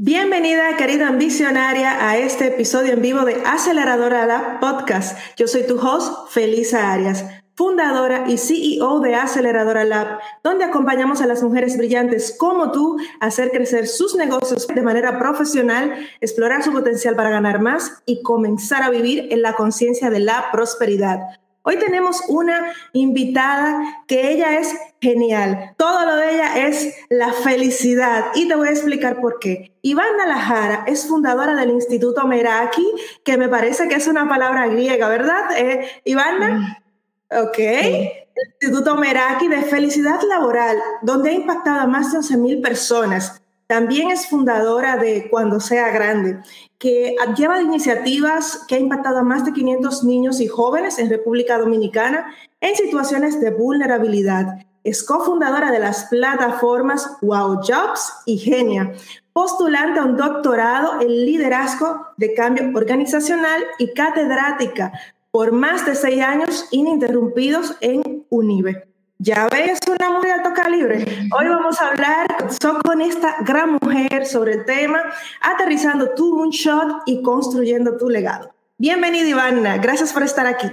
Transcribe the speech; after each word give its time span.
Bienvenida, 0.00 0.76
querida 0.76 1.08
ambicionaria, 1.08 2.08
a 2.08 2.16
este 2.16 2.46
episodio 2.46 2.92
en 2.92 3.02
vivo 3.02 3.24
de 3.24 3.42
Aceleradora 3.44 4.26
Lab 4.26 4.60
Podcast. 4.60 5.18
Yo 5.36 5.48
soy 5.48 5.66
tu 5.66 5.76
host, 5.76 6.30
Felisa 6.30 6.92
Arias, 6.92 7.24
fundadora 7.56 8.26
y 8.28 8.38
CEO 8.38 9.00
de 9.00 9.16
Aceleradora 9.16 9.82
Lab, 9.82 10.20
donde 10.44 10.64
acompañamos 10.64 11.20
a 11.20 11.26
las 11.26 11.42
mujeres 11.42 11.76
brillantes 11.76 12.32
como 12.38 12.70
tú 12.70 12.96
a 13.18 13.26
hacer 13.26 13.50
crecer 13.50 13.88
sus 13.88 14.14
negocios 14.14 14.68
de 14.68 14.82
manera 14.82 15.18
profesional, 15.18 15.92
explorar 16.20 16.62
su 16.62 16.70
potencial 16.70 17.16
para 17.16 17.30
ganar 17.30 17.60
más 17.60 18.00
y 18.06 18.22
comenzar 18.22 18.84
a 18.84 18.90
vivir 18.90 19.26
en 19.32 19.42
la 19.42 19.54
conciencia 19.54 20.10
de 20.10 20.20
la 20.20 20.52
prosperidad. 20.52 21.22
Hoy 21.68 21.76
tenemos 21.76 22.22
una 22.28 22.72
invitada 22.94 24.02
que 24.06 24.32
ella 24.32 24.58
es 24.58 24.74
genial. 25.02 25.74
Todo 25.76 26.06
lo 26.06 26.16
de 26.16 26.32
ella 26.32 26.66
es 26.66 26.96
la 27.10 27.30
felicidad 27.34 28.30
y 28.34 28.48
te 28.48 28.56
voy 28.56 28.68
a 28.68 28.70
explicar 28.70 29.20
por 29.20 29.38
qué. 29.38 29.76
Ivana 29.82 30.26
Lajara 30.26 30.84
es 30.86 31.06
fundadora 31.06 31.54
del 31.54 31.68
Instituto 31.68 32.26
Meraki, 32.26 32.90
que 33.22 33.36
me 33.36 33.50
parece 33.50 33.86
que 33.86 33.96
es 33.96 34.08
una 34.08 34.26
palabra 34.26 34.66
griega, 34.68 35.10
¿verdad? 35.10 35.58
Eh, 35.58 35.86
Ivana. 36.04 36.82
Ok. 37.30 37.58
El 37.58 38.12
Instituto 38.62 38.96
Meraki 38.96 39.48
de 39.48 39.60
Felicidad 39.60 40.22
Laboral, 40.26 40.78
donde 41.02 41.28
ha 41.28 41.34
impactado 41.34 41.80
a 41.80 41.86
más 41.86 42.12
de 42.12 42.20
11.000 42.20 42.62
personas. 42.62 43.42
También 43.68 44.10
es 44.10 44.26
fundadora 44.26 44.96
de 44.96 45.28
Cuando 45.28 45.60
sea 45.60 45.90
grande, 45.90 46.40
que 46.78 47.14
lleva 47.36 47.60
iniciativas 47.60 48.64
que 48.66 48.76
ha 48.76 48.78
impactado 48.78 49.18
a 49.18 49.22
más 49.22 49.44
de 49.44 49.52
500 49.52 50.04
niños 50.04 50.40
y 50.40 50.46
jóvenes 50.48 50.98
en 50.98 51.10
República 51.10 51.58
Dominicana 51.58 52.34
en 52.62 52.74
situaciones 52.74 53.38
de 53.42 53.50
vulnerabilidad. 53.50 54.66
Es 54.84 55.02
cofundadora 55.02 55.70
de 55.70 55.80
las 55.80 56.06
plataformas 56.06 57.18
Wow 57.20 57.56
Jobs 57.56 58.10
y 58.24 58.38
Genia, 58.38 58.94
postulante 59.34 60.00
a 60.00 60.04
un 60.04 60.16
doctorado 60.16 61.02
en 61.02 61.26
liderazgo 61.26 62.06
de 62.16 62.32
cambio 62.32 62.70
organizacional 62.74 63.62
y 63.78 63.92
catedrática 63.92 64.92
por 65.30 65.52
más 65.52 65.84
de 65.84 65.94
seis 65.94 66.22
años 66.22 66.66
ininterrumpidos 66.70 67.76
en 67.82 68.24
UNIBE. 68.30 68.87
Ya 69.20 69.48
ves 69.50 69.80
una 69.88 70.10
mujer 70.10 70.26
de 70.26 70.32
alto 70.32 70.50
calibre. 70.54 71.04
Hoy 71.36 71.48
vamos 71.48 71.80
a 71.80 71.88
hablar 71.88 72.28
con 72.84 73.00
esta 73.00 73.34
gran 73.44 73.76
mujer 73.82 74.24
sobre 74.24 74.52
el 74.52 74.64
tema 74.64 75.00
aterrizando 75.40 76.10
tu 76.14 76.36
moonshot 76.36 77.02
y 77.04 77.20
construyendo 77.22 77.96
tu 77.96 78.08
legado. 78.08 78.54
Bienvenida 78.78 79.28
Ivana, 79.28 79.78
gracias 79.78 80.12
por 80.12 80.22
estar 80.22 80.46
aquí. 80.46 80.68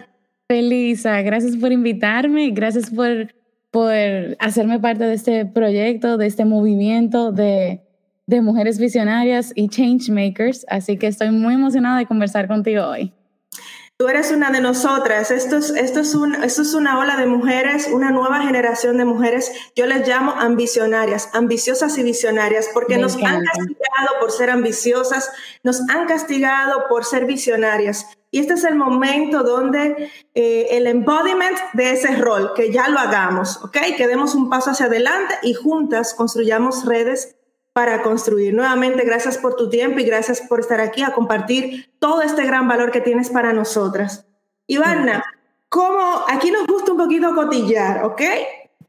Felisa, 0.47 1.23
gracias 1.23 1.57
por 1.57 1.71
invitarme, 1.71 2.51
gracias 2.51 2.91
por, 2.91 3.33
por 3.71 3.91
hacerme 4.37 4.79
parte 4.79 5.05
de 5.05 5.15
este 5.15 5.47
proyecto, 5.47 6.17
de 6.17 6.27
este 6.27 6.45
movimiento 6.45 7.31
de, 7.31 7.81
de 8.27 8.41
mujeres 8.41 8.77
visionarias 8.77 9.53
y 9.55 9.69
change 9.69 10.11
makers. 10.11 10.67
Así 10.69 10.97
que 10.97 11.07
estoy 11.07 11.31
muy 11.31 11.55
emocionada 11.55 11.97
de 11.97 12.05
conversar 12.05 12.47
contigo 12.47 12.85
hoy. 12.85 13.11
Tú 13.97 14.09
eres 14.09 14.29
una 14.31 14.51
de 14.51 14.59
nosotras. 14.59 15.31
Esto 15.31 15.55
es, 15.55 15.69
esto, 15.69 16.01
es 16.01 16.15
un, 16.15 16.35
esto 16.43 16.63
es 16.63 16.73
una 16.73 16.99
ola 16.99 17.15
de 17.15 17.27
mujeres, 17.27 17.87
una 17.89 18.11
nueva 18.11 18.41
generación 18.41 18.97
de 18.97 19.05
mujeres. 19.05 19.49
Yo 19.73 19.85
les 19.85 20.05
llamo 20.05 20.33
ambicionarias, 20.33 21.29
ambiciosas 21.31 21.97
y 21.97 22.03
visionarias, 22.03 22.67
porque 22.73 22.97
nos 22.97 23.15
han 23.15 23.41
castigado 23.41 24.19
por 24.19 24.31
ser 24.33 24.49
ambiciosas, 24.49 25.31
nos 25.63 25.79
han 25.89 26.07
castigado 26.07 26.89
por 26.89 27.05
ser 27.05 27.25
visionarias. 27.25 28.07
Y 28.31 28.39
este 28.39 28.55
es 28.55 28.65
el 28.65 28.75
momento 28.75 29.43
donde 29.43 30.11
eh, 30.33 30.67
el 30.71 30.87
embodiment 30.87 31.57
de 31.71 31.91
ese 31.91 32.17
rol, 32.17 32.51
que 32.53 32.73
ya 32.73 32.89
lo 32.89 32.99
hagamos, 32.99 33.63
¿ok? 33.63 33.77
Que 33.95 34.07
demos 34.07 34.35
un 34.35 34.49
paso 34.49 34.71
hacia 34.71 34.87
adelante 34.87 35.35
y 35.41 35.53
juntas 35.53 36.13
construyamos 36.13 36.83
redes 36.83 37.37
para 37.75 38.03
construir. 38.03 38.53
Nuevamente, 38.53 39.03
gracias 39.03 39.37
por 39.37 39.57
tu 39.57 39.69
tiempo 39.69 39.99
y 39.99 40.05
gracias 40.05 40.39
por 40.39 40.61
estar 40.61 40.79
aquí 40.79 41.03
a 41.03 41.11
compartir 41.11 41.93
todo 41.99 42.21
este 42.21 42.45
gran 42.45 42.69
valor 42.69 42.89
que 42.89 43.01
tienes 43.01 43.29
para 43.29 43.51
nosotras. 43.51 44.25
Ivana, 44.65 45.25
como 45.67 46.23
aquí 46.29 46.51
nos 46.51 46.65
gusta 46.67 46.93
un 46.93 46.99
poquito 46.99 47.35
cotillar, 47.35 48.05
¿ok? 48.05 48.21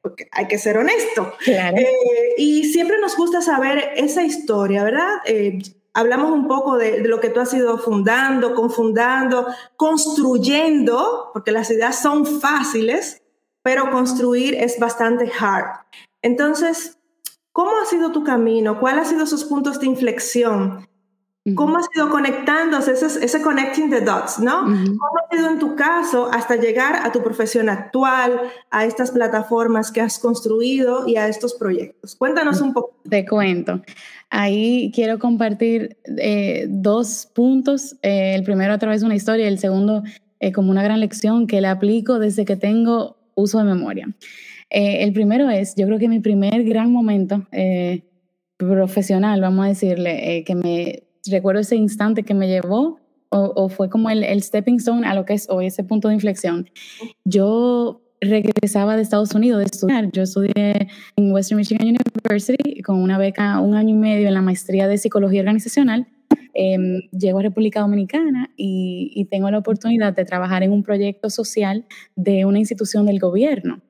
Porque 0.00 0.28
hay 0.31 0.47
que 0.47 0.56
ser 0.56 0.78
honesto. 0.78 1.33
Claro. 1.41 1.78
Eh, 1.78 2.34
y 2.38 2.72
siempre 2.72 3.00
nos 3.00 3.16
gusta 3.16 3.41
saber 3.41 3.91
esa 3.97 4.22
historia, 4.22 4.84
¿verdad? 4.84 5.16
Eh, 5.25 5.59
hablamos 5.93 6.31
un 6.31 6.47
poco 6.47 6.77
de, 6.77 7.03
de, 7.03 7.09
lo 7.09 7.19
que 7.19 7.31
tú 7.31 7.41
has 7.41 7.53
ido 7.55 7.78
fundando, 7.78 8.55
confundando, 8.55 9.49
construyendo, 9.75 11.31
porque 11.32 11.50
las 11.50 11.69
ideas 11.72 12.00
son 12.00 12.25
fáciles, 12.41 13.21
pero 13.62 13.91
construir 13.91 14.55
es 14.55 14.78
bastante 14.78 15.28
hard. 15.41 15.81
Entonces, 16.22 16.96
¿Cómo 17.56 17.71
ha 17.83 17.87
sido 17.87 18.12
tu 18.12 18.22
camino? 18.22 18.78
¿Cuáles 18.78 19.05
han 19.05 19.06
sido 19.06 19.25
esos 19.25 19.44
puntos 19.44 19.81
de 19.81 19.87
inflexión? 19.87 20.87
¿Cómo 21.55 21.78
has 21.78 21.87
ido 21.97 22.11
conectándose, 22.11 22.93
ese, 22.93 23.25
ese 23.25 23.41
connecting 23.41 23.89
the 23.89 24.03
dots, 24.03 24.39
¿no? 24.39 24.65
¿Cómo 24.65 24.99
ha 25.00 25.34
sido 25.34 25.49
en 25.49 25.59
tu 25.59 25.75
caso 25.75 26.28
hasta 26.31 26.56
llegar 26.56 26.97
a 26.97 27.12
tu 27.12 27.22
profesión 27.22 27.71
actual, 27.71 28.43
a 28.71 28.84
estas 28.84 29.11
plataformas 29.11 29.91
que 29.91 30.03
has 30.03 30.19
construido 30.19 31.09
y 31.09 31.17
a 31.17 31.28
estos 31.28 31.55
proyectos? 31.55 32.15
Cuéntanos 32.15 32.61
un 32.61 32.75
poco. 32.75 33.00
Te 33.09 33.25
cuento. 33.25 33.81
Ahí 34.28 34.93
quiero 34.94 35.19
compartir 35.19 35.97
eh, 36.19 36.67
dos 36.69 37.27
puntos. 37.34 37.97
Eh, 38.03 38.34
el 38.34 38.43
primero 38.43 38.75
a 38.75 38.78
través 38.78 39.00
de 39.00 39.06
una 39.06 39.17
historia 39.17 39.47
y 39.47 39.49
el 39.49 39.59
segundo 39.59 40.03
eh, 40.41 40.53
como 40.53 40.71
una 40.71 40.83
gran 40.83 41.00
lección 41.00 41.47
que 41.47 41.62
le 41.62 41.69
aplico 41.69 42.19
desde 42.19 42.44
que 42.44 42.56
tengo 42.56 43.17
uso 43.34 43.56
de 43.56 43.65
memoria. 43.65 44.09
Eh, 44.71 45.04
el 45.04 45.12
primero 45.12 45.49
es, 45.49 45.75
yo 45.77 45.87
creo 45.87 45.99
que 45.99 46.09
mi 46.09 46.21
primer 46.21 46.65
gran 46.65 46.93
momento 46.93 47.47
eh, 47.53 48.03
profesional, 48.56 49.41
vamos 49.41 49.65
a 49.65 49.69
decirle, 49.69 50.38
eh, 50.38 50.44
que 50.44 50.54
me 50.54 51.04
recuerdo 51.31 51.60
ese 51.60 51.77
instante 51.77 52.22
que 52.22 52.34
me 52.34 52.49
llevó 52.49 52.99
o, 53.28 53.69
fue 53.69 53.91
como 53.91 54.09
el, 54.09 54.43
stepping 54.43 54.76
stone 54.76 55.06
a 55.06 55.15
lo 55.15 55.26
que 55.26 55.34
es 55.34 55.49
hoy, 55.50 55.66
ese 55.66 55.84
punto 55.84 56.09
de 56.09 56.15
inflexión. 56.15 56.71
Yo 57.25 58.03
regresaba 58.21 58.97
de 58.97 59.03
Estados 59.03 59.34
Unidos 59.34 59.59
de 59.59 59.66
estudiar. 59.66 60.10
Yo 60.12 60.22
estudié 60.22 60.88
en 61.16 61.32
Western 61.32 61.59
Michigan 61.59 61.88
University 61.88 62.81
con 62.82 63.03
una 63.03 63.19
beca 63.19 63.60
un 63.60 63.75
año 63.75 63.94
y 63.94 63.99
medio 63.99 64.28
en 64.28 64.34
la 64.34 64.41
maestría 64.41 64.88
de 64.88 64.97
psicología 64.97 65.41
organizacional. 65.41 66.06
Eh, 66.55 66.78
llego 67.12 67.41
a 67.41 67.43
República 67.43 67.81
Dominicana 67.81 68.50
y, 68.56 69.26
tengo 69.31 69.50
la 69.50 69.59
oportunidad 69.59 70.15
de 70.15 70.25
trabajar 70.25 70.62
en 70.62 70.72
un 70.72 70.82
proyecto 70.82 71.28
social 71.28 71.84
de 72.15 72.47
una 72.47 72.59
institución 72.59 73.05
del 73.06 73.19
gobierno. 73.19 73.82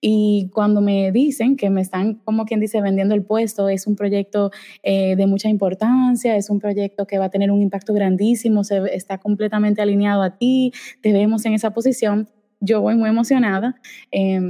Y 0.00 0.50
cuando 0.52 0.80
me 0.80 1.10
dicen 1.10 1.56
que 1.56 1.70
me 1.70 1.80
están, 1.80 2.14
como 2.24 2.44
quien 2.44 2.60
dice, 2.60 2.80
vendiendo 2.80 3.14
el 3.14 3.24
puesto, 3.24 3.68
es 3.68 3.86
un 3.86 3.96
proyecto 3.96 4.50
eh, 4.82 5.16
de 5.16 5.26
mucha 5.26 5.48
importancia, 5.48 6.36
es 6.36 6.50
un 6.50 6.60
proyecto 6.60 7.06
que 7.06 7.18
va 7.18 7.26
a 7.26 7.30
tener 7.30 7.50
un 7.50 7.62
impacto 7.62 7.92
grandísimo, 7.92 8.62
se, 8.62 8.94
está 8.94 9.18
completamente 9.18 9.82
alineado 9.82 10.22
a 10.22 10.36
ti, 10.36 10.72
te 11.02 11.12
vemos 11.12 11.44
en 11.46 11.54
esa 11.54 11.72
posición, 11.72 12.28
yo 12.60 12.80
voy 12.80 12.94
muy 12.94 13.08
emocionada. 13.08 13.80
Eh, 14.12 14.40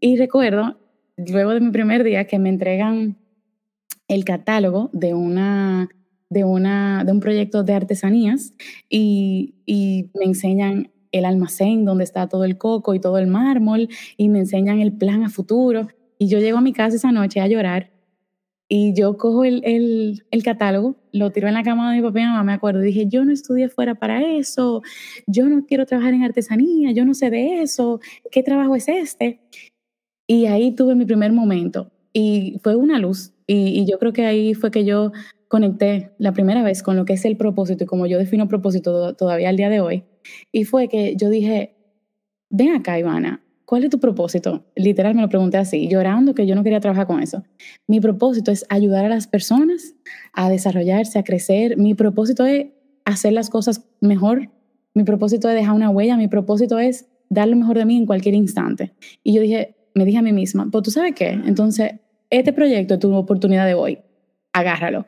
y 0.00 0.16
recuerdo, 0.16 0.78
luego 1.16 1.54
de 1.54 1.60
mi 1.60 1.70
primer 1.70 2.04
día, 2.04 2.26
que 2.26 2.38
me 2.38 2.50
entregan 2.50 3.16
el 4.08 4.24
catálogo 4.24 4.90
de 4.92 5.14
una 5.14 5.88
de, 6.30 6.44
una, 6.44 7.02
de 7.04 7.10
un 7.10 7.18
proyecto 7.18 7.64
de 7.64 7.74
artesanías 7.74 8.54
y 8.88 9.54
me 10.14 10.26
enseñan 10.26 10.90
el 11.12 11.24
almacén 11.24 11.84
donde 11.84 12.04
está 12.04 12.28
todo 12.28 12.44
el 12.44 12.58
coco 12.58 12.94
y 12.94 13.00
todo 13.00 13.18
el 13.18 13.26
mármol 13.26 13.88
y 14.16 14.28
me 14.28 14.40
enseñan 14.40 14.80
el 14.80 14.92
plan 14.92 15.24
a 15.24 15.30
futuro. 15.30 15.88
Y 16.18 16.28
yo 16.28 16.38
llego 16.38 16.58
a 16.58 16.62
mi 16.62 16.72
casa 16.72 16.96
esa 16.96 17.12
noche 17.12 17.40
a 17.40 17.48
llorar 17.48 17.90
y 18.72 18.94
yo 18.94 19.16
cojo 19.16 19.44
el, 19.44 19.62
el, 19.64 20.22
el, 20.30 20.42
catálogo, 20.44 20.94
lo 21.10 21.32
tiro 21.32 21.48
en 21.48 21.54
la 21.54 21.64
cama 21.64 21.90
de 21.90 21.96
mi 21.96 22.06
papá 22.06 22.20
y 22.20 22.22
mamá, 22.22 22.44
me 22.44 22.52
acuerdo, 22.52 22.80
dije, 22.80 23.06
yo 23.08 23.24
no 23.24 23.32
estudié 23.32 23.68
fuera 23.68 23.96
para 23.96 24.22
eso, 24.36 24.80
yo 25.26 25.48
no 25.48 25.66
quiero 25.66 25.86
trabajar 25.86 26.14
en 26.14 26.22
artesanía, 26.22 26.92
yo 26.92 27.04
no 27.04 27.14
sé 27.14 27.30
de 27.30 27.62
eso, 27.62 28.00
¿qué 28.30 28.44
trabajo 28.44 28.76
es 28.76 28.86
este? 28.86 29.40
Y 30.28 30.46
ahí 30.46 30.70
tuve 30.70 30.94
mi 30.94 31.04
primer 31.04 31.32
momento 31.32 31.90
y 32.12 32.60
fue 32.62 32.76
una 32.76 33.00
luz 33.00 33.32
y 33.48 33.84
yo 33.90 33.98
creo 33.98 34.12
que 34.12 34.24
ahí 34.26 34.54
fue 34.54 34.70
que 34.70 34.84
yo 34.84 35.10
conecté 35.50 36.12
la 36.18 36.32
primera 36.32 36.62
vez 36.62 36.80
con 36.84 36.96
lo 36.96 37.04
que 37.04 37.14
es 37.14 37.24
el 37.24 37.36
propósito 37.36 37.82
y 37.82 37.86
como 37.88 38.06
yo 38.06 38.18
defino 38.18 38.46
propósito 38.46 39.16
todavía 39.16 39.48
al 39.48 39.56
día 39.56 39.68
de 39.68 39.80
hoy. 39.80 40.04
Y 40.52 40.62
fue 40.62 40.86
que 40.86 41.16
yo 41.16 41.28
dije, 41.28 41.74
ven 42.50 42.70
acá, 42.70 43.00
Ivana, 43.00 43.42
¿cuál 43.64 43.82
es 43.82 43.90
tu 43.90 43.98
propósito? 43.98 44.64
Literal 44.76 45.16
me 45.16 45.22
lo 45.22 45.28
pregunté 45.28 45.56
así, 45.56 45.88
llorando 45.88 46.36
que 46.36 46.46
yo 46.46 46.54
no 46.54 46.62
quería 46.62 46.78
trabajar 46.78 47.08
con 47.08 47.20
eso. 47.20 47.42
Mi 47.88 47.98
propósito 47.98 48.52
es 48.52 48.64
ayudar 48.68 49.04
a 49.04 49.08
las 49.08 49.26
personas 49.26 49.96
a 50.34 50.48
desarrollarse, 50.48 51.18
a 51.18 51.24
crecer. 51.24 51.76
Mi 51.76 51.94
propósito 51.94 52.46
es 52.46 52.68
hacer 53.04 53.32
las 53.32 53.50
cosas 53.50 53.84
mejor. 54.00 54.50
Mi 54.94 55.02
propósito 55.02 55.48
es 55.48 55.56
dejar 55.56 55.74
una 55.74 55.90
huella. 55.90 56.16
Mi 56.16 56.28
propósito 56.28 56.78
es 56.78 57.08
dar 57.28 57.48
lo 57.48 57.56
mejor 57.56 57.76
de 57.76 57.86
mí 57.86 57.96
en 57.96 58.06
cualquier 58.06 58.36
instante. 58.36 58.94
Y 59.24 59.32
yo 59.32 59.42
dije, 59.42 59.74
me 59.96 60.04
dije 60.04 60.18
a 60.18 60.22
mí 60.22 60.32
misma, 60.32 60.68
pues 60.70 60.84
tú 60.84 60.92
sabes 60.92 61.12
qué, 61.16 61.30
entonces 61.30 61.94
este 62.30 62.52
proyecto 62.52 62.94
es 62.94 63.00
tu 63.00 63.12
oportunidad 63.12 63.66
de 63.66 63.74
hoy 63.74 63.98
agárralo. 64.52 65.06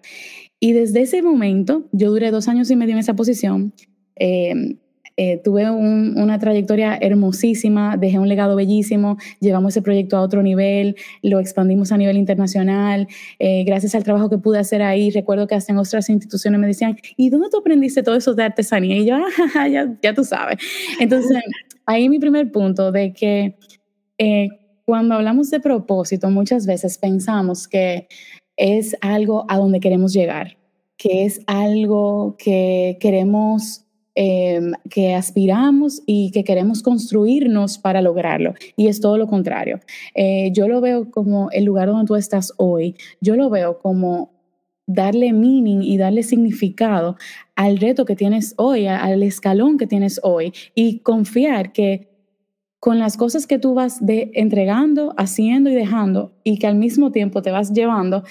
Y 0.60 0.72
desde 0.72 1.02
ese 1.02 1.22
momento, 1.22 1.88
yo 1.92 2.10
duré 2.10 2.30
dos 2.30 2.48
años 2.48 2.70
y 2.70 2.76
medio 2.76 2.92
en 2.92 2.98
esa 2.98 3.14
posición. 3.14 3.72
Eh, 4.16 4.76
eh, 5.18 5.40
tuve 5.44 5.70
una 5.70 6.38
trayectoria 6.38 6.96
hermosísima, 6.98 7.98
dejé 7.98 8.18
un 8.18 8.28
legado 8.28 8.56
bellísimo, 8.56 9.18
llevamos 9.40 9.74
ese 9.74 9.82
proyecto 9.82 10.16
a 10.16 10.22
otro 10.22 10.42
nivel, 10.42 10.96
lo 11.22 11.38
expandimos 11.38 11.92
a 11.92 11.98
nivel 11.98 12.16
internacional, 12.16 13.06
eh, 13.38 13.62
gracias 13.64 13.94
al 13.94 14.04
trabajo 14.04 14.30
que 14.30 14.38
pude 14.38 14.58
hacer 14.58 14.80
ahí, 14.80 15.10
recuerdo 15.10 15.46
que 15.46 15.54
hasta 15.54 15.72
en 15.72 15.78
otras 15.78 16.08
instituciones 16.08 16.58
me 16.58 16.66
decían, 16.66 16.96
¿y 17.16 17.28
dónde 17.28 17.50
tú 17.50 17.58
aprendiste 17.58 18.02
todo 18.02 18.14
eso 18.14 18.32
de 18.34 18.44
artesanía? 18.44 18.96
Y 18.96 19.04
yo, 19.04 19.16
ah, 19.54 19.68
ya, 19.68 19.94
ya 20.02 20.14
tú 20.14 20.24
sabes. 20.24 20.56
Entonces, 20.98 21.42
ahí 21.84 22.08
mi 22.08 22.18
primer 22.18 22.50
punto 22.50 22.90
de 22.90 23.12
que 23.12 23.56
eh, 24.16 24.48
cuando 24.86 25.14
hablamos 25.14 25.50
de 25.50 25.60
propósito, 25.60 26.30
muchas 26.30 26.66
veces 26.66 26.96
pensamos 26.96 27.68
que 27.68 28.08
es 28.62 28.96
algo 29.00 29.44
a 29.48 29.58
donde 29.58 29.80
queremos 29.80 30.12
llegar, 30.12 30.56
que 30.96 31.24
es 31.24 31.40
algo 31.48 32.36
que 32.38 32.96
queremos, 33.00 33.84
em, 34.14 34.72
que 34.88 35.14
aspiramos 35.14 36.00
y 36.06 36.30
que 36.30 36.44
queremos 36.44 36.80
construirnos 36.80 37.78
para 37.78 38.00
lograrlo. 38.00 38.54
Y 38.76 38.86
es 38.86 39.00
todo 39.00 39.18
lo 39.18 39.26
contrario. 39.26 39.80
Eh, 40.14 40.52
yo 40.52 40.68
lo 40.68 40.80
veo 40.80 41.10
como 41.10 41.50
el 41.50 41.64
lugar 41.64 41.88
donde 41.88 42.06
tú 42.06 42.14
estás 42.14 42.52
hoy, 42.56 42.94
yo 43.20 43.34
lo 43.34 43.50
veo 43.50 43.80
como 43.80 44.30
darle 44.86 45.32
meaning 45.32 45.82
y 45.82 45.96
darle 45.96 46.22
significado 46.22 47.16
al 47.56 47.78
reto 47.78 48.04
que 48.04 48.14
tienes 48.14 48.54
hoy, 48.58 48.86
al 48.86 49.24
escalón 49.24 49.76
que 49.76 49.88
tienes 49.88 50.20
hoy 50.22 50.52
y 50.76 51.00
confiar 51.00 51.72
que 51.72 52.11
con 52.82 52.98
las 52.98 53.16
cosas 53.16 53.46
que 53.46 53.60
tú 53.60 53.74
vas 53.74 54.04
de 54.04 54.32
entregando, 54.34 55.14
haciendo 55.16 55.70
y 55.70 55.74
dejando 55.76 56.32
y 56.42 56.58
que 56.58 56.66
al 56.66 56.74
mismo 56.74 57.12
tiempo 57.12 57.40
te 57.40 57.52
vas 57.52 57.72
llevando, 57.72 58.24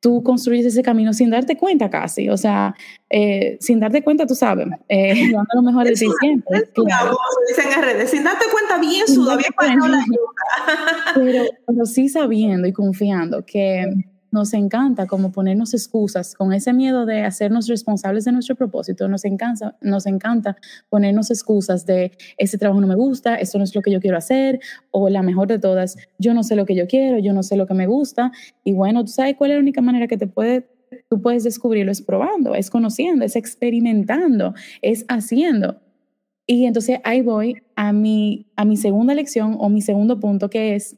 tú 0.00 0.22
construyes 0.22 0.64
ese 0.64 0.82
camino 0.82 1.12
sin 1.12 1.28
darte 1.28 1.58
cuenta 1.58 1.90
casi, 1.90 2.30
o 2.30 2.38
sea, 2.38 2.74
eh, 3.10 3.58
sin 3.60 3.78
darte 3.78 4.02
cuenta, 4.02 4.24
tú 4.24 4.34
sabes, 4.34 4.68
eh, 4.88 5.12
dando 5.34 5.48
lo 5.54 5.60
mejor 5.60 5.84
de 5.84 5.92
ti 5.92 6.06
siempre. 6.18 6.62
Claro. 6.72 7.14
dicen 7.46 7.70
en 7.76 7.82
redes, 7.82 8.10
sin 8.10 8.24
darte 8.24 8.46
cuenta 8.50 8.78
bien 8.78 9.06
sudado, 9.06 9.36
bien 9.36 9.52
pero, 11.14 11.44
pero 11.66 11.84
sí 11.84 12.08
sabiendo 12.08 12.66
y 12.66 12.72
confiando 12.72 13.44
que 13.44 13.84
nos 14.30 14.54
encanta 14.54 15.06
como 15.06 15.32
ponernos 15.32 15.74
excusas 15.74 16.34
con 16.34 16.52
ese 16.52 16.72
miedo 16.72 17.06
de 17.06 17.22
hacernos 17.22 17.66
responsables 17.66 18.24
de 18.24 18.32
nuestro 18.32 18.56
propósito. 18.56 19.08
Nos 19.08 19.24
encanta, 19.24 19.76
nos 19.80 20.06
encanta 20.06 20.56
ponernos 20.88 21.30
excusas 21.30 21.86
de 21.86 22.12
ese 22.38 22.58
trabajo 22.58 22.80
no 22.80 22.86
me 22.86 22.94
gusta, 22.94 23.36
esto 23.36 23.58
no 23.58 23.64
es 23.64 23.74
lo 23.74 23.82
que 23.82 23.90
yo 23.90 24.00
quiero 24.00 24.16
hacer, 24.16 24.60
o 24.90 25.08
la 25.08 25.22
mejor 25.22 25.48
de 25.48 25.58
todas, 25.58 25.96
yo 26.18 26.34
no 26.34 26.42
sé 26.42 26.56
lo 26.56 26.66
que 26.66 26.74
yo 26.74 26.86
quiero, 26.86 27.18
yo 27.18 27.32
no 27.32 27.42
sé 27.42 27.56
lo 27.56 27.66
que 27.66 27.74
me 27.74 27.86
gusta. 27.86 28.32
Y 28.64 28.72
bueno, 28.72 29.04
tú 29.04 29.10
sabes 29.10 29.36
cuál 29.36 29.50
es 29.50 29.56
la 29.56 29.62
única 29.62 29.80
manera 29.80 30.06
que 30.06 30.16
te 30.16 30.26
puede, 30.26 30.68
tú 31.08 31.20
puedes 31.20 31.44
descubrirlo, 31.44 31.92
es 31.92 32.02
probando, 32.02 32.54
es 32.54 32.70
conociendo, 32.70 33.24
es 33.24 33.36
experimentando, 33.36 34.54
es 34.82 35.04
haciendo. 35.08 35.80
Y 36.46 36.66
entonces 36.66 37.00
ahí 37.04 37.22
voy 37.22 37.62
a 37.76 37.92
mi, 37.92 38.50
a 38.56 38.64
mi 38.64 38.76
segunda 38.76 39.14
lección 39.14 39.56
o 39.60 39.68
mi 39.68 39.82
segundo 39.82 40.18
punto, 40.18 40.50
que 40.50 40.74
es 40.74 40.96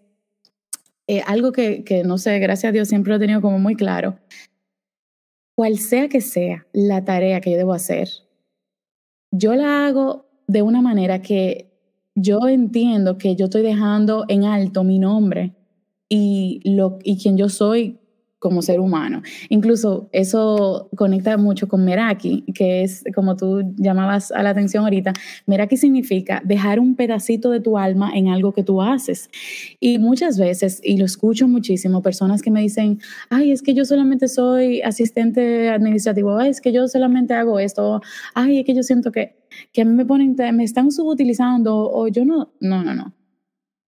eh, 1.06 1.22
algo 1.26 1.52
que, 1.52 1.84
que, 1.84 2.04
no 2.04 2.18
sé, 2.18 2.38
gracias 2.38 2.70
a 2.70 2.72
Dios 2.72 2.88
siempre 2.88 3.10
lo 3.10 3.16
he 3.16 3.20
tenido 3.20 3.40
como 3.40 3.58
muy 3.58 3.74
claro. 3.74 4.18
Cual 5.54 5.78
sea 5.78 6.08
que 6.08 6.20
sea 6.20 6.66
la 6.72 7.04
tarea 7.04 7.40
que 7.40 7.50
yo 7.52 7.58
debo 7.58 7.74
hacer, 7.74 8.08
yo 9.30 9.54
la 9.54 9.86
hago 9.86 10.26
de 10.46 10.62
una 10.62 10.82
manera 10.82 11.22
que 11.22 11.72
yo 12.14 12.46
entiendo 12.48 13.18
que 13.18 13.36
yo 13.36 13.46
estoy 13.46 13.62
dejando 13.62 14.24
en 14.28 14.44
alto 14.44 14.84
mi 14.84 14.98
nombre 14.98 15.54
y, 16.08 16.60
lo, 16.64 16.98
y 17.02 17.18
quien 17.18 17.38
yo 17.38 17.48
soy 17.48 17.98
como 18.42 18.60
ser 18.60 18.80
humano. 18.80 19.22
Incluso 19.50 20.08
eso 20.10 20.88
conecta 20.96 21.36
mucho 21.36 21.68
con 21.68 21.84
Meraki, 21.84 22.42
que 22.52 22.82
es 22.82 23.04
como 23.14 23.36
tú 23.36 23.62
llamabas 23.76 24.32
a 24.32 24.42
la 24.42 24.50
atención 24.50 24.82
ahorita. 24.82 25.12
Meraki 25.46 25.76
significa 25.76 26.42
dejar 26.44 26.80
un 26.80 26.96
pedacito 26.96 27.52
de 27.52 27.60
tu 27.60 27.78
alma 27.78 28.10
en 28.12 28.26
algo 28.26 28.52
que 28.52 28.64
tú 28.64 28.82
haces. 28.82 29.30
Y 29.78 29.98
muchas 29.98 30.38
veces, 30.38 30.80
y 30.82 30.96
lo 30.96 31.04
escucho 31.04 31.46
muchísimo, 31.46 32.02
personas 32.02 32.42
que 32.42 32.50
me 32.50 32.60
dicen, 32.60 32.98
ay, 33.30 33.52
es 33.52 33.62
que 33.62 33.74
yo 33.74 33.84
solamente 33.84 34.26
soy 34.26 34.82
asistente 34.82 35.70
administrativo, 35.70 36.36
ay, 36.36 36.50
es 36.50 36.60
que 36.60 36.72
yo 36.72 36.88
solamente 36.88 37.34
hago 37.34 37.60
esto, 37.60 38.02
ay, 38.34 38.58
es 38.58 38.66
que 38.66 38.74
yo 38.74 38.82
siento 38.82 39.12
que, 39.12 39.36
que 39.72 39.84
me 39.84 40.04
ponen, 40.04 40.34
me 40.56 40.64
están 40.64 40.90
subutilizando, 40.90 41.88
o 41.92 42.08
yo 42.08 42.24
no, 42.24 42.52
no, 42.58 42.82
no, 42.82 42.92
no. 42.92 43.14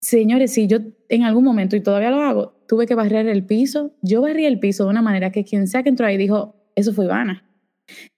Señores, 0.01 0.53
si 0.53 0.69
yo 0.69 0.79
en 1.09 1.25
algún 1.25 1.43
momento, 1.43 1.75
y 1.75 1.81
todavía 1.81 2.11
lo 2.11 2.21
hago, 2.21 2.55
tuve 2.75 2.87
que 2.87 2.97
barrer 2.97 3.29
el 3.29 3.47
piso. 3.47 3.95
Yo 4.03 4.21
barrí 4.21 4.47
el 4.47 4.59
piso 4.59 4.83
de 4.83 4.91
una 4.91 5.01
manera 5.01 5.31
que 5.31 5.45
quien 5.45 5.69
sea 5.69 5.85
que 5.85 5.91
entró 5.91 6.07
ahí 6.07 6.17
dijo, 6.17 6.57
eso 6.75 6.93
fue 6.93 7.05
Ivana. 7.05 7.45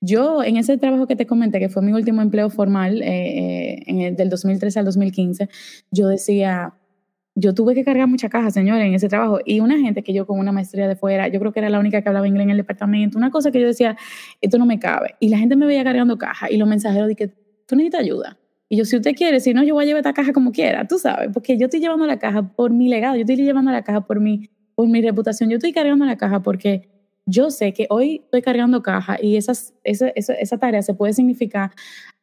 Yo 0.00 0.42
en 0.42 0.56
ese 0.56 0.78
trabajo 0.78 1.06
que 1.06 1.14
te 1.14 1.26
comenté, 1.26 1.58
que 1.58 1.68
fue 1.68 1.82
mi 1.82 1.92
último 1.92 2.22
empleo 2.22 2.48
formal 2.48 3.02
eh, 3.02 3.06
eh, 3.06 3.82
en 3.86 4.00
el, 4.00 4.16
del 4.16 4.30
2013 4.30 4.78
al 4.78 4.86
2015, 4.86 5.50
yo 5.90 6.08
decía, 6.08 6.72
yo 7.34 7.52
tuve 7.52 7.74
que 7.74 7.84
cargar 7.84 8.08
mucha 8.08 8.30
caja, 8.30 8.50
señores, 8.50 8.86
en 8.86 8.94
ese 8.94 9.10
trabajo. 9.10 9.40
Y 9.44 9.60
una 9.60 9.76
gente 9.76 10.02
que 10.02 10.14
yo 10.14 10.26
con 10.26 10.38
una 10.38 10.52
maestría 10.52 10.88
de 10.88 10.96
fuera, 10.96 11.28
yo 11.28 11.38
creo 11.38 11.52
que 11.52 11.60
era 11.60 11.68
la 11.68 11.78
única 11.78 12.00
que 12.00 12.08
hablaba 12.08 12.26
inglés 12.26 12.44
en 12.44 12.50
el 12.52 12.56
departamento, 12.56 13.18
una 13.18 13.30
cosa 13.30 13.50
que 13.50 13.60
yo 13.60 13.66
decía, 13.66 13.94
esto 14.40 14.56
no 14.56 14.64
me 14.64 14.78
cabe. 14.78 15.16
Y 15.20 15.28
la 15.28 15.36
gente 15.36 15.54
me 15.54 15.66
veía 15.66 15.84
cargando 15.84 16.16
caja 16.16 16.50
y 16.50 16.56
los 16.56 16.66
mensajeros 16.66 17.10
que 17.14 17.28
tú 17.66 17.76
necesitas 17.76 18.00
ayuda. 18.00 18.38
Y 18.68 18.76
yo, 18.76 18.84
si 18.84 18.96
usted 18.96 19.14
quiere, 19.14 19.40
si 19.40 19.54
no, 19.54 19.62
yo 19.62 19.74
voy 19.74 19.84
a 19.84 19.86
llevar 19.86 20.00
esta 20.00 20.12
caja 20.12 20.32
como 20.32 20.50
quiera, 20.50 20.88
tú 20.88 20.98
sabes, 20.98 21.30
porque 21.32 21.56
yo 21.56 21.66
estoy 21.66 21.80
llevando 21.80 22.06
la 22.06 22.18
caja 22.18 22.42
por 22.48 22.72
mi 22.72 22.88
legado, 22.88 23.14
yo 23.14 23.20
estoy 23.20 23.36
llevando 23.36 23.70
la 23.70 23.82
caja 23.82 24.00
por 24.00 24.20
mi, 24.20 24.50
por 24.74 24.88
mi 24.88 25.00
reputación, 25.02 25.50
yo 25.50 25.56
estoy 25.56 25.72
cargando 25.72 26.04
la 26.04 26.16
caja 26.16 26.42
porque 26.42 26.88
yo 27.26 27.50
sé 27.50 27.72
que 27.72 27.86
hoy 27.90 28.22
estoy 28.24 28.42
cargando 28.42 28.82
caja 28.82 29.18
y 29.20 29.36
esas, 29.36 29.74
esa, 29.84 30.08
esa, 30.08 30.34
esa 30.34 30.58
tarea 30.58 30.82
se 30.82 30.94
puede 30.94 31.12
significar 31.12 31.72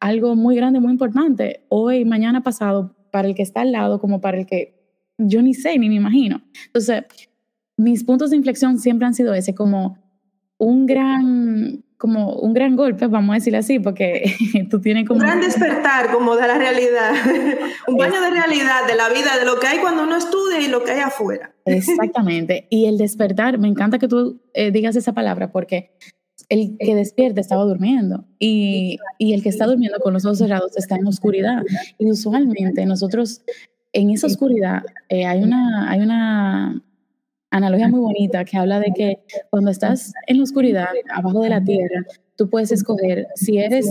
algo 0.00 0.36
muy 0.36 0.56
grande, 0.56 0.80
muy 0.80 0.92
importante, 0.92 1.64
hoy, 1.68 2.04
mañana, 2.04 2.42
pasado, 2.42 2.94
para 3.10 3.28
el 3.28 3.34
que 3.34 3.42
está 3.42 3.62
al 3.62 3.72
lado, 3.72 4.00
como 4.00 4.20
para 4.20 4.38
el 4.38 4.46
que 4.46 4.74
yo 5.18 5.40
ni 5.40 5.54
sé, 5.54 5.78
ni 5.78 5.88
me 5.88 5.94
imagino. 5.94 6.42
Entonces, 6.66 7.04
mis 7.76 8.04
puntos 8.04 8.30
de 8.30 8.36
inflexión 8.36 8.78
siempre 8.78 9.06
han 9.06 9.14
sido 9.14 9.34
ese, 9.34 9.54
como 9.54 9.98
un 10.58 10.86
gran 10.86 11.84
como 11.98 12.34
un 12.34 12.52
gran 12.52 12.76
golpe, 12.76 13.06
vamos 13.06 13.32
a 13.32 13.34
decirlo 13.34 13.58
así, 13.58 13.78
porque 13.78 14.34
tú 14.70 14.80
tienes 14.80 15.06
como... 15.06 15.20
Un 15.20 15.26
gran 15.26 15.40
despertar 15.40 16.10
como 16.12 16.36
de 16.36 16.46
la 16.46 16.58
realidad, 16.58 17.12
un 17.88 17.96
baño 17.96 18.20
de 18.20 18.30
realidad, 18.30 18.86
de 18.86 18.94
la 18.94 19.08
vida, 19.08 19.38
de 19.38 19.44
lo 19.44 19.58
que 19.58 19.66
hay 19.66 19.78
cuando 19.78 20.02
uno 20.02 20.16
estudia 20.16 20.60
y 20.60 20.68
lo 20.68 20.84
que 20.84 20.92
hay 20.92 21.00
afuera. 21.00 21.54
Exactamente. 21.64 22.66
Y 22.70 22.86
el 22.86 22.98
despertar, 22.98 23.58
me 23.58 23.68
encanta 23.68 23.98
que 23.98 24.08
tú 24.08 24.40
eh, 24.54 24.70
digas 24.70 24.96
esa 24.96 25.12
palabra, 25.12 25.52
porque 25.52 25.92
el 26.48 26.76
que 26.78 26.94
despierta 26.94 27.40
estaba 27.40 27.64
durmiendo 27.64 28.26
y, 28.38 28.98
y, 29.18 29.32
el 29.32 29.42
que 29.42 29.48
está 29.48 29.64
durmiendo 29.66 29.98
con 30.00 30.12
los 30.12 30.26
ojos 30.26 30.38
cerrados 30.38 30.76
está 30.76 30.96
en 30.96 31.06
oscuridad. 31.06 31.62
Y 31.98 32.10
usualmente 32.10 32.84
nosotros 32.84 33.42
en 33.94 34.10
esa 34.10 34.26
oscuridad 34.26 34.82
eh, 35.08 35.24
hay, 35.24 35.42
una, 35.42 35.90
hay 35.90 36.00
una 36.00 36.82
analogía 37.56 37.88
muy 37.88 38.00
bonita 38.00 38.44
que 38.44 38.56
habla 38.56 38.80
de 38.80 38.92
que 38.94 39.18
cuando 39.50 39.70
estás 39.70 40.12
en 40.26 40.38
la 40.38 40.42
oscuridad, 40.42 40.88
abajo 41.10 41.40
de 41.40 41.50
la 41.50 41.62
tierra, 41.62 42.04
tú 42.36 42.50
puedes 42.50 42.72
escoger 42.72 43.28
si 43.36 43.58
eres 43.58 43.88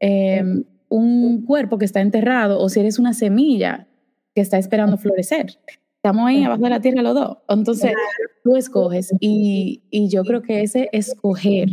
em, 0.00 0.64
un 0.88 1.44
cuerpo 1.44 1.76
que 1.76 1.84
está 1.84 2.00
enterrado 2.00 2.58
o 2.58 2.68
si 2.70 2.80
eres 2.80 2.98
una 2.98 3.12
semilla 3.12 3.86
que 4.34 4.40
está 4.40 4.56
esperando 4.56 4.96
florecer. 4.96 5.58
Estamos 5.96 6.26
ahí 6.26 6.42
abajo 6.42 6.64
de 6.64 6.70
la 6.70 6.80
tierra 6.80 7.02
los 7.02 7.14
dos. 7.14 7.38
Entonces, 7.48 7.92
tú 8.42 8.56
escoges 8.56 9.12
y, 9.20 9.82
y 9.90 10.08
yo 10.08 10.24
creo 10.24 10.40
que 10.40 10.62
ese 10.62 10.88
escoger 10.92 11.68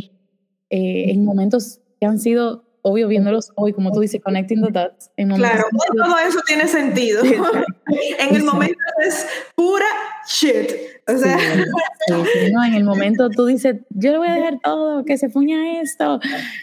eh, 0.68 1.10
en 1.10 1.24
momentos 1.24 1.80
que 1.98 2.06
han 2.06 2.18
sido 2.18 2.64
obvio 2.82 3.08
viéndolos 3.08 3.52
hoy, 3.56 3.72
como 3.72 3.92
tú 3.92 4.00
dices, 4.00 4.20
connecting 4.22 4.62
the 4.62 4.70
dots. 4.70 5.10
claro, 5.16 5.64
todo 5.96 6.18
eso 6.18 6.40
tiene 6.46 6.66
sentido. 6.66 7.22
en 8.18 8.34
el 8.36 8.42
momento 8.42 8.78
es 9.04 9.26
pura 9.54 9.86
shit. 10.26 10.70
O 11.06 11.18
sea. 11.18 11.36
no, 12.52 12.64
en 12.64 12.74
el 12.74 12.84
momento 12.84 13.30
tú 13.30 13.46
dices, 13.46 13.76
yo 13.90 14.12
le 14.12 14.18
voy 14.18 14.28
a 14.28 14.34
dejar 14.34 14.60
todo, 14.62 15.04
que 15.04 15.18
se 15.18 15.28
fuña 15.28 15.80
esto. 15.80 16.20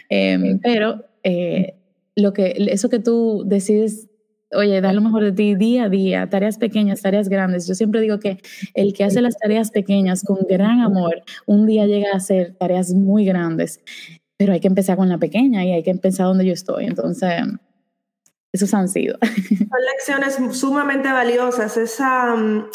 Em, 0.08 0.58
pero 0.60 1.04
eh, 1.22 1.74
lo 2.16 2.32
que, 2.32 2.54
eso 2.70 2.88
que 2.88 2.98
tú 2.98 3.44
decides 3.46 4.08
oye, 4.54 4.80
da 4.80 4.94
lo 4.94 5.02
mejor 5.02 5.24
de 5.24 5.32
ti 5.32 5.54
día 5.56 5.84
a 5.84 5.88
día, 5.90 6.30
tareas 6.30 6.56
pequeñas, 6.56 7.02
tareas 7.02 7.28
grandes. 7.28 7.66
Yo 7.66 7.74
siempre 7.74 8.00
digo 8.00 8.18
que 8.18 8.38
el 8.72 8.94
que 8.94 9.04
hace 9.04 9.20
las 9.20 9.36
tareas 9.36 9.70
pequeñas 9.70 10.24
con 10.24 10.38
gran 10.48 10.80
amor, 10.80 11.22
un 11.44 11.66
día 11.66 11.86
llega 11.86 12.12
a 12.14 12.16
hacer 12.16 12.54
tareas 12.58 12.94
muy 12.94 13.26
grandes 13.26 13.80
pero 14.38 14.52
hay 14.52 14.60
que 14.60 14.68
empezar 14.68 14.96
con 14.96 15.08
la 15.08 15.18
pequeña 15.18 15.64
y 15.64 15.72
hay 15.72 15.82
que 15.82 15.90
empezar 15.90 16.26
donde 16.26 16.46
yo 16.46 16.52
estoy. 16.52 16.86
Entonces, 16.86 17.42
esos 18.52 18.72
han 18.74 18.88
sido. 18.88 19.18
Son 19.22 19.80
lecciones 19.92 20.58
sumamente 20.58 21.12
valiosas, 21.12 21.76
es 21.76 22.00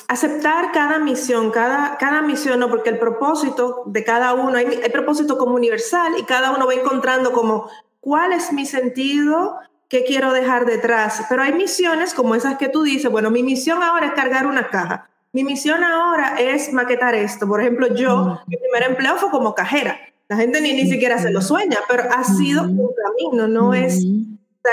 aceptar 0.08 0.72
cada 0.72 1.00
misión, 1.00 1.52
cada, 1.52 1.98
cada 1.98 2.22
misión, 2.22 2.60
¿no? 2.60 2.70
porque 2.70 2.90
el 2.90 3.00
propósito 3.00 3.84
de 3.88 4.04
cada 4.04 4.34
uno, 4.34 4.58
hay, 4.58 4.66
hay 4.66 4.90
propósito 4.92 5.38
como 5.38 5.56
universal 5.56 6.14
y 6.20 6.24
cada 6.24 6.52
uno 6.52 6.68
va 6.68 6.74
encontrando 6.74 7.32
como 7.32 7.70
cuál 8.00 8.34
es 8.34 8.54
mi 8.54 8.66
sentido, 8.66 9.58
qué 9.88 10.04
quiero 10.04 10.32
dejar 10.32 10.66
detrás. 10.66 11.24
Pero 11.28 11.42
hay 11.42 11.54
misiones 11.54 12.14
como 12.14 12.36
esas 12.36 12.58
que 12.58 12.70
tú 12.70 12.84
dices, 12.84 13.10
bueno, 13.10 13.32
mi 13.32 13.44
misión 13.44 13.82
ahora 13.82 14.08
es 14.08 14.14
cargar 14.14 14.46
una 14.46 14.70
caja. 14.70 15.10
Mi 15.32 15.44
misión 15.44 15.84
ahora 15.84 16.36
es 16.40 16.72
maquetar 16.72 17.16
esto. 17.16 17.48
Por 17.48 17.60
ejemplo, 17.62 17.88
yo, 17.96 18.40
mi 18.46 18.58
primer 18.58 18.84
empleo 18.84 19.16
fue 19.18 19.32
como 19.32 19.56
cajera. 19.56 19.98
La 20.28 20.38
gente 20.38 20.62
ni, 20.62 20.74
ni 20.74 20.88
siquiera 20.88 21.18
se 21.18 21.32
lo 21.32 21.42
sueña, 21.42 21.80
pero 21.88 22.04
ha 22.12 22.24
sido 22.24 22.64
un 22.64 22.90
camino, 22.94 23.48
no 23.48 23.74
es 23.74 24.04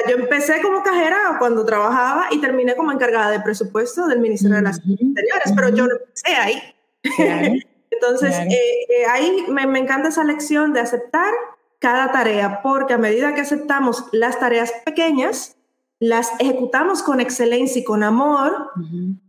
yo 0.08 0.16
empecé 0.16 0.60
como 0.62 0.82
cajera 0.82 1.36
cuando 1.38 1.64
trabajaba 1.64 2.28
y 2.30 2.40
terminé 2.40 2.76
como 2.76 2.92
encargada 2.92 3.30
de 3.30 3.40
presupuesto 3.40 4.06
del 4.06 4.20
Ministerio 4.20 4.56
de 4.56 4.62
las 4.62 4.78
Exteriores, 4.78 5.52
pero 5.54 5.68
yo 5.70 5.86
no 5.86 5.94
empecé 5.96 6.36
ahí. 6.36 6.62
Entonces, 7.90 8.34
eh, 8.38 8.52
eh, 8.88 9.06
ahí 9.10 9.44
me, 9.48 9.66
me, 9.66 9.80
encanta 9.80 10.08
esa 10.08 10.24
lección 10.24 10.72
de 10.72 10.80
aceptar 10.80 11.34
cada 11.80 12.12
tarea, 12.12 12.62
porque 12.62 12.94
a 12.94 12.98
medida 12.98 13.34
que 13.34 13.40
aceptamos 13.40 14.04
las 14.12 14.38
tareas 14.38 14.72
pequeñas, 14.84 15.56
las 15.98 16.32
ejecutamos 16.38 17.02
con 17.02 17.20
excelencia 17.20 17.80
y 17.80 17.84
con 17.84 18.02
amor, 18.02 18.70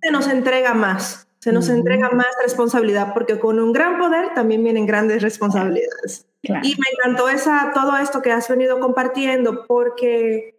se 0.02 0.12
nos 0.12 0.28
entrega 0.28 0.74
más, 0.74 1.28
se 1.40 1.52
nos 1.52 1.70
entrega 1.70 2.10
más 2.12 2.28
responsabilidad, 2.42 3.14
porque 3.14 3.40
con 3.40 3.60
un 3.60 3.74
gran 3.74 3.98
poder 3.98 4.34
también 4.34 4.64
vienen 4.64 4.86
grandes 4.86 5.22
responsabilidades. 5.22 6.28
Y 6.44 6.76
me 6.76 6.86
encantó 6.94 7.30
esa, 7.30 7.72
todo 7.74 7.98
esto 7.98 8.22
que 8.22 8.32
has 8.32 8.48
venido 8.48 8.80
compartiendo, 8.80 9.66
porque 9.68 10.56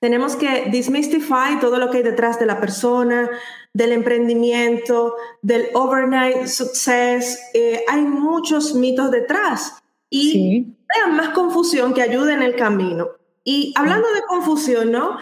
tenemos 0.00 0.34
que 0.34 0.68
desmystify 0.70 1.60
todo 1.60 1.78
lo 1.78 1.90
que 1.90 1.98
hay 1.98 2.02
detrás 2.02 2.40
de 2.40 2.46
la 2.46 2.58
persona, 2.58 3.30
del 3.72 3.92
emprendimiento, 3.92 5.14
del 5.42 5.68
overnight 5.74 6.46
success. 6.46 7.38
Eh, 7.54 7.84
hay 7.88 8.02
muchos 8.02 8.74
mitos 8.74 9.10
detrás 9.10 9.80
y 10.08 10.74
vean 10.94 11.16
más 11.16 11.28
confusión 11.30 11.94
que 11.94 12.02
ayude 12.02 12.32
en 12.32 12.42
el 12.42 12.56
camino. 12.56 13.10
Y 13.44 13.72
hablando 13.76 14.12
de 14.12 14.22
confusión, 14.22 14.90
¿no? 14.90 15.18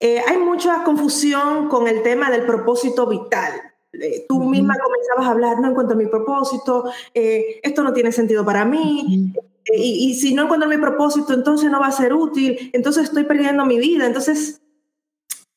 Eh, 0.00 0.22
hay 0.26 0.38
mucha 0.38 0.82
confusión 0.84 1.68
con 1.68 1.88
el 1.88 2.02
tema 2.02 2.30
del 2.30 2.46
propósito 2.46 3.06
vital. 3.06 3.73
Eh, 4.00 4.26
tú 4.28 4.42
misma 4.44 4.76
comenzabas 4.78 5.26
a 5.26 5.30
hablar, 5.30 5.60
no 5.60 5.70
encuentro 5.70 5.96
mi 5.96 6.06
propósito, 6.06 6.84
eh, 7.12 7.60
esto 7.62 7.82
no 7.82 7.92
tiene 7.92 8.12
sentido 8.12 8.44
para 8.44 8.64
mí, 8.64 9.32
y, 9.72 10.10
y, 10.10 10.14
si 10.14 10.34
no 10.34 10.44
encuentro 10.44 10.68
mi 10.68 10.78
propósito, 10.78 11.32
entonces 11.32 11.70
no 11.70 11.80
va 11.80 11.86
a 11.86 11.92
ser 11.92 12.12
útil, 12.12 12.70
entonces 12.72 13.04
estoy 13.04 13.24
perdiendo 13.24 13.64
mi 13.64 13.78
vida. 13.78 14.06
Entonces, 14.06 14.60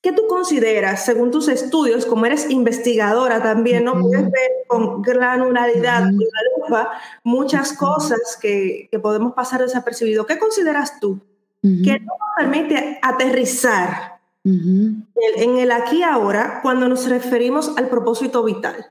¿qué 0.01 0.13
tú 0.13 0.27
consideras, 0.27 1.03
según 1.03 1.29
tus 1.29 1.49
estudios, 1.49 2.05
como 2.05 2.25
eres 2.25 2.49
investigadora 2.49 3.43
también, 3.43 3.83
no 3.83 3.99
puedes 3.99 4.23
ver 4.23 4.51
con 4.67 5.01
granularidad, 5.01 6.03
con 6.03 6.19
la 6.19 6.41
lupa, 6.57 6.91
muchas 7.23 7.73
cosas 7.73 8.37
que, 8.41 8.87
que 8.89 8.99
podemos 8.99 9.33
pasar 9.33 9.61
desapercibido? 9.61 10.25
¿Qué 10.25 10.39
consideras 10.39 10.99
tú 11.01 11.19
que 11.61 11.99
no 11.99 12.13
nos 12.13 12.29
permite 12.37 12.99
aterrizar 13.01 14.16
en 14.47 15.57
el 15.57 15.71
aquí 15.71 15.99
y 15.99 16.03
ahora 16.03 16.59
cuando 16.61 16.87
nos 16.87 17.07
referimos 17.09 17.77
al 17.77 17.89
propósito 17.89 18.43
vital. 18.43 18.87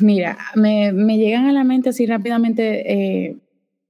Mira, 0.00 0.38
me, 0.54 0.92
me, 0.92 1.18
llegan 1.18 1.46
a 1.46 1.52
la 1.52 1.64
mente 1.64 1.90
así 1.90 2.06
rápidamente 2.06 2.92
eh, 2.92 3.36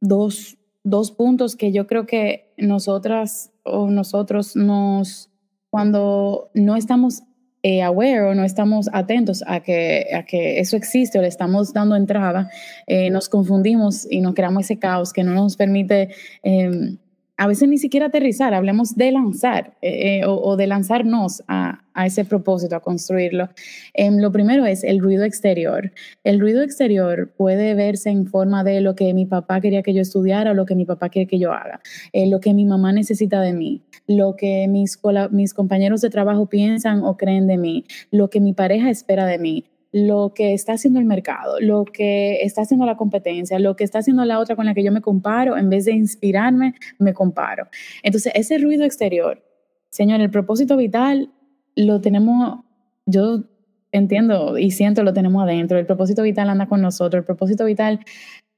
dos, 0.01 0.57
dos 0.83 1.13
puntos 1.13 1.57
que 1.57 1.73
yo 1.73 1.87
creo 1.87 2.07
que 2.07 2.53
nosotras 2.57 3.53
o 3.63 3.91
nosotros 3.91 4.57
nos, 4.57 5.31
cuando 5.71 6.51
no 6.55 6.77
estamos 6.77 7.23
eh, 7.63 7.83
aware 7.83 8.21
o 8.21 8.35
no 8.35 8.45
estamos 8.45 8.91
atentos 8.93 9.43
a 9.47 9.61
que, 9.61 10.09
a 10.15 10.25
que 10.25 10.61
eso 10.61 10.77
existe 10.77 11.19
o 11.19 11.23
le 11.23 11.29
estamos 11.29 11.73
dando 11.73 11.97
entrada, 11.97 12.51
eh, 12.87 13.09
nos 13.09 13.31
confundimos 13.31 14.07
y 14.11 14.21
nos 14.21 14.35
creamos 14.35 14.65
ese 14.65 14.79
caos 14.79 15.15
que 15.15 15.25
no 15.25 15.33
nos 15.33 15.57
permite 15.57 16.11
em, 16.43 16.99
a 17.37 17.49
veces 17.49 17.69
ni 17.69 17.79
siquiera 17.79 18.07
aterrizar, 18.07 18.55
hablemos 18.55 18.95
de 18.97 19.11
lanzar 19.11 19.77
eh, 19.83 20.21
eh, 20.21 20.23
o, 20.27 20.57
de 20.57 20.67
lanzarnos 20.69 21.43
a, 21.49 21.81
ese 22.07 22.25
propósito, 22.25 22.77
a 22.77 22.81
construirlo. 22.81 23.49
Em, 23.93 24.19
lo 24.19 24.33
primero 24.33 24.67
es 24.67 24.83
el 24.85 25.01
ruido 25.01 25.25
exterior. 25.25 25.93
El 26.25 26.41
ruido 26.41 26.63
exterior 26.63 27.33
puede 27.37 27.75
verse 27.75 28.11
en 28.11 28.27
forma 28.27 28.65
de 28.65 28.81
lo 28.81 28.95
que 28.95 29.15
mi 29.15 29.27
papá 29.27 29.61
quería 29.61 29.83
que 29.83 29.95
yo 29.95 30.01
estudiara 30.01 30.53
o 30.53 30.55
lo 30.55 30.67
que 30.67 30.75
mi 30.75 30.85
papá 30.85 31.09
quiere 31.09 31.29
que 31.29 31.39
yo 31.39 31.53
haga, 31.53 31.81
eh, 32.13 32.29
lo 32.29 32.41
que 32.41 32.55
mi 32.55 32.65
mamá 32.65 32.93
necesita 32.93 33.41
de 33.41 33.53
mí, 33.53 33.83
lo 34.07 34.37
que 34.37 34.67
mis 34.69 35.55
compañeros 35.55 36.01
de 36.01 36.11
trabajo 36.11 36.47
piensan 36.47 37.03
o 37.05 37.17
creen 37.17 37.47
de 37.47 37.59
mí, 37.59 37.85
lo 38.11 38.31
que 38.31 38.41
mi 38.41 38.53
pareja 38.55 38.91
espera 38.91 39.27
de 39.27 39.39
mí, 39.39 39.65
lo 39.95 40.33
que 40.35 40.55
está 40.55 40.73
haciendo 40.73 40.99
el 40.99 41.05
mercado, 41.05 41.61
lo 41.61 41.85
que 41.85 42.43
está 42.43 42.63
haciendo 42.63 42.85
la 42.85 42.97
competencia, 42.97 43.61
lo 43.61 43.77
que 43.77 43.85
está 43.85 44.01
haciendo 44.01 44.25
la 44.25 44.41
otra 44.41 44.57
con 44.57 44.67
la 44.67 44.75
que 44.75 44.83
yo 44.83 44.91
me 44.91 45.01
comparo, 45.01 45.57
en 45.57 45.71
vez 45.71 45.85
de 45.85 45.93
inspirarme, 45.93 46.75
me 46.99 47.15
comparo. 47.15 47.69
Entonces, 48.03 48.33
ese 48.35 48.59
ruido 48.59 48.85
exterior, 48.85 49.45
señor, 49.91 50.21
el 50.21 50.33
propósito 50.33 50.77
vital 50.77 51.31
lo 51.77 52.01
tenemos, 52.01 52.65
yo 53.07 53.45
entiendo 53.93 54.59
y 54.59 54.73
siento, 54.73 55.05
lo 55.05 55.13
tenemos 55.13 55.41
adentro, 55.45 55.79
el 55.79 55.87
propósito 55.87 56.25
vital 56.25 56.51
anda 56.51 56.67
con 56.67 56.83
nosotros, 56.83 57.21
el 57.21 57.25
propósito 57.25 57.65
vital 57.65 58.01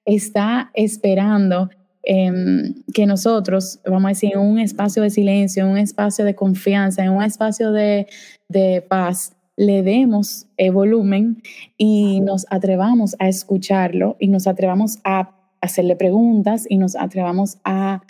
está 0.07 0.71
esperando 0.73 1.69
em, 2.03 2.83
que 2.95 3.05
nosotros, 3.05 3.81
vamos 3.85 4.07
a 4.07 4.09
decir, 4.09 4.31
en 4.33 4.41
un 4.41 4.59
espacio 4.59 5.03
de 5.03 5.11
silencio, 5.11 5.65
en 5.65 5.73
un 5.73 5.79
espacio 5.79 6.25
de 6.25 6.35
confianza, 6.35 7.05
en 7.05 7.11
un 7.11 7.23
espacio 7.23 7.73
de, 7.73 8.07
de 8.49 8.81
paz, 8.81 9.36
le 9.57 9.83
demos 9.83 10.47
eh, 10.59 10.71
volumen 10.71 11.43
y 11.77 12.21
nos 12.21 12.47
atrevamos 12.51 13.17
a 13.19 13.29
escucharlo 13.29 14.17
y 14.21 14.29
nos 14.29 14.47
atrevamos 14.47 14.99
a 15.05 15.35
hacerle 15.61 15.97
preguntas 15.97 16.67
y 16.69 16.77
nos 16.77 16.95
atrevamos 16.95 17.59
a, 17.65 18.03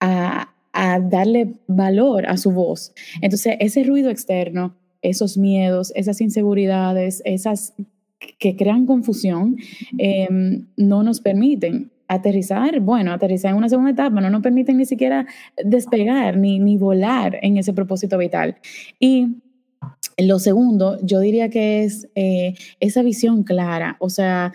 a, 0.00 0.50
darle 1.00 1.54
valor 1.66 2.26
a 2.26 2.36
su 2.36 2.50
voz. 2.50 2.92
Entonces, 3.22 3.56
ese 3.60 3.84
ruido 3.84 4.10
externo, 4.10 4.74
esos 5.02 5.38
miedos, 5.38 5.92
esas 5.94 6.20
inseguridades, 6.20 7.22
esas 7.24 7.74
que 8.38 8.56
crean 8.56 8.86
confusión, 8.86 9.56
em, 9.98 10.66
no 10.76 11.02
nos 11.02 11.20
permiten 11.20 11.90
aterrizar, 12.08 12.80
bueno, 12.80 13.12
aterrizar 13.12 13.52
en 13.52 13.56
una 13.56 13.68
segunda 13.68 13.92
etapa, 13.92 14.20
no 14.20 14.30
nos 14.30 14.42
permiten 14.42 14.76
ni 14.76 14.84
siquiera 14.84 15.26
despegar 15.64 16.36
ni, 16.36 16.58
ni 16.58 16.76
volar 16.76 17.38
en 17.42 17.56
ese 17.56 17.72
propósito 17.72 18.18
vital. 18.18 18.56
Y 18.98 19.36
lo 20.18 20.38
segundo, 20.38 20.98
yo 21.02 21.20
diría 21.20 21.48
que 21.50 21.84
es 21.84 22.08
eh, 22.14 22.54
esa 22.80 23.02
visión 23.02 23.42
clara, 23.42 23.96
o 23.98 24.10
sea, 24.10 24.52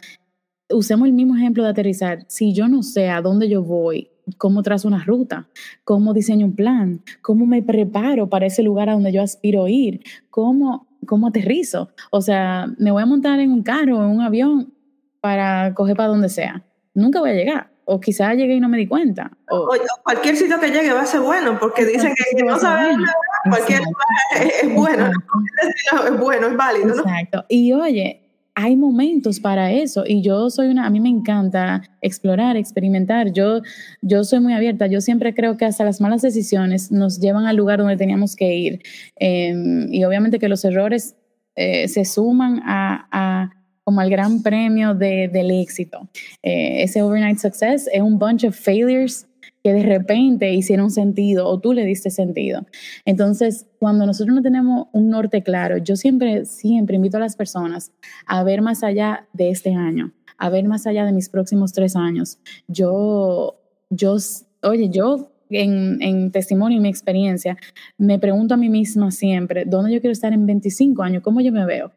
usemos 0.69 1.07
el 1.07 1.13
mismo 1.13 1.35
ejemplo 1.35 1.63
de 1.63 1.69
aterrizar. 1.69 2.25
Si 2.27 2.53
yo 2.53 2.67
no 2.67 2.83
sé 2.83 3.09
a 3.09 3.21
dónde 3.21 3.49
yo 3.49 3.63
voy, 3.63 4.09
cómo 4.37 4.61
trazo 4.61 4.87
una 4.87 5.03
ruta, 5.03 5.47
cómo 5.83 6.13
diseño 6.13 6.45
un 6.45 6.55
plan, 6.55 7.01
cómo 7.21 7.45
me 7.45 7.61
preparo 7.61 8.29
para 8.29 8.45
ese 8.45 8.63
lugar 8.63 8.89
a 8.89 8.93
donde 8.93 9.11
yo 9.11 9.21
aspiro 9.21 9.67
ir, 9.67 10.01
cómo, 10.29 10.87
cómo 11.05 11.27
aterrizo. 11.27 11.89
O 12.11 12.21
sea, 12.21 12.67
me 12.77 12.91
voy 12.91 13.03
a 13.03 13.07
montar 13.07 13.39
en 13.39 13.51
un 13.51 13.63
carro, 13.63 14.03
en 14.03 14.11
un 14.11 14.21
avión 14.21 14.73
para 15.19 15.73
coger 15.73 15.95
para 15.95 16.09
donde 16.09 16.29
sea. 16.29 16.63
Nunca 16.93 17.19
voy 17.19 17.31
a 17.31 17.33
llegar 17.33 17.71
o 17.91 17.99
quizás 17.99 18.35
llegué 18.35 18.53
y 18.53 18.59
no 18.59 18.69
me 18.69 18.77
di 18.77 18.87
cuenta. 18.87 19.31
O, 19.49 19.67
cualquier 20.03 20.35
sitio 20.35 20.59
que 20.59 20.69
llegue 20.69 20.93
va 20.93 21.01
a 21.01 21.05
ser 21.07 21.21
bueno, 21.21 21.57
porque 21.59 21.85
dicen 21.85 22.13
que, 22.15 22.43
no 22.43 22.59
sabes 22.59 22.95
nada, 22.95 23.13
cualquier 23.43 23.79
lugar 23.79 24.07
es, 24.63 24.73
bueno, 24.73 25.11
es 26.07 26.19
bueno, 26.19 26.47
es 26.47 26.57
válido. 26.57 26.95
Exacto. 26.99 27.45
Y 27.49 27.73
oye, 27.73 28.21
hay 28.55 28.75
momentos 28.75 29.39
para 29.39 29.71
eso 29.71 30.03
y 30.05 30.21
yo 30.21 30.49
soy 30.49 30.67
una, 30.67 30.85
a 30.85 30.89
mí 30.89 30.99
me 30.99 31.09
encanta 31.09 31.83
explorar, 32.01 32.57
experimentar, 32.57 33.31
yo, 33.31 33.61
yo 34.01 34.23
soy 34.23 34.39
muy 34.39 34.53
abierta, 34.53 34.87
yo 34.87 35.01
siempre 35.01 35.33
creo 35.33 35.55
que 35.55 35.65
hasta 35.65 35.85
las 35.85 36.01
malas 36.01 36.21
decisiones 36.21 36.91
nos 36.91 37.19
llevan 37.19 37.45
al 37.45 37.55
lugar 37.55 37.79
donde 37.79 37.95
teníamos 37.95 38.35
que 38.35 38.53
ir. 38.55 38.81
Em, 39.15 39.93
y 39.93 40.03
obviamente 40.03 40.39
que 40.39 40.49
los 40.49 40.65
errores 40.65 41.15
eh, 41.55 41.87
se 41.87 42.05
suman 42.05 42.61
a 42.65 43.51
como 43.89 44.01
al 44.01 44.09
gran 44.11 44.43
premio 44.43 44.93
de, 44.93 45.27
del 45.29 45.49
éxito. 45.49 46.07
Eh, 46.43 46.83
ese 46.83 47.01
overnight 47.01 47.39
success 47.39 47.89
es 47.91 47.99
un 48.03 48.19
bunch 48.19 48.43
of 48.43 48.55
failures 48.55 49.25
que 49.63 49.73
de 49.73 49.83
repente 49.83 50.53
hicieron 50.53 50.91
sentido 50.91 51.47
o 51.47 51.59
tú 51.59 51.73
le 51.73 51.85
diste 51.85 52.09
sentido. 52.09 52.65
Entonces, 53.05 53.67
cuando 53.79 54.05
nosotros 54.05 54.35
no 54.35 54.41
tenemos 54.41 54.87
un 54.93 55.09
norte 55.09 55.43
claro, 55.43 55.77
yo 55.77 55.95
siempre, 55.95 56.45
siempre 56.45 56.95
invito 56.95 57.17
a 57.17 57.21
las 57.21 57.35
personas 57.35 57.91
a 58.25 58.43
ver 58.43 58.61
más 58.61 58.83
allá 58.83 59.27
de 59.33 59.49
este 59.49 59.73
año, 59.73 60.13
a 60.37 60.49
ver 60.49 60.65
más 60.67 60.87
allá 60.87 61.05
de 61.05 61.11
mis 61.11 61.29
próximos 61.29 61.73
tres 61.73 61.95
años. 61.95 62.39
Yo, 62.67 63.59
yo, 63.89 64.17
oye, 64.63 64.89
yo 64.89 65.31
en, 65.49 66.01
en, 66.01 66.31
testimonio 66.31 66.77
y 66.77 66.81
mi 66.81 66.89
experiencia, 66.89 67.57
me 67.97 68.19
pregunto 68.19 68.53
a 68.53 68.57
mí 68.57 68.69
misma 68.69 69.11
siempre, 69.11 69.65
¿dónde 69.65 69.91
yo 69.91 69.99
quiero 69.99 70.13
estar 70.13 70.31
en 70.31 70.45
25 70.45 71.01
años? 71.03 71.23
¿Cómo 71.23 71.41
yo 71.41 71.51
me 71.51 71.65
veo? 71.65 71.91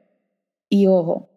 Y 0.69 0.87
ojo, 0.87 1.28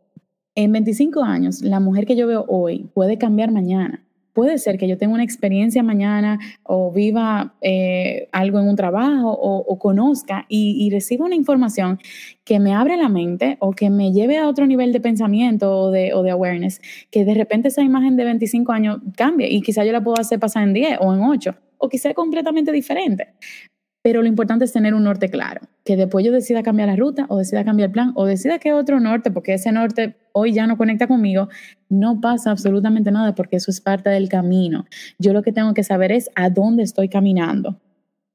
en 0.55 0.71
25 0.71 1.21
años, 1.21 1.61
la 1.61 1.81
mujer 1.81 2.05
que 2.05 2.15
yo 2.15 2.27
veo 2.27 2.45
hoy 2.47 2.89
puede 2.93 3.17
cambiar 3.17 3.51
mañana. 3.51 4.04
Puede 4.35 4.57
ser 4.57 4.77
que 4.77 4.89
yo 4.89 4.97
tenga 4.97 5.13
una 5.13 5.23
experiencia 5.23 5.81
mañana 5.81 6.39
o 6.63 6.91
viva 6.91 7.55
eh, 7.61 8.27
algo 8.33 8.59
en 8.59 8.67
un 8.67 8.75
trabajo 8.75 9.31
o, 9.31 9.79
conozca 9.79 10.45
y, 10.49 10.89
reciba 10.91 11.25
una 11.25 11.35
información 11.35 11.99
que 12.43 12.59
me 12.59 12.73
abre 12.73 12.97
la 12.97 13.07
mente 13.07 13.55
o 13.61 13.71
que 13.71 13.89
me 13.89 14.11
lleve 14.11 14.37
a 14.37 14.49
otro 14.49 14.67
nivel 14.67 14.91
de 14.91 14.99
pensamiento 14.99 15.71
o 15.71 15.89
de, 15.89 16.11
awareness, 16.11 16.81
que 17.11 17.23
de 17.23 17.33
repente 17.33 17.69
esa 17.69 17.81
imagen 17.81 18.17
de 18.17 18.25
25 18.25 18.73
años 18.73 18.97
cambie 19.15 19.47
y 19.49 19.61
quizá 19.61 19.85
yo 19.85 19.93
la 19.93 20.03
puedo 20.03 20.19
hacer 20.19 20.37
pasar 20.37 20.63
en 20.63 20.73
10 20.73 20.97
o 20.99 21.13
en 21.13 21.21
8 21.21 21.55
o 21.77 21.87
quizá 21.87 22.13
completamente 22.13 22.73
diferente. 22.73 23.29
Pero 24.01 24.21
lo 24.21 24.27
importante 24.27 24.65
es 24.65 24.73
tener 24.73 24.93
un 24.93 25.05
norte 25.05 25.29
claro, 25.29 25.61
que 25.85 25.95
después 25.95 26.25
yo 26.25 26.33
decida 26.33 26.61
cambiar 26.61 26.89
la 26.89 26.97
ruta 26.97 27.25
o 27.29 27.37
decida 27.37 27.63
cambiar 27.63 27.87
el 27.87 27.93
plan 27.93 28.11
o 28.15 28.25
decida 28.25 28.59
que 28.59 28.73
otro 28.73 28.99
norte, 28.99 29.31
porque 29.31 29.53
ese 29.53 29.71
norte 29.71 30.17
hoy 30.37 30.51
ya 30.51 30.67
no 30.67 30.77
conecta 30.77 31.07
conmigo, 31.07 31.47
no 31.87 32.19
pasa 32.19 32.51
absolutamente 32.51 33.09
nada 33.09 33.33
porque 33.35 33.55
eso 33.55 33.71
es 33.71 33.79
parte 33.79 34.09
del 34.09 34.27
camino. 34.27 34.85
Yo 35.17 35.31
lo 35.31 35.41
que 35.41 35.53
tengo 35.53 35.73
que 35.73 35.83
saber 35.83 36.11
es 36.11 36.29
a 36.35 36.49
dónde 36.49 36.83
estoy 36.83 37.07
caminando. 37.07 37.79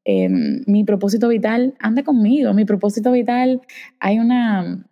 Em, 0.05 0.63
mi 0.67 0.83
propósito 0.83 1.29
vital 1.29 1.75
anda 1.79 2.03
conmigo. 2.03 2.55
Mi 2.55 2.65
propósito 2.65 3.13
vital, 3.13 3.61
hay 3.99 4.19
una, 4.19 4.83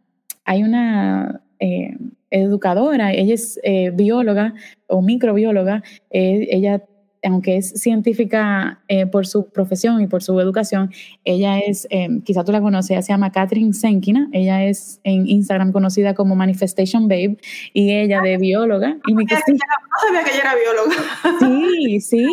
hay 0.45 0.63
una 0.63 1.41
eh, 1.61 1.97
educadora, 2.31 3.13
ella 3.15 3.33
es 3.33 3.59
eh, 3.63 3.91
bióloga 3.91 4.53
o 4.87 5.01
microbióloga, 5.01 5.83
eh, 6.11 6.47
ella 6.51 6.85
aunque 7.25 7.57
es 7.57 7.71
científica 7.71 8.81
eh, 8.89 9.07
por 9.07 9.27
su 9.27 9.49
profesión 9.49 10.01
y 10.01 10.07
por 10.07 10.23
su 10.23 10.39
educación, 10.41 10.91
ella 11.25 11.59
es, 11.59 11.87
eh, 11.91 12.09
quizá 12.25 12.45
tú 12.45 12.53
la 12.53 12.61
conoces, 12.61 12.93
ella 12.93 13.03
se 13.03 13.13
llama 13.13 13.33
Catherine 13.33 13.73
Senkina, 13.73 14.29
ella 14.33 14.65
es 14.65 15.01
en 15.05 15.27
Instagram 15.27 15.73
conocida 15.73 16.15
como 16.15 16.35
Manifestation 16.37 17.09
Babe 17.09 17.39
y 17.73 17.93
ella 17.93 18.21
de 18.21 18.37
bióloga. 18.39 18.99
Y 19.07 19.15
no, 19.15 19.25
sabía 19.29 20.25
que 20.25 20.31
ella 20.31 20.41
era 20.41 20.55
bióloga. 20.55 20.97
Sí, 21.41 22.01
sí, 22.01 22.27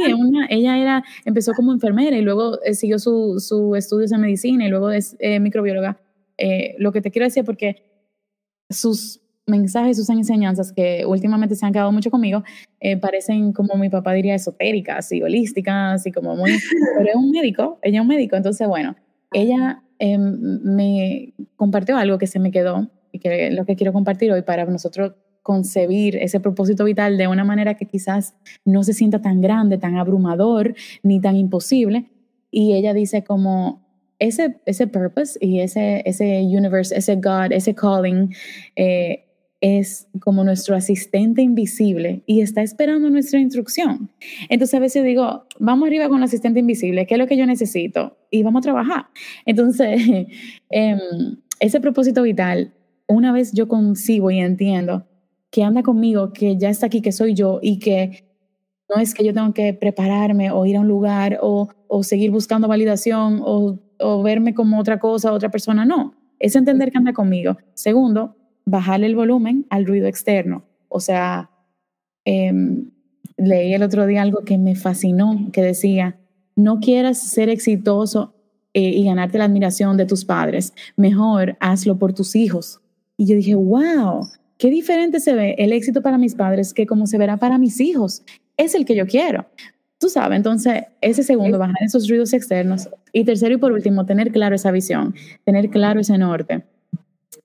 ella 0.49 0.77
era, 0.77 1.03
empezó 1.25 1.53
como 1.53 1.71
enfermera 1.73 2.17
y 2.17 2.21
luego 2.21 2.61
eh, 2.63 2.73
siguió 2.73 2.99
sus 2.99 3.47
su 3.47 3.75
estudios 3.75 4.11
en 4.11 4.21
medicina 4.21 4.65
y 4.65 4.69
luego 4.69 4.91
es 4.91 5.17
microbióloga. 5.39 5.97
lo 6.77 6.91
que 6.91 7.01
te 7.01 7.11
quiero 7.11 7.25
decir 7.25 7.43
porque 7.43 7.83
sus 8.69 9.21
mensajes, 9.47 9.97
sus 9.97 10.09
enseñanzas 10.09 10.71
que 10.71 11.05
últimamente 11.05 11.55
se 11.55 11.65
han 11.65 11.73
quedado 11.73 11.91
mucho 11.91 12.09
conmigo, 12.09 12.43
eh, 12.79 12.97
parecen 12.97 13.53
como 13.53 13.75
mi 13.75 13.89
papá 13.89 14.13
diría 14.13 14.35
esotéricas 14.35 15.11
y 15.11 15.21
holísticas 15.21 16.05
y 16.07 16.11
como 16.11 16.35
muy... 16.35 16.51
Pero 16.97 17.09
es 17.09 17.15
un 17.15 17.31
médico, 17.31 17.79
ella 17.81 17.99
es 17.99 18.01
un 18.01 18.07
médico, 18.07 18.35
entonces 18.35 18.67
bueno, 18.67 18.95
ella 19.31 19.83
em, 19.99 20.59
me 20.63 21.33
compartió 21.55 21.97
algo 21.97 22.17
que 22.17 22.27
se 22.27 22.39
me 22.39 22.51
quedó 22.51 22.89
y 23.11 23.19
que 23.19 23.47
es 23.47 23.53
lo 23.53 23.65
que 23.65 23.75
quiero 23.75 23.93
compartir 23.93 24.31
hoy 24.31 24.41
para 24.41 24.65
nosotros 24.65 25.13
concebir 25.43 26.15
ese 26.15 26.39
propósito 26.39 26.85
vital 26.85 27.17
de 27.17 27.27
una 27.27 27.43
manera 27.43 27.75
que 27.75 27.85
quizás 27.85 28.33
no 28.65 28.83
se 28.83 28.93
sienta 28.93 29.21
tan 29.21 29.41
grande, 29.41 29.77
tan 29.77 29.95
abrumador, 29.95 30.73
ni 31.03 31.21
tan 31.21 31.35
imposible. 31.35 32.05
Y 32.49 32.73
ella 32.73 32.95
dice 32.95 33.23
como, 33.23 33.85
ese, 34.19 34.57
ese 34.65 34.87
purpose 34.87 35.37
y 35.41 35.59
ese, 35.59 36.01
ese 36.05 36.41
universe, 36.41 36.95
ese 36.95 37.15
God, 37.15 37.51
ese 37.51 37.75
calling, 37.75 38.33
eh, 38.75 39.24
es 39.61 40.07
como 40.19 40.43
nuestro 40.43 40.75
asistente 40.75 41.41
invisible 41.41 42.23
y 42.25 42.41
está 42.41 42.61
esperando 42.61 43.09
nuestra 43.09 43.39
instrucción. 43.39 44.11
Entonces 44.49 44.75
a 44.75 44.79
veces 44.79 45.03
digo, 45.03 45.45
vamos 45.59 45.87
arriba 45.87 46.07
con 46.07 46.17
el 46.17 46.23
asistente 46.23 46.59
invisible, 46.59 47.05
¿qué 47.05 47.15
es 47.15 47.19
lo 47.19 47.27
que 47.27 47.37
yo 47.37 47.45
necesito? 47.45 48.17
Y 48.29 48.43
vamos 48.43 48.59
a 48.59 48.63
trabajar. 48.63 49.05
Entonces, 49.45 50.01
em, 50.69 50.99
ese 51.59 51.79
propósito 51.79 52.21
vital, 52.21 52.73
una 53.07 53.31
vez 53.31 53.53
yo 53.53 53.67
consigo 53.67 54.31
y 54.31 54.39
entiendo 54.39 55.07
que 55.51 55.63
anda 55.63 55.83
conmigo, 55.83 56.33
que 56.33 56.57
ya 56.57 56.69
está 56.69 56.87
aquí, 56.87 57.01
que 57.01 57.11
soy 57.11 57.33
yo 57.33 57.59
y 57.61 57.79
que 57.79 58.25
no 58.93 59.01
es 59.01 59.13
que 59.13 59.23
yo 59.23 59.33
tengo 59.33 59.53
que 59.53 59.73
prepararme 59.73 60.51
o 60.51 60.65
ir 60.65 60.75
a 60.75 60.81
un 60.81 60.87
lugar 60.87 61.39
o, 61.41 61.69
o 61.87 62.03
seguir 62.03 62.29
buscando 62.29 62.67
validación 62.67 63.41
o, 63.43 63.79
o 63.99 64.23
verme 64.23 64.53
como 64.53 64.79
otra 64.79 64.99
cosa, 64.99 65.33
otra 65.33 65.49
persona, 65.49 65.85
no. 65.85 66.13
Es 66.39 66.55
entender 66.55 66.91
que 66.91 66.97
anda 66.97 67.13
conmigo. 67.13 67.57
Segundo, 67.73 68.35
bajarle 68.65 69.05
el 69.05 69.15
volumen 69.15 69.65
al 69.69 69.85
ruido 69.85 70.07
externo. 70.07 70.63
O 70.89 70.99
sea, 70.99 71.49
em, 72.25 72.89
leí 73.37 73.73
el 73.73 73.83
otro 73.83 74.05
día 74.05 74.21
algo 74.21 74.43
que 74.43 74.57
me 74.57 74.75
fascinó, 74.75 75.49
que 75.51 75.61
decía, 75.61 76.17
no 76.55 76.79
quieras 76.79 77.19
ser 77.19 77.49
exitoso 77.49 78.33
eh, 78.73 78.81
y 78.81 79.05
ganarte 79.05 79.37
la 79.37 79.45
admiración 79.45 79.97
de 79.97 80.05
tus 80.05 80.25
padres, 80.25 80.73
mejor 80.95 81.57
hazlo 81.59 81.97
por 81.97 82.13
tus 82.13 82.35
hijos. 82.35 82.81
Y 83.17 83.27
yo 83.27 83.35
dije, 83.35 83.55
wow, 83.55 84.27
qué 84.57 84.69
diferente 84.69 85.19
se 85.19 85.33
ve 85.33 85.55
el 85.57 85.71
éxito 85.71 86.01
para 86.01 86.17
mis 86.17 86.35
padres 86.35 86.73
que 86.73 86.85
como 86.85 87.07
se 87.07 87.17
verá 87.17 87.37
para 87.37 87.57
mis 87.57 87.79
hijos. 87.79 88.23
Es 88.57 88.75
el 88.75 88.85
que 88.85 88.95
yo 88.95 89.05
quiero. 89.05 89.45
Tú 89.97 90.09
sabes, 90.09 90.35
entonces, 90.35 90.83
ese 91.01 91.23
segundo, 91.23 91.57
bajar 91.57 91.77
esos 91.85 92.07
ruidos 92.09 92.33
externos. 92.33 92.89
Y 93.13 93.23
tercero 93.23 93.55
y 93.55 93.57
por 93.57 93.71
último, 93.71 94.05
tener 94.05 94.31
claro 94.31 94.55
esa 94.55 94.71
visión, 94.71 95.15
tener 95.45 95.69
claro 95.69 96.01
ese 96.01 96.17
norte 96.17 96.63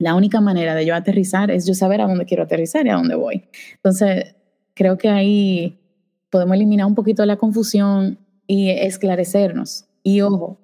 la 0.01 0.15
única 0.15 0.41
manera 0.41 0.73
de 0.73 0.85
yo 0.85 0.95
aterrizar 0.95 1.51
es 1.51 1.67
yo 1.67 1.75
saber 1.75 2.01
a 2.01 2.07
dónde 2.07 2.25
quiero 2.25 2.43
aterrizar 2.43 2.85
y 2.87 2.89
a 2.89 2.95
dónde 2.95 3.15
voy. 3.15 3.43
Entonces, 3.75 4.35
creo 4.73 4.97
que 4.97 5.09
ahí 5.09 5.79
podemos 6.31 6.55
eliminar 6.55 6.87
un 6.87 6.95
poquito 6.95 7.23
la 7.25 7.37
confusión 7.37 8.17
y 8.47 8.71
esclarecernos. 8.71 9.85
Y 10.01 10.21
ojo, 10.21 10.57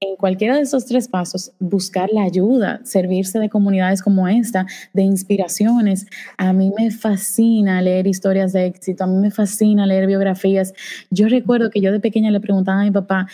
en 0.00 0.16
cualquiera 0.16 0.56
de 0.56 0.62
esos 0.62 0.86
tres 0.86 1.06
pasos, 1.06 1.52
buscar 1.60 2.08
la 2.10 2.22
ayuda, 2.22 2.80
servirse 2.84 3.38
de 3.38 3.48
comunidades 3.48 4.02
como 4.02 4.26
esta, 4.26 4.66
de 4.92 5.02
inspiraciones. 5.02 6.06
A 6.36 6.52
mí 6.52 6.72
me 6.76 6.90
fascina 6.90 7.82
leer 7.82 8.06
historias 8.06 8.52
de 8.52 8.66
éxito, 8.66 9.04
a 9.04 9.06
mí 9.06 9.18
me 9.18 9.30
fascina 9.30 9.86
leer 9.86 10.06
biografías. 10.06 10.72
Yo 11.10 11.28
recuerdo 11.28 11.70
que 11.70 11.80
yo 11.80 11.92
de 11.92 12.00
pequeña 12.00 12.30
le 12.30 12.40
preguntaba 12.40 12.80
a 12.80 12.84
mi 12.84 12.90
papá, 12.90 13.28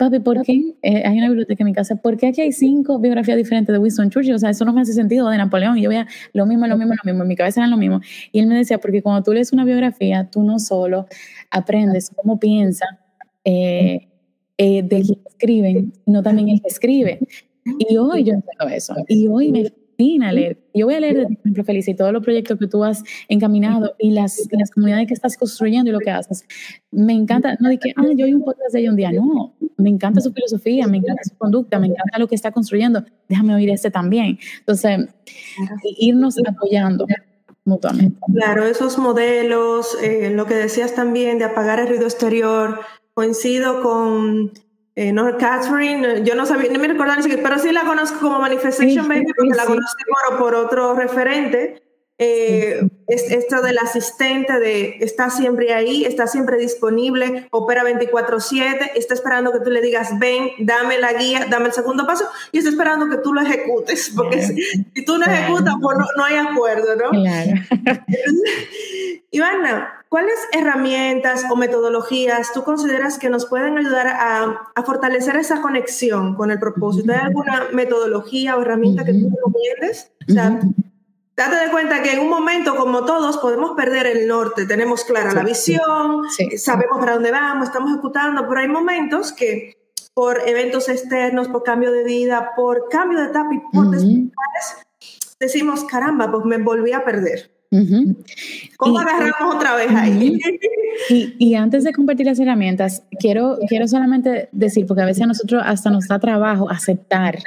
papi, 0.00 0.18
¿por 0.20 0.42
qué 0.42 0.74
eh, 0.82 1.02
hay 1.04 1.18
una 1.18 1.28
biblioteca 1.28 1.62
en 1.62 1.66
mi 1.66 1.74
casa? 1.74 1.94
¿Por 1.96 2.16
qué 2.16 2.28
aquí 2.28 2.40
hay 2.40 2.52
cinco 2.52 2.98
biografías 2.98 3.36
diferentes 3.36 3.72
de 3.72 3.78
Winston 3.78 4.08
Churchill? 4.08 4.34
O 4.34 4.38
sea, 4.38 4.50
eso 4.50 4.64
no 4.64 4.72
me 4.72 4.80
hace 4.80 4.94
sentido 4.94 5.28
de 5.28 5.36
Napoleón. 5.36 5.76
Y 5.76 5.82
yo 5.82 5.90
veía 5.90 6.06
lo 6.32 6.46
mismo, 6.46 6.66
lo 6.66 6.76
mismo, 6.78 6.94
lo 6.94 7.04
mismo. 7.04 7.22
En 7.22 7.28
mi 7.28 7.36
cabeza 7.36 7.60
era 7.60 7.68
lo 7.68 7.76
mismo. 7.76 8.00
Y 8.32 8.40
él 8.40 8.46
me 8.46 8.56
decía, 8.56 8.78
porque 8.78 9.02
cuando 9.02 9.22
tú 9.22 9.32
lees 9.32 9.52
una 9.52 9.64
biografía, 9.64 10.28
tú 10.30 10.42
no 10.42 10.58
solo 10.58 11.06
aprendes 11.50 12.10
cómo 12.16 12.40
piensa 12.40 12.86
eh, 13.44 14.08
eh, 14.56 14.82
de 14.82 15.02
quien 15.02 15.20
escriben, 15.26 15.92
sino 16.04 16.22
también 16.22 16.48
el 16.48 16.62
que 16.62 16.68
escribe. 16.68 17.18
Y 17.78 17.96
hoy 17.98 18.24
yo 18.24 18.32
entiendo 18.32 18.74
eso. 18.74 18.94
Y 19.06 19.28
hoy 19.28 19.52
me 19.52 19.70
a 20.22 20.32
leer. 20.32 20.58
Yo 20.74 20.86
voy 20.86 20.94
a 20.94 21.00
leer 21.00 21.16
de 21.16 21.34
ejemplo, 21.34 21.64
Feliz, 21.64 21.88
y 21.88 21.94
todos 21.94 22.12
los 22.12 22.22
proyectos 22.22 22.58
que 22.58 22.66
tú 22.66 22.82
has 22.84 23.02
encaminado 23.28 23.94
y 23.98 24.12
las, 24.12 24.48
las 24.50 24.70
comunidades 24.70 25.06
que 25.06 25.14
estás 25.14 25.36
construyendo 25.36 25.90
y 25.90 25.92
lo 25.92 25.98
que 26.00 26.10
haces. 26.10 26.44
Me 26.90 27.12
encanta, 27.12 27.56
no 27.60 27.68
de 27.68 27.78
que, 27.78 27.92
ah, 27.96 28.04
yo 28.16 28.26
oí 28.26 28.34
un 28.34 28.44
podcast 28.44 28.72
de 28.72 28.80
ella 28.80 28.90
un 28.90 28.96
día, 28.96 29.12
no, 29.12 29.54
me 29.76 29.90
encanta 29.90 30.20
su 30.20 30.32
filosofía, 30.32 30.86
me 30.86 30.98
encanta 30.98 31.22
su 31.24 31.36
conducta, 31.36 31.78
me 31.78 31.88
encanta 31.88 32.18
lo 32.18 32.28
que 32.28 32.34
está 32.34 32.50
construyendo, 32.50 33.04
déjame 33.28 33.54
oír 33.54 33.70
este 33.70 33.90
también. 33.90 34.38
Entonces, 34.60 35.08
irnos 35.98 36.36
apoyando 36.46 37.06
mutuamente. 37.64 38.18
Claro, 38.34 38.64
esos 38.64 38.98
modelos, 38.98 39.96
eh, 40.02 40.30
lo 40.34 40.46
que 40.46 40.54
decías 40.54 40.94
también 40.94 41.38
de 41.38 41.44
apagar 41.44 41.80
el 41.80 41.88
ruido 41.88 42.04
exterior, 42.04 42.80
coincido 43.14 43.82
con 43.82 44.52
eh, 44.96 45.12
no, 45.12 45.36
Catherine, 45.38 46.24
yo 46.24 46.34
no 46.34 46.46
sabía, 46.46 46.70
ni 46.70 46.78
me 46.78 46.88
recordaba 46.88 47.16
ni 47.16 47.22
siquiera, 47.22 47.42
pero 47.42 47.58
sí 47.58 47.72
la 47.72 47.84
conozco 47.84 48.18
como 48.20 48.40
Manifestation 48.40 49.06
Baby 49.08 49.32
porque 49.36 49.56
la 49.56 49.64
conozco 49.64 49.98
por, 50.38 50.54
otro 50.54 50.94
referente. 50.94 51.82
Eh, 52.22 52.86
es 53.06 53.30
esto 53.30 53.62
del 53.62 53.78
asistente, 53.78 54.60
de 54.60 54.98
está 55.00 55.30
siempre 55.30 55.72
ahí, 55.72 56.04
está 56.04 56.26
siempre 56.26 56.58
disponible, 56.58 57.48
opera 57.50 57.82
24/7, 57.82 58.90
está 58.94 59.14
esperando 59.14 59.52
que 59.52 59.60
tú 59.60 59.70
le 59.70 59.80
digas, 59.80 60.10
ven, 60.18 60.50
dame 60.58 60.98
la 60.98 61.14
guía, 61.14 61.46
dame 61.48 61.68
el 61.68 61.72
segundo 61.72 62.06
paso, 62.06 62.26
y 62.52 62.58
está 62.58 62.68
esperando 62.68 63.08
que 63.08 63.16
tú 63.22 63.32
lo 63.32 63.40
ejecutes, 63.40 64.12
porque 64.16 64.42
si, 64.42 64.54
tú 65.06 65.16
no 65.16 65.24
ejecutas, 65.24 65.76
pues 65.80 65.96
no, 66.14 66.22
hay 66.22 66.36
acuerdo, 66.36 66.94
¿no? 66.94 67.10
Ivana, 69.30 70.04
¿cuáles 70.10 70.34
herramientas 70.52 71.46
o 71.50 71.56
metodologías 71.56 72.52
tú 72.52 72.64
consideras 72.64 73.18
que 73.18 73.30
nos 73.30 73.46
pueden 73.46 73.78
ayudar 73.78 74.08
a, 74.08 74.66
fortalecer 74.84 75.36
esa 75.36 75.62
conexión 75.62 76.34
con 76.34 76.50
el 76.50 76.58
propósito? 76.58 77.12
¿Hay 77.12 77.20
alguna 77.20 77.68
metodología 77.72 78.58
o 78.58 78.62
herramienta 78.62 79.06
que 79.06 79.14
tú 79.14 79.30
recomiendes? 79.34 80.12
O 80.28 80.32
sea, 80.32 80.60
date 81.40 81.56
de 81.56 81.70
cuenta 81.70 82.02
que 82.02 82.12
en 82.12 82.18
un 82.18 82.28
momento, 82.28 82.76
como 82.76 83.04
todos, 83.06 83.38
podemos 83.38 83.70
perder 83.74 84.06
el 84.06 84.28
norte. 84.28 84.66
Tenemos 84.66 85.04
clara 85.04 85.32
la 85.32 85.42
visión, 85.42 86.24
sabemos 86.56 86.98
para 86.98 87.14
dónde 87.14 87.30
vamos, 87.30 87.68
estamos 87.68 87.92
ejecutando, 87.92 88.46
pero 88.46 88.60
hay 88.60 88.68
momentos 88.68 89.32
que 89.32 89.78
por 90.12 90.46
eventos 90.46 90.90
externos, 90.90 91.48
por 91.48 91.62
cambio 91.62 91.92
de 91.92 92.04
vida, 92.04 92.50
por 92.54 92.88
cambio 92.90 93.20
de 93.20 93.26
etapa 93.28 93.54
y 93.54 93.60
por 93.72 93.90
decimos, 95.38 95.84
caramba, 95.84 96.30
pues 96.30 96.44
me 96.44 96.58
volví 96.58 96.92
a 96.92 97.02
perder. 97.02 97.50
¿Cómo 98.76 98.98
agarramos 98.98 99.54
otra 99.54 99.76
vez 99.76 99.90
ahí? 99.94 100.38
Y, 101.08 101.54
antes 101.54 101.84
de 101.84 101.92
compartir 101.92 102.26
las 102.26 102.38
herramientas, 102.38 103.04
quiero, 103.18 103.58
quiero 103.68 103.88
solamente 103.88 104.50
decir, 104.52 104.86
porque 104.86 105.02
a 105.02 105.06
veces 105.06 105.22
a 105.22 105.26
nosotros 105.26 105.62
hasta 105.64 105.88
nos 105.88 106.06
da 106.08 106.18
trabajo 106.18 106.68
aceptar 106.68 107.38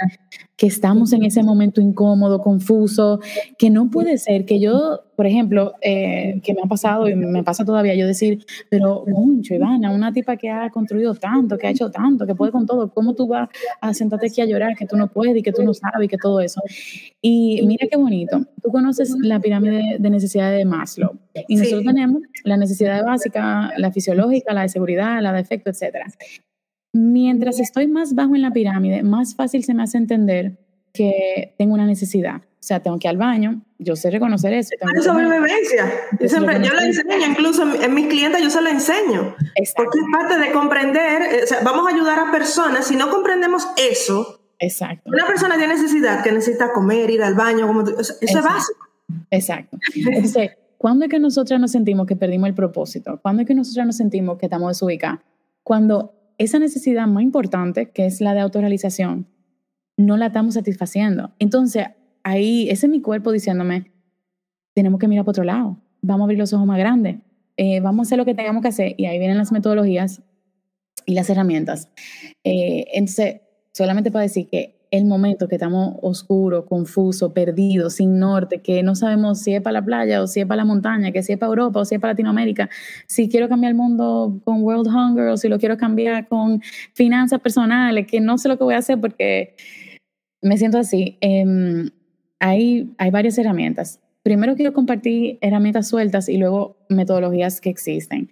que 0.55 0.67
estamos 0.67 1.13
en 1.13 1.23
ese 1.23 1.43
momento 1.43 1.81
incómodo, 1.81 2.41
confuso, 2.41 3.19
que 3.57 3.69
no 3.69 3.89
puede 3.89 4.17
ser 4.17 4.45
que 4.45 4.59
yo, 4.59 5.01
por 5.15 5.25
ejemplo, 5.25 5.73
eh, 5.81 6.39
que 6.43 6.53
me 6.53 6.61
ha 6.63 6.67
pasado 6.67 7.09
y 7.09 7.15
me 7.15 7.43
pasa 7.43 7.65
todavía, 7.65 7.95
yo 7.95 8.05
decir, 8.05 8.45
pero 8.69 9.03
mucho, 9.07 9.55
Ivana, 9.55 9.91
una 9.91 10.13
tipa 10.13 10.37
que 10.37 10.49
ha 10.49 10.69
construido 10.69 11.15
tanto, 11.15 11.57
que 11.57 11.67
ha 11.67 11.71
hecho 11.71 11.89
tanto, 11.89 12.27
que 12.27 12.35
puede 12.35 12.51
con 12.51 12.67
todo, 12.67 12.91
¿cómo 12.91 13.15
tú 13.15 13.27
vas 13.27 13.49
a 13.81 13.93
sentarte 13.93 14.27
aquí 14.27 14.41
a 14.41 14.45
llorar 14.45 14.75
que 14.75 14.85
tú 14.85 14.95
no 14.95 15.07
puedes 15.07 15.35
y 15.35 15.41
que 15.41 15.51
tú 15.51 15.63
no 15.63 15.73
sabes 15.73 16.05
y 16.05 16.07
que 16.07 16.17
todo 16.17 16.39
eso? 16.39 16.61
Y 17.21 17.61
mira 17.65 17.87
qué 17.89 17.97
bonito, 17.97 18.45
tú 18.61 18.69
conoces 18.69 19.15
la 19.21 19.39
pirámide 19.39 19.97
de 19.97 20.09
necesidades 20.09 20.59
de 20.59 20.65
Maslow 20.65 21.17
y 21.47 21.55
nosotros 21.55 21.83
tenemos 21.83 22.21
la 22.43 22.57
necesidad 22.57 23.03
básica, 23.03 23.71
la 23.77 23.91
fisiológica, 23.91 24.53
la 24.53 24.61
de 24.61 24.69
seguridad, 24.69 25.21
la 25.21 25.33
de 25.33 25.41
efecto, 25.41 25.71
etcétera. 25.71 26.05
Mientras 26.93 27.59
estoy 27.59 27.87
más 27.87 28.15
bajo 28.15 28.35
en 28.35 28.41
la 28.41 28.51
pirámide, 28.51 29.03
más 29.03 29.35
fácil 29.35 29.63
se 29.63 29.73
me 29.73 29.83
hace 29.83 29.97
entender 29.97 30.57
que 30.93 31.55
tengo 31.57 31.73
una 31.73 31.85
necesidad. 31.85 32.41
sea, 32.59 32.79
tengo 32.79 32.97
que 32.99 33.07
ir 33.07 33.09
al 33.09 33.17
baño, 33.17 33.61
yo 33.79 33.95
sé 33.95 34.11
reconocer 34.11 34.53
eso. 34.53 34.69
Tengo 34.79 34.93
es 34.95 35.03
sobrevivencia. 35.03 35.91
Yo, 36.19 36.29
siempre, 36.29 36.63
yo 36.63 36.73
lo 36.73 36.81
enseño, 36.81 37.27
incluso 37.27 37.83
en 37.83 37.93
mis 37.93 38.07
clientes 38.07 38.41
yo 38.41 38.49
se 38.49 38.61
lo 38.61 38.69
enseño. 38.69 39.35
Porque 39.75 39.99
es 39.99 40.05
parte 40.13 40.37
de 40.37 40.51
comprender, 40.51 41.21
eh, 41.23 41.43
o 41.43 41.47
sea, 41.47 41.61
vamos 41.63 41.91
a 41.91 41.95
ayudar 41.95 42.19
a 42.19 42.31
personas, 42.31 42.87
si 42.87 42.95
no 42.95 43.09
comprendemos 43.09 43.67
eso, 43.75 44.39
Exacto. 44.63 45.09
Una 45.09 45.27
persona 45.27 45.57
tiene 45.57 45.73
necesidad, 45.73 46.23
que 46.23 46.31
necesita 46.31 46.71
comer, 46.71 47.09
ir 47.09 47.21
al 47.21 47.35
baño, 47.35 47.67
como 47.67 47.81
eso 47.81 48.15
es 48.21 48.33
básico. 48.33 48.87
Exacto. 49.29 49.77
Entonces, 49.93 50.51
¿cuándo 50.77 51.05
es 51.05 51.11
que 51.11 51.19
nosotras 51.19 51.59
nos 51.59 51.71
sentimos 51.71 52.07
que 52.07 52.15
perdimos 52.15 52.47
el 52.47 52.55
propósito? 52.55 53.19
¿Cuándo 53.21 53.41
es 53.41 53.47
que 53.47 53.55
nosotras 53.55 53.85
nos 53.85 53.97
sentimos 53.97 54.37
que 54.37 54.45
estamos 54.45 54.69
desubicadas? 54.69 55.19
Cuando 55.63 56.13
esa 56.37 56.59
necesidad 56.59 57.07
más 57.07 57.23
importante, 57.23 57.91
que 57.91 58.05
es 58.05 58.21
la 58.21 58.33
de 58.33 58.41
autorrealización, 58.41 59.27
no 59.97 60.17
la 60.17 60.27
estamos 60.27 60.55
satisfaciendo. 60.55 61.33
Entonces, 61.39 61.87
ahí, 62.23 62.69
ese 62.69 62.87
es 62.87 62.91
mi 62.91 63.01
cuerpo 63.01 63.31
diciéndome, 63.31 63.91
tenemos 64.73 64.99
que 64.99 65.07
mirar 65.07 65.25
para 65.25 65.31
otro 65.31 65.43
lado, 65.43 65.77
vamos 66.01 66.21
a 66.21 66.25
abrir 66.25 66.39
los 66.39 66.53
ojos 66.53 66.65
más 66.65 66.77
grandes, 66.77 67.17
eh, 67.57 67.79
vamos 67.79 68.05
a 68.05 68.07
hacer 68.07 68.17
lo 68.17 68.25
que 68.25 68.33
tengamos 68.33 68.61
que 68.61 68.69
hacer, 68.69 68.95
y 68.97 69.05
ahí 69.05 69.19
vienen 69.19 69.37
las 69.37 69.51
metodologías 69.51 70.21
y 71.05 71.13
las 71.13 71.29
herramientas. 71.29 71.89
Eh, 72.43 72.85
entonces, 72.93 73.41
solamente 73.73 74.11
para 74.11 74.23
decir 74.23 74.47
que 74.49 74.82
el 74.93 75.05
momento 75.05 75.47
que 75.47 75.55
estamos 75.55 75.95
oscuro, 76.03 76.67
confuso, 76.67 77.33
perdido, 77.33 77.89
sin 77.89 78.19
norte, 78.19 78.61
que 78.61 78.83
no 78.83 78.93
sabemos 78.93 79.39
si 79.39 79.55
es 79.55 79.61
para 79.63 79.79
la 79.79 79.83
playa 79.83 80.21
o 80.21 80.27
si 80.27 80.41
es 80.41 80.45
para 80.45 80.57
la 80.57 80.65
montaña, 80.65 81.11
que 81.11 81.23
si 81.23 81.33
es 81.33 81.39
para 81.39 81.49
Europa 81.49 81.79
o 81.79 81.85
si 81.85 81.95
es 81.95 82.01
para 82.01 82.13
Latinoamérica, 82.13 82.69
si 83.07 83.27
quiero 83.27 83.49
cambiar 83.49 83.71
el 83.71 83.75
mundo 83.75 84.39
con 84.45 84.61
World 84.61 84.87
Hunger 84.87 85.29
o 85.29 85.37
si 85.37 85.49
lo 85.49 85.57
quiero 85.57 85.77
cambiar 85.77 86.27
con 86.27 86.61
finanzas 86.93 87.39
personales, 87.39 88.05
que 88.05 88.21
no 88.21 88.37
sé 88.37 88.47
lo 88.47 88.59
que 88.59 88.65
voy 88.65 88.75
a 88.75 88.77
hacer 88.77 89.01
porque 89.01 89.55
me 90.43 90.59
siento 90.59 90.77
así. 90.77 91.17
Em, 91.21 91.89
hay, 92.39 92.93
hay 92.99 93.09
varias 93.09 93.35
herramientas. 93.39 93.99
Primero 94.21 94.53
quiero 94.55 94.73
compartir 94.73 95.39
herramientas 95.41 95.87
sueltas 95.87 96.29
y 96.29 96.37
luego 96.37 96.77
metodologías 96.87 97.61
que 97.61 97.71
existen. 97.71 98.29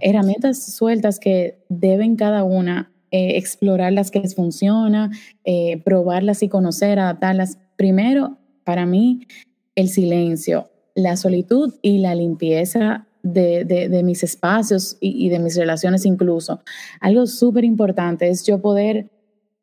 Herramientas 0.00 0.74
sueltas 0.74 1.20
que 1.20 1.62
deben 1.68 2.16
cada 2.16 2.42
una 2.42 2.90
eh, 3.10 3.36
explorar 3.36 3.92
las 3.92 4.10
que 4.10 4.20
les 4.20 4.34
funciona, 4.34 5.10
eh, 5.44 5.80
probarlas 5.84 6.42
y 6.42 6.48
conocer, 6.48 6.98
adaptarlas. 6.98 7.58
Primero, 7.76 8.38
para 8.64 8.86
mí, 8.86 9.26
el 9.74 9.88
silencio, 9.88 10.70
la 10.94 11.16
solitud 11.16 11.74
y 11.82 11.98
la 11.98 12.14
limpieza 12.14 13.06
de, 13.22 14.00
mis 14.04 14.22
espacios 14.22 14.96
y, 15.00 15.28
de 15.28 15.38
mis 15.38 15.56
relaciones 15.56 16.06
incluso. 16.06 16.60
Algo 17.00 17.26
súper 17.26 17.64
importante 17.64 18.28
es 18.28 18.46
yo 18.46 18.60
poder 18.60 19.10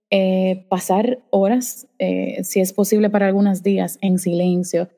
eh, 0.10 0.66
pasar 0.70 1.20
horas, 1.30 1.88
si 2.44 2.60
es 2.60 2.74
posible 2.74 3.10
para 3.10 3.28
algunos 3.28 3.64
días, 3.64 3.98
en 4.02 4.20
silencio, 4.20 4.90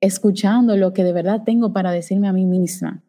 escuchando 0.00 0.76
lo 0.76 0.92
que 0.92 1.04
de 1.04 1.12
verdad 1.12 1.42
tengo 1.44 1.72
para 1.72 1.90
decirme 1.90 2.28
a 2.28 2.32
mí 2.32 2.44
misma. 2.44 3.02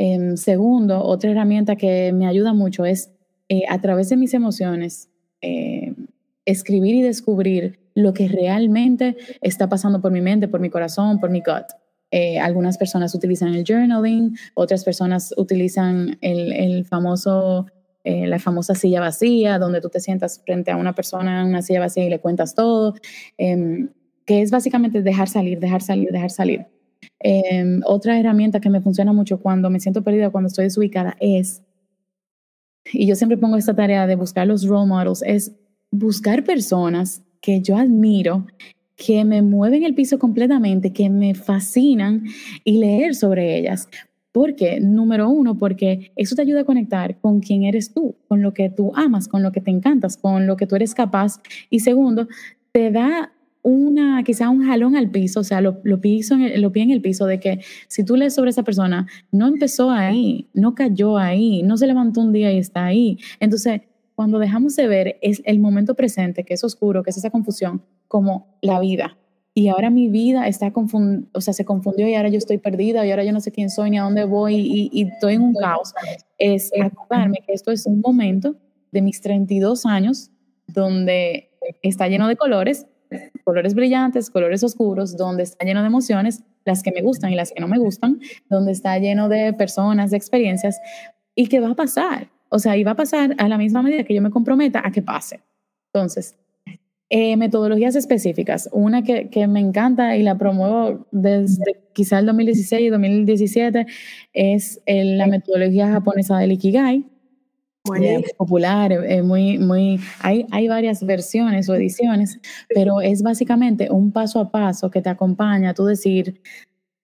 Em, 0.00 0.36
segundo, 0.36 1.02
otra 1.02 1.32
herramienta 1.32 1.74
que 1.74 2.12
me 2.12 2.28
ayuda 2.28 2.52
mucho 2.52 2.84
es 2.84 3.10
eh, 3.48 3.62
a 3.68 3.80
través 3.80 4.08
de 4.10 4.16
mis 4.16 4.34
emociones, 4.34 5.08
eh, 5.40 5.94
escribir 6.44 6.94
y 6.94 7.02
descubrir 7.02 7.78
lo 7.94 8.12
que 8.12 8.28
realmente 8.28 9.16
está 9.40 9.68
pasando 9.68 10.00
por 10.00 10.12
mi 10.12 10.20
mente, 10.20 10.48
por 10.48 10.60
mi 10.60 10.70
corazón, 10.70 11.18
por 11.18 11.30
mi 11.30 11.40
gut. 11.40 11.64
Eh, 12.10 12.38
algunas 12.38 12.78
personas 12.78 13.14
utilizan 13.14 13.54
el 13.54 13.64
journaling, 13.66 14.36
otras 14.54 14.84
personas 14.84 15.34
utilizan 15.36 16.18
el, 16.20 16.84
famoso, 16.84 17.66
la 18.04 18.38
famosa 18.38 18.74
silla 18.74 19.00
vacía, 19.00 19.58
donde 19.58 19.80
tú 19.80 19.90
te 19.90 20.00
sientas 20.00 20.40
frente 20.44 20.70
a 20.70 20.76
una 20.76 20.94
persona 20.94 21.42
en 21.42 21.48
una 21.48 21.62
silla 21.62 21.80
vacía 21.80 22.04
y 22.04 22.10
le 22.10 22.20
cuentas 22.20 22.54
todo, 22.54 22.94
em, 23.36 23.90
que 24.24 24.40
es 24.40 24.50
básicamente 24.50 25.02
dejar 25.02 25.28
salir, 25.28 25.58
dejar 25.58 25.82
salir, 25.82 26.10
dejar 26.10 26.30
salir. 26.30 26.66
Em, 27.20 27.80
otra 27.84 28.18
herramienta 28.18 28.60
que 28.60 28.70
me 28.70 28.80
funciona 28.80 29.12
mucho 29.12 29.40
cuando 29.40 29.70
me 29.70 29.80
siento 29.80 30.02
perdida, 30.02 30.30
cuando 30.30 30.48
estoy 30.48 30.64
desubicada, 30.64 31.16
es 31.20 31.62
y 32.92 33.06
yo 33.06 33.14
siempre 33.14 33.38
pongo 33.38 33.56
esta 33.56 33.74
tarea 33.74 34.06
de 34.06 34.16
buscar 34.16 34.46
los 34.46 34.66
role 34.66 34.88
models, 34.88 35.22
es 35.26 35.52
buscar 35.90 36.44
personas 36.44 37.22
que 37.40 37.60
yo 37.60 37.76
admiro, 37.76 38.46
que 38.96 39.24
me 39.24 39.42
mueven 39.42 39.84
el 39.84 39.94
piso 39.94 40.18
completamente, 40.18 40.92
que 40.92 41.08
me 41.08 41.34
fascinan 41.34 42.24
y 42.64 42.78
leer 42.78 43.14
sobre 43.14 43.56
ellas. 43.56 43.88
Porque, 44.32 44.80
número 44.80 45.30
uno, 45.30 45.56
porque 45.56 46.12
eso 46.16 46.36
te 46.36 46.42
ayuda 46.42 46.60
a 46.60 46.64
conectar 46.64 47.18
con 47.20 47.40
quién 47.40 47.64
eres 47.64 47.92
tú, 47.92 48.16
con 48.28 48.42
lo 48.42 48.52
que 48.52 48.68
tú 48.68 48.92
amas, 48.94 49.26
con 49.26 49.42
lo 49.42 49.52
que 49.52 49.60
te 49.60 49.70
encantas, 49.70 50.16
con 50.16 50.46
lo 50.46 50.56
que 50.56 50.66
tú 50.66 50.76
eres 50.76 50.94
capaz. 50.94 51.40
Y 51.70 51.80
segundo, 51.80 52.28
te 52.72 52.90
da 52.90 53.32
una, 53.68 54.22
quizá 54.24 54.48
un 54.50 54.64
jalón 54.64 54.96
al 54.96 55.10
piso, 55.10 55.40
o 55.40 55.44
sea, 55.44 55.60
lo, 55.60 55.80
lo, 55.82 56.00
piso 56.00 56.34
en 56.34 56.60
lo 56.60 56.72
pie 56.72 56.82
en 56.82 56.90
el 56.90 57.00
piso 57.00 57.26
de 57.26 57.40
que 57.40 57.60
si 57.88 58.04
tú 58.04 58.16
lees 58.16 58.34
sobre 58.34 58.50
esa 58.50 58.62
persona, 58.62 59.06
no 59.30 59.46
empezó 59.46 59.90
ahí, 59.90 60.48
no 60.54 60.74
cayó 60.74 61.16
ahí, 61.16 61.62
no 61.62 61.76
se 61.76 61.86
levantó 61.86 62.20
un 62.20 62.32
día 62.32 62.52
y 62.52 62.58
está 62.58 62.86
ahí. 62.86 63.18
Entonces, 63.40 63.82
cuando 64.14 64.38
dejamos 64.38 64.74
de 64.74 64.88
ver 64.88 65.18
es 65.22 65.42
el 65.44 65.60
momento 65.60 65.94
presente, 65.94 66.44
que 66.44 66.54
es 66.54 66.64
oscuro, 66.64 67.02
que 67.02 67.10
es 67.10 67.16
esa 67.16 67.30
confusión, 67.30 67.82
como 68.08 68.58
la 68.62 68.80
vida. 68.80 69.16
Y 69.54 69.68
ahora 69.68 69.90
mi 69.90 70.08
vida 70.08 70.46
está 70.48 70.72
confundida, 70.72 71.28
o 71.34 71.40
sea, 71.40 71.52
se 71.52 71.64
confundió 71.64 72.08
y 72.08 72.14
ahora 72.14 72.28
yo 72.28 72.38
estoy 72.38 72.58
perdida 72.58 73.04
y 73.06 73.10
ahora 73.10 73.24
yo 73.24 73.32
no 73.32 73.40
sé 73.40 73.52
quién 73.52 73.70
soy 73.70 73.90
ni 73.90 73.98
a 73.98 74.02
dónde 74.02 74.24
voy 74.24 74.56
y, 74.56 74.90
y 74.92 75.08
estoy 75.08 75.34
en 75.34 75.42
un 75.42 75.54
caos. 75.54 75.94
Es 76.36 76.70
acordarme 76.80 77.38
que 77.46 77.52
esto 77.52 77.70
es 77.70 77.86
un 77.86 78.00
momento 78.00 78.56
de 78.92 79.02
mis 79.02 79.20
32 79.20 79.86
años 79.86 80.30
donde 80.66 81.50
está 81.82 82.08
lleno 82.08 82.28
de 82.28 82.36
colores, 82.36 82.86
colores 83.48 83.72
brillantes, 83.72 84.28
colores 84.28 84.62
oscuros, 84.62 85.16
donde 85.16 85.44
está 85.44 85.64
lleno 85.64 85.80
de 85.80 85.86
emociones, 85.86 86.42
las 86.66 86.82
que 86.82 86.92
me 86.92 87.00
gustan 87.00 87.32
y 87.32 87.34
las 87.34 87.50
que 87.50 87.62
no 87.62 87.66
me 87.66 87.78
gustan, 87.78 88.20
donde 88.50 88.72
está 88.72 88.98
lleno 88.98 89.30
de 89.30 89.54
personas, 89.54 90.10
de 90.10 90.18
experiencias, 90.18 90.78
y 91.34 91.46
que 91.46 91.58
va 91.58 91.70
a 91.70 91.74
pasar. 91.74 92.28
O 92.50 92.58
sea, 92.58 92.76
y 92.76 92.84
va 92.84 92.90
a 92.90 92.96
pasar 92.96 93.34
a 93.38 93.48
la 93.48 93.56
misma 93.56 93.80
medida 93.80 94.04
que 94.04 94.12
yo 94.12 94.20
me 94.20 94.28
comprometa 94.28 94.82
a 94.84 94.90
que 94.90 95.00
pase. 95.00 95.40
Entonces, 95.94 96.36
eh, 97.08 97.38
metodologías 97.38 97.96
específicas. 97.96 98.68
Una 98.70 99.02
que, 99.02 99.46
me 99.48 99.60
encanta 99.60 100.14
y 100.18 100.22
la 100.22 100.36
promuevo 100.36 101.06
desde 101.10 101.80
quizá 101.94 102.18
el 102.18 102.26
2016 102.26 102.82
y 102.82 102.90
2017 102.90 103.86
es 104.34 104.82
la 104.84 105.26
metodología 105.26 105.90
japonesa 105.90 106.36
del 106.36 106.52
Ikigai 106.52 107.06
es 107.94 108.32
popular, 108.34 108.92
es 108.92 109.24
muy, 109.24 109.58
muy, 109.58 110.00
hay, 110.20 110.46
hay 110.50 110.68
varias 110.68 111.04
versiones 111.04 111.68
o 111.68 111.74
ediciones, 111.74 112.40
pero 112.74 113.00
es 113.00 113.22
básicamente 113.22 113.90
un 113.90 114.12
paso 114.12 114.40
a 114.40 114.50
paso 114.50 114.90
que 114.90 115.02
te 115.02 115.08
acompaña 115.08 115.70
a 115.70 115.74
tú 115.74 115.84
decir 115.84 116.40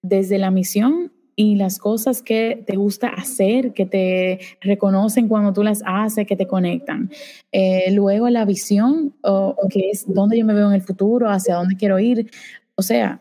desde 0.03 0.39
la 0.39 0.51
misión 0.51 1.13
y 1.37 1.57
las 1.57 1.79
cosas 1.79 2.23
que 2.23 2.63
te 2.67 2.77
gusta 2.77 3.09
hacer, 3.09 3.73
que 3.73 3.87
te 3.87 4.39
reconocen 4.61 5.29
cuando 5.29 5.53
tú 5.53 5.63
las 5.63 5.83
haces, 5.85 6.27
que 6.27 6.37
te 6.37 6.47
conectan. 6.47 7.11
Eh, 7.53 7.91
luego 7.93 8.29
la 8.29 8.45
visión, 8.45 9.15
o, 9.23 9.57
que 9.69 9.91
es 9.91 10.05
dónde 10.07 10.39
yo 10.39 10.45
me 10.45 10.55
veo 10.55 10.69
en 10.69 10.75
el 10.75 10.83
futuro, 10.83 11.29
hacia 11.29 11.57
dónde 11.57 11.77
quiero 11.77 11.99
ir. 11.99 12.31
O 12.77 12.83
sea, 12.83 13.21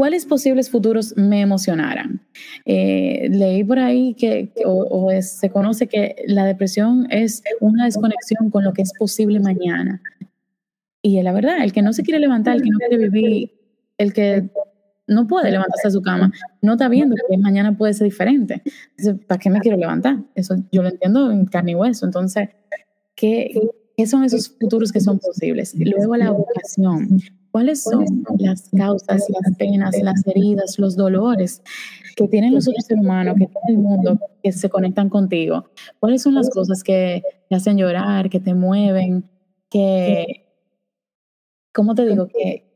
¿Cuáles 0.00 0.24
posibles 0.24 0.70
futuros 0.70 1.14
me 1.18 1.42
emocionaran? 1.42 2.22
Eh, 2.64 3.28
leí 3.30 3.62
por 3.62 3.78
ahí 3.78 4.14
que, 4.14 4.50
o, 4.64 5.10
se 5.20 5.50
conoce 5.50 5.88
que 5.88 6.16
la 6.26 6.46
depresión 6.46 7.06
es 7.10 7.42
una 7.60 7.84
desconexión 7.84 8.48
con 8.48 8.64
lo 8.64 8.72
que 8.72 8.80
es 8.80 8.94
posible 8.98 9.40
mañana. 9.40 10.00
Y 11.02 11.20
la 11.20 11.34
verdad, 11.34 11.62
el 11.62 11.74
que 11.74 11.82
no 11.82 11.92
se 11.92 12.02
quiere 12.02 12.18
levantar, 12.18 12.56
el 12.56 12.62
que 12.62 12.70
no 12.70 12.78
quiere 12.78 12.96
vivir, 12.96 13.52
el 13.98 14.14
que 14.14 14.48
no 15.06 15.26
puede 15.26 15.50
levantarse 15.50 15.88
a 15.88 15.90
su 15.90 16.00
cama, 16.00 16.32
no 16.62 16.72
está 16.72 16.88
viendo 16.88 17.14
que 17.28 17.36
mañana 17.36 17.76
puede 17.76 17.92
ser 17.92 18.06
diferente. 18.06 18.62
Entonces, 18.96 19.26
¿para 19.26 19.38
qué 19.38 19.50
me 19.50 19.60
quiero 19.60 19.76
levantar? 19.76 20.16
Eso 20.34 20.56
yo 20.72 20.82
lo 20.82 20.88
entiendo 20.88 21.30
en 21.30 21.44
carne 21.44 21.72
y 21.72 21.74
hueso. 21.74 22.06
Entonces, 22.06 22.48
¿qué, 23.14 23.52
¿qué 23.98 24.06
son 24.06 24.24
esos 24.24 24.48
futuros 24.48 24.92
que 24.92 25.00
son 25.00 25.18
posibles? 25.18 25.74
Luego 25.76 26.16
la 26.16 26.30
vocación. 26.30 27.20
¿Cuáles 27.50 27.82
son 27.82 28.04
las 28.38 28.68
causas, 28.76 29.24
las 29.28 29.56
penas, 29.56 29.96
las 30.02 30.26
heridas, 30.26 30.78
los 30.78 30.96
dolores 30.96 31.62
que 32.16 32.28
tienen 32.28 32.54
los 32.54 32.68
otros 32.68 32.84
seres 32.84 33.02
humanos, 33.02 33.34
que 33.38 33.46
tiene 33.46 33.70
el 33.70 33.78
mundo, 33.78 34.18
que 34.42 34.52
se 34.52 34.68
conectan 34.68 35.08
contigo? 35.08 35.64
¿Cuáles 35.98 36.22
son 36.22 36.34
las 36.34 36.48
cosas 36.50 36.84
que 36.84 37.22
te 37.48 37.54
hacen 37.56 37.76
llorar, 37.76 38.30
que 38.30 38.38
te 38.38 38.54
mueven, 38.54 39.24
que, 39.68 40.46
¿cómo 41.72 41.94
te 41.94 42.06
digo? 42.06 42.28
Que, 42.28 42.70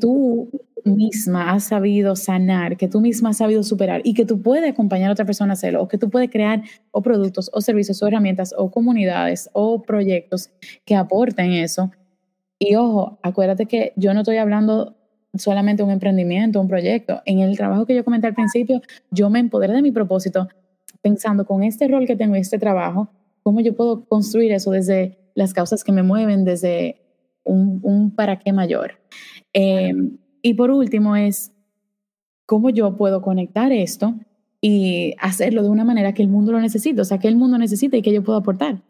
tú 0.00 0.48
misma 0.84 1.52
has 1.52 1.64
sabido 1.64 2.16
sanar, 2.16 2.76
que 2.76 2.88
tú 2.88 3.00
misma 3.00 3.30
has 3.30 3.38
sabido 3.38 3.62
superar 3.62 4.00
y 4.04 4.14
que 4.14 4.24
tú 4.24 4.40
puedes 4.40 4.70
acompañar 4.70 5.10
a 5.10 5.12
otra 5.12 5.26
persona 5.26 5.52
a 5.52 5.54
hacerlo, 5.54 5.82
o 5.82 5.88
que 5.88 5.98
tú 5.98 6.08
puedes 6.08 6.30
crear 6.30 6.62
o 6.90 7.02
productos 7.02 7.50
o 7.52 7.60
servicios 7.60 8.02
o 8.02 8.06
herramientas 8.06 8.54
o 8.56 8.70
comunidades 8.70 9.50
o 9.52 9.82
proyectos 9.82 10.50
que 10.86 10.94
aporten 10.96 11.52
eso 11.52 11.90
y 12.62 12.74
ojo, 12.74 13.18
acuérdate 13.22 13.64
que 13.64 13.94
yo 13.96 14.12
no 14.12 14.20
estoy 14.20 14.36
hablando 14.36 14.94
solamente 15.34 15.82
de 15.82 15.86
un 15.86 15.92
emprendimiento, 15.92 16.60
un 16.60 16.68
proyecto. 16.68 17.22
En 17.24 17.38
el 17.38 17.56
trabajo 17.56 17.86
que 17.86 17.94
yo 17.94 18.04
comenté 18.04 18.26
al 18.26 18.34
principio, 18.34 18.82
yo 19.10 19.30
me 19.30 19.38
empoderé 19.38 19.72
de 19.72 19.80
mi 19.80 19.92
propósito 19.92 20.46
pensando 21.00 21.46
con 21.46 21.62
este 21.62 21.88
rol 21.88 22.06
que 22.06 22.16
tengo 22.16 22.36
y 22.36 22.40
este 22.40 22.58
trabajo, 22.58 23.08
cómo 23.42 23.60
yo 23.60 23.74
puedo 23.74 24.04
construir 24.04 24.52
eso 24.52 24.70
desde 24.72 25.18
las 25.34 25.54
causas 25.54 25.82
que 25.84 25.92
me 25.92 26.02
mueven, 26.02 26.44
desde 26.44 27.00
un, 27.44 28.12
para 28.14 28.38
qué 28.38 28.52
mayor. 28.52 29.00
Em, 29.54 30.18
y 30.42 30.52
por 30.52 30.70
último 30.70 31.16
es 31.16 31.52
cómo 32.44 32.68
yo 32.68 32.94
puedo 32.94 33.22
conectar 33.22 33.72
esto 33.72 34.14
y 34.60 35.14
hacerlo 35.18 35.62
de 35.62 35.70
una 35.70 35.84
manera 35.84 36.12
que 36.12 36.20
el 36.20 36.28
mundo 36.28 36.52
lo 36.52 36.60
necesite, 36.60 37.00
o 37.00 37.04
sea, 37.06 37.18
que 37.18 37.28
el 37.28 37.36
mundo 37.36 37.56
necesita 37.56 37.96
y 37.96 38.02
que 38.02 38.12
yo 38.12 38.22
puedo 38.22 38.38
aportar. 38.38 38.82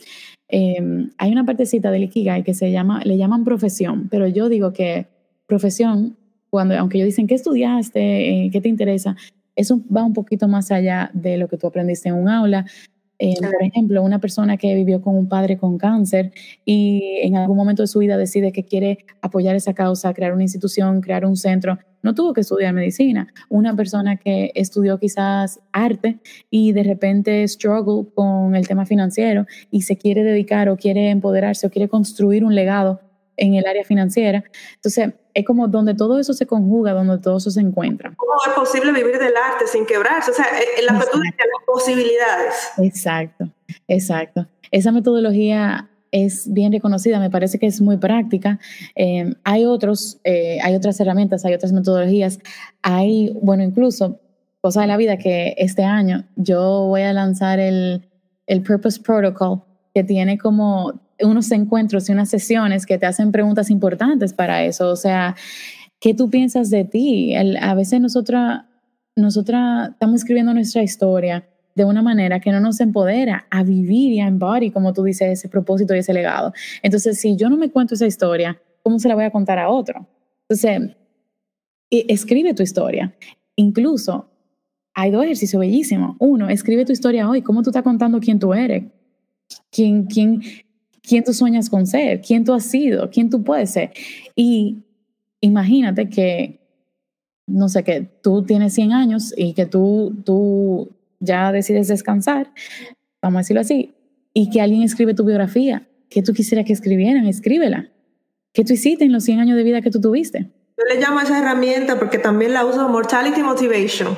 Em, 0.53 1.11
hay 1.17 1.31
una 1.31 1.45
partecita 1.45 1.91
del 1.91 2.05
Ikigai 2.05 2.43
que 2.43 2.55
se 2.55 2.73
llama, 2.73 3.03
le 3.05 3.17
llaman 3.17 3.45
profesión, 3.45 4.09
pero 4.11 4.27
yo 4.27 4.49
digo 4.49 4.73
que 4.73 5.07
profesión, 5.47 6.17
cuando, 6.51 6.77
aunque 6.77 6.99
yo 6.99 7.05
dicen, 7.05 7.27
¿qué 7.27 7.37
estudiaste? 7.37 8.47
Eh, 8.47 8.51
¿Qué 8.51 8.61
te 8.61 8.69
interesa? 8.69 9.17
Eso 9.55 9.81
va 9.95 10.05
un 10.05 10.13
poquito 10.13 10.49
más 10.49 10.73
allá 10.73 11.11
de 11.15 11.37
lo 11.37 11.49
que 11.49 11.57
tú 11.57 11.69
aprendiste 11.69 12.09
en 12.09 12.17
un 12.17 12.29
aula, 12.29 12.67
eh, 13.23 13.35
por 13.39 13.63
ejemplo, 13.63 14.03
una 14.03 14.19
persona 14.19 14.57
que 14.57 14.75
vivió 14.75 15.03
con 15.03 15.15
un 15.15 15.29
padre 15.29 15.59
con 15.59 15.77
cáncer 15.77 16.33
y 16.65 17.19
en 17.23 17.37
algún 17.37 17.55
momento 17.55 17.83
de 17.83 17.87
su 17.87 17.99
vida 17.99 18.17
decide 18.17 18.51
que 18.51 18.65
quiere 18.65 19.05
apoyar 19.21 19.55
esa 19.55 19.75
causa, 19.75 20.15
crear 20.15 20.33
una 20.33 20.43
institución, 20.43 21.03
crear 21.03 21.27
un 21.27 21.37
centro, 21.37 21.79
no 22.03 22.15
tuvo 22.15 22.33
que 22.33 22.41
estudiar 22.41 22.73
medicina. 22.73 23.29
Una 23.51 23.77
persona 23.77 24.17
que 24.17 24.53
estudió 24.55 24.99
quizás 24.99 25.61
arte 25.71 26.19
y 26.49 26.73
de 26.73 26.83
repente 26.83 27.47
struggle 27.47 28.11
con 28.15 28.57
el 28.57 28.67
tema 28.67 28.87
financiero 28.87 29.45
y 29.71 29.83
se 29.83 29.99
quiere 29.99 30.23
dedicar 30.23 30.71
o 30.71 30.79
quiere 30.79 31.11
empoderarse 31.11 31.67
o 31.67 31.71
quiere 31.71 31.91
construir 31.91 32.43
un 32.43 32.55
legado 32.55 33.03
en 33.37 33.55
el 33.55 33.67
área 33.67 33.85
financiera. 33.85 34.45
Entonces, 34.77 35.13
es 35.35 35.45
como 35.45 35.69
donde 35.69 35.95
todo 35.95 36.19
eso 36.19 36.33
se 36.33 36.47
conjuga, 36.47 36.93
donde 36.93 37.19
todo 37.19 37.39
eso 37.39 37.51
se 37.51 37.61
encuentra. 37.61 38.13
¿Cómo 38.17 38.33
es 38.47 38.53
posible 38.55 38.93
vivir 38.93 39.19
del 39.19 39.35
arte 39.37 39.67
sin 39.67 39.87
quebrarse? 39.87 40.31
O 40.31 40.35
sea, 40.35 40.47
en 40.79 40.87
la 40.87 40.93
apertura 40.93 41.23
de 41.31 41.37
las 41.37 41.65
posibilidades. 41.67 42.55
Exacto, 42.79 43.49
exacto. 43.89 44.47
Esa 44.71 44.93
metodología 44.93 45.89
es 46.13 46.53
bien 46.53 46.73
reconocida, 46.73 47.21
me 47.21 47.31
parece 47.31 47.59
que 47.59 47.67
es 47.67 47.81
muy 47.81 47.97
práctica. 47.97 48.59
Eh, 48.95 49.35
hay, 49.45 49.65
otros, 49.65 50.19
eh, 50.25 50.59
hay 50.63 50.75
otras 50.75 50.99
herramientas, 51.01 51.45
hay 51.45 51.55
otras 51.55 51.73
metodologías. 51.73 52.39
Hay, 52.83 53.37
bueno, 53.41 53.63
incluso, 53.63 54.19
cosa 54.61 54.83
de 54.83 54.87
la 54.89 54.97
vida 54.97 55.17
que 55.17 55.55
este 55.59 55.85
año 55.85 56.25
yo 56.37 56.87
voy 56.87 57.03
a 57.03 57.13
lanzar 57.13 57.59
el, 57.61 58.09
el 58.47 58.63
Purpose 58.63 59.01
Protocol, 59.01 59.63
que 59.95 60.05
tiene 60.05 60.39
como 60.39 61.01
unos 61.23 61.51
encuentros 61.53 62.09
y 62.09 62.13
unas 62.13 62.29
sesiones 62.29 62.87
que 62.87 62.99
te 62.99 63.07
hacen 63.07 63.33
preguntas 63.33 63.71
importantes 63.71 64.33
para 64.33 64.65
eso. 64.65 64.91
O 64.91 64.97
sea, 64.97 65.37
¿qué 66.01 66.15
tú 66.15 66.31
piensas 66.31 66.71
de 66.71 66.85
ti? 66.85 67.35
a 67.35 67.75
veces 67.75 68.01
nosotras 68.01 68.63
nosotras 69.17 69.91
estamos 69.91 70.17
escribiendo 70.17 70.55
nuestra 70.55 70.83
historia 70.83 71.47
de 71.75 71.85
una 71.85 72.03
manera 72.03 72.41
que 72.41 72.51
no 72.51 72.61
nos 72.61 72.81
empodera 72.81 73.47
a 73.51 73.63
vivir 73.63 74.13
y 74.13 74.21
a 74.21 74.27
embody, 74.27 74.71
como 74.71 74.93
tú 74.93 75.05
dices, 75.05 75.29
ese 75.29 75.49
propósito 75.49 75.95
y 75.95 75.99
ese 75.99 76.13
legado. 76.13 76.53
Entonces, 76.83 77.21
si 77.21 77.37
yo 77.37 77.49
no 77.49 77.57
me 77.57 77.71
cuento 77.71 77.95
esa 77.95 78.07
historia, 78.07 78.61
¿cómo 78.83 78.99
se 78.99 79.09
la 79.09 79.15
voy 79.15 79.25
a 79.25 79.31
contar 79.31 79.59
a 79.59 79.71
otro? 79.71 80.07
Entonces, 80.49 80.97
escribe 81.91 82.55
tu 82.55 82.63
historia. 82.63 83.15
Incluso, 83.57 84.29
hay 84.95 85.11
dos 85.11 85.25
ejercicios 85.25 85.61
bellísimos. 85.61 86.17
Uno, 86.19 86.49
escribe 86.49 86.85
tu 86.85 86.93
historia 86.93 87.29
hoy. 87.29 87.43
¿Cómo 87.43 87.63
tú 87.63 87.71
estás 87.71 87.85
contando 87.85 88.21
quién 88.21 88.39
tú 88.39 88.53
eres? 88.53 88.85
¿Quién, 89.71 90.07
quién, 90.07 90.43
quién 91.11 91.25
tú 91.25 91.35
sueñas 91.35 91.69
con 91.69 91.89
ser, 91.89 92.21
quién 92.21 92.45
tú 92.45 92.55
has 92.55 92.63
sido, 92.63 93.11
quién 93.11 93.31
tú 93.31 93.43
puedes 93.43 93.73
ser. 93.73 93.91
Y 94.37 94.85
imagínate 95.41 96.09
que, 96.09 96.61
no 97.49 97.69
sé, 97.69 97.83
que 97.83 98.03
tú 98.03 98.45
tienes 98.45 98.75
100 98.75 98.93
años 98.93 99.35
y 99.37 99.55
que 99.55 99.67
tú, 99.67 100.15
tú 100.25 100.93
ya 101.19 101.51
decides 101.51 101.89
descansar, 101.89 102.53
vamos 103.21 103.39
a 103.39 103.41
decirlo 103.41 103.61
así, 103.61 103.93
y 104.33 104.51
que 104.51 104.61
alguien 104.61 104.85
escribe 104.85 105.13
tu 105.13 105.25
biografía, 105.25 105.89
que 106.09 106.23
tú 106.23 106.33
quisieras 106.33 106.65
que 106.65 106.75
escribieran, 106.75 107.27
escríbela. 107.27 107.91
¿Qué 108.53 108.63
tú 108.63 108.75
hiciste 108.75 109.05
en 109.05 109.11
los 109.11 109.25
100 109.25 109.41
años 109.41 109.57
de 109.57 109.65
vida 109.65 109.83
que 109.83 109.91
tú 109.91 110.01
tuviste? 110.01 110.49
Yo 110.79 110.95
le 110.95 111.01
llamo 111.01 111.19
a 111.19 111.25
esa 111.25 111.41
herramienta 111.41 111.99
porque 111.99 112.19
también 112.19 112.53
la 112.53 112.65
uso 112.65 112.89
Mortality 112.89 113.43
Motivation. 113.43 114.17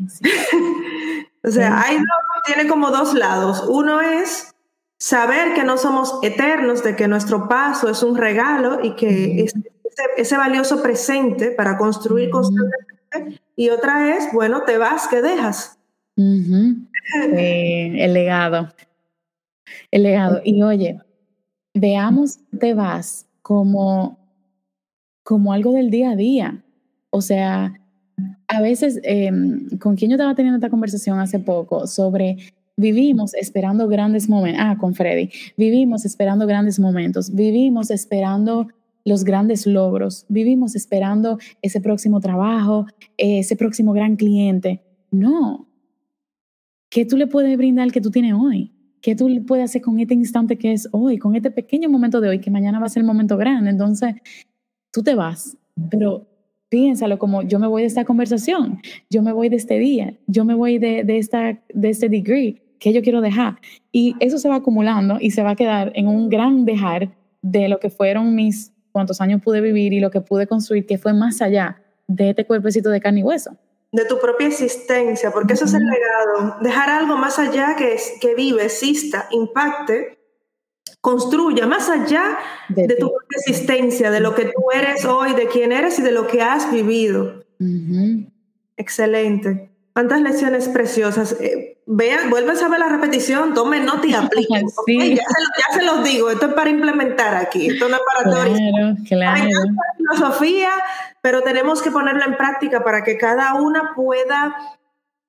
o 1.44 1.50
sea, 1.50 1.80
hay 1.80 1.98
tiene 2.44 2.68
como 2.68 2.90
dos 2.90 3.14
lados. 3.14 3.64
Uno 3.68 4.00
es 4.00 4.51
saber 5.02 5.52
que 5.54 5.64
no 5.64 5.78
somos 5.78 6.20
eternos, 6.22 6.84
de 6.84 6.94
que 6.94 7.08
nuestro 7.08 7.48
paso 7.48 7.90
es 7.90 8.04
un 8.04 8.16
regalo 8.16 8.84
y 8.84 8.94
que 8.94 9.46
ese, 10.16 10.36
valioso 10.36 10.80
presente 10.80 11.50
para 11.50 11.76
construir 11.76 12.30
constantemente. 12.30 13.42
Y 13.56 13.70
otra 13.70 14.16
es, 14.16 14.32
bueno, 14.32 14.62
te 14.62 14.78
vas, 14.78 15.08
¿qué 15.08 15.20
dejas? 15.20 15.76
el 16.16 18.14
legado. 18.14 18.72
El 19.90 20.04
legado. 20.04 20.40
Y 20.44 20.62
oye, 20.62 21.00
veamos, 21.74 22.38
te 22.60 22.72
vas 22.72 23.26
como, 23.42 24.20
como 25.24 25.52
algo 25.52 25.72
del 25.72 25.90
día 25.90 26.12
a 26.12 26.16
día. 26.16 26.62
O 27.10 27.22
sea, 27.22 27.74
a 28.46 28.60
veces, 28.60 29.00
em, 29.02 29.68
con 29.78 29.96
quien 29.96 30.12
yo 30.12 30.14
estaba 30.14 30.36
teniendo 30.36 30.58
esta 30.58 30.70
conversación 30.70 31.18
hace 31.18 31.40
poco 31.40 31.88
sobre 31.88 32.54
Vivimos 32.82 33.32
esperando 33.34 33.86
grandes 33.86 34.28
momentos. 34.28 34.60
Ah, 34.60 34.76
con 34.76 34.92
Freddy. 34.94 35.30
Vivimos 35.56 36.04
esperando 36.04 36.46
grandes 36.48 36.80
momentos. 36.80 37.32
Vivimos 37.32 37.92
esperando 37.92 38.66
los 39.04 39.22
grandes 39.22 39.66
logros. 39.66 40.26
Vivimos 40.28 40.74
esperando 40.74 41.38
ese 41.62 41.80
próximo 41.80 42.20
trabajo, 42.20 42.86
ese 43.16 43.54
próximo 43.54 43.92
gran 43.92 44.16
cliente. 44.16 44.82
No. 45.12 45.68
¿Qué 46.90 47.06
tú 47.06 47.16
le 47.16 47.28
puedes 47.28 47.56
brindar 47.56 47.92
que 47.92 48.00
tú 48.00 48.10
tienes 48.10 48.34
hoy? 48.34 48.72
¿Qué 49.00 49.14
tú 49.14 49.28
puedes 49.46 49.66
hacer 49.66 49.80
con 49.80 50.00
este 50.00 50.14
instante 50.14 50.58
que 50.58 50.72
es 50.72 50.88
hoy, 50.90 51.18
con 51.18 51.36
este 51.36 51.52
pequeño 51.52 51.88
momento 51.88 52.20
de 52.20 52.30
hoy, 52.30 52.40
que 52.40 52.50
mañana 52.50 52.80
va 52.80 52.86
a 52.86 52.88
ser 52.88 53.02
el 53.02 53.06
momento 53.06 53.36
grande? 53.36 53.70
Entonces, 53.70 54.14
tú 54.92 55.02
te 55.02 55.14
vas, 55.14 55.56
pero 55.88 56.26
piénsalo 56.68 57.18
como 57.18 57.42
yo 57.42 57.58
me 57.58 57.66
voy 57.66 57.82
de 57.82 57.88
esta 57.88 58.04
conversación, 58.04 58.80
yo 59.10 59.22
me 59.22 59.32
voy 59.32 59.48
de 59.48 59.56
este 59.56 59.78
día, 59.78 60.14
yo 60.26 60.44
me 60.44 60.54
voy 60.54 60.78
de, 60.78 61.04
de, 61.04 61.18
esta, 61.18 61.60
de 61.74 61.90
este 61.90 62.08
degree 62.08 62.61
que 62.82 62.92
yo 62.92 63.00
quiero 63.00 63.20
dejar. 63.20 63.60
Y 63.92 64.16
eso 64.18 64.38
se 64.38 64.48
va 64.48 64.56
acumulando 64.56 65.18
y 65.20 65.30
se 65.30 65.42
va 65.42 65.50
a 65.50 65.56
quedar 65.56 65.92
en 65.94 66.08
un 66.08 66.28
gran 66.28 66.64
dejar 66.64 67.10
de 67.40 67.68
lo 67.68 67.78
que 67.78 67.90
fueron 67.90 68.34
mis 68.34 68.72
cuántos 68.90 69.20
años 69.20 69.40
pude 69.40 69.60
vivir 69.60 69.92
y 69.92 70.00
lo 70.00 70.10
que 70.10 70.20
pude 70.20 70.48
construir, 70.48 70.84
que 70.84 70.98
fue 70.98 71.12
más 71.12 71.40
allá 71.40 71.80
de 72.08 72.30
este 72.30 72.44
cuerpecito 72.44 72.90
de 72.90 73.00
carne 73.00 73.20
y 73.20 73.22
hueso. 73.22 73.56
De 73.92 74.04
tu 74.04 74.18
propia 74.18 74.48
existencia, 74.48 75.30
porque 75.30 75.52
eso 75.52 75.66
es 75.66 75.74
el 75.74 75.84
legado. 75.84 76.56
Dejar 76.60 76.90
algo 76.90 77.16
más 77.16 77.38
allá 77.38 77.76
que, 77.76 77.96
que 78.20 78.34
vive, 78.34 78.64
exista, 78.64 79.28
impacte 79.30 80.18
construya 81.00 81.66
más 81.66 81.88
allá 81.88 82.38
de, 82.68 82.86
tu 82.96 83.12
existencia, 83.30 84.10
de 84.10 84.20
lo 84.20 84.34
que 84.34 84.46
tú 84.46 84.62
eres 84.72 85.04
hoy, 85.04 85.34
de 85.34 85.46
quién 85.48 85.72
eres 85.72 85.98
y 85.98 86.02
de 86.02 86.12
lo 86.12 86.26
que 86.28 86.40
has 86.40 86.72
vivido. 86.72 87.44
Excelente. 88.76 89.71
Cuántas 89.92 90.20
lecciones 90.22 90.68
preciosas. 90.68 91.36
Eh, 91.40 91.78
vean, 91.86 92.30
vuelven 92.30 92.56
a 92.56 92.68
ver 92.68 92.80
la 92.80 92.88
repetición, 92.88 93.54
tomen 93.54 93.84
nota 93.84 94.06
y 94.06 94.14
apliquen. 94.14 94.66
ya, 95.16 95.24
se 95.74 95.84
los 95.84 96.02
digo, 96.04 96.30
esto 96.30 96.46
es 96.46 96.54
para 96.54 96.70
implementar 96.70 97.34
aquí, 97.34 97.68
esto 97.68 97.88
no 97.88 97.96
es 97.96 98.02
para 98.02 98.30
claro, 98.30 98.96
Claro. 99.06 99.42
Hay 99.42 99.50
filosofía, 99.96 100.70
pero 101.20 101.42
tenemos 101.42 101.82
que 101.82 101.90
ponerla 101.90 102.24
en 102.24 102.36
práctica 102.36 102.82
para 102.82 103.04
que 103.04 103.18
cada 103.18 103.54
una 103.54 103.94
pueda 103.94 104.56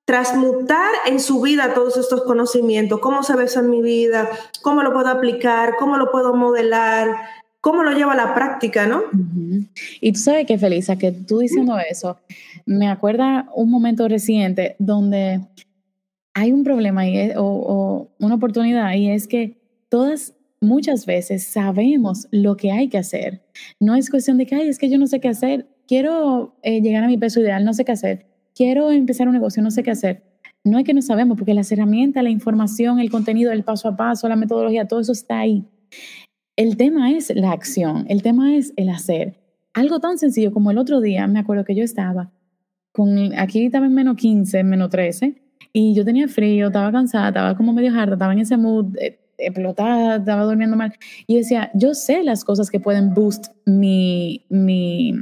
transmutar 0.04 0.90
en 1.06 1.18
su 1.18 1.40
vida 1.40 1.72
todos 1.72 1.96
estos 1.96 2.24
conocimientos, 2.24 3.00
cómo 3.00 3.22
se 3.22 3.36
ve 3.36 3.44
eso 3.44 3.60
en 3.60 3.70
mi 3.70 3.80
vida, 3.82 4.28
cómo 4.62 4.82
lo 4.82 4.92
puedo 4.92 5.08
aplicar, 5.08 5.76
cómo 5.78 5.96
lo 5.96 6.10
puedo 6.10 6.34
modelar, 6.34 7.16
cómo 7.64 7.82
lo 7.82 7.90
llevo 7.92 8.12
a 8.12 8.14
la 8.14 8.34
práctica, 8.34 8.86
¿no? 8.86 9.02
Y 10.00 10.12
tú 10.12 10.20
sabes 10.20 10.46
que, 10.46 10.58
Felisa, 10.58 10.96
que 10.96 11.10
tú 11.10 11.38
diciendo 11.38 11.76
eso, 11.78 12.18
me 12.66 12.88
acuerda 12.88 13.48
un 13.56 13.70
momento 13.70 14.06
reciente 14.06 14.76
donde 14.78 15.40
hay 16.34 16.52
un 16.52 16.62
problema 16.62 17.08
y 17.08 17.32
o, 17.36 18.08
una 18.20 18.34
oportunidad 18.34 18.94
y 18.94 19.10
es 19.10 19.26
que 19.26 19.56
todas 19.88 20.34
muchas 20.60 21.06
veces 21.06 21.44
sabemos 21.44 22.28
lo 22.30 22.56
que 22.56 22.70
hay 22.70 22.88
que 22.88 22.98
hacer. 22.98 23.42
No 23.80 23.94
es 23.94 24.10
cuestión 24.10 24.38
de 24.38 24.46
que, 24.46 24.54
ay, 24.54 24.68
es 24.68 24.78
que 24.78 24.90
yo 24.90 24.98
no 24.98 25.06
sé 25.06 25.20
qué 25.20 25.28
hacer, 25.28 25.66
quiero 25.88 26.54
eh, 26.62 26.80
llegar 26.80 27.02
a 27.02 27.08
mi 27.08 27.18
peso 27.18 27.40
ideal, 27.40 27.64
no 27.64 27.74
sé 27.74 27.84
qué 27.84 27.92
hacer 27.92 28.26
quiero 28.54 28.90
empezar 28.90 29.26
un 29.26 29.34
negocio, 29.34 29.62
no 29.62 29.70
sé 29.70 29.82
qué 29.82 29.90
hacer. 29.90 30.22
No 30.64 30.78
es 30.78 30.84
que 30.84 30.94
no 30.94 31.02
sabemos, 31.02 31.36
porque 31.36 31.52
las 31.52 31.70
herramientas, 31.72 32.22
la 32.22 32.30
información, 32.30 32.98
el 32.98 33.10
contenido, 33.10 33.52
el 33.52 33.64
paso 33.64 33.88
a 33.88 33.96
paso, 33.96 34.28
la 34.28 34.36
metodología, 34.36 34.86
todo 34.86 35.00
eso 35.00 35.12
está 35.12 35.40
ahí. 35.40 35.64
El 36.56 36.76
tema 36.76 37.10
es 37.10 37.32
la 37.34 37.52
acción, 37.52 38.06
el 38.08 38.22
tema 38.22 38.56
es 38.56 38.72
el 38.76 38.88
hacer. 38.88 39.34
Algo 39.72 39.98
tan 39.98 40.18
sencillo 40.18 40.52
como 40.52 40.70
el 40.70 40.78
otro 40.78 41.00
día, 41.00 41.26
me 41.26 41.40
acuerdo 41.40 41.64
que 41.64 41.74
yo 41.74 41.82
estaba 41.82 42.30
con, 42.92 43.36
aquí 43.36 43.66
estaba 43.66 43.86
en 43.86 43.94
menos 43.94 44.16
15, 44.16 44.62
menos 44.62 44.88
13, 44.90 45.34
y 45.72 45.94
yo 45.94 46.04
tenía 46.04 46.28
frío, 46.28 46.68
estaba 46.68 46.92
cansada, 46.92 47.28
estaba 47.28 47.56
como 47.56 47.72
medio 47.72 47.92
harta, 47.92 48.12
estaba 48.14 48.32
en 48.32 48.38
ese 48.38 48.56
mood, 48.56 48.96
eh, 48.98 49.18
explotada, 49.36 50.16
estaba 50.16 50.44
durmiendo 50.44 50.76
mal. 50.76 50.92
Y 51.26 51.38
decía, 51.38 51.72
yo 51.74 51.94
sé 51.94 52.22
las 52.22 52.44
cosas 52.44 52.70
que 52.70 52.78
pueden 52.78 53.12
boost 53.12 53.46
mi, 53.66 54.44
mi 54.48 55.12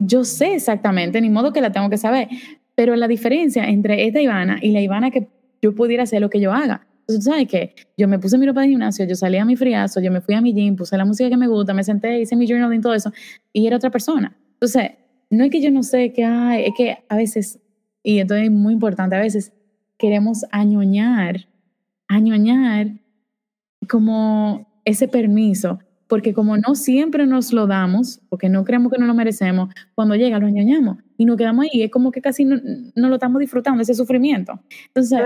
yo, 0.00 0.24
sé 0.24 0.54
exactamente, 0.54 1.20
ni 1.20 1.28
modo 1.28 1.52
que 1.52 1.60
la 1.60 1.72
tengo 1.72 1.90
que 1.90 1.98
saber, 1.98 2.28
pero 2.74 2.96
la 2.96 3.08
diferencia 3.08 3.68
entre 3.68 4.06
esta 4.06 4.22
Ivana 4.22 4.58
y 4.62 4.70
la 4.70 4.80
Ivana 4.80 5.10
que 5.10 5.28
yo 5.60 5.74
pudiera 5.74 6.04
hacer 6.04 6.22
lo 6.22 6.30
que 6.30 6.40
yo 6.40 6.52
haga, 6.52 6.86
Entonces, 7.08 7.24
tú 7.24 7.30
sabes 7.30 7.48
que 7.48 7.74
yo 7.96 8.08
me 8.08 8.18
puse 8.18 8.36
mi 8.36 8.46
ropa 8.46 8.62
de 8.62 8.68
gimnasio, 8.68 9.04
yo 9.06 9.14
salí 9.14 9.36
a 9.36 9.44
mi 9.44 9.54
friazo, 9.54 10.00
yo 10.00 10.10
me 10.10 10.20
fui 10.20 10.34
a 10.34 10.40
mi 10.40 10.52
gym, 10.52 10.74
puse 10.74 10.96
la 10.96 11.04
música 11.04 11.30
que 11.30 11.36
me 11.36 11.46
gusta, 11.46 11.72
me 11.72 11.84
senté, 11.84 12.20
hice 12.20 12.34
mi 12.34 12.48
journaling, 12.48 12.80
todo 12.80 12.94
eso, 12.94 13.12
y 13.52 13.66
era 13.66 13.76
otra 13.76 13.90
persona. 13.90 14.36
Entonces, 14.54 14.90
no 15.30 15.44
es 15.44 15.50
que 15.50 15.60
yo 15.60 15.70
no 15.70 15.84
sé 15.84 16.12
qué 16.12 16.24
hay, 16.24 16.64
es 16.64 16.72
que 16.76 16.98
a 17.08 17.16
veces, 17.16 17.60
y 18.02 18.18
esto 18.18 18.34
es 18.34 18.50
muy 18.50 18.72
importante, 18.72 19.14
a 19.14 19.20
veces 19.20 19.52
queremos 19.98 20.44
añoñar, 20.50 21.48
añoñar 22.08 22.88
como 23.88 24.66
ese 24.84 25.06
permiso, 25.06 25.78
porque 26.08 26.34
como 26.34 26.56
no 26.56 26.74
siempre 26.74 27.24
nos 27.26 27.52
lo 27.52 27.68
damos, 27.68 28.20
porque 28.28 28.48
no 28.48 28.64
creemos 28.64 28.92
que 28.92 28.98
no 28.98 29.06
lo 29.06 29.14
merecemos, 29.14 29.72
cuando 29.94 30.16
llega 30.16 30.40
lo 30.40 30.46
añoñamos 30.46 30.98
y 31.16 31.24
nos 31.24 31.36
quedamos 31.36 31.66
ahí, 31.66 31.82
es 31.82 31.90
como 31.90 32.10
que 32.10 32.20
casi 32.20 32.44
no, 32.44 32.58
lo 32.94 33.14
estamos 33.14 33.38
disfrutando, 33.38 33.82
ese 33.82 33.94
sufrimiento. 33.94 34.60
Entonces, 34.88 35.20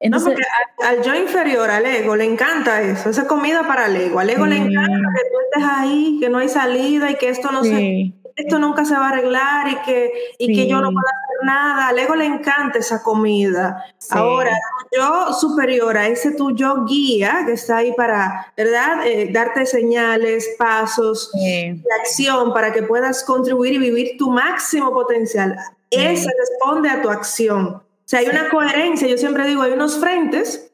no, 0.00 0.22
porque 0.22 0.42
al, 0.84 1.02
yo 1.02 1.14
inferior, 1.14 1.70
al 1.70 1.84
ego, 1.86 2.14
le 2.14 2.24
encanta 2.24 2.80
eso, 2.82 3.10
esa 3.10 3.26
comida 3.26 3.66
para 3.66 3.86
el 3.86 3.96
ego. 3.96 4.20
Al 4.20 4.30
ego 4.30 4.46
le 4.46 4.56
encanta 4.56 5.08
que 5.14 5.28
tú 5.30 5.36
estés 5.44 5.64
ahí, 5.68 6.18
que 6.20 6.28
no 6.28 6.38
hay 6.38 6.48
salida 6.48 7.10
y 7.10 7.16
que 7.16 7.30
esto 7.30 7.50
no 7.50 7.64
se 7.64 8.14
esto 8.38 8.60
nunca 8.60 8.84
se 8.84 8.94
va 8.94 9.06
a 9.06 9.08
arreglar 9.10 9.68
y 9.68 9.76
que, 9.82 10.12
y 10.38 10.54
que 10.54 10.68
yo 10.68 10.80
no 10.80 10.92
puedo 10.92 11.06
hacer 11.06 11.44
nada. 11.44 11.88
Al 11.88 11.98
ego 11.98 12.14
le 12.14 12.24
encanta 12.24 12.78
esa 12.78 13.02
comida. 13.02 13.84
Ahora, 14.10 14.56
yo 14.96 15.32
superior 15.32 15.98
a 15.98 16.06
ese 16.06 16.30
tu 16.30 16.54
yo 16.54 16.84
guía 16.84 17.42
que 17.44 17.52
está 17.52 17.78
ahí 17.78 17.92
para, 17.94 18.52
¿verdad? 18.56 19.04
Eh, 19.04 19.30
darte 19.32 19.66
señales, 19.66 20.54
pasos 20.56 21.32
de 21.32 21.82
acción 22.00 22.52
para 22.54 22.72
que 22.72 22.84
puedas 22.84 23.24
contribuir 23.24 23.74
y 23.74 23.78
vivir 23.78 24.16
tu 24.16 24.30
máximo 24.30 24.92
potencial. 24.92 25.56
Ese 25.90 26.30
responde 26.38 26.90
a 26.90 27.02
tu 27.02 27.10
acción. 27.10 27.82
O 28.08 28.10
sea, 28.10 28.20
hay 28.20 28.28
una 28.28 28.48
coherencia. 28.48 29.06
Yo 29.06 29.18
siempre 29.18 29.46
digo, 29.46 29.60
hay 29.60 29.72
unos 29.72 29.98
frentes 29.98 30.72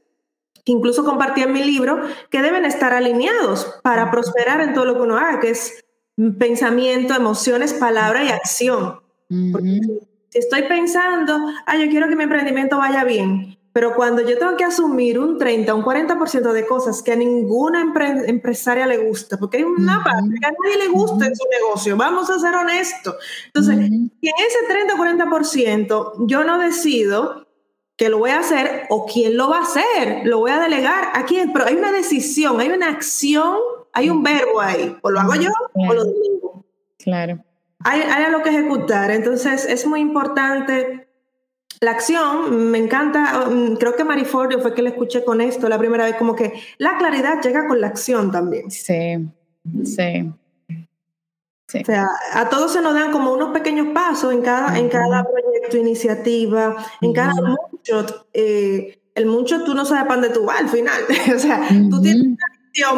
que 0.65 0.71
incluso 0.71 1.05
compartí 1.05 1.43
en 1.43 1.53
mi 1.53 1.65
libro, 1.65 2.01
que 2.31 2.41
deben 2.41 2.65
estar 2.65 2.93
alineados 2.93 3.81
para 3.83 4.09
prosperar 4.13 4.61
en 4.61 4.73
todo 4.73 4.85
lo 4.85 4.95
que 4.95 5.01
uno 5.01 5.19
haga, 5.19 5.41
que 5.41 5.51
es 5.51 5.85
pensamiento, 6.39 7.13
emociones, 7.13 7.75
palabra 7.75 8.23
y 8.23 8.29
acción. 8.29 9.01
si 9.29 10.39
estoy 10.39 10.63
pensando, 10.63 11.37
ah, 11.67 11.77
yo 11.77 11.91
quiero 11.91 12.09
que 12.09 12.15
mi 12.15 12.23
emprendimiento 12.23 12.79
vaya 12.79 13.03
bien, 13.03 13.54
pero 13.75 13.95
cuando 13.95 14.23
yo 14.23 14.39
tengo 14.39 14.57
que 14.57 14.65
asumir 14.65 15.19
un 15.19 15.37
30, 15.37 15.75
un 15.75 15.83
40% 15.83 16.53
de 16.53 16.65
cosas 16.65 17.03
que 17.03 17.13
a 17.13 17.17
ninguna 17.17 17.85
empresaria 18.27 18.87
le 18.87 18.99
gusta, 18.99 19.37
porque 19.37 19.59
hay 19.59 19.65
una 19.65 20.03
parte 20.03 20.31
que 20.41 20.47
a 20.47 20.53
nadie 20.53 20.87
le 20.87 20.89
gusta 20.89 21.27
en 21.27 21.35
su 21.35 21.45
negocio, 21.51 21.97
vamos 21.97 22.31
a 22.31 22.39
ser 22.39 22.55
honestos. 22.55 23.17
Entonces, 23.47 23.75
en 23.75 24.11
ese 24.23 24.59
30 24.69 24.95
o 24.95 24.97
40% 24.97 26.27
yo 26.29 26.45
no 26.45 26.59
decido 26.59 27.49
que 27.97 28.09
lo 28.09 28.19
voy 28.19 28.31
a 28.31 28.39
hacer 28.39 28.85
o 28.91 29.07
quién 29.07 29.37
lo 29.37 29.51
va 29.51 29.59
a 29.59 29.63
hacer, 29.63 30.23
lo 30.25 30.39
voy 30.39 30.53
a 30.53 30.61
delegar 30.61 31.11
a 31.13 31.25
quién, 31.25 31.53
pero 31.53 31.67
hay 31.67 31.75
una 31.75 31.91
decisión, 31.91 32.61
hay 32.61 32.71
una 32.71 32.89
acción 32.89 33.57
hay 33.95 34.11
un 34.11 34.23
verbo 34.23 34.61
ahí, 34.61 34.97
o 35.03 35.11
lo 35.11 35.21
hago 35.21 35.35
yo 35.37 35.51
o 35.73 35.95
lo 35.95 36.05
digo. 36.05 36.65
Claro. 36.99 37.39
Hay, 37.85 38.01
hay 38.01 38.25
algo 38.25 38.43
que 38.43 38.51
ejecutar, 38.51 39.11
entonces 39.13 39.65
es 39.65 39.87
muy 39.87 40.01
importante 40.01 41.04
la 41.81 41.91
acción, 41.91 42.71
me 42.71 42.79
encanta, 42.79 43.47
mm, 43.49 43.77
creo 43.77 43.97
que 43.97 44.05
Marifordio 44.05 44.61
fue 44.61 44.75
que 44.75 44.83
le 44.83 44.91
escuché 44.91 45.25
con 45.25 45.41
esto 45.41 45.69
la 45.69 45.79
primera 45.79 46.05
vez, 46.05 46.17
como 46.17 46.35
que 46.35 46.53
la 46.79 46.97
claridad 46.99 47.41
llega 47.43 47.67
con 47.67 47.81
la 47.81 47.89
acción 47.89 48.31
también. 48.31 48.71
Sí, 48.71 49.29
sí. 49.85 50.33
O 51.81 51.85
sea, 51.85 52.07
a 52.35 52.49
todos 52.49 52.73
se 52.73 52.81
nos 52.81 52.95
dan 52.95 53.11
como 53.11 53.33
unos 53.33 53.53
pequeños 53.53 53.89
pasos 53.93 54.33
en 54.33 54.43
cada, 54.43 54.79
en 54.79 54.89
cada 54.89 55.25
proyecto, 55.25 55.77
iniciativa, 55.77 56.77
en 57.01 57.13
cada 57.13 57.35
mucho. 57.35 58.27
Eh, 58.33 59.01
el 59.15 59.27
mucho 59.27 59.65
tú 59.65 59.75
no 59.75 59.85
sabes 59.85 60.05
para 60.05 60.21
dónde 60.21 60.35
tú 60.35 60.45
vas 60.45 60.61
al 60.61 60.69
final. 60.69 61.03
o 61.35 61.39
sea, 61.39 61.67
tú 61.91 62.01
tienes 62.01 62.37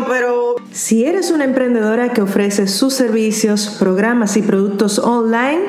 pero... 0.09 0.57
Si 0.73 1.05
eres 1.05 1.31
una 1.31 1.45
emprendedora 1.45 2.13
que 2.13 2.23
ofrece 2.23 2.67
sus 2.67 2.95
servicios, 2.95 3.77
programas 3.79 4.37
y 4.37 4.43
productos 4.43 4.99
online, 4.99 5.61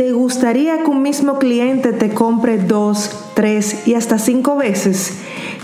¿te 0.00 0.12
gustaría 0.12 0.78
que 0.78 0.86
un 0.86 1.02
mismo 1.02 1.38
cliente 1.38 1.92
te 1.92 2.08
compre 2.08 2.56
dos, 2.56 3.10
tres 3.34 3.86
y 3.86 3.92
hasta 3.92 4.18
cinco 4.18 4.56
veces? 4.56 5.18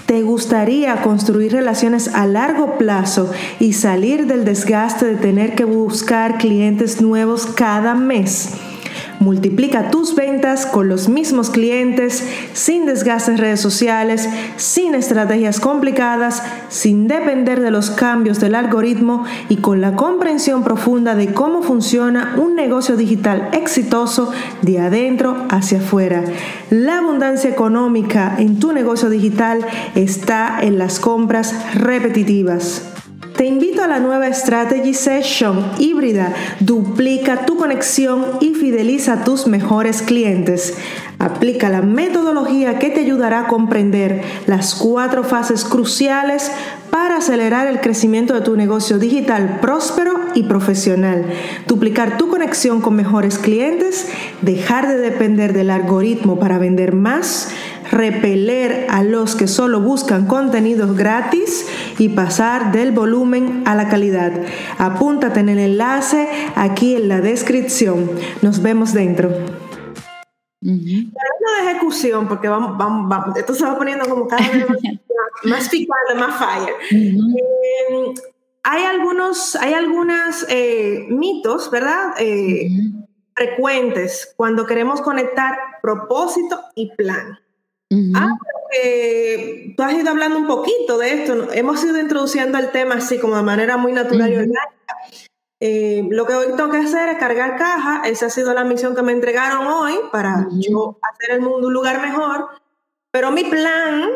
¿Te 0.05 0.21
gustaría 0.21 1.01
construir 1.01 1.53
relaciones 1.53 2.09
a 2.09 2.27
largo 2.27 2.77
plazo 2.77 3.31
y 3.61 3.73
salir 3.73 4.27
del 4.27 4.45
desgaste 4.45 5.07
de 5.07 5.15
tener 5.15 5.55
que 5.55 5.65
buscar 5.65 6.37
clientes 6.37 7.01
nuevos 7.01 7.47
cada 7.47 7.95
mes? 7.95 8.51
Multiplica 9.19 9.91
tus 9.91 10.15
ventas 10.15 10.67
con 10.67 10.89
los 10.89 11.09
mismos 11.09 11.49
clientes, 11.51 12.23
sin 12.53 12.85
desgastes 12.85 13.41
redes 13.41 13.61
sociales, 13.61 14.29
sin 14.57 14.95
estrategias 14.95 15.59
complicadas, 15.59 16.43
sin 16.69 17.09
depender 17.09 17.61
de 17.61 17.71
los 17.71 17.91
cambios 17.91 18.41
del 18.41 18.55
algoritmo 18.55 19.25
y 19.49 19.57
con 19.57 19.81
la 19.81 19.97
comprensión 19.97 20.63
profunda 20.63 21.15
de 21.15 21.33
cómo 21.33 21.63
funciona 21.63 22.35
un 22.37 22.55
negocio 22.55 22.97
digital 22.97 23.49
exitoso 23.53 24.33
de 24.61 24.81
adentro 24.81 25.47
hacia 25.49 25.79
afuera. 25.79 26.23
La 26.69 26.99
abundancia 26.99 27.49
económica 27.49 28.37
en 28.39 28.59
tu 28.59 28.73
negocio 28.73 29.09
digital 29.09 29.67
está 29.95 30.59
en 30.61 30.79
las 30.79 31.01
compras 31.01 31.55
repetitivas. 31.75 32.83
Te 33.37 33.45
invito 33.45 33.83
a 33.83 33.87
la 33.87 34.01
nueva 34.01 34.33
Strategy 34.33 34.95
Session 34.95 35.63
híbrida. 35.79 36.33
Duplica 36.61 37.45
tu 37.45 37.59
conexión 37.59 38.25
y 38.41 38.55
fideliza 38.55 39.13
a 39.13 39.25
tus 39.25 39.47
mejores 39.47 40.01
clientes. 40.01 40.75
Aplica 41.19 41.69
la 41.69 41.83
metodología 41.83 42.79
que 42.79 42.89
te 42.89 43.01
ayudará 43.01 43.41
a 43.41 43.47
comprender 43.47 44.23
las 44.47 44.75
cuatro 44.75 45.23
fases 45.23 45.67
cruciales 45.67 46.51
para 46.91 47.19
acelerar 47.19 47.69
el 47.69 47.81
crecimiento 47.81 48.33
de 48.33 48.41
tu 48.41 48.57
negocio 48.57 48.99
digital 48.99 49.59
próspero 49.61 50.15
y 50.35 50.45
profesional. 50.45 51.27
Duplicar 51.67 52.17
tu 52.17 52.29
conexión 52.29 52.81
con 52.81 52.97
mejores 52.97 53.39
clientes, 53.39 54.09
dejar 54.41 54.89
de 54.89 54.97
depender 54.97 55.53
del 55.53 55.69
algoritmo 55.69 56.39
para 56.39 56.57
vender 56.57 56.95
más, 56.95 57.51
repeler 57.97 58.87
a 58.91 59.03
los 59.03 59.35
que 59.35 59.49
solo 59.49 59.81
buscan 59.81 60.27
contenidos 60.27 60.97
gratis 60.97 61.67
y 61.99 62.11
pasar 62.11 62.71
del 62.73 62.93
volumen 62.93 63.63
a 63.67 63.75
la 63.75 63.89
calidad. 63.89 64.33
Apúntate 64.79 65.41
en 65.41 65.49
el 65.49 65.59
enlace 65.59 66.29
aquí 66.55 66.95
en 66.95 67.09
la 67.09 67.21
descripción. 67.21 68.11
Nos 68.43 68.63
vemos 68.63 68.93
dentro. 68.93 69.31
de 70.61 71.71
ejecución, 71.71 72.29
porque 72.29 72.49
vamos, 72.49 72.77
vamos, 72.77 73.37
esto 73.37 73.55
se 73.55 73.65
va 73.65 73.79
poniendo 73.79 74.09
como 74.09 74.27
cada 74.29 74.47
vez 74.49 74.67
más, 75.45 75.69
picante, 75.71 76.15
más 76.17 76.39
fire. 76.39 76.75
Eh, 76.91 78.15
hay 78.63 78.85
algunos, 78.85 79.57
hay 79.57 79.75
algunos 79.75 80.45
eh, 80.49 81.07
mitos, 81.09 81.71
¿verdad? 81.71 82.15
Eh, 82.19 82.69
frecuentes 83.35 84.35
cuando 84.37 84.67
queremos 84.67 85.01
conectar 85.01 85.57
propósito 85.83 86.61
y 86.75 86.91
plan. 86.97 87.39
Ah, 88.15 88.37
porque 88.41 89.75
tú 89.77 89.83
has 89.83 89.95
ido 89.95 90.11
hablando 90.11 90.39
un 90.39 90.47
poquito 90.47 90.99
de 90.99 91.23
esto. 91.23 91.53
Hemos 91.53 91.85
ido 91.85 91.99
introduciendo 92.01 92.59
el 92.59 92.71
tema 92.71 92.97
así 92.97 93.19
como 93.19 93.37
de 93.37 93.43
manera 93.43 93.77
muy 93.77 93.93
natural 93.93 94.31
y 94.33 94.37
orgánica. 94.37 94.97
Eh, 95.61 96.07
lo 96.11 96.27
que 96.27 96.35
hoy 96.35 96.47
tengo 96.57 96.71
que 96.71 96.79
hacer 96.79 97.09
es 97.11 97.19
cargar 97.19 97.57
caja. 97.57 98.03
Esa 98.07 98.27
ha 98.27 98.31
sido 98.31 98.53
la 98.55 98.65
misión 98.65 98.95
que 98.95 99.03
me 99.03 99.13
entregaron 99.13 99.67
hoy 99.67 99.95
para 100.11 100.49
yo 100.53 100.99
hacer 101.03 101.37
el 101.37 101.43
mundo 101.43 101.69
un 101.69 101.75
lugar 101.75 102.03
mejor. 102.03 102.49
Pero 103.13 103.31
mi 103.31 103.45
plan 103.45 104.11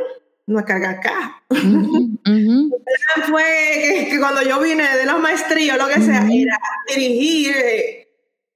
no 0.47 0.59
es 0.59 0.65
cargar 0.65 1.01
caja. 1.01 1.43
mi 1.51 2.21
plan 2.27 3.29
fue 3.29 4.09
que, 4.11 4.19
cuando 4.19 4.43
yo 4.43 4.61
vine 4.61 4.97
de 4.97 5.07
los 5.07 5.21
maestríos, 5.21 5.79
lo 5.79 5.87
que 5.87 6.01
sea, 6.01 6.27
era 6.29 6.59
dirigir. 6.89 7.55
Eh, 7.57 8.00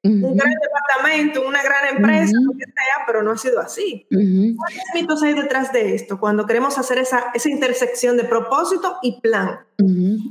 un 0.05 0.37
gran 0.37 0.53
departamento, 0.53 1.47
una 1.47 1.63
gran 1.63 1.97
empresa, 1.97 2.33
lo 2.43 2.53
que 2.53 2.65
sea, 2.65 3.05
pero 3.07 3.23
no 3.23 3.33
ha 3.33 3.39
sido 3.39 3.61
así. 3.61 4.07
¿Cuáles 4.11 4.83
mitos 4.95 5.23
hay 5.23 5.35
detrás 5.35 5.73
de 5.73 5.95
esto 5.95 6.21
cuando 6.21 6.47
queremos 6.47 6.79
hacer 6.79 6.99
esa, 6.99 7.31
esa 7.35 7.49
intersección 7.49 8.17
de 8.17 8.25
propósito 8.25 8.97
y 9.03 9.21
plan? 9.21 9.61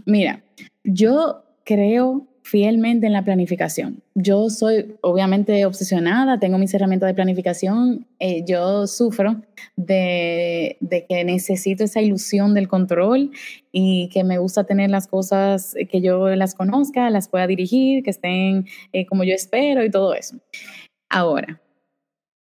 Mira, 0.05 0.43
yo 0.83 1.43
creo 1.63 2.27
fielmente 2.43 3.07
en 3.07 3.13
la 3.13 3.23
planificación. 3.23 4.03
Yo 4.15 4.49
soy 4.49 4.95
obviamente 5.01 5.65
obsesionada, 5.65 6.39
tengo 6.39 6.57
mis 6.57 6.73
herramientas 6.73 7.07
de 7.07 7.13
planificación, 7.13 8.05
eh, 8.19 8.43
yo 8.45 8.85
sufro 8.85 9.41
de, 9.77 10.77
que 11.07 11.23
necesito 11.23 11.85
esa 11.85 12.01
ilusión 12.01 12.53
del 12.53 12.67
control 12.67 13.31
y 13.71 14.09
que 14.09 14.23
me 14.23 14.37
gusta 14.37 14.65
tener 14.65 14.89
las 14.89 15.07
cosas 15.07 15.73
que 15.89 16.01
yo 16.01 16.35
las 16.35 16.53
conozca, 16.53 17.09
las 17.09 17.29
pueda 17.29 17.47
dirigir, 17.47 18.03
que 18.03 18.11
estén 18.11 18.67
eh, 18.91 19.05
como 19.05 19.23
yo 19.23 19.33
espero 19.33 19.83
y 19.83 19.89
todo 19.89 20.13
eso. 20.13 20.37
Ahora, 21.09 21.61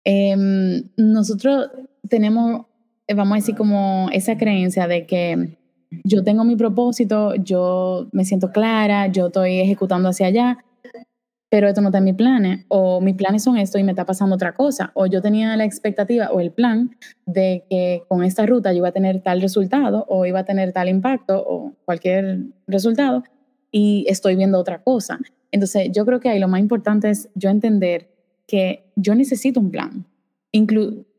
em, 0.04 0.82
nosotros 0.96 1.70
tenemos, 2.08 2.66
vamos 3.14 3.32
a 3.32 3.36
decir, 3.36 3.54
como 3.54 4.08
esa 4.12 4.36
creencia 4.36 4.88
de 4.88 5.06
que 5.06 5.56
yo 6.04 6.22
tengo 6.22 6.44
mi 6.44 6.56
propósito, 6.56 7.34
yo 7.36 8.08
me 8.12 8.24
siento 8.24 8.50
clara, 8.50 9.06
yo 9.08 9.26
estoy 9.26 9.60
ejecutando 9.60 10.08
hacia 10.08 10.26
allá, 10.26 10.64
pero 11.50 11.68
esto 11.68 11.82
no 11.82 11.88
está 11.88 11.98
en 11.98 12.04
mis 12.04 12.14
planes, 12.14 12.64
o 12.68 13.02
mis 13.02 13.14
planes 13.14 13.42
son 13.42 13.58
esto 13.58 13.78
y 13.78 13.82
me 13.82 13.92
está 13.92 14.06
pasando 14.06 14.36
otra 14.36 14.54
cosa, 14.54 14.90
o 14.94 15.04
yo 15.04 15.20
tenía 15.20 15.54
la 15.56 15.64
expectativa 15.64 16.30
o 16.30 16.40
el 16.40 16.50
plan 16.50 16.96
de 17.26 17.64
que 17.68 18.04
con 18.08 18.24
esta 18.24 18.46
ruta 18.46 18.72
yo 18.72 18.78
iba 18.78 18.88
a 18.88 18.92
tener 18.92 19.20
tal 19.20 19.42
resultado, 19.42 20.06
o 20.08 20.24
iba 20.24 20.38
a 20.40 20.44
tener 20.44 20.72
tal 20.72 20.88
impacto, 20.88 21.44
o 21.46 21.74
cualquier 21.84 22.46
resultado, 22.66 23.22
y 23.70 24.06
estoy 24.08 24.36
viendo 24.36 24.58
otra 24.58 24.82
cosa. 24.82 25.18
Entonces, 25.50 25.90
yo 25.92 26.06
creo 26.06 26.20
que 26.20 26.30
ahí 26.30 26.38
lo 26.38 26.48
más 26.48 26.60
importante 26.60 27.10
es 27.10 27.28
yo 27.34 27.50
entender 27.50 28.08
que 28.46 28.86
yo 28.96 29.14
necesito 29.14 29.60
un 29.60 29.70
plan, 29.70 30.06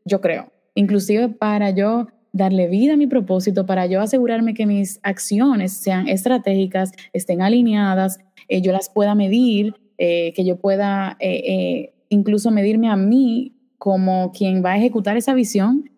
yo 0.04 0.20
creo, 0.20 0.52
inclusive 0.74 1.28
para 1.28 1.70
yo 1.70 2.08
darle 2.34 2.66
vida 2.66 2.94
a 2.94 2.96
mi 2.96 3.06
propósito, 3.06 3.64
para 3.64 3.86
yo 3.86 4.00
asegurarme 4.00 4.54
que 4.54 4.66
mis 4.66 4.98
acciones 5.04 5.72
sean 5.72 6.08
estratégicas, 6.08 6.90
estén 7.12 7.40
alineadas, 7.40 8.18
eh, 8.48 8.60
yo 8.60 8.72
las 8.72 8.90
pueda 8.90 9.14
medir, 9.14 9.74
eh, 9.98 10.32
que 10.34 10.44
yo 10.44 10.56
pueda 10.56 11.16
eh, 11.20 11.94
incluso 12.08 12.50
medirme 12.50 12.90
a 12.90 12.96
mí 12.96 13.52
como 13.78 14.32
quien 14.32 14.64
va 14.64 14.72
a 14.72 14.76
ejecutar 14.76 15.16
esa 15.16 15.32
visión, 15.32 15.88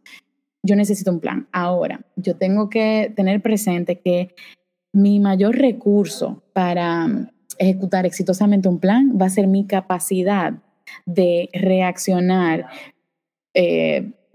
yo 0.63 0.77
necesito 0.77 1.11
un 1.11 1.21
plan. 1.21 1.49
Ahora, 1.53 2.05
yo 2.17 2.37
tengo 2.37 2.69
que 2.69 3.13
tener 3.17 3.41
presente 3.41 3.99
que 4.01 4.35
mi 4.93 5.21
mayor 5.21 5.57
recurso 5.57 6.43
para 6.53 7.33
ejecutar 7.59 8.05
exitosamente 8.05 8.69
un 8.69 8.79
plan 8.79 9.17
va 9.19 9.27
a 9.27 9.31
ser 9.31 9.47
mi 9.47 9.67
capacidad 9.67 10.53
de 11.07 11.49
reaccionar 11.55 12.67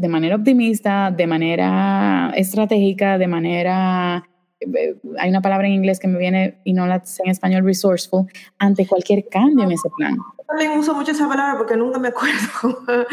de 0.01 0.07
manera 0.07 0.35
optimista, 0.35 1.11
de 1.11 1.27
manera 1.27 2.33
estratégica, 2.35 3.17
de 3.19 3.27
manera, 3.27 4.27
eh, 4.59 4.95
hay 5.19 5.29
una 5.29 5.41
palabra 5.41 5.67
en 5.67 5.73
inglés 5.73 5.99
que 5.99 6.07
me 6.07 6.17
viene 6.17 6.59
y 6.63 6.73
no 6.73 6.87
la 6.87 7.05
sé 7.05 7.21
en 7.23 7.29
español, 7.29 7.63
resourceful, 7.63 8.25
ante 8.57 8.87
cualquier 8.87 9.27
cambio 9.29 9.63
en 9.63 9.73
ese 9.73 9.89
plan. 9.95 10.17
También 10.47 10.71
uso 10.77 10.95
mucho 10.95 11.11
esa 11.11 11.27
palabra 11.27 11.57
porque 11.57 11.77
nunca 11.77 11.99
me 11.99 12.09
acuerdo, 12.09 12.83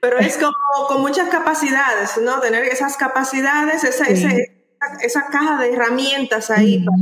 pero 0.00 0.18
es 0.18 0.36
como 0.36 0.52
con 0.88 1.00
muchas 1.00 1.28
capacidades, 1.30 2.20
¿no? 2.22 2.38
Tener 2.40 2.64
esas 2.64 2.96
capacidades, 2.96 3.82
esa, 3.82 4.06
esa, 5.00 5.26
caja 5.32 5.58
de 5.58 5.72
herramientas 5.72 6.50
ahí 6.50 6.84
para 6.84 6.96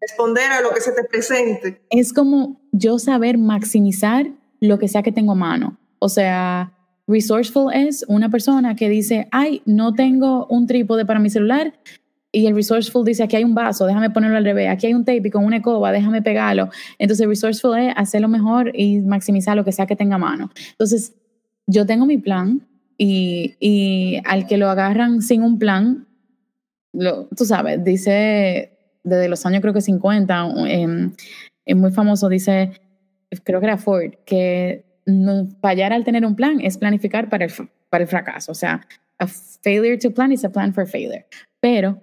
responder 0.00 0.52
a 0.52 0.60
lo 0.60 0.70
que 0.70 0.80
se 0.80 0.92
te 0.92 1.02
presente. 1.02 1.82
Es 1.90 2.12
como 2.12 2.60
yo 2.70 2.98
saber 3.00 3.38
maximizar 3.38 4.28
lo 4.60 4.78
que 4.78 4.86
sea 4.86 5.02
que 5.02 5.12
tengo 5.12 5.32
a 5.32 5.34
mano. 5.34 5.76
O 5.98 6.08
sea, 6.08 6.72
Resourceful 7.08 7.72
es 7.72 8.04
una 8.06 8.28
persona 8.28 8.76
que 8.76 8.88
dice, 8.88 9.26
ay, 9.32 9.62
no 9.64 9.94
tengo 9.94 10.46
un 10.46 10.66
trípode 10.66 11.04
para 11.04 11.18
mi 11.18 11.30
celular. 11.30 11.72
Y 12.30 12.46
el 12.46 12.54
resourceful 12.54 13.04
dice, 13.04 13.22
aquí 13.22 13.36
hay 13.36 13.44
un 13.44 13.54
vaso, 13.54 13.86
déjame 13.86 14.10
ponerlo 14.10 14.36
al 14.36 14.44
revés, 14.44 14.68
aquí 14.68 14.86
hay 14.86 14.94
un 14.94 15.04
tape 15.04 15.30
con 15.30 15.46
una 15.46 15.56
escoba, 15.56 15.90
déjame 15.90 16.20
pegarlo. 16.20 16.68
Entonces, 16.98 17.26
resourceful 17.26 17.78
es 17.78 17.94
hacerlo 17.96 18.28
mejor 18.28 18.70
y 18.74 19.00
maximizar 19.00 19.56
lo 19.56 19.64
que 19.64 19.72
sea 19.72 19.86
que 19.86 19.96
tenga 19.96 20.16
a 20.16 20.18
mano. 20.18 20.50
Entonces, 20.72 21.14
yo 21.66 21.86
tengo 21.86 22.04
mi 22.04 22.18
plan 22.18 22.60
y, 22.98 23.56
y 23.58 24.20
al 24.26 24.46
que 24.46 24.58
lo 24.58 24.68
agarran 24.68 25.22
sin 25.22 25.42
un 25.42 25.58
plan, 25.58 26.06
lo, 26.92 27.28
tú 27.28 27.46
sabes, 27.46 27.82
dice 27.82 28.78
desde 29.08 29.28
los 29.28 29.44
años 29.46 29.60
creo 29.60 29.74
que 29.74 29.80
50, 29.80 30.48
em, 30.68 31.12
es 31.64 31.76
muy 31.76 31.90
famoso, 31.90 32.28
dice, 32.28 32.72
creo 33.44 33.60
que 33.60 33.66
era 33.66 33.78
Ford, 33.78 34.12
que 34.24 34.84
no, 35.08 35.48
fallar 35.62 35.92
al 35.92 36.04
tener 36.04 36.24
un 36.26 36.36
plan 36.36 36.60
es 36.60 36.76
planificar 36.76 37.28
para 37.28 37.46
el, 37.46 37.52
para 37.88 38.04
el 38.04 38.08
fracaso. 38.08 38.52
O 38.52 38.54
sea, 38.54 38.86
a 39.18 39.26
failure 39.26 39.96
to 39.96 40.12
plan 40.12 40.32
is 40.32 40.44
a 40.44 40.50
plan 40.50 40.72
for 40.72 40.86
failure. 40.86 41.26
Pero, 41.60 42.00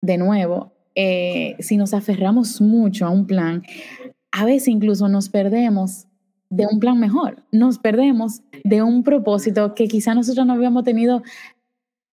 de 0.00 0.16
nuevo, 0.16 0.72
eh, 0.94 1.56
si 1.58 1.76
nos 1.76 1.92
aferramos 1.92 2.60
mucho 2.60 3.04
a 3.04 3.10
un 3.10 3.26
plan, 3.26 3.62
a 4.30 4.44
veces 4.44 4.68
incluso 4.68 5.08
nos 5.08 5.28
perdemos 5.28 6.06
de 6.50 6.66
un 6.70 6.78
plan 6.78 7.00
mejor, 7.00 7.42
nos 7.50 7.78
perdemos 7.78 8.42
de 8.62 8.82
un 8.82 9.02
propósito 9.02 9.74
que 9.74 9.88
quizá 9.88 10.14
nosotros 10.14 10.46
no 10.46 10.52
habíamos 10.52 10.84
tenido 10.84 11.22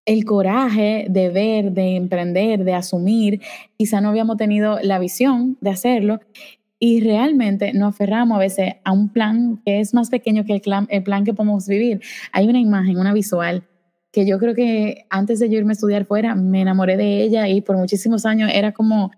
el 0.07 0.25
coraje 0.25 1.07
de 1.11 1.29
ver, 1.29 1.73
de 1.73 1.97
emprender, 1.97 2.65
de 2.65 2.73
asumir, 2.73 3.43
quizá 3.77 4.01
no 4.01 4.09
habíamos 4.09 4.39
tenido 4.39 4.79
la 4.83 4.99
visión 4.99 5.59
de 5.61 5.71
hacerlo 5.71 6.21
y 6.83 7.01
realmente 7.03 7.75
nos 7.75 7.95
aferramos 7.95 8.37
a 8.37 8.41
veces 8.41 8.75
a 8.85 8.91
un 8.91 9.11
plan 9.11 9.61
que 9.65 9.81
es 9.81 9.93
más 9.93 10.09
pequeño 10.09 10.45
que 10.45 10.55
el 10.55 11.03
plan, 11.03 11.25
que 11.25 11.35
podemos 11.35 11.69
vivir. 11.69 12.01
Hay 12.33 12.49
una 12.49 12.59
imagen, 12.59 12.97
una 12.97 13.13
visual, 13.13 13.65
que 14.11 14.27
yo 14.27 14.39
creo 14.39 14.55
que 14.55 15.05
antes 15.11 15.39
de 15.39 15.47
irme 15.47 15.73
a 15.73 15.75
estudiar 15.75 16.07
fuera, 16.07 16.35
me 16.35 16.63
enamoré 16.63 16.97
de 16.97 17.23
ella 17.23 17.47
y 17.49 17.61
por 17.61 17.77
muchísimos 17.77 18.25
años 18.25 18.51
era 18.53 18.73
como 18.73 19.13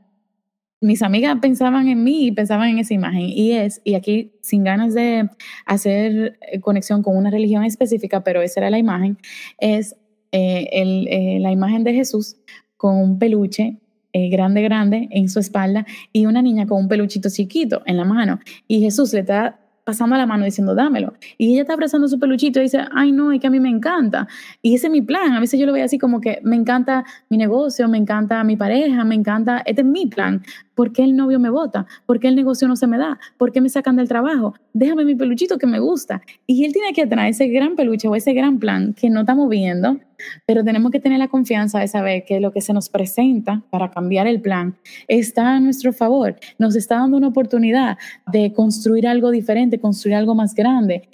mis 0.80 1.02
amigas 1.02 1.38
pensaban 1.40 1.86
en 1.86 2.02
mí 2.02 2.26
y 2.26 2.32
pensaban 2.32 2.68
en 2.68 2.78
esa 2.78 2.94
imagen. 2.94 3.22
Y 3.22 3.52
es, 3.52 3.80
y 3.84 3.94
aquí 3.94 4.32
sin 4.42 4.64
ganas 4.64 4.92
de 4.92 5.30
hacer 5.64 6.36
eh, 6.40 6.60
conexión 6.60 7.04
con 7.04 7.16
una 7.16 7.30
religión 7.30 7.62
específica, 7.62 8.24
pero 8.24 8.42
esa 8.42 8.58
era 8.58 8.70
la 8.70 8.78
imagen, 8.78 9.16
es 9.58 9.94
eh, 10.32 10.68
el, 10.72 11.06
eh, 11.08 11.38
la 11.40 11.52
imagen 11.52 11.84
de 11.84 11.94
Jesús 11.94 12.36
con 12.76 12.96
un 12.96 13.20
peluche 13.20 13.78
eh, 14.12 14.28
grande, 14.28 14.62
grande 14.62 15.08
en 15.10 15.28
su 15.28 15.38
espalda 15.38 15.86
y 16.12 16.26
una 16.26 16.42
niña 16.42 16.66
con 16.66 16.78
un 16.78 16.88
peluchito 16.88 17.28
chiquito 17.30 17.82
en 17.86 17.96
la 17.96 18.04
mano. 18.04 18.40
Y 18.68 18.80
Jesús 18.80 19.12
le 19.12 19.20
está 19.20 19.58
pasando 19.84 20.16
la 20.16 20.26
mano 20.26 20.44
diciendo, 20.44 20.74
dámelo. 20.74 21.14
Y 21.38 21.52
ella 21.52 21.62
está 21.62 21.72
abrazando 21.72 22.06
su 22.08 22.18
peluchito 22.18 22.60
y 22.60 22.64
dice, 22.64 22.84
ay 22.94 23.12
no, 23.12 23.32
es 23.32 23.40
que 23.40 23.46
a 23.46 23.50
mí 23.50 23.58
me 23.58 23.68
encanta. 23.68 24.28
Y 24.60 24.74
ese 24.74 24.86
es 24.86 24.92
mi 24.92 25.02
plan. 25.02 25.32
A 25.32 25.40
veces 25.40 25.58
yo 25.58 25.66
lo 25.66 25.72
veo 25.72 25.84
así 25.84 25.98
como 25.98 26.20
que 26.20 26.40
me 26.42 26.56
encanta 26.56 27.04
mi 27.28 27.36
negocio, 27.36 27.88
me 27.88 27.98
encanta 27.98 28.44
mi 28.44 28.56
pareja, 28.56 29.04
me 29.04 29.14
encanta, 29.14 29.62
este 29.66 29.82
es 29.82 29.86
mi 29.86 30.06
plan. 30.06 30.42
¿Por 30.74 30.92
qué 30.92 31.02
el 31.02 31.16
novio 31.16 31.38
me 31.38 31.50
vota? 31.50 31.86
¿Por 32.06 32.20
qué 32.20 32.28
el 32.28 32.36
negocio 32.36 32.68
no 32.68 32.76
se 32.76 32.86
me 32.86 32.96
da? 32.96 33.18
¿Por 33.36 33.52
qué 33.52 33.60
me 33.60 33.68
sacan 33.68 33.96
del 33.96 34.08
trabajo? 34.08 34.54
Déjame 34.72 35.04
mi 35.04 35.14
peluchito 35.14 35.58
que 35.58 35.66
me 35.66 35.80
gusta. 35.80 36.22
Y 36.46 36.64
él 36.64 36.72
tiene 36.72 36.92
que 36.92 37.06
traer 37.06 37.30
ese 37.30 37.48
gran 37.48 37.76
peluche 37.76 38.08
o 38.08 38.14
ese 38.14 38.32
gran 38.32 38.58
plan 38.58 38.94
que 38.94 39.10
no 39.10 39.20
estamos 39.20 39.48
viendo, 39.48 39.98
pero 40.46 40.64
tenemos 40.64 40.90
que 40.90 41.00
tener 41.00 41.18
la 41.18 41.28
confianza 41.28 41.80
de 41.80 41.88
saber 41.88 42.24
que 42.24 42.40
lo 42.40 42.52
que 42.52 42.60
se 42.60 42.72
nos 42.72 42.88
presenta 42.88 43.62
para 43.70 43.90
cambiar 43.90 44.26
el 44.26 44.40
plan 44.40 44.76
está 45.08 45.56
a 45.56 45.60
nuestro 45.60 45.92
favor. 45.92 46.36
Nos 46.58 46.76
está 46.76 46.96
dando 46.96 47.16
una 47.16 47.28
oportunidad 47.28 47.98
de 48.30 48.52
construir 48.52 49.06
algo 49.06 49.30
diferente, 49.30 49.78
construir 49.78 50.16
algo 50.16 50.34
más 50.34 50.54
grande. 50.54 51.08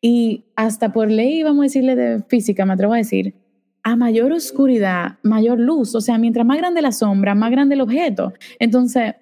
Y 0.00 0.44
hasta 0.56 0.92
por 0.92 1.10
ley, 1.10 1.42
vamos 1.42 1.60
a 1.60 1.64
decirle 1.64 1.94
de 1.94 2.22
física, 2.24 2.66
me 2.66 2.72
atrevo 2.72 2.94
a 2.94 2.98
decir, 2.98 3.34
a 3.84 3.96
mayor 3.96 4.32
oscuridad, 4.32 5.18
mayor 5.22 5.58
luz. 5.58 5.94
O 5.94 6.00
sea, 6.00 6.18
mientras 6.18 6.46
más 6.46 6.58
grande 6.58 6.82
la 6.82 6.92
sombra, 6.92 7.34
más 7.34 7.50
grande 7.50 7.74
el 7.74 7.80
objeto. 7.80 8.32
Entonces, 8.58 9.14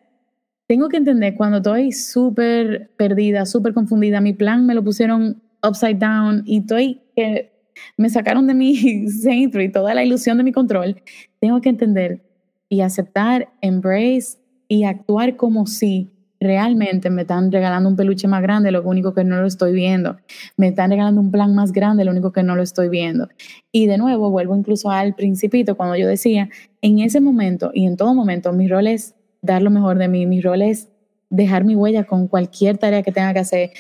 tengo 0.67 0.89
que 0.89 0.99
entender 0.99 1.35
cuando 1.35 1.57
estoy 1.57 1.93
súper 1.93 2.91
perdida, 2.97 3.45
súper 3.45 3.75
confundida, 3.75 4.21
mi 4.21 4.33
plan 4.33 4.67
me 4.67 4.75
lo 4.75 4.85
pusieron 4.85 5.43
upside 5.63 5.99
down 5.99 6.43
y 6.47 6.59
estoy 6.59 7.01
que 7.17 7.51
me 7.97 8.11
sacaron 8.11 8.47
de 8.47 8.55
mi 8.55 9.09
centro 9.11 9.63
y 9.63 9.71
toda 9.71 9.95
la 9.95 10.05
ilusión 10.05 10.39
de 10.39 10.45
mi 10.45 10.53
control, 10.53 11.03
tengo 11.39 11.61
que 11.61 11.69
entender 11.69 12.23
y 12.69 12.81
aceptar, 12.83 13.49
embrace 13.61 14.39
y 14.69 14.85
actuar 14.85 15.37
como 15.37 15.67
si 15.67 16.09
realmente 16.41 17.11
me 17.11 17.23
están 17.23 17.53
regalando 17.53 17.89
un 17.89 17.97
peluche 17.97 18.27
más 18.27 18.41
grande, 18.41 18.71
lo 18.71 18.83
único 18.83 19.13
que 19.13 19.25
no 19.25 19.41
lo 19.41 19.47
estoy 19.47 19.73
viendo. 19.73 20.17
Me 20.57 20.69
están 20.69 20.91
regalando 20.91 21.21
un 21.21 21.31
plan 21.31 21.55
más 21.55 21.73
grande, 21.73 22.05
lo 22.05 22.13
único 22.13 22.33
que 22.33 22.43
no 22.43 22.57
lo 22.57 22.63
estoy 22.63 22.89
viendo. 22.89 23.29
Y 23.71 23.87
de 23.87 23.99
nuevo, 23.99 24.31
vuelvo 24.31 24.57
incluso 24.57 24.91
al 24.91 25.15
principito, 25.15 25.77
cuando 25.77 25.97
yo 25.97 26.09
decía, 26.09 26.49
en 26.81 27.01
ese 27.01 27.21
momento 27.21 27.71
y 27.75 27.85
en 27.85 27.97
todo 27.97 28.15
momento, 28.15 28.53
mi 28.53 28.69
rol 28.69 28.87
es 28.87 29.15
dar 29.43 29.61
lo 29.61 29.71
mejor 29.71 29.99
de 29.99 30.09
mí, 30.09 30.27
mi 30.27 30.41
rol 30.41 30.63
es 30.63 30.89
dejar 31.29 31.65
mi 31.65 31.77
huella 31.77 32.05
con 32.05 32.27
cualquier 32.27 32.79
tarea 32.79 33.03
que 33.03 33.13
tenga 33.13 33.35
que 33.35 33.41
hacer. 33.41 33.71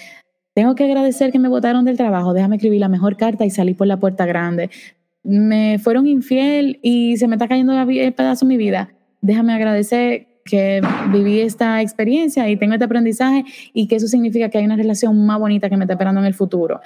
Tengo 0.55 0.75
que 0.75 0.85
agradecer 0.85 1.31
que 1.31 1.39
me 1.39 1.49
votaron 1.49 1.85
del 1.85 1.97
trabajo, 1.97 2.33
déjame 2.33 2.57
escribir 2.57 2.81
la 2.81 2.89
mejor 2.89 3.17
carta 3.17 3.45
y 3.45 3.51
salir 3.51 3.77
por 3.77 3.87
la 3.87 3.99
puerta 3.99 4.27
grande. 4.27 4.71
Me 5.23 5.79
fueron 5.79 6.07
infiel 6.07 6.79
y 6.83 7.17
se 7.17 7.29
me 7.29 7.37
está 7.37 7.47
cayendo 7.47 7.73
el 7.79 8.13
pedazo 8.15 8.45
de 8.45 8.49
mi 8.49 8.57
vida. 8.57 8.93
Déjame 9.21 9.53
agradecer 9.53 10.27
que 10.45 10.81
viví 11.13 11.41
esta 11.41 11.81
experiencia 11.81 12.49
y 12.49 12.57
tengo 12.57 12.73
este 12.73 12.85
aprendizaje 12.85 13.45
y 13.73 13.87
que 13.87 13.97
eso 13.97 14.09
significa 14.09 14.49
que 14.49 14.59
hay 14.59 14.65
una 14.65 14.77
relación 14.77 15.25
más 15.25 15.39
bonita 15.39 15.69
que 15.71 15.77
me 15.77 15.85
está 15.85 15.95
esperando 15.95 16.21
en 16.21 16.27
el 16.27 16.35
futuro. 16.35 16.81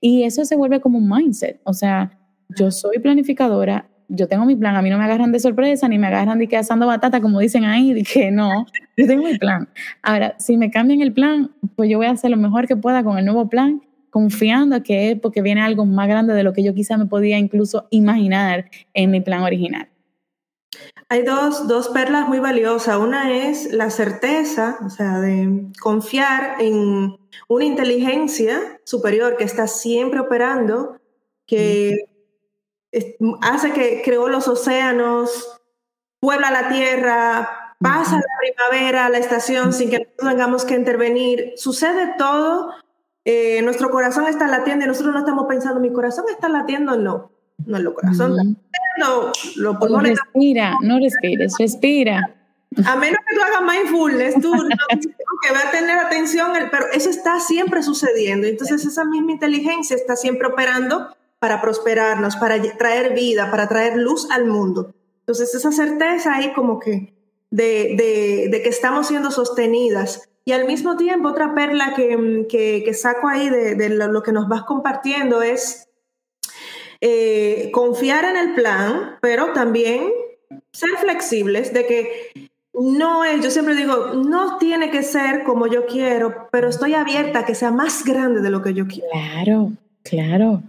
Y 0.00 0.22
eso 0.22 0.44
se 0.44 0.56
vuelve 0.56 0.80
como 0.80 0.98
un 0.98 1.08
mindset. 1.08 1.60
O 1.64 1.74
sea, 1.74 2.18
yo 2.56 2.70
soy 2.70 2.98
planificadora, 2.98 3.89
yo 4.10 4.28
tengo 4.28 4.44
mi 4.44 4.56
plan, 4.56 4.76
a 4.76 4.82
mí 4.82 4.90
no 4.90 4.98
me 4.98 5.04
agarran 5.04 5.32
de 5.32 5.38
sorpresa 5.38 5.88
ni 5.88 5.98
me 5.98 6.08
agarran 6.08 6.38
de 6.38 6.48
que 6.48 6.56
asando 6.56 6.86
batata, 6.86 7.20
como 7.20 7.38
dicen 7.38 7.64
ahí, 7.64 7.94
de 7.94 8.02
que 8.02 8.30
no, 8.30 8.66
yo 8.96 9.06
tengo 9.06 9.24
mi 9.24 9.38
plan. 9.38 9.68
Ahora, 10.02 10.34
si 10.38 10.56
me 10.56 10.70
cambian 10.70 11.00
el 11.00 11.12
plan, 11.12 11.52
pues 11.76 11.88
yo 11.88 11.98
voy 11.98 12.06
a 12.06 12.10
hacer 12.10 12.30
lo 12.30 12.36
mejor 12.36 12.66
que 12.66 12.76
pueda 12.76 13.04
con 13.04 13.18
el 13.18 13.24
nuevo 13.24 13.48
plan, 13.48 13.82
confiando 14.10 14.82
que 14.82 15.12
es 15.12 15.20
porque 15.20 15.42
viene 15.42 15.62
algo 15.62 15.86
más 15.86 16.08
grande 16.08 16.34
de 16.34 16.42
lo 16.42 16.52
que 16.52 16.64
yo 16.64 16.74
quizá 16.74 16.98
me 16.98 17.06
podía 17.06 17.38
incluso 17.38 17.86
imaginar 17.90 18.68
en 18.94 19.10
mi 19.12 19.20
plan 19.20 19.42
original. 19.42 19.88
Hay 21.08 21.22
dos, 21.22 21.66
dos, 21.66 21.88
perlas 21.88 22.28
muy 22.28 22.38
valiosas. 22.38 22.96
Una 22.96 23.32
es 23.48 23.72
la 23.72 23.90
certeza, 23.90 24.78
o 24.84 24.90
sea, 24.90 25.20
de 25.20 25.66
confiar 25.80 26.60
en 26.60 27.16
una 27.48 27.64
inteligencia 27.64 28.80
superior 28.84 29.36
que 29.36 29.44
está 29.44 29.66
siempre 29.66 30.20
operando, 30.20 31.00
que 31.46 32.09
hace 33.42 33.72
que 33.72 34.02
creó 34.04 34.28
los 34.28 34.48
océanos, 34.48 35.60
puebla 36.20 36.50
la 36.50 36.68
tierra, 36.68 37.60
Pasa 37.80 38.16
la 38.16 38.22
primavera, 38.38 39.08
la 39.08 39.16
estación, 39.16 39.72
sin 39.72 39.88
que 39.88 40.00
tengamos 40.18 40.66
que 40.66 40.74
intervenir. 40.74 41.54
Sucede 41.56 42.14
todo. 42.18 42.74
Eh, 43.24 43.62
nuestro 43.62 43.88
corazón 43.90 44.26
está 44.26 44.46
latiendo 44.46 44.84
y 44.84 44.88
nosotros 44.88 45.14
no 45.14 45.20
estamos 45.20 45.46
pensando, 45.48 45.80
mi 45.80 45.90
corazón 45.90 46.26
está 46.28 46.50
latiendo, 46.50 46.98
no. 46.98 47.32
No, 47.64 47.78
el 47.78 47.92
corazón 47.94 48.36
latiendo, 48.36 49.32
los 49.56 49.76
pulmones. 49.78 50.18
Respira, 50.18 50.74
no 50.82 50.98
respires, 50.98 51.54
respira. 51.58 52.36
A 52.84 52.96
menos 52.96 53.18
que 53.26 53.34
tú 53.34 53.42
hagas 53.42 53.62
mindfulness, 53.62 54.34
tú 54.42 54.54
no, 54.54 54.62
que 55.42 55.52
va 55.52 55.68
a 55.68 55.70
tener 55.70 55.98
atención, 55.98 56.50
pero 56.70 56.86
eso 56.92 57.08
está 57.08 57.40
siempre 57.40 57.82
sucediendo. 57.82 58.46
Entonces 58.46 58.84
esa 58.84 59.06
misma 59.06 59.32
inteligencia 59.32 59.96
está 59.96 60.16
siempre 60.16 60.48
operando 60.48 61.08
para 61.40 61.60
prosperarnos, 61.60 62.36
para 62.36 62.60
traer 62.76 63.14
vida, 63.14 63.50
para 63.50 63.66
traer 63.66 63.96
luz 63.96 64.30
al 64.30 64.46
mundo. 64.46 64.94
Entonces 65.20 65.54
esa 65.54 65.72
certeza 65.72 66.34
ahí 66.34 66.52
como 66.52 66.78
que 66.78 67.14
de, 67.50 68.50
que 68.62 68.68
estamos 68.68 69.08
siendo 69.08 69.30
sostenidas. 69.30 70.28
Y 70.44 70.52
al 70.52 70.66
mismo 70.66 70.96
tiempo 70.96 71.30
otra 71.30 71.54
perla 71.54 71.94
que, 71.96 72.94
saco 72.94 73.28
ahí 73.28 73.48
de, 73.48 73.88
lo 73.88 74.22
que 74.22 74.32
nos 74.32 74.48
vas 74.48 74.62
compartiendo 74.64 75.42
es 75.42 75.88
eh, 77.00 77.70
confiar 77.72 78.24
en 78.24 78.36
el 78.36 78.54
plan, 78.54 79.18
pero 79.22 79.52
también 79.52 80.10
ser 80.72 80.90
flexibles 81.00 81.72
de 81.72 81.86
que 81.86 82.50
no 82.74 83.24
es, 83.24 83.42
yo 83.42 83.50
siempre 83.50 83.74
digo, 83.74 84.14
no 84.14 84.58
tiene 84.58 84.90
que 84.90 85.02
ser 85.02 85.44
como 85.44 85.66
yo 85.66 85.86
quiero, 85.86 86.48
pero 86.50 86.68
estoy 86.68 86.94
abierta 86.94 87.40
a 87.40 87.46
que 87.46 87.54
sea 87.54 87.70
más 87.70 88.04
grande 88.04 88.40
de 88.40 88.50
lo 88.50 88.62
que 88.62 88.74
yo 88.74 88.86
quiero. 88.86 89.08
Claro, 89.10 89.72
claro. 90.02 90.62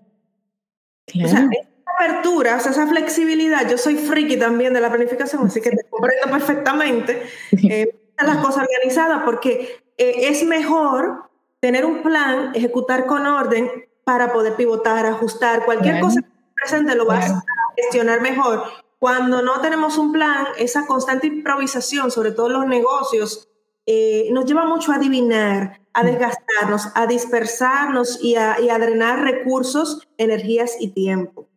Claro. 1.12 1.28
O 1.28 1.32
sea, 1.32 1.50
esa 1.52 1.92
apertura, 1.96 2.56
o 2.56 2.60
sea, 2.60 2.72
esa 2.72 2.88
flexibilidad, 2.88 3.70
yo 3.70 3.78
soy 3.78 3.98
friki 3.98 4.38
también 4.38 4.74
de 4.74 4.82
la 4.82 4.90
planificación, 4.90 5.46
así 5.46 5.62
que 5.62 5.72
te 5.72 5.84
comprendo 5.90 6.30
perfectamente 6.32 7.24
eh, 7.52 8.02
las 8.18 8.38
cosas 8.38 8.66
organizadas, 8.68 9.24
porque 9.24 9.84
eh, 9.98 10.30
es 10.30 10.44
mejor 10.44 11.30
tener 11.60 11.86
un 11.86 12.02
plan, 12.02 12.52
ejecutar 12.56 13.06
con 13.06 13.26
orden 13.26 13.70
para 14.04 14.34
poder 14.34 14.56
pivotar, 14.56 15.06
ajustar, 15.06 15.64
cualquier 15.64 16.00
cosa 16.00 16.22
que 16.22 16.28
presente 16.56 16.96
lo 16.96 17.06
vas 17.06 17.32
a 17.32 17.44
gestionar 17.76 18.22
mejor. 18.22 18.64
Cuando 19.00 19.42
no 19.42 19.62
tenemos 19.62 19.98
un 19.98 20.12
plan, 20.12 20.48
esa 20.58 20.86
constante 20.86 21.28
improvisación, 21.28 22.12
sobre 22.12 22.32
todo 22.32 22.48
en 22.48 22.54
los 22.54 22.68
negocios, 22.68 23.51
eh, 23.86 24.30
nos 24.32 24.46
lleva 24.46 24.66
mucho 24.66 24.92
a 24.92 24.96
adivinar, 24.96 25.82
a 25.94 26.04
mm. 26.04 26.06
desgastarnos, 26.06 26.88
a 26.96 27.08
dispersarnos 27.08 28.24
y 28.24 28.36
a, 28.36 28.56
drenar 28.80 29.22
recursos, 29.22 30.08
energías 30.18 30.76
y 30.80 30.90
tiempo. 30.90 31.50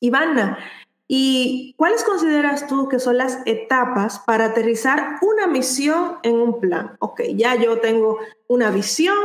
Ivana, 0.00 0.58
¿y 1.06 1.74
cuáles 1.76 2.04
consideras 2.04 2.66
tú 2.66 2.88
que 2.88 2.98
son 2.98 3.18
las 3.18 3.38
etapas 3.46 4.20
para 4.20 4.46
aterrizar 4.46 5.18
una 5.22 5.46
misión 5.46 6.18
en 6.22 6.36
un 6.36 6.60
plan? 6.60 6.96
Ok, 7.00 7.22
ya 7.34 7.54
yo 7.56 7.80
tengo 7.80 8.18
una 8.48 8.70
visión, 8.70 9.16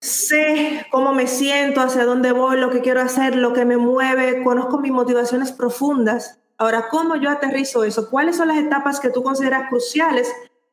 sé 0.00 0.86
cómo 0.90 1.12
me 1.12 1.26
siento, 1.26 1.80
hacia 1.80 2.04
dónde 2.04 2.32
voy, 2.32 2.58
lo 2.58 2.70
que 2.70 2.80
quiero 2.80 3.00
hacer, 3.00 3.36
lo 3.36 3.52
que 3.52 3.64
me 3.64 3.76
mueve, 3.76 4.42
conozco 4.42 4.78
mis 4.78 4.92
motivaciones 4.92 5.52
profundas. 5.52 6.40
Ahora, 6.56 6.88
¿cómo 6.88 7.14
yo 7.14 7.30
aterrizo 7.30 7.84
eso? 7.84 8.10
¿Cuáles 8.10 8.36
son 8.36 8.48
las 8.48 8.58
etapas 8.58 8.98
que 8.98 9.10
tú 9.10 9.22
consideras 9.22 9.68
cruciales 9.68 10.28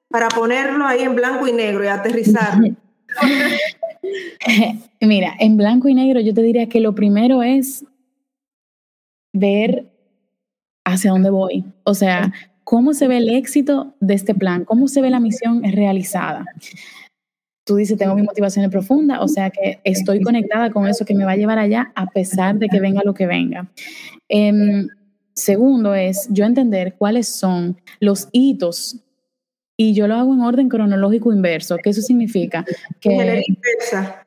para 0.10 0.28
ponerlo 0.30 0.86
ahí 0.86 1.02
en 1.02 1.16
blanco 1.16 1.48
y 1.48 1.54
negro 1.54 1.84
y 1.84 1.88
aterrizar? 1.88 2.60
Mira, 5.02 5.36
en 5.40 5.58
blanco 5.58 5.88
y 5.88 5.94
negro 5.94 6.20
yo 6.20 6.34
te 6.34 6.42
diría 6.42 6.68
que 6.68 6.80
lo 6.80 6.96
primero 6.96 7.44
es 7.44 7.86
ver 9.34 9.92
hacia 10.86 11.12
dónde 11.12 11.30
voy. 11.30 11.66
O 11.84 11.94
sea, 11.94 12.34
cómo 12.64 12.94
se 12.94 13.08
ve 13.08 13.18
el 13.18 13.30
éxito 13.30 13.96
de 14.00 14.14
este 14.14 14.34
plan, 14.34 14.66
cómo 14.66 14.88
se 14.88 15.02
ve 15.02 15.10
la 15.10 15.20
misión 15.20 15.64
realizada 15.64 16.46
tú 17.66 17.76
dices, 17.76 17.98
tengo 17.98 18.16
mi 18.16 18.22
motivación 18.22 18.70
profunda, 18.70 19.22
o 19.22 19.28
sea 19.28 19.50
que 19.50 19.80
estoy 19.84 20.22
conectada 20.22 20.72
con 20.72 20.88
eso 20.88 21.04
que 21.04 21.16
me 21.16 21.26
va 21.26 21.32
a 21.32 21.36
llevar 21.36 21.58
allá 21.58 21.92
a 21.96 22.06
pesar 22.06 22.58
de 22.58 22.70
que 22.70 22.80
venga 22.80 23.02
lo 23.04 23.14
que 23.14 23.26
venga. 23.26 23.68
Em, 24.30 24.88
segundo 25.34 25.96
es 25.96 26.28
yo 26.30 26.46
entender 26.46 26.96
cuáles 26.96 27.28
son 27.28 27.76
los 28.00 28.30
hitos 28.32 29.00
y 29.78 29.94
yo 29.94 30.08
lo 30.08 30.16
hago 30.16 30.34
en 30.34 30.42
orden 30.42 30.70
cronológico 30.70 31.34
inverso. 31.34 31.78
¿Qué 31.78 31.90
eso 31.90 32.02
significa? 32.02 32.64
Que, 33.00 33.44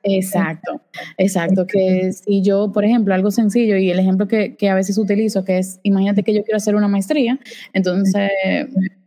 exacto, 0.03 0.81
exacto. 1.17 1.67
Que 1.67 2.13
si 2.13 2.43
yo, 2.43 2.71
por 2.73 2.85
ejemplo, 2.85 3.15
algo 3.15 3.31
sencillo 3.31 3.77
y 3.77 3.91
el 3.91 3.99
ejemplo 3.99 4.29
que, 4.29 4.57
que 4.57 4.69
a 4.69 4.75
veces 4.75 4.99
utilizo, 4.99 5.45
que 5.45 5.59
es, 5.59 5.81
imagínate 5.83 6.23
que 6.23 6.35
yo 6.35 6.43
quiero 6.43 6.59
hacer 6.59 6.75
una 6.75 6.89
maestría, 6.89 7.39
entonces 7.73 8.31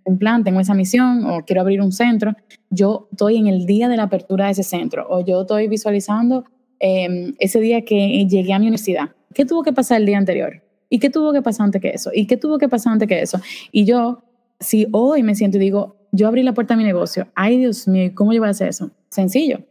un 0.04 0.18
plan, 0.18 0.44
tengo 0.44 0.60
esa 0.60 0.74
misión 0.74 1.26
o 1.26 1.46
quiero 1.46 1.62
abrir 1.62 1.82
un 1.82 1.92
centro, 1.92 2.36
yo 2.70 3.08
estoy 3.12 3.38
en 3.38 3.48
el 3.48 3.66
día 3.66 3.88
de 3.88 3.98
la 3.98 4.04
apertura 4.04 4.46
de 4.46 4.52
ese 4.52 4.64
centro 4.64 5.06
o 5.10 5.24
yo 5.26 5.42
estoy 5.42 5.68
visualizando 5.68 6.46
em, 6.80 7.36
ese 7.40 7.60
día 7.60 7.84
que 7.84 8.26
llegué 8.28 8.54
a 8.54 8.60
mi 8.60 8.66
universidad. 8.66 9.10
¿Qué 9.34 9.46
tuvo 9.46 9.64
que 9.64 9.74
pasar 9.74 10.00
el 10.00 10.06
día 10.06 10.18
anterior? 10.18 10.64
¿Y 10.90 11.00
qué 11.00 11.10
tuvo 11.10 11.32
que 11.32 11.42
pasar 11.42 11.66
antes 11.66 11.82
que 11.82 11.90
eso? 11.90 12.12
¿Y 12.14 12.28
qué 12.28 12.38
tuvo 12.38 12.58
que 12.58 12.68
pasar 12.68 12.94
antes 12.94 13.08
que 13.08 13.22
eso? 13.22 13.40
Y 13.72 13.86
yo, 13.86 14.24
si 14.60 14.88
hoy 14.92 15.24
me 15.24 15.36
siento 15.36 15.58
y 15.58 15.62
digo, 15.62 15.96
yo 16.12 16.28
abrí 16.28 16.44
la 16.44 16.54
puerta 16.54 16.74
a 16.74 16.78
mi 16.78 16.84
negocio, 16.84 17.28
ay 17.36 17.58
Dios 17.58 17.88
mío, 17.88 18.12
¿cómo 18.14 18.34
yo 18.34 18.40
voy 18.40 18.48
a 18.48 18.52
hacer 18.52 18.70
eso? 18.70 18.92
Sencillo. 19.10 19.62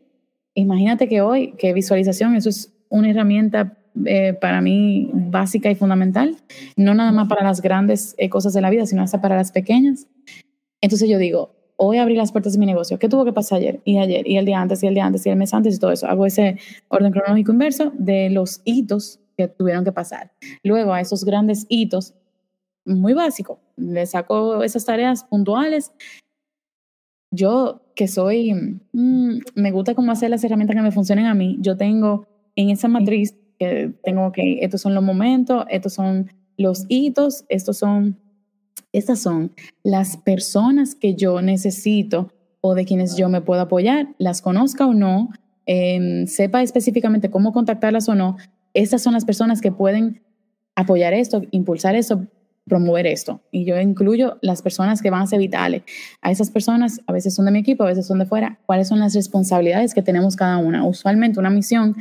Imagínate 0.54 1.08
que 1.08 1.20
hoy, 1.20 1.52
que 1.52 1.72
visualización, 1.72 2.34
eso 2.34 2.48
es 2.48 2.72
una 2.88 3.10
herramienta 3.10 3.76
eh, 4.04 4.34
para 4.34 4.60
mí 4.60 5.10
básica 5.12 5.70
y 5.70 5.74
fundamental, 5.74 6.36
no 6.76 6.94
nada 6.94 7.12
más 7.12 7.28
para 7.28 7.44
las 7.44 7.60
grandes 7.60 8.14
eh, 8.18 8.28
cosas 8.28 8.52
de 8.52 8.60
la 8.60 8.70
vida, 8.70 8.86
sino 8.86 9.02
hasta 9.02 9.20
para 9.20 9.36
las 9.36 9.52
pequeñas. 9.52 10.06
Entonces 10.80 11.08
yo 11.08 11.18
digo, 11.18 11.54
hoy 11.76 11.98
abrí 11.98 12.14
las 12.14 12.30
puertas 12.30 12.52
de 12.52 12.58
mi 12.58 12.66
negocio. 12.66 12.98
¿Qué 12.98 13.08
tuvo 13.08 13.24
que 13.24 13.32
pasar 13.32 13.58
ayer 13.58 13.80
y 13.84 13.98
ayer 13.98 14.26
y 14.28 14.36
el 14.36 14.44
día 14.44 14.60
antes 14.60 14.82
y 14.82 14.86
el 14.86 14.94
día 14.94 15.06
antes 15.06 15.24
y 15.26 15.30
el 15.30 15.36
mes 15.36 15.54
antes 15.54 15.76
y 15.76 15.78
todo 15.78 15.92
eso? 15.92 16.06
Hago 16.06 16.26
ese 16.26 16.58
orden 16.88 17.10
cronológico 17.10 17.52
inverso 17.52 17.92
de 17.96 18.28
los 18.30 18.60
hitos 18.64 19.18
que 19.36 19.48
tuvieron 19.48 19.84
que 19.84 19.92
pasar. 19.92 20.30
Luego 20.62 20.92
a 20.92 21.00
esos 21.00 21.24
grandes 21.24 21.66
hitos, 21.68 22.14
muy 22.84 23.14
básico, 23.14 23.60
le 23.76 24.04
saco 24.06 24.62
esas 24.62 24.84
tareas 24.84 25.24
puntuales. 25.24 25.92
Yo 27.30 27.82
que 27.94 28.08
soy, 28.08 28.52
mm, 28.92 29.38
me 29.54 29.70
gusta 29.70 29.94
cómo 29.94 30.12
hacer 30.12 30.30
las 30.30 30.42
herramientas 30.42 30.76
que 30.76 30.82
me 30.82 30.92
funcionen 30.92 31.26
a 31.26 31.34
mí. 31.34 31.58
Yo 31.60 31.76
tengo 31.76 32.26
en 32.56 32.70
esa 32.70 32.88
matriz 32.88 33.36
que 33.58 33.92
tengo 34.02 34.32
que, 34.32 34.60
estos 34.62 34.80
son 34.80 34.94
los 34.94 35.04
momentos, 35.04 35.64
estos 35.68 35.92
son 35.92 36.30
los 36.56 36.86
hitos, 36.88 37.44
estos 37.48 37.78
son 37.78 38.16
estas 38.92 39.20
son 39.20 39.52
las 39.82 40.16
personas 40.16 40.94
que 40.94 41.14
yo 41.14 41.42
necesito 41.42 42.32
o 42.60 42.74
de 42.74 42.84
quienes 42.84 43.16
yo 43.16 43.28
me 43.28 43.40
puedo 43.40 43.60
apoyar, 43.60 44.08
las 44.18 44.42
conozca 44.42 44.86
o 44.86 44.94
no, 44.94 45.30
em, 45.66 46.26
sepa 46.26 46.62
específicamente 46.62 47.30
cómo 47.30 47.52
contactarlas 47.52 48.08
o 48.08 48.14
no. 48.14 48.36
Estas 48.74 49.02
son 49.02 49.14
las 49.14 49.24
personas 49.24 49.60
que 49.60 49.72
pueden 49.72 50.22
apoyar 50.74 51.14
esto, 51.14 51.42
impulsar 51.52 51.94
esto, 51.94 52.26
promover 52.70 53.06
esto. 53.06 53.42
Y 53.50 53.66
yo 53.66 53.78
incluyo 53.78 54.38
las 54.40 54.62
personas 54.62 55.02
que 55.02 55.10
van 55.10 55.20
a 55.20 55.26
ser 55.26 55.38
vitales. 55.38 55.82
A 56.22 56.30
esas 56.30 56.50
personas, 56.50 57.02
a 57.06 57.12
veces 57.12 57.34
son 57.34 57.44
de 57.44 57.50
mi 57.50 57.58
equipo, 57.58 57.84
a 57.84 57.88
veces 57.88 58.06
son 58.06 58.18
de 58.18 58.24
fuera. 58.24 58.58
¿Cuáles 58.64 58.88
son 58.88 59.00
las 59.00 59.14
responsabilidades 59.14 59.92
que 59.92 60.00
tenemos 60.00 60.36
cada 60.36 60.56
una? 60.56 60.86
Usualmente 60.86 61.38
una 61.38 61.50
misión 61.50 61.94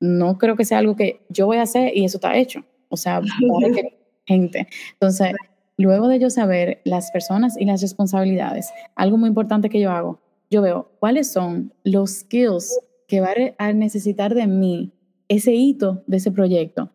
no 0.00 0.38
creo 0.38 0.56
que 0.56 0.64
sea 0.64 0.78
algo 0.78 0.96
que 0.96 1.26
yo 1.28 1.44
voy 1.44 1.58
a 1.58 1.62
hacer 1.62 1.94
y 1.94 2.06
eso 2.06 2.16
está 2.16 2.34
hecho. 2.38 2.64
O 2.88 2.96
sea, 2.96 3.20
gente. 4.26 4.68
Entonces, 4.92 5.34
Luego 5.80 6.08
de 6.08 6.18
yo 6.18 6.28
saber 6.28 6.80
las 6.84 7.12
personas 7.12 7.56
y 7.56 7.64
las 7.64 7.80
responsabilidades, 7.80 8.68
algo 8.96 9.16
muy 9.16 9.28
importante 9.28 9.70
que 9.70 9.78
yo 9.80 9.92
hago, 9.92 10.20
yo 10.50 10.60
veo 10.60 10.90
cuáles 10.98 11.30
son 11.30 11.72
los 11.84 12.10
skills 12.10 12.80
que 13.06 13.20
va 13.20 13.30
a 13.58 13.72
necesitar 13.72 14.34
de 14.34 14.48
mí 14.48 14.92
ese 15.28 15.52
hito 15.52 16.02
de 16.08 16.16
ese 16.16 16.32
proyecto. 16.32 16.90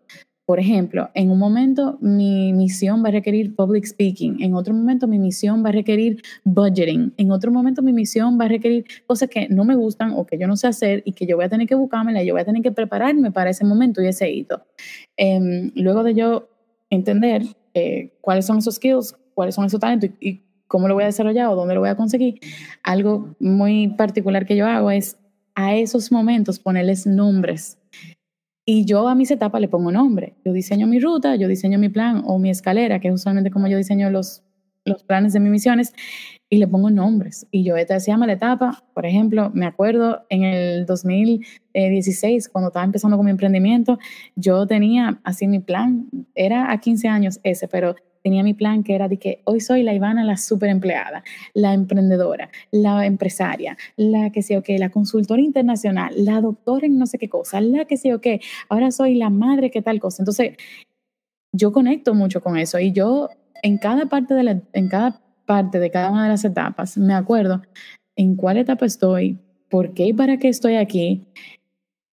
Por 0.46 0.60
ejemplo, 0.60 1.10
en 1.14 1.32
un 1.32 1.40
momento 1.40 1.98
mi 2.02 2.52
misión 2.52 3.02
va 3.02 3.08
a 3.08 3.12
requerir 3.12 3.56
public 3.56 3.86
speaking, 3.86 4.44
en 4.44 4.56
otro 4.56 4.74
momento 4.74 5.08
mi 5.08 5.18
misión 5.18 5.64
va 5.64 5.70
a 5.70 5.72
requerir 5.72 6.22
budgeting, 6.44 7.14
en 7.16 7.32
otro 7.32 7.50
momento 7.50 7.82
mi 7.82 7.94
misión 7.94 8.38
va 8.38 8.46
a 8.46 8.48
requerir 8.50 8.84
cosas 9.08 9.30
que 9.30 9.48
no 9.48 9.64
me 9.64 9.76
gustan 9.76 10.12
o 10.12 10.26
que 10.26 10.38
yo 10.38 10.46
no 10.48 10.58
sé 10.58 10.68
hacer 10.68 11.02
y 11.06 11.14
que 11.14 11.26
yo 11.26 11.38
voy 11.38 11.46
a 11.46 11.50
tener 11.50 11.66
que 11.66 11.76
buscármela, 11.76 12.24
yo 12.24 12.34
voy 12.34 12.42
a 12.42 12.46
tener 12.46 12.62
que 12.62 12.74
prepararme 12.74 13.32
para 13.32 13.52
ese 13.52 13.64
momento 13.64 14.02
y 14.02 14.08
ese 14.08 14.30
hito. 14.30 14.62
Em, 15.16 15.72
luego 15.76 16.04
de 16.04 16.14
yo 16.14 16.50
entender 16.90 17.44
eh, 17.74 18.12
cuáles 18.20 18.46
son 18.46 18.58
esos 18.58 18.76
skills, 18.76 19.16
cuáles 19.34 19.56
son 19.56 19.66
esos 19.66 19.80
talentos 19.80 20.10
y, 20.20 20.42
cómo 20.68 20.88
lo 20.88 20.96
voy 20.96 21.04
a 21.04 21.08
desarrollar 21.08 21.50
o 21.50 21.56
dónde 21.56 21.76
lo 21.76 21.82
voy 21.82 21.90
a 21.90 21.96
conseguir. 21.96 22.40
Algo 22.82 23.36
muy 23.40 23.90
particular 23.90 24.44
que 24.48 24.56
yo 24.56 24.66
hago 24.66 24.90
es 24.90 25.18
a 25.54 25.76
esos 25.76 26.12
momentos 26.12 26.58
ponerles 26.58 27.06
nombres. 27.06 27.78
Y 28.66 28.86
yo 28.86 29.08
a 29.10 29.16
mis 29.16 29.30
etapas 29.32 29.60
le 29.60 29.68
pongo 29.68 29.92
nombre. 29.92 30.36
Yo 30.46 30.54
diseño 30.54 30.88
mi 30.88 31.00
ruta, 31.00 31.36
yo 31.36 31.48
diseño 31.48 31.78
mi 31.80 31.90
plan 31.90 32.24
o 32.26 32.40
mi 32.40 32.50
escalera, 32.50 33.00
que 33.00 33.10
es 33.10 33.14
usualmente 33.14 33.52
como 33.52 33.68
yo 33.68 33.78
diseño 33.78 34.10
los, 34.10 34.42
los 34.86 35.04
planes 35.04 35.34
de 35.34 35.40
mis 35.42 35.52
misiones, 35.52 35.94
y 36.50 36.58
le 36.58 36.68
pongo 36.68 36.90
nombres. 36.90 37.48
Y 37.52 37.64
yo, 37.64 37.76
esta 37.76 38.00
se 38.00 38.12
llama 38.12 38.28
la 38.28 38.34
etapa, 38.34 38.84
por 38.94 39.06
ejemplo, 39.06 39.52
me 39.54 39.66
acuerdo 39.66 40.26
en 40.30 40.44
el 40.44 40.86
2016, 40.86 42.48
cuando 42.48 42.68
estaba 42.68 42.86
empezando 42.86 43.18
con 43.18 43.26
mi 43.26 43.32
emprendimiento, 43.32 43.98
yo 44.36 44.68
tenía 44.68 45.20
así 45.24 45.48
mi 45.48 45.60
plan, 45.60 46.08
era 46.36 46.72
a 46.72 46.80
15 46.80 47.08
años 47.08 47.40
ese, 47.44 47.68
pero 47.68 47.96
tenía 48.24 48.42
mi 48.42 48.54
plan 48.54 48.84
que 48.84 48.96
era 48.96 49.08
de 49.08 49.18
que 49.18 49.42
hoy 49.44 49.60
soy 49.60 49.84
la 49.84 49.94
Ivana, 49.94 50.24
la 50.24 50.38
super 50.38 50.70
empleada, 50.70 51.24
la 51.54 51.74
emprendedora, 51.74 52.50
la 52.72 53.06
empresaria, 53.06 53.78
la 53.98 54.32
que 54.32 54.42
sé 54.42 54.58
o 54.58 54.64
qué, 54.64 54.80
la 54.80 54.90
consultora 54.90 55.42
internacional, 55.42 56.14
la 56.18 56.42
doctora 56.42 56.88
en 56.88 56.98
no 56.98 57.06
sé 57.06 57.20
qué 57.20 57.30
cosa, 57.30 57.62
la 57.62 57.86
que 57.86 57.98
sé 57.98 58.14
o 58.14 58.22
qué, 58.22 58.42
ahora 58.70 58.92
soy 58.92 59.16
la 59.16 59.30
madre 59.30 59.70
que 59.70 59.82
tal 59.82 60.00
cosa. 60.00 60.24
Entonces, 60.24 60.58
yo 61.52 61.72
conecto 61.72 62.16
mucho 62.16 62.42
con 62.42 62.58
eso 62.58 62.80
y 62.80 62.92
yo 62.92 63.30
en 63.62 63.78
cada 63.78 64.08
parte 64.08 64.34
de 64.34 64.44
la, 64.44 64.62
en 64.74 64.90
cada 64.90 65.22
parte 65.46 65.80
de 65.80 65.92
cada 65.92 66.10
una 66.10 66.24
de 66.24 66.30
las 66.30 66.46
etapas 66.46 66.98
me 66.98 67.14
acuerdo 67.14 67.62
en 68.16 68.36
cuál 68.36 68.58
etapa 68.58 68.86
estoy, 68.86 69.38
por 69.70 69.94
qué 69.94 70.08
y 70.08 70.14
para 70.14 70.38
qué 70.38 70.50
estoy 70.50 70.76
aquí 70.76 71.26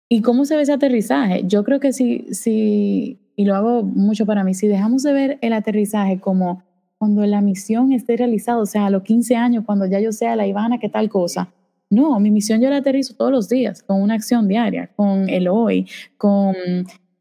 y 0.10 0.22
cómo 0.22 0.46
se 0.46 0.56
ve 0.56 0.62
ese 0.62 0.74
aterrizaje. 0.74 1.44
Yo 1.46 1.64
creo 1.64 1.80
que 1.80 1.92
si, 1.92 2.34
si, 2.34 3.20
y 3.38 3.46
lo 3.46 3.56
hago 3.56 3.84
mucho 3.84 4.26
para 4.26 4.44
mí, 4.44 4.56
si 4.56 4.68
dejamos 4.68 5.04
de 5.04 5.14
ver 5.14 5.38
el 5.42 5.54
aterrizaje 5.54 6.20
como 6.20 6.64
cuando 6.98 7.24
la 7.28 7.40
misión 7.40 7.92
esté 7.92 8.18
realizada, 8.18 8.58
o 8.58 8.66
sea, 8.66 8.88
a 8.88 8.90
los 8.90 9.04
15 9.04 9.36
años, 9.36 9.64
cuando 9.64 9.86
ya 9.86 10.00
yo 10.00 10.12
sea 10.12 10.36
la 10.36 10.48
Ivana, 10.48 10.80
que 10.80 10.90
tal 10.90 11.08
cosa. 11.08 11.54
No, 11.92 12.20
mi 12.20 12.32
misión 12.32 12.60
yo 12.60 12.72
la 12.72 12.78
aterrizo 12.78 13.14
todos 13.14 13.32
los 13.32 13.48
días, 13.48 13.84
con 13.84 14.02
una 14.02 14.16
acción 14.16 14.48
diaria, 14.48 14.90
con 14.96 15.30
el 15.30 15.48
hoy, 15.48 15.88
con, 16.18 16.56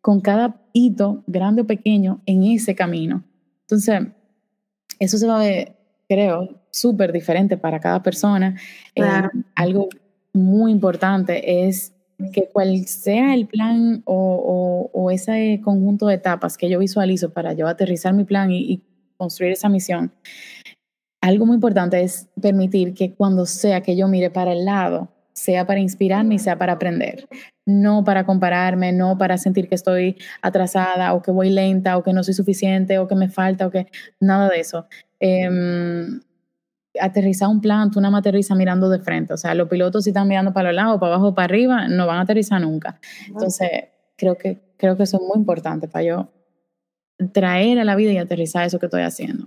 con 0.00 0.22
cada 0.22 0.56
hito, 0.72 1.22
grande 1.26 1.62
o 1.62 1.66
pequeño, 1.66 2.22
en 2.24 2.44
ese 2.44 2.74
camino. 2.74 3.22
Entonces, 3.60 4.08
eso 4.98 5.18
se 5.18 5.26
va 5.26 5.36
a 5.36 5.44
ver, 5.44 5.76
creo, 6.08 6.48
súper 6.70 7.12
diferente 7.12 7.58
para 7.58 7.78
cada 7.78 8.02
persona. 8.02 8.56
Eh, 8.94 9.04
algo 9.54 9.90
muy 10.32 10.72
importante 10.72 11.66
es 11.68 11.92
que 12.32 12.48
cual 12.52 12.86
sea 12.86 13.34
el 13.34 13.46
plan 13.46 14.02
o, 14.04 15.10
ese 15.12 15.60
conjunto 15.62 16.06
de 16.06 16.16
etapas 16.16 16.56
que 16.56 16.68
yo 16.68 16.78
visualizo 16.78 17.30
para 17.32 17.52
yo 17.52 17.68
aterrizar 17.68 18.12
mi 18.12 18.24
plan 18.24 18.50
y, 18.50 18.82
construir 19.18 19.52
esa 19.52 19.70
misión, 19.70 20.12
algo 21.22 21.46
muy 21.46 21.54
importante 21.54 22.02
es 22.02 22.28
permitir 22.38 22.92
que 22.92 23.14
cuando 23.14 23.46
sea 23.46 23.80
que 23.80 23.96
yo 23.96 24.08
mire 24.08 24.28
para 24.28 24.52
el 24.52 24.66
lado, 24.66 25.08
sea 25.32 25.66
para 25.66 25.80
inspirarme 25.80 26.34
y 26.34 26.38
sea 26.38 26.58
para 26.58 26.74
aprender, 26.74 27.26
no 27.64 28.04
para 28.04 28.26
compararme, 28.26 28.92
no 28.92 29.16
para 29.16 29.38
sentir 29.38 29.70
que 29.70 29.74
estoy 29.74 30.18
atrasada 30.42 31.14
o 31.14 31.22
que 31.22 31.30
voy 31.30 31.48
lenta 31.48 31.96
o 31.96 32.02
que 32.02 32.12
no 32.12 32.22
soy 32.22 32.34
suficiente 32.34 32.98
o 32.98 33.08
que 33.08 33.14
me 33.14 33.30
falta 33.30 33.66
o 33.66 33.70
que 33.70 33.86
nada 34.20 34.50
de 34.50 34.60
eso. 34.60 34.86
Em, 35.18 36.20
aterrizar 37.00 37.48
un 37.48 37.60
plan, 37.60 37.90
tú 37.90 38.00
nada 38.00 38.10
más 38.10 38.20
aterrizas 38.20 38.56
mirando 38.56 38.88
de 38.88 38.98
frente. 38.98 39.34
O 39.34 39.36
sea, 39.36 39.54
los 39.54 39.68
pilotos 39.68 40.04
si 40.04 40.10
están 40.10 40.28
mirando 40.28 40.52
para 40.52 40.70
los 40.70 40.76
lados, 40.76 41.00
para 41.00 41.14
abajo, 41.14 41.34
para 41.34 41.46
arriba, 41.46 41.88
no 41.88 42.06
van 42.06 42.18
a 42.18 42.20
aterrizar 42.22 42.60
nunca. 42.60 43.00
Entonces, 43.26 43.68
creo 44.16 44.36
que, 44.36 44.60
creo 44.76 44.96
que 44.96 45.04
eso 45.04 45.16
es 45.16 45.22
muy 45.22 45.36
importante 45.36 45.88
para 45.88 46.04
yo 46.04 46.28
traer 47.32 47.78
a 47.78 47.84
la 47.84 47.96
vida 47.96 48.12
y 48.12 48.18
aterrizar 48.18 48.66
eso 48.66 48.78
que 48.78 48.86
estoy 48.86 49.02
haciendo. 49.02 49.46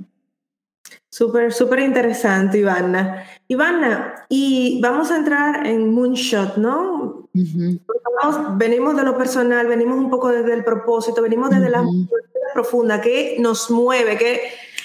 Súper, 1.12 1.52
súper 1.52 1.80
interesante, 1.80 2.60
Ivana. 2.60 3.24
Ivana, 3.48 4.26
y 4.30 4.80
vamos 4.82 5.12
a 5.12 5.18
entrar 5.18 5.66
en 5.66 5.92
Moonshot, 5.94 6.58
¿no? 6.58 7.30
venimos 8.56 8.96
de 8.98 9.04
lo 9.04 9.18
personal, 9.18 9.68
venimos 9.68 9.98
un 9.98 10.10
poco 10.10 10.30
desde 10.30 10.54
el 10.54 10.64
propósito, 10.64 11.22
venimos 11.22 11.50
desde 11.50 11.70
la 11.70 11.84
profunda, 12.54 13.02
que 13.02 13.38
nos 13.40 13.72
mueve, 13.72 14.18
que 14.18 14.42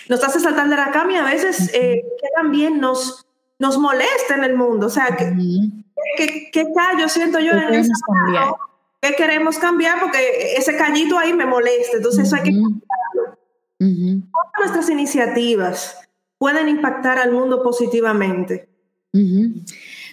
nos 0.09 0.23
hace 0.23 0.41
saltar 0.41 0.69
de 0.69 0.77
la 0.77 0.91
cama 0.91 1.13
y 1.13 1.17
a 1.17 1.25
veces 1.25 1.71
eh, 1.75 2.03
que 2.21 2.29
también 2.37 2.81
nos, 2.81 3.27
nos 3.59 3.79
molesta 3.79 4.37
en 4.37 4.45
el 4.45 4.57
mundo. 4.57 4.87
O 4.87 4.91
sea, 4.91 5.17
que, 5.17 6.51
¿qué 6.53 6.67
callo 6.75 7.09
siento 7.09 7.39
yo 7.39 7.53
en 7.53 7.75
esa 7.75 7.93
cambiar? 8.07 8.55
¿Qué 9.01 9.15
queremos 9.15 9.59
cambiar? 9.59 10.01
Porque 10.01 10.57
ese 10.57 10.77
callito 10.77 11.19
ahí 11.19 11.33
me 11.33 11.47
molesta. 11.47 11.97
Entonces 11.97 12.27
eso 12.27 12.37
hay 12.37 12.43
que 12.43 12.51
cambiarlo. 12.53 13.39
¿Cómo 13.79 14.51
nuestras 14.59 14.89
iniciativas 14.89 15.99
pueden 16.39 16.69
impactar 16.69 17.19
al 17.19 17.33
mundo 17.33 17.63
positivamente? 17.63 18.69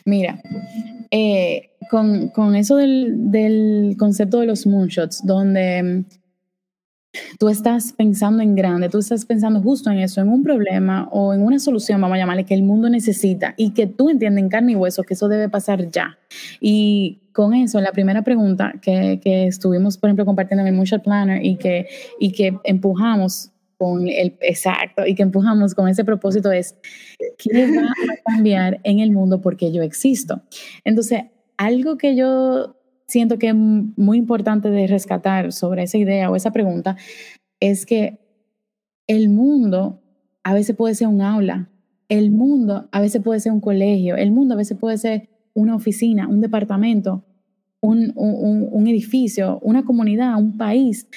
Mira, 0.06 0.42
eh, 1.10 1.72
con, 1.90 2.30
con, 2.30 2.56
eso 2.56 2.76
del, 2.76 3.32
del, 3.32 3.96
concepto 3.98 4.40
de 4.40 4.46
los 4.46 4.66
moonshots, 4.66 5.26
donde 5.26 6.06
tú 7.40 7.50
estás 7.50 7.94
pensando 7.94 8.42
en 8.42 8.56
grande, 8.56 8.90
tú 8.90 9.00
estás 9.00 9.26
pensando 9.26 9.62
justo 9.62 9.90
en 9.90 10.00
eso, 10.00 10.22
en 10.22 10.30
un 10.30 10.44
problema 10.44 11.08
o 11.12 11.34
en 11.34 11.42
una 11.42 11.60
solución, 11.60 12.00
vamos 12.00 12.16
a 12.16 12.20
llamarle, 12.20 12.46
que 12.46 12.54
el 12.54 12.64
mundo 12.64 12.90
necesita 12.90 13.54
y 13.58 13.72
que 13.72 13.88
tú 13.88 14.10
entiendes 14.10 14.44
en 14.44 14.50
carne 14.50 14.72
y 14.74 14.76
hueso 14.76 15.04
que 15.04 15.14
eso 15.14 15.28
debe 15.28 15.50
pasar 15.50 15.90
ya. 15.92 16.18
Y 16.60 17.20
con 17.34 17.54
eso, 17.54 17.82
la 17.82 17.92
primera 17.92 18.24
pregunta 18.24 18.74
que, 18.82 19.20
que 19.22 19.48
estuvimos, 19.48 19.98
por 19.98 20.10
ejemplo, 20.10 20.26
compartiendo 20.26 20.62
en 20.62 20.68
el 20.68 20.74
Moonshot 20.74 21.04
Planner 21.04 21.46
y 21.46 21.58
que, 21.58 21.88
y 22.20 22.32
que 22.32 22.58
empujamos 22.64 23.52
con 23.78 24.08
el 24.08 24.38
exacto 24.42 25.08
y 25.08 25.16
que 25.16 25.24
empujamos 25.24 25.74
con 25.74 25.88
ese 25.88 26.06
propósito 26.06 26.52
es 26.52 26.76
qué 27.40 27.66
va 27.76 27.88
a 27.88 28.32
cambiar 28.32 28.80
en 28.84 29.00
el 29.00 29.12
mundo 29.12 29.42
porque 29.42 29.72
yo 29.72 29.82
existo. 29.82 30.42
Entonces, 30.84 31.24
algo 31.58 31.98
que 31.98 32.16
yo 32.16 32.76
siento 33.12 33.38
que 33.38 33.50
es 33.50 33.56
muy 33.56 34.18
importante 34.18 34.70
de 34.70 34.88
rescatar 34.88 35.52
sobre 35.52 35.84
esa 35.84 35.98
idea 35.98 36.32
o 36.32 36.36
esa 36.36 36.52
pregunta 36.52 36.96
es 37.60 37.86
que 37.86 38.20
el 39.08 39.30
mundo 39.30 40.02
a 40.44 40.54
veces 40.54 40.76
puede 40.76 40.96
ser 40.96 41.10
un 41.10 41.22
aula, 41.22 41.70
el 42.08 42.32
mundo 42.32 42.88
a 42.92 43.02
veces 43.02 43.22
puede 43.22 43.42
ser 43.42 43.52
un 43.52 43.60
colegio, 43.60 44.16
el 44.16 44.32
mundo 44.32 44.54
a 44.54 44.58
veces 44.58 44.78
puede 44.78 44.98
ser 44.98 45.30
una 45.54 45.76
oficina, 45.76 46.30
un 46.30 46.40
departamento, 46.40 47.26
un, 47.82 48.14
un, 48.16 48.88
edificio, 48.88 49.60
una 49.62 49.84
comunidad, 49.84 50.38
un 50.38 50.58
país. 50.58 51.08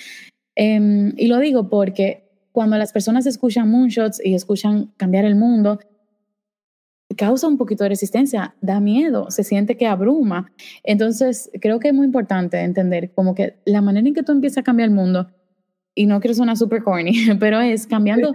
Em, 0.57 1.13
y 1.17 1.29
lo 1.29 1.39
digo 1.39 1.69
porque 1.69 2.25
cuando 2.51 2.77
las 2.77 2.93
personas 2.93 3.27
escuchan 3.27 3.71
moonshots 3.71 4.21
y 4.25 4.35
escuchan 4.35 4.93
cambiar 4.97 5.25
el 5.25 5.37
mundo, 5.37 5.79
causa 7.15 7.47
un 7.47 7.59
poquito 7.59 7.85
de 7.85 7.91
resistencia, 7.91 8.55
da 8.61 8.81
miedo, 8.81 9.31
se 9.31 9.45
siente 9.45 9.77
que 9.77 9.87
abruma. 9.87 10.53
Entonces, 10.83 11.51
creo 11.61 11.79
que 11.81 11.89
es 11.89 11.95
muy 11.95 12.07
importante 12.07 12.61
entender 12.61 13.13
como 13.15 13.35
que 13.35 13.57
la 13.65 13.83
manera 13.83 14.07
en 14.07 14.15
que 14.15 14.23
tú 14.23 14.33
empiezas 14.33 14.59
a 14.59 14.63
cambiar 14.63 14.89
el 14.89 14.95
mundo, 14.95 15.29
y 15.95 16.07
no 16.07 16.21
quiero 16.21 16.35
sonar 16.35 16.57
super 16.57 16.83
corny, 16.83 17.13
pero 17.41 17.61
es 17.61 17.87
cambiando 17.87 18.33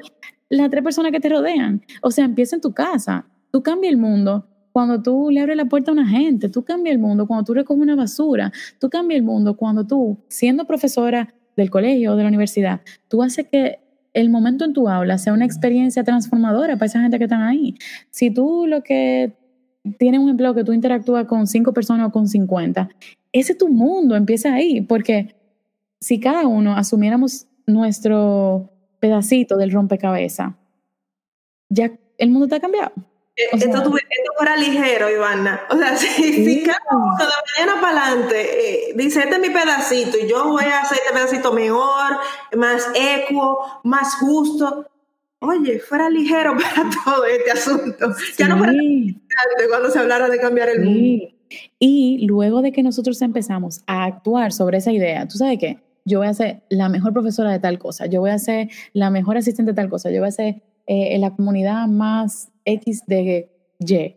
las 0.49 0.69
tres 0.69 0.83
personas 0.83 1.11
que 1.11 1.19
te 1.19 1.29
rodean. 1.29 1.81
O 2.01 2.11
sea, 2.11 2.25
empieza 2.25 2.55
en 2.55 2.61
tu 2.61 2.73
casa. 2.73 3.25
Tú 3.51 3.61
cambias 3.61 3.91
el 3.91 3.99
mundo 3.99 4.47
cuando 4.71 5.01
tú 5.01 5.29
le 5.31 5.41
abres 5.41 5.57
la 5.57 5.65
puerta 5.65 5.91
a 5.91 5.93
una 5.93 6.07
gente, 6.07 6.47
tú 6.47 6.63
cambias 6.63 6.93
el 6.93 7.01
mundo 7.01 7.27
cuando 7.27 7.43
tú 7.43 7.53
recoges 7.53 7.81
una 7.81 7.95
basura, 7.95 8.51
tú 8.79 8.89
cambias 8.89 9.19
el 9.19 9.25
mundo 9.25 9.57
cuando 9.57 9.85
tú, 9.85 10.17
siendo 10.29 10.65
profesora 10.65 11.33
del 11.57 11.69
colegio 11.69 12.13
o 12.13 12.15
de 12.15 12.23
la 12.23 12.29
universidad, 12.29 12.81
tú 13.07 13.21
haces 13.21 13.47
que 13.47 13.79
el 14.13 14.29
momento 14.29 14.65
en 14.65 14.73
tu 14.73 14.89
aula 14.89 15.17
sea 15.17 15.33
una 15.33 15.45
experiencia 15.45 16.03
transformadora 16.03 16.75
para 16.75 16.87
esa 16.87 17.01
gente 17.01 17.17
que 17.17 17.25
están 17.25 17.41
ahí. 17.41 17.75
Si 18.09 18.31
tú 18.31 18.65
lo 18.67 18.83
que 18.83 19.33
tienes 19.97 20.19
un 20.19 20.29
empleo 20.29 20.53
que 20.53 20.63
tú 20.63 20.73
interactúas 20.73 21.25
con 21.25 21.47
cinco 21.47 21.73
personas 21.73 22.07
o 22.07 22.11
con 22.11 22.27
50, 22.27 22.89
ese 23.31 23.51
es 23.53 23.57
tu 23.57 23.69
mundo, 23.69 24.15
empieza 24.15 24.53
ahí, 24.53 24.81
porque 24.81 25.35
si 25.99 26.19
cada 26.19 26.47
uno 26.47 26.75
asumiéramos 26.75 27.47
nuestro 27.67 28.71
pedacito 28.99 29.57
del 29.57 29.71
rompecabezas, 29.71 30.53
ya 31.69 31.91
el 32.17 32.29
mundo 32.29 32.45
está 32.45 32.59
cambiado. 32.59 32.91
Eh, 33.39 33.49
esto, 33.53 33.93
fuera 34.37 34.57
ligero, 34.57 35.09
Ivana. 35.09 35.61
O 35.69 35.77
sea, 35.77 35.95
si, 35.97 36.63
cada 36.63 36.79
uno 36.91 37.15
de 37.17 37.25
mañana 37.57 37.81
para 37.81 38.07
adelante 38.07 38.89
eh, 38.89 38.93
dice, 38.95 39.21
este 39.21 39.35
es 39.35 39.41
mi 39.41 39.49
pedacito 39.49 40.17
y 40.17 40.27
yo 40.27 40.49
voy 40.49 40.65
a 40.65 40.81
hacer 40.81 40.97
este 40.97 41.13
pedacito 41.13 41.53
mejor, 41.53 42.17
más 42.57 42.87
equo, 42.93 43.81
más 43.83 44.15
justo. 44.15 44.87
Oye, 45.39 45.79
fuera 45.79 46.09
ligero 46.09 46.53
para 46.57 46.89
todo 47.05 47.25
este 47.25 47.51
asunto. 47.51 48.13
Ya 48.37 48.49
no 48.49 48.57
fuera 48.57 48.73
cuando 49.69 49.89
se 49.89 49.99
hablara 49.99 50.27
de 50.27 50.39
cambiar 50.39 50.69
el 50.69 50.81
mundo. 50.81 51.25
Y 51.79 52.25
luego 52.27 52.61
de 52.61 52.71
que 52.71 52.83
nosotros 52.83 53.21
empezamos 53.21 53.83
a 53.87 54.03
actuar 54.03 54.51
sobre 54.51 54.79
esa 54.79 54.91
idea, 54.91 55.27
¿tú 55.27 55.37
sabes 55.37 55.57
qué? 55.59 55.79
Yo 56.05 56.19
voy 56.19 56.27
a 56.27 56.33
ser 56.33 56.63
la 56.69 56.89
mejor 56.89 57.13
profesora 57.13 57.51
de 57.51 57.59
tal 57.59 57.79
cosa, 57.79 58.05
yo 58.05 58.19
voy 58.19 58.31
a 58.31 58.37
ser 58.37 58.69
la 58.93 59.09
mejor 59.09 59.37
asistente 59.37 59.71
de 59.71 59.75
tal 59.75 59.89
cosa, 59.89 60.11
yo 60.11 60.19
voy 60.19 60.27
a 60.27 60.31
ser 60.31 60.61
eh, 60.87 61.15
en 61.15 61.21
la 61.21 61.35
comunidad 61.35 61.87
más 61.87 62.49
X 62.71 63.03
de 63.07 63.49
Y. 63.79 64.15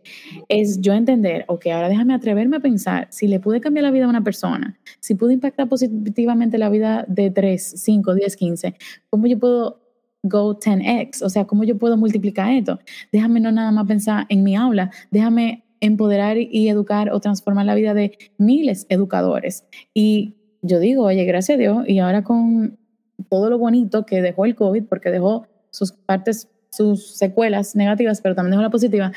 Es 0.49 0.81
yo 0.81 0.93
entender, 0.93 1.45
ok, 1.47 1.67
ahora 1.67 1.87
déjame 1.87 2.13
atreverme 2.13 2.57
a 2.57 2.59
pensar 2.59 3.07
si 3.11 3.27
le 3.27 3.39
pude 3.39 3.61
cambiar 3.61 3.83
la 3.83 3.91
vida 3.91 4.05
a 4.05 4.09
una 4.09 4.23
persona, 4.23 4.77
si 4.99 5.15
pude 5.15 5.33
impactar 5.33 5.69
positivamente 5.69 6.57
la 6.57 6.69
vida 6.69 7.05
de 7.07 7.31
3, 7.31 7.75
5, 7.77 8.13
10, 8.13 8.35
15, 8.35 8.75
¿cómo 9.09 9.27
yo 9.27 9.39
puedo 9.39 9.81
go 10.23 10.59
10x? 10.59 11.21
O 11.21 11.29
sea, 11.29 11.45
¿cómo 11.45 11.63
yo 11.63 11.77
puedo 11.77 11.95
multiplicar 11.97 12.51
esto? 12.51 12.79
Déjame 13.11 13.39
no 13.39 13.51
nada 13.51 13.71
más 13.71 13.87
pensar 13.87 14.25
en 14.29 14.43
mi 14.43 14.55
aula, 14.55 14.91
déjame 15.11 15.63
empoderar 15.79 16.37
y 16.37 16.69
educar 16.69 17.11
o 17.11 17.19
transformar 17.19 17.65
la 17.65 17.75
vida 17.75 17.93
de 17.93 18.17
miles 18.37 18.85
educadores. 18.89 19.65
Y 19.93 20.35
yo 20.61 20.79
digo, 20.79 21.03
oye, 21.03 21.23
gracias 21.25 21.55
a 21.57 21.59
Dios, 21.59 21.83
y 21.87 21.99
ahora 21.99 22.23
con 22.23 22.77
todo 23.29 23.49
lo 23.49 23.57
bonito 23.57 24.05
que 24.05 24.21
dejó 24.21 24.45
el 24.45 24.55
COVID, 24.55 24.85
porque 24.85 25.11
dejó 25.11 25.47
sus 25.71 25.91
partes 25.91 26.49
sus 26.73 27.15
secuelas 27.15 27.75
negativas, 27.75 28.21
pero 28.21 28.35
también 28.35 28.51
dejó 28.51 28.63
la 28.63 28.69
positiva, 28.69 29.11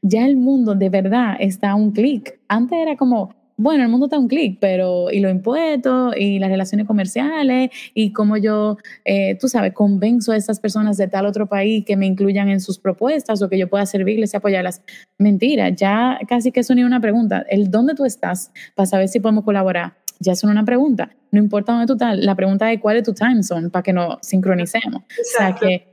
ya 0.00 0.24
el 0.26 0.36
mundo 0.36 0.74
de 0.74 0.88
verdad 0.88 1.36
está 1.38 1.70
a 1.70 1.74
un 1.74 1.92
clic. 1.92 2.40
Antes 2.48 2.78
era 2.78 2.96
como, 2.96 3.34
bueno, 3.56 3.84
el 3.84 3.90
mundo 3.90 4.06
está 4.06 4.18
un 4.18 4.28
clic, 4.28 4.58
pero 4.60 5.10
y 5.10 5.20
los 5.20 5.30
impuestos 5.30 6.14
y 6.16 6.38
las 6.38 6.50
relaciones 6.50 6.86
comerciales 6.86 7.70
y 7.94 8.12
cómo 8.12 8.36
yo, 8.36 8.78
eh, 9.04 9.36
tú 9.38 9.48
sabes, 9.48 9.72
convenzo 9.74 10.32
a 10.32 10.36
esas 10.36 10.58
personas 10.58 10.96
de 10.96 11.06
tal 11.06 11.26
otro 11.26 11.46
país 11.46 11.84
que 11.84 11.96
me 11.96 12.06
incluyan 12.06 12.48
en 12.48 12.60
sus 12.60 12.78
propuestas 12.78 13.42
o 13.42 13.48
que 13.48 13.58
yo 13.58 13.68
pueda 13.68 13.84
servirles 13.86 14.32
y 14.32 14.36
apoyarlas. 14.36 14.82
Mentira, 15.18 15.68
ya 15.68 16.18
casi 16.26 16.50
que 16.50 16.60
eso 16.60 16.74
ni 16.74 16.82
una 16.82 17.00
pregunta. 17.00 17.44
El 17.48 17.70
dónde 17.70 17.94
tú 17.94 18.04
estás 18.04 18.52
para 18.74 18.86
saber 18.86 19.08
si 19.08 19.20
podemos 19.20 19.44
colaborar, 19.44 19.94
ya 20.18 20.32
es 20.32 20.44
una 20.44 20.64
pregunta. 20.64 21.10
No 21.30 21.38
importa 21.38 21.72
dónde 21.72 21.86
tú 21.86 21.94
estás, 21.94 22.16
la 22.18 22.34
pregunta 22.34 22.72
es 22.72 22.80
cuál 22.80 22.96
es 22.96 23.04
tu 23.04 23.12
time 23.12 23.42
zone 23.42 23.70
para 23.70 23.82
que 23.82 23.92
nos 23.92 24.18
sincronicemos. 24.22 25.02
O 25.02 25.38
sea 25.38 25.54
que 25.54 25.91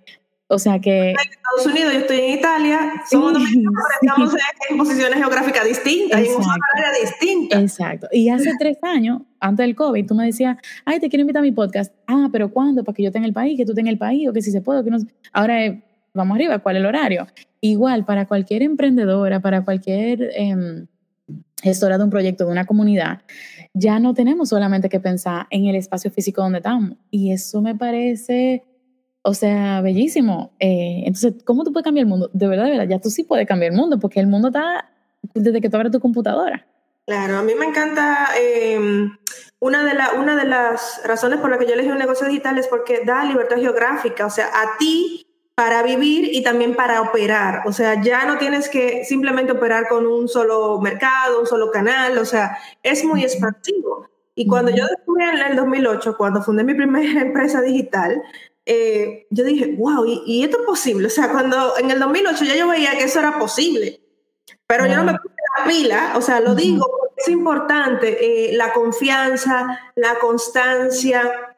o 0.51 0.57
sea 0.57 0.79
que... 0.79 1.11
En 1.11 1.15
Estados 1.15 1.65
Unidos, 1.67 1.93
yo 1.93 1.99
estoy 1.99 2.19
en 2.21 2.39
Italia, 2.39 2.93
somos 3.09 3.33
dominicanos, 3.33 3.83
pero 4.01 4.13
estamos 4.13 4.35
en, 4.69 4.77
posiciones 4.77 5.19
geográficas 5.19 5.63
distintas, 5.63 6.19
en 6.19 6.35
una 6.35 6.55
área 6.75 6.99
distinta. 7.01 7.59
Exacto. 7.61 8.07
Y 8.11 8.29
hace 8.29 8.51
tres 8.59 8.77
años, 8.81 9.21
antes 9.39 9.63
del 9.63 9.75
COVID, 9.75 10.07
tú 10.07 10.15
me 10.15 10.25
decías, 10.25 10.57
ay, 10.85 10.99
te 10.99 11.07
quiero 11.07 11.21
invitar 11.21 11.41
a 11.41 11.43
mi 11.43 11.51
podcast. 11.51 11.93
Ah, 12.07 12.29
pero 12.31 12.51
¿cuándo? 12.51 12.83
Para 12.83 12.95
que 12.95 13.03
yo 13.03 13.11
tenga 13.11 13.27
el 13.27 13.33
país, 13.33 13.57
que 13.57 13.65
tú 13.65 13.75
tengas 13.75 13.91
el 13.91 13.99
país, 13.99 14.27
o 14.27 14.33
que 14.33 14.41
si 14.41 14.49
se 14.49 14.61
puede, 14.61 14.83
que 14.83 14.89
no. 14.89 14.97
Ahora 15.33 15.79
vamos 16.15 16.35
arriba, 16.35 16.57
¿cuál 16.57 16.77
es 16.77 16.79
el 16.79 16.87
horario? 16.87 17.27
Igual, 17.61 18.05
para 18.05 18.27
cualquier 18.27 18.63
emprendedora, 18.63 19.41
para 19.41 19.63
cualquier 19.63 20.31
eh, 20.35 20.87
gestora 21.61 21.99
de 21.99 22.03
un 22.03 22.09
proyecto, 22.09 22.45
de 22.45 22.51
una 22.51 22.65
comunidad, 22.65 23.21
ya 23.73 23.99
no 23.99 24.15
tenemos 24.15 24.49
solamente 24.49 24.89
que 24.89 24.99
pensar 24.99 25.45
en 25.51 25.67
el 25.67 25.75
espacio 25.75 26.09
físico 26.09 26.41
donde 26.41 26.57
estamos. 26.57 26.97
Y 27.11 27.31
eso 27.31 27.61
me 27.61 27.75
parece 27.75 28.63
o 29.21 29.33
sea, 29.33 29.81
bellísimo. 29.81 30.51
Eh, 30.59 31.03
entonces, 31.05 31.35
¿cómo 31.43 31.63
tú 31.63 31.71
puedes 31.73 31.83
cambiar 31.83 32.03
el 32.03 32.09
mundo? 32.09 32.29
De 32.33 32.47
verdad, 32.47 32.65
de 32.65 32.71
verdad, 32.71 32.87
ya 32.87 32.99
tú 32.99 33.09
sí 33.09 33.23
puedes 33.23 33.47
cambiar 33.47 33.71
el 33.71 33.77
mundo 33.77 33.99
porque 33.99 34.19
el 34.19 34.27
mundo 34.27 34.49
está 34.49 34.89
desde 35.33 35.61
que 35.61 35.69
tú 35.69 35.75
abres 35.75 35.91
tu 35.91 35.99
computadora. 35.99 36.65
Claro, 37.05 37.37
a 37.37 37.41
mí 37.41 37.53
me 37.55 37.65
encanta, 37.65 38.29
em, 38.39 39.17
una, 39.59 39.83
de 39.83 39.95
la, 39.95 40.13
una 40.13 40.35
de 40.35 40.45
las 40.45 41.01
razones 41.05 41.39
por 41.39 41.49
las 41.49 41.59
que 41.59 41.65
yo 41.65 41.73
elegí 41.73 41.89
un 41.89 41.97
negocio 41.97 42.27
digital 42.27 42.57
es 42.59 42.67
porque 42.67 43.03
da 43.03 43.25
libertad 43.25 43.57
geográfica, 43.57 44.25
o 44.25 44.29
sea, 44.29 44.47
a 44.47 44.77
ti 44.77 45.25
para 45.55 45.83
vivir 45.83 46.29
y 46.31 46.41
también 46.41 46.75
para 46.75 47.01
operar. 47.01 47.63
O 47.65 47.73
sea, 47.73 48.01
ya 48.01 48.25
no 48.25 48.37
tienes 48.37 48.69
que 48.69 49.03
simplemente 49.03 49.51
operar 49.51 49.89
con 49.89 50.07
un 50.07 50.29
solo 50.29 50.79
mercado, 50.79 51.41
un 51.41 51.47
solo 51.47 51.69
canal, 51.71 52.17
o 52.17 52.25
sea, 52.25 52.57
es 52.83 53.03
muy 53.03 53.23
expansivo. 53.23 54.07
Y 54.35 54.47
cuando 54.47 54.71
yo 54.71 54.85
descubrí 54.87 55.25
en 55.25 55.51
el 55.51 55.57
2008, 55.57 56.15
cuando 56.15 56.41
fundé 56.41 56.63
mi 56.63 56.73
primera 56.73 57.21
empresa 57.21 57.61
digital, 57.61 58.21
eh, 58.71 59.25
yo 59.31 59.43
dije, 59.45 59.73
wow, 59.75 60.05
¿y, 60.05 60.43
esto 60.43 60.59
es 60.59 60.65
posible? 60.67 61.07
O 61.07 61.09
sea, 61.09 61.31
cuando 61.31 61.75
en 61.79 61.89
el 61.89 61.97
2008 61.97 62.45
ya 62.45 62.55
yo 62.55 62.67
veía 62.67 62.91
que 62.91 63.05
eso 63.05 63.17
era 63.17 63.39
posible, 63.39 63.99
pero 64.67 64.85
yo 64.85 64.95
no 64.95 65.05
me 65.05 65.13
puse 65.13 65.35
la 65.57 65.65
pila, 65.65 66.13
o 66.15 66.21
sea, 66.21 66.39
lo 66.39 66.53
digo 66.53 66.85
porque 66.87 67.15
es 67.17 67.29
importante, 67.29 68.51
eh, 68.51 68.53
la 68.53 68.71
confianza, 68.71 69.91
la 69.95 70.19
constancia, 70.19 71.55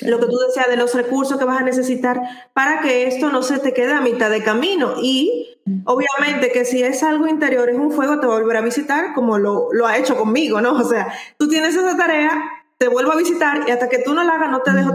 lo 0.00 0.18
que 0.18 0.24
tú 0.24 0.38
decías 0.38 0.66
de 0.68 0.78
los 0.78 0.94
recursos 0.94 1.38
que 1.38 1.44
vas 1.44 1.60
a 1.60 1.64
necesitar 1.64 2.18
para 2.54 2.80
que 2.80 3.08
esto 3.08 3.28
no 3.28 3.42
se 3.42 3.58
te 3.58 3.74
quede 3.74 3.92
a 3.92 4.00
mitad 4.00 4.30
de 4.30 4.42
camino. 4.42 4.94
Y 5.02 5.58
obviamente 5.84 6.50
que 6.50 6.64
si 6.64 6.82
es 6.82 7.02
algo 7.02 7.26
interior, 7.26 7.68
es 7.68 7.76
un 7.76 7.92
fuego, 7.92 8.20
te 8.20 8.26
volverá 8.26 8.60
a 8.60 8.62
visitar 8.62 9.12
como 9.12 9.36
lo, 9.36 9.68
lo 9.70 9.86
ha 9.86 9.98
hecho 9.98 10.16
conmigo, 10.16 10.62
¿no? 10.62 10.72
O 10.80 10.88
sea, 10.88 11.12
tú 11.36 11.46
tienes 11.46 11.76
esa 11.76 11.94
tarea, 11.94 12.42
te 12.78 12.88
vuelvo 12.88 13.12
a 13.12 13.16
visitar 13.16 13.68
y 13.68 13.70
hasta 13.70 13.90
que 13.90 13.98
tú 13.98 14.14
no 14.14 14.24
la 14.24 14.32
hagas 14.32 14.50
no 14.50 14.62
te 14.62 14.72
dejo. 14.72 14.94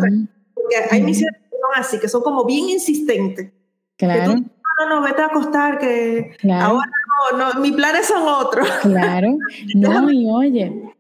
Porque 0.56 0.76
hay 0.90 1.04
misiones 1.04 1.49
así, 1.76 2.00
que 2.00 2.08
son 2.08 2.22
como 2.22 2.46
bien 2.46 2.70
insistentes. 2.70 3.52
Claro. 3.98 4.36
no, 4.36 4.90
no, 4.90 5.02
vete 5.02 5.22
a 5.22 5.26
acostar, 5.26 5.78
que 5.78 6.32
ahora 6.52 6.90
no, 7.32 7.38
no, 7.38 7.60
mis 7.60 7.74
planes 7.74 8.08
son 8.08 8.24
otros. 8.26 8.68
Claro. 8.82 9.38
No, 9.76 10.12
y 10.12 10.26
oye, 10.30 10.96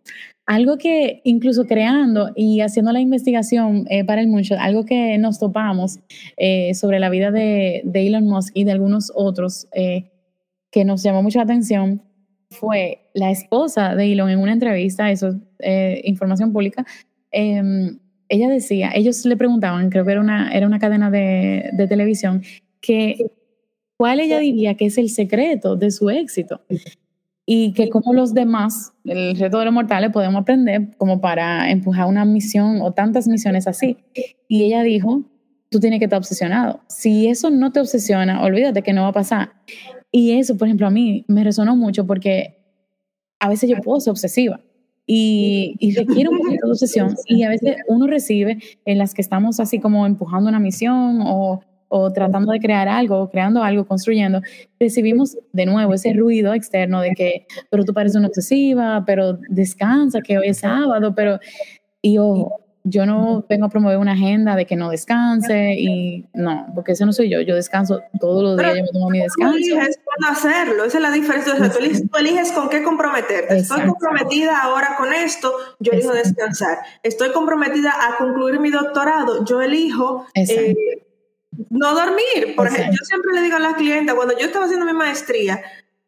algo 0.49 0.79
que 0.79 1.21
incluso 1.25 1.65
creando 1.65 2.31
y 2.35 2.61
haciendo 2.61 2.91
la 2.91 2.99
investigación 2.99 3.85
eh, 3.89 4.03
para 4.03 4.21
el 4.21 4.27
mucho 4.27 4.55
algo 4.59 4.83
que 4.83 5.15
nos 5.19 5.37
topamos 5.37 5.99
eh, 6.37 6.73
sobre 6.73 6.99
la 6.99 7.11
vida 7.11 7.29
de, 7.29 7.81
de, 7.85 8.07
Elon 8.07 8.25
Musk 8.25 8.51
y 8.55 8.63
de 8.63 8.71
algunos 8.71 9.11
otros 9.13 9.67
eh, 9.73 10.09
que 10.71 10.85
nos 10.85 11.03
llamó 11.03 11.21
mucho 11.21 11.37
la 11.37 11.43
atención 11.43 12.01
fue 12.49 13.11
la 13.13 13.29
esposa 13.29 13.93
de 13.93 14.11
Elon 14.11 14.31
en 14.31 14.39
una 14.39 14.53
entrevista, 14.53 15.11
eso 15.11 15.35
es 15.59 16.01
información 16.03 16.51
pública, 16.51 16.83
em, 17.29 17.99
ella 18.29 18.47
decía, 18.47 18.91
ellos 18.93 19.25
le 19.25 19.35
preguntaban, 19.35 19.89
creo 19.89 20.05
que 20.05 20.11
era 20.11 20.21
una, 20.21 20.51
era 20.51 20.67
una 20.67 20.79
cadena 20.79 21.11
de, 21.11 21.69
de 21.73 21.87
televisión, 21.87 22.43
que 22.79 23.31
cuál 23.97 24.19
ella 24.19 24.39
diría 24.39 24.75
que 24.75 24.85
es 24.85 24.97
el 24.97 25.09
secreto 25.09 25.75
de 25.75 25.91
su 25.91 26.09
éxito 26.09 26.61
y 27.45 27.73
que 27.73 27.89
como 27.89 28.13
los 28.13 28.35
demás, 28.35 28.93
el 29.05 29.35
reto 29.35 29.57
de 29.57 29.65
los 29.65 29.73
mortales, 29.73 30.11
podemos 30.11 30.43
aprender 30.43 30.95
como 30.97 31.19
para 31.19 31.71
empujar 31.71 32.05
una 32.05 32.23
misión 32.23 32.79
o 32.81 32.93
tantas 32.93 33.27
misiones 33.27 33.67
así. 33.67 33.97
Y 34.47 34.63
ella 34.65 34.83
dijo, 34.83 35.23
tú 35.71 35.79
tienes 35.79 35.97
que 35.97 36.05
estar 36.05 36.19
obsesionado. 36.19 36.81
Si 36.87 37.27
eso 37.27 37.49
no 37.49 37.71
te 37.71 37.79
obsesiona, 37.79 38.43
olvídate 38.43 38.83
que 38.83 38.93
no 38.93 39.01
va 39.01 39.07
a 39.07 39.13
pasar. 39.13 39.53
Y 40.11 40.37
eso, 40.37 40.57
por 40.57 40.67
ejemplo, 40.67 40.85
a 40.85 40.91
mí 40.91 41.25
me 41.27 41.43
resonó 41.43 41.75
mucho 41.75 42.05
porque 42.05 42.55
a 43.39 43.49
veces 43.49 43.67
yo 43.67 43.77
puedo 43.81 43.99
ser 43.99 44.11
obsesiva 44.11 44.59
y, 45.11 45.95
requiere 45.95 46.29
un 46.29 46.37
poquito 46.37 46.67
de 46.67 46.71
obsesión 46.71 47.15
y 47.25 47.41
a 47.41 47.49
veces 47.49 47.77
uno 47.87 48.05
recibe 48.05 48.59
en 48.85 48.99
las 48.99 49.15
que 49.15 49.23
estamos 49.23 49.59
así 49.59 49.79
como 49.79 50.05
empujando 50.05 50.49
una 50.49 50.59
misión 50.59 51.21
o, 51.23 51.61
o 51.87 52.13
tratando 52.13 52.51
de 52.51 52.59
crear 52.59 52.87
algo, 52.87 53.27
creando 53.27 53.63
algo, 53.63 53.87
construyendo, 53.87 54.41
recibimos 54.79 55.35
de 55.51 55.65
nuevo 55.65 55.95
ese 55.95 56.13
ruido 56.13 56.53
externo 56.53 57.01
de 57.01 57.11
que, 57.15 57.47
pero 57.71 57.83
tú 57.85 57.93
pareces 57.93 58.17
una 58.17 58.27
obsesiva, 58.27 59.03
pero 59.03 59.39
descansa, 59.49 60.21
que 60.21 60.37
hoy 60.37 60.49
es 60.49 60.59
sábado, 60.59 61.15
pero, 61.15 61.39
y 62.03 62.19
ojo, 62.19 62.58
yo 62.83 63.05
no 63.05 63.45
vengo 63.49 63.65
a 63.65 63.69
promover 63.69 63.97
una 63.97 64.13
agenda 64.13 64.55
de 64.55 64.65
que 64.65 64.75
no 64.75 64.89
descanse 64.89 65.73
y 65.77 66.25
no, 66.33 66.67
porque 66.73 66.93
eso 66.93 67.05
no 67.05 67.13
soy 67.13 67.29
yo. 67.29 67.41
Yo 67.41 67.55
descanso 67.55 68.01
todos 68.19 68.41
los 68.43 68.57
días, 68.57 68.77
yo 68.77 68.83
me 68.83 68.89
tomo 68.89 69.09
mi 69.09 69.19
descanso. 69.19 69.51
Tú 69.51 69.57
eliges 69.57 69.99
cuándo 70.03 70.37
hacerlo, 70.37 70.83
esa 70.85 70.97
es 70.97 71.01
la 71.01 71.11
diferencia. 71.11 71.53
tú, 71.71 72.17
eliges, 72.17 72.51
con 72.51 72.69
qué 72.69 72.81
comprometerte. 72.81 73.57
Estoy 73.57 73.85
comprometida 73.85 74.61
ahora 74.61 74.95
con 74.97 75.13
esto, 75.13 75.53
yo 75.79 75.91
elijo 75.91 76.13
descansar. 76.13 76.79
Estoy 77.03 77.31
comprometida 77.31 77.91
a 77.91 78.17
concluir 78.17 78.59
mi 78.59 78.69
doctorado, 78.69 79.43
yo 79.45 79.61
elijo 79.61 80.25
eh, 80.35 80.75
no 81.69 81.93
dormir. 81.93 82.55
Por 82.55 82.67
ejemplo, 82.67 82.91
yo 82.91 83.05
siempre 83.05 83.33
le 83.33 83.41
digo 83.41 83.57
a 83.57 83.59
las 83.59 83.73
clientes, 83.73 84.15
cuando 84.15 84.37
yo 84.37 84.45
estaba 84.45 84.65
haciendo 84.65 84.85
mi 84.85 84.93
maestría 84.93 85.61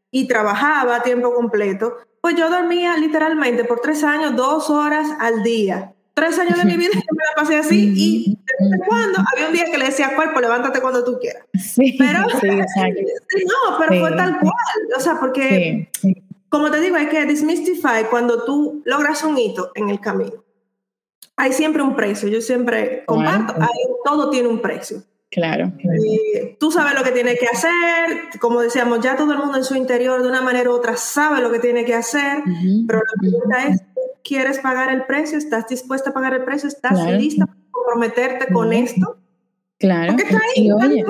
y 0.10 0.28
trabajaba 0.28 0.98
a 0.98 1.04
tiempo 1.04 1.34
completo, 1.34 1.98
pues 2.22 2.36
yo 2.36 2.50
dormía 2.50 2.96
literalmente 2.98 3.66
por 3.66 3.82
tres 3.82 4.04
años, 4.04 4.36
dos 4.36 4.70
horas 4.70 5.08
al 5.20 5.44
día 5.44 5.94
tres 6.22 6.38
años 6.38 6.56
de 6.56 6.66
mi 6.66 6.78
vida 6.78 6.92
que 6.92 7.16
me 7.16 7.24
la 7.24 7.36
pasé 7.36 7.58
así 7.58 7.94
y 7.96 8.30
de 8.30 8.54
vez 8.60 8.74
en 8.74 8.80
cuando 8.86 9.20
había 9.34 9.48
un 9.48 9.54
día 9.54 9.66
que 9.66 9.78
le 9.80 9.86
decía 9.86 10.16
cuerpo, 10.16 10.40
levántate 10.40 10.80
cuando 10.80 11.04
tú 11.04 11.18
quieras. 11.20 11.44
Sí, 11.60 11.96
pero, 11.98 12.20
sí, 12.40 12.48
no, 12.48 13.78
pero 13.80 14.00
fue 14.00 14.12
tal 14.12 14.40
cual. 14.40 14.54
O 14.96 15.00
sea, 15.00 15.20
porque, 15.20 15.90
como 16.50 16.70
te 16.70 16.80
digo, 16.80 16.96
hay 16.96 17.08
que 17.08 17.26
desmystify 17.26 18.06
cuando 18.12 18.44
tú 18.44 18.84
logras 18.86 19.24
un 19.24 19.36
hito 19.40 19.72
en 19.74 19.90
el 19.90 20.00
camino. 20.00 20.44
Hay 21.38 21.54
siempre 21.54 21.82
un 21.82 21.96
precio. 21.96 22.30
Yo 22.30 22.40
siempre 22.40 23.04
comparto, 23.08 23.56
todo 24.06 24.30
tiene 24.30 24.48
un 24.48 24.62
precio. 24.62 25.02
Claro. 25.32 25.72
tú 26.60 26.72
sabes 26.72 26.94
lo 26.94 27.06
que 27.06 27.12
tiene 27.12 27.38
que 27.38 27.48
hacer, 27.48 28.38
como 28.42 28.60
decíamos, 28.60 29.00
ya 29.00 29.16
todo 29.16 29.32
el 29.32 29.40
mundo 29.40 29.58
en 29.58 29.64
su 29.64 29.76
interior 29.76 30.22
de 30.22 30.28
una 30.28 30.42
manera 30.42 30.70
u 30.70 30.74
otra 30.74 30.98
sabe 30.98 31.42
lo 31.42 31.50
que 31.50 31.60
tiene 31.60 31.86
que 31.86 31.96
hacer, 31.96 32.44
pero 32.86 33.00
la 33.00 33.22
pregunta 33.22 33.68
es, 33.70 33.82
¿quieres 34.24 34.60
pagar 34.60 34.94
el 34.94 35.04
precio? 35.06 35.38
¿Estás 35.38 35.68
dispuesta 35.68 36.12
a 36.12 36.14
pagar 36.14 36.34
el 36.34 36.44
precio? 36.44 36.68
¿Estás 36.68 37.12
lista 37.12 37.46
para 37.46 37.60
comprometerte 37.72 38.54
con 38.54 38.74
esto? 38.74 39.18
Claro. 39.78 40.16
y 40.56 40.72
oye, 40.72 41.04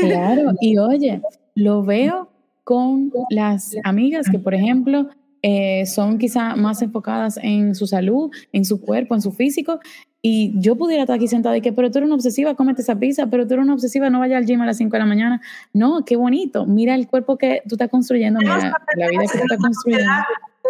claro, 0.00 0.52
y 0.60 0.78
oye, 0.78 1.22
lo 1.54 1.84
veo 1.84 2.28
con 2.64 3.12
las 3.30 3.76
amigas 3.84 4.28
que, 4.30 4.38
por 4.38 4.54
ejemplo, 4.54 5.08
eh, 5.42 5.84
son 5.86 6.18
quizá 6.18 6.56
más 6.56 6.80
enfocadas 6.82 7.38
en 7.42 7.74
su 7.74 7.86
salud, 7.86 8.30
en 8.52 8.64
su 8.64 8.80
cuerpo, 8.80 9.14
en 9.14 9.20
su 9.20 9.30
físico, 9.30 9.78
y 10.26 10.58
yo 10.58 10.74
pudiera 10.74 11.02
estar 11.02 11.16
aquí 11.16 11.28
sentada 11.28 11.54
y 11.54 11.60
que, 11.60 11.74
pero 11.74 11.90
tú 11.90 11.98
eres 11.98 12.06
una 12.06 12.14
obsesiva, 12.14 12.54
cómete 12.54 12.80
esa 12.80 12.98
pizza, 12.98 13.26
pero 13.26 13.46
tú 13.46 13.52
eres 13.52 13.64
una 13.64 13.74
obsesiva, 13.74 14.08
no 14.08 14.20
vayas 14.20 14.38
al 14.38 14.46
gym 14.46 14.62
a 14.62 14.66
las 14.66 14.78
5 14.78 14.90
de 14.90 14.98
la 14.98 15.04
mañana. 15.04 15.42
No, 15.74 16.02
qué 16.06 16.16
bonito. 16.16 16.64
Mira 16.64 16.94
el 16.94 17.06
cuerpo 17.06 17.36
que 17.36 17.60
tú 17.68 17.74
estás 17.74 17.90
construyendo, 17.90 18.40
mira 18.40 18.72
la 18.96 19.08
vida 19.08 19.20
que 19.30 19.38
tú 19.38 19.44
estás 19.44 19.58
construyendo. 19.58 20.10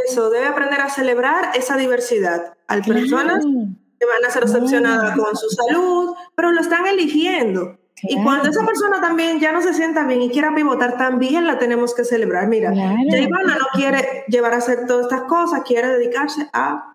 Eso, 0.09 0.31
debe 0.31 0.47
aprender 0.47 0.81
a 0.81 0.89
celebrar 0.89 1.57
esa 1.57 1.77
diversidad. 1.77 2.55
Hay 2.67 2.83
personas 2.83 3.45
que 3.45 4.07
van 4.07 4.25
a 4.27 4.31
ser 4.31 4.43
excepcionadas 4.43 5.17
con 5.17 5.37
su 5.37 5.49
salud, 5.51 6.15
pero 6.35 6.51
lo 6.53 6.61
están 6.61 6.87
eligiendo. 6.87 7.79
Y 8.03 8.23
cuando 8.23 8.51
esa 8.51 8.67
persona 8.67 9.01
también 9.01 9.41
ya 9.41 9.53
no 9.53 9.63
se 9.63 9.73
sienta 9.73 10.05
bien 10.05 10.21
y 10.21 10.31
quiera 10.31 10.55
pivotar, 10.55 10.99
también 10.99 11.47
la 11.47 11.59
tenemos 11.59 11.95
que 11.95 12.05
celebrar. 12.05 12.49
Mira, 12.49 12.73
claro. 12.73 12.97
no 12.99 13.67
quiere 13.73 14.25
llevar 14.29 14.55
a 14.55 14.59
hacer 14.59 14.87
todas 14.87 15.05
estas 15.07 15.23
cosas, 15.23 15.63
quiere 15.65 15.89
dedicarse 15.89 16.49
a 16.53 16.95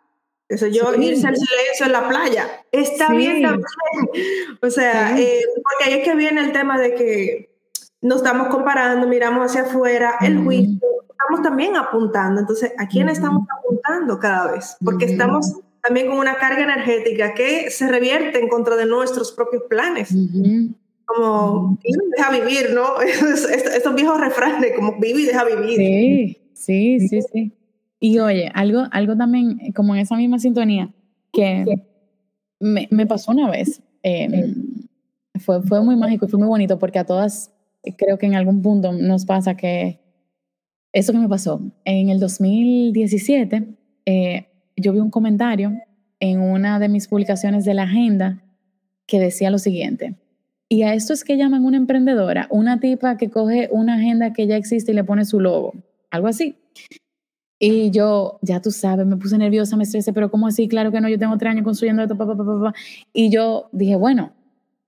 eso 0.50 0.66
yo, 0.66 0.96
irse 0.96 1.28
al 1.28 1.38
silencio 1.38 1.86
en 1.86 1.92
la 1.92 2.10
playa. 2.10 2.66
Está 2.72 3.14
bien 3.14 3.44
también. 3.44 3.70
O 4.62 4.70
sea, 4.70 5.18
eh, 5.18 5.42
porque 5.56 5.86
ahí 5.86 6.00
es 6.00 6.04
que 6.04 6.16
viene 6.16 6.42
el 6.42 6.52
tema 6.52 6.80
de 6.80 6.96
que 6.96 7.56
nos 8.02 8.18
estamos 8.18 8.48
comparando, 8.48 9.08
miramos 9.08 9.46
hacia 9.46 9.62
afuera, 9.62 10.18
el 10.22 10.44
juicio. 10.44 10.80
Estamos 11.20 11.44
también 11.44 11.76
apuntando. 11.76 12.42
Entonces, 12.42 12.72
¿a 12.78 12.88
quién 12.88 13.10
estamos 13.10 13.46
apuntando 13.58 14.20
cada 14.20 14.52
vez? 14.52 14.78
Porque 14.84 15.06
estamos 15.06 15.60
también 15.82 16.08
con 16.08 16.18
una 16.18 16.36
carga 16.36 16.64
energética 16.64 17.34
que 17.34 17.70
se 17.72 17.88
revierte 17.88 18.40
en 18.40 18.48
contra 18.48 18.76
de 18.76 18.86
nuestros 18.86 19.32
propios 19.32 19.64
planes. 19.70 20.14
Como 21.06 21.78
deja 22.16 22.32
vivir, 22.32 22.74
¿no? 22.74 23.02
Estos, 23.02 23.96
viejos 23.96 24.20
refranes, 24.20 24.74
como 24.76 25.00
vive 25.00 25.22
y 25.22 25.26
deja 25.26 25.44
vivir. 25.44 25.78
Sí, 25.78 26.38
sí, 26.54 27.08
sí, 27.08 27.22
sí. 27.34 27.52
Y 28.00 28.20
oye, 28.20 28.50
algo, 28.54 28.84
algo 28.92 29.18
también 29.18 29.74
como 29.74 29.96
en 29.96 30.02
esa 30.02 30.16
misma 30.16 30.40
sintonía 30.40 30.90
que 31.34 31.66
me, 32.60 32.88
me 32.92 33.06
pasó 33.08 33.32
una 33.32 33.50
vez. 33.50 33.82
Eh, 34.04 34.54
fue, 35.40 35.62
fue 35.64 35.82
muy 35.84 35.96
mágico 35.98 36.26
y 36.26 36.30
fue 36.30 36.40
muy 36.40 36.48
bonito 36.48 36.80
porque 36.80 37.00
a 37.00 37.06
todas 37.06 37.52
creo 37.98 38.18
que 38.18 38.26
en 38.26 38.36
algún 38.36 38.62
punto 38.62 38.94
nos 38.94 39.26
pasa 39.26 39.56
que 39.56 40.00
eso 40.92 41.12
que 41.14 41.20
me 41.20 41.30
pasó 41.30 41.62
en 41.86 42.10
el 42.10 42.20
2017, 42.20 43.68
eh, 44.06 44.48
yo 44.76 44.94
vi 44.94 45.00
un 45.00 45.12
comentario 45.12 45.74
en 46.20 46.42
una 46.42 46.80
de 46.80 46.90
mis 46.90 47.08
publicaciones 47.08 47.66
de 47.66 47.74
la 47.74 47.84
agenda 47.84 48.44
que 49.06 49.20
decía 49.20 49.50
lo 49.50 49.58
siguiente. 49.58 50.16
Y 50.68 50.84
a 50.84 50.94
esto 50.94 51.14
es 51.14 51.24
que 51.24 51.38
llaman 51.38 51.66
una 51.66 51.78
emprendedora, 51.78 52.48
una 52.52 52.80
tipa 52.80 53.18
que 53.18 53.30
coge 53.30 53.70
una 53.72 53.96
agenda 53.96 54.34
que 54.34 54.46
ya 54.48 54.56
existe 54.56 54.92
y 54.92 54.96
le 54.96 55.04
pone 55.04 55.26
su 55.26 55.40
logo, 55.40 55.74
algo 56.12 56.28
así. 56.28 56.56
Y 57.60 57.92
yo, 57.92 58.40
ya 58.42 58.62
tú 58.62 58.72
sabes, 58.72 59.06
me 59.06 59.18
puse 59.18 59.38
nerviosa, 59.38 59.76
me 59.76 59.84
estresé, 59.84 60.14
pero 60.14 60.32
¿cómo 60.32 60.48
así? 60.48 60.68
Claro 60.68 60.92
que 60.92 61.02
no, 61.02 61.10
yo 61.10 61.20
tengo 61.20 61.38
tres 61.38 61.52
años 61.52 61.66
construyendo 61.66 62.04
esto, 62.04 62.16
papá, 62.18 62.38
papá, 62.38 62.54
papá. 62.58 62.74
Y 63.12 63.30
yo 63.30 63.68
dije, 63.74 63.96
bueno, 63.96 64.32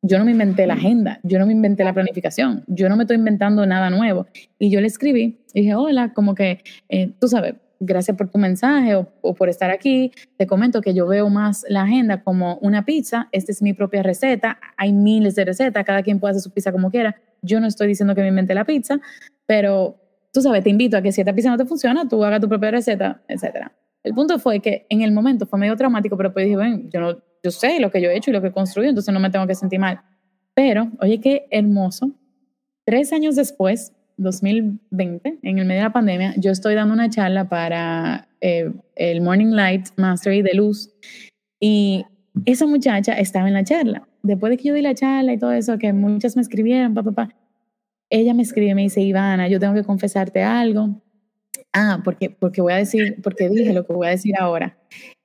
yo 0.02 0.18
no 0.18 0.26
me 0.26 0.32
inventé 0.32 0.66
la 0.66 0.74
agenda, 0.74 1.20
yo 1.24 1.40
no 1.40 1.46
me 1.46 1.54
inventé 1.54 1.84
la 1.84 1.94
planificación, 1.94 2.64
yo 2.68 2.90
no 2.90 2.96
me 2.96 3.04
estoy 3.04 3.18
inventando 3.18 3.66
nada 3.66 3.90
nuevo. 3.90 4.28
Y 4.58 4.70
yo 4.70 4.82
le 4.82 4.88
escribí, 4.88 5.40
dije, 5.54 5.76
hola, 5.76 6.14
como 6.14 6.34
que, 6.34 6.64
eh, 6.90 7.12
tú 7.20 7.28
sabes, 7.28 7.56
gracias 7.80 8.16
por 8.16 8.30
tu 8.30 8.38
mensaje 8.38 8.96
o, 8.96 9.12
o, 9.22 9.34
por 9.34 9.50
estar 9.50 9.72
aquí. 9.72 10.12
Te 10.38 10.48
comento 10.48 10.82
que 10.82 10.94
yo 10.94 11.08
veo 11.08 11.30
más 11.30 11.66
la 11.68 11.84
agenda 11.84 12.24
como 12.24 12.58
una 12.58 12.86
pizza, 12.86 13.28
esta 13.32 13.52
es 13.52 13.62
mi 13.62 13.74
propia 13.74 14.04
receta, 14.04 14.60
hay 14.78 14.94
miles 14.94 15.36
de 15.36 15.46
recetas, 15.46 15.84
cada 15.84 16.04
quien 16.04 16.20
puede 16.20 16.32
hacer 16.32 16.42
su 16.42 16.52
pizza 16.52 16.72
como 16.72 16.90
quiera. 16.92 17.16
Yo 17.42 17.60
no 17.60 17.68
estoy 17.68 17.88
diciendo 17.88 18.16
que 18.16 18.22
me 18.22 18.28
inventé 18.28 18.54
la 18.54 18.66
pizza, 18.66 19.00
pero 19.46 19.98
tú 20.32 20.42
sabes, 20.42 20.64
te 20.64 20.70
invito 20.70 20.98
a 20.98 21.02
que 21.02 21.12
si 21.12 21.22
esta 21.22 21.34
pizza 21.34 21.50
no 21.50 21.58
te 21.58 21.66
funciona, 21.66 22.08
tú 22.08 22.24
hagas 22.24 22.40
tu 22.40 22.48
propia 22.48 22.72
receta, 22.72 23.22
etc. 23.28 23.68
El 24.04 24.14
punto 24.14 24.40
fue 24.40 24.60
que 24.60 24.86
en 24.90 25.02
el 25.02 25.12
momento 25.12 25.46
fue 25.46 25.60
medio 25.60 25.76
traumático, 25.76 26.18
pero 26.18 26.34
pues 26.34 26.46
dije, 26.46 26.58
bueno, 26.58 26.82
yo, 26.92 27.00
no, 27.00 27.18
yo 27.44 27.52
sé 27.52 27.80
lo 27.80 27.92
que 27.92 28.02
yo 28.02 28.10
he 28.10 28.18
hecho 28.18 28.30
y 28.30 28.34
lo 28.34 28.42
que 28.42 28.48
he 28.48 28.52
construido, 28.52 28.90
entonces 28.90 29.14
no 29.14 29.20
me 29.20 29.30
tengo 29.30 29.48
que 29.48 29.56
sentir 29.56 29.80
mal. 29.80 30.02
Pero, 30.54 30.92
oye, 31.00 31.20
qué 31.20 31.48
hermoso. 31.50 32.12
Tres 32.86 33.14
años 33.14 33.36
después, 33.36 33.94
2020, 34.18 35.40
en 35.42 35.58
el 35.58 35.66
medio 35.66 35.82
de 35.82 35.88
la 35.88 35.94
pandemia, 35.94 36.34
yo 36.38 36.52
estoy 36.52 36.76
dando 36.76 36.94
una 36.94 37.10
charla 37.10 37.50
para 37.50 38.28
eh, 38.42 38.72
el 38.96 39.22
Morning 39.22 39.54
Light 39.54 39.90
Mastery 39.98 40.42
de 40.42 40.54
Luz 40.54 40.92
y 41.60 42.06
esa 42.46 42.66
muchacha 42.66 43.14
estaba 43.14 43.48
en 43.48 43.54
la 43.54 43.64
charla. 43.64 44.08
Después 44.24 44.52
de 44.52 44.58
que 44.58 44.70
yo 44.70 44.74
di 44.74 44.82
la 44.82 44.94
charla 44.94 45.34
y 45.34 45.38
todo 45.38 45.52
eso, 45.52 45.78
que 45.78 45.94
muchas 45.94 46.36
me 46.36 46.42
escribieron, 46.42 46.94
papá, 46.94 47.12
papá, 47.12 47.36
ella 48.10 48.34
me 48.34 48.44
escribe 48.44 48.76
me 48.76 48.84
dice, 48.84 49.02
Ivana, 49.02 49.48
yo 49.48 49.60
tengo 49.60 49.74
que 49.74 49.84
confesarte 49.84 50.44
algo. 50.44 51.02
Ah, 51.74 52.02
porque, 52.04 52.30
porque 52.30 52.62
voy 52.62 52.74
a 52.74 52.78
decir, 52.78 53.18
porque 53.24 53.50
dije 53.50 53.74
lo 53.74 53.86
que 53.86 53.94
voy 53.94 54.08
a 54.08 54.12
decir 54.12 54.36
ahora. 54.38 54.78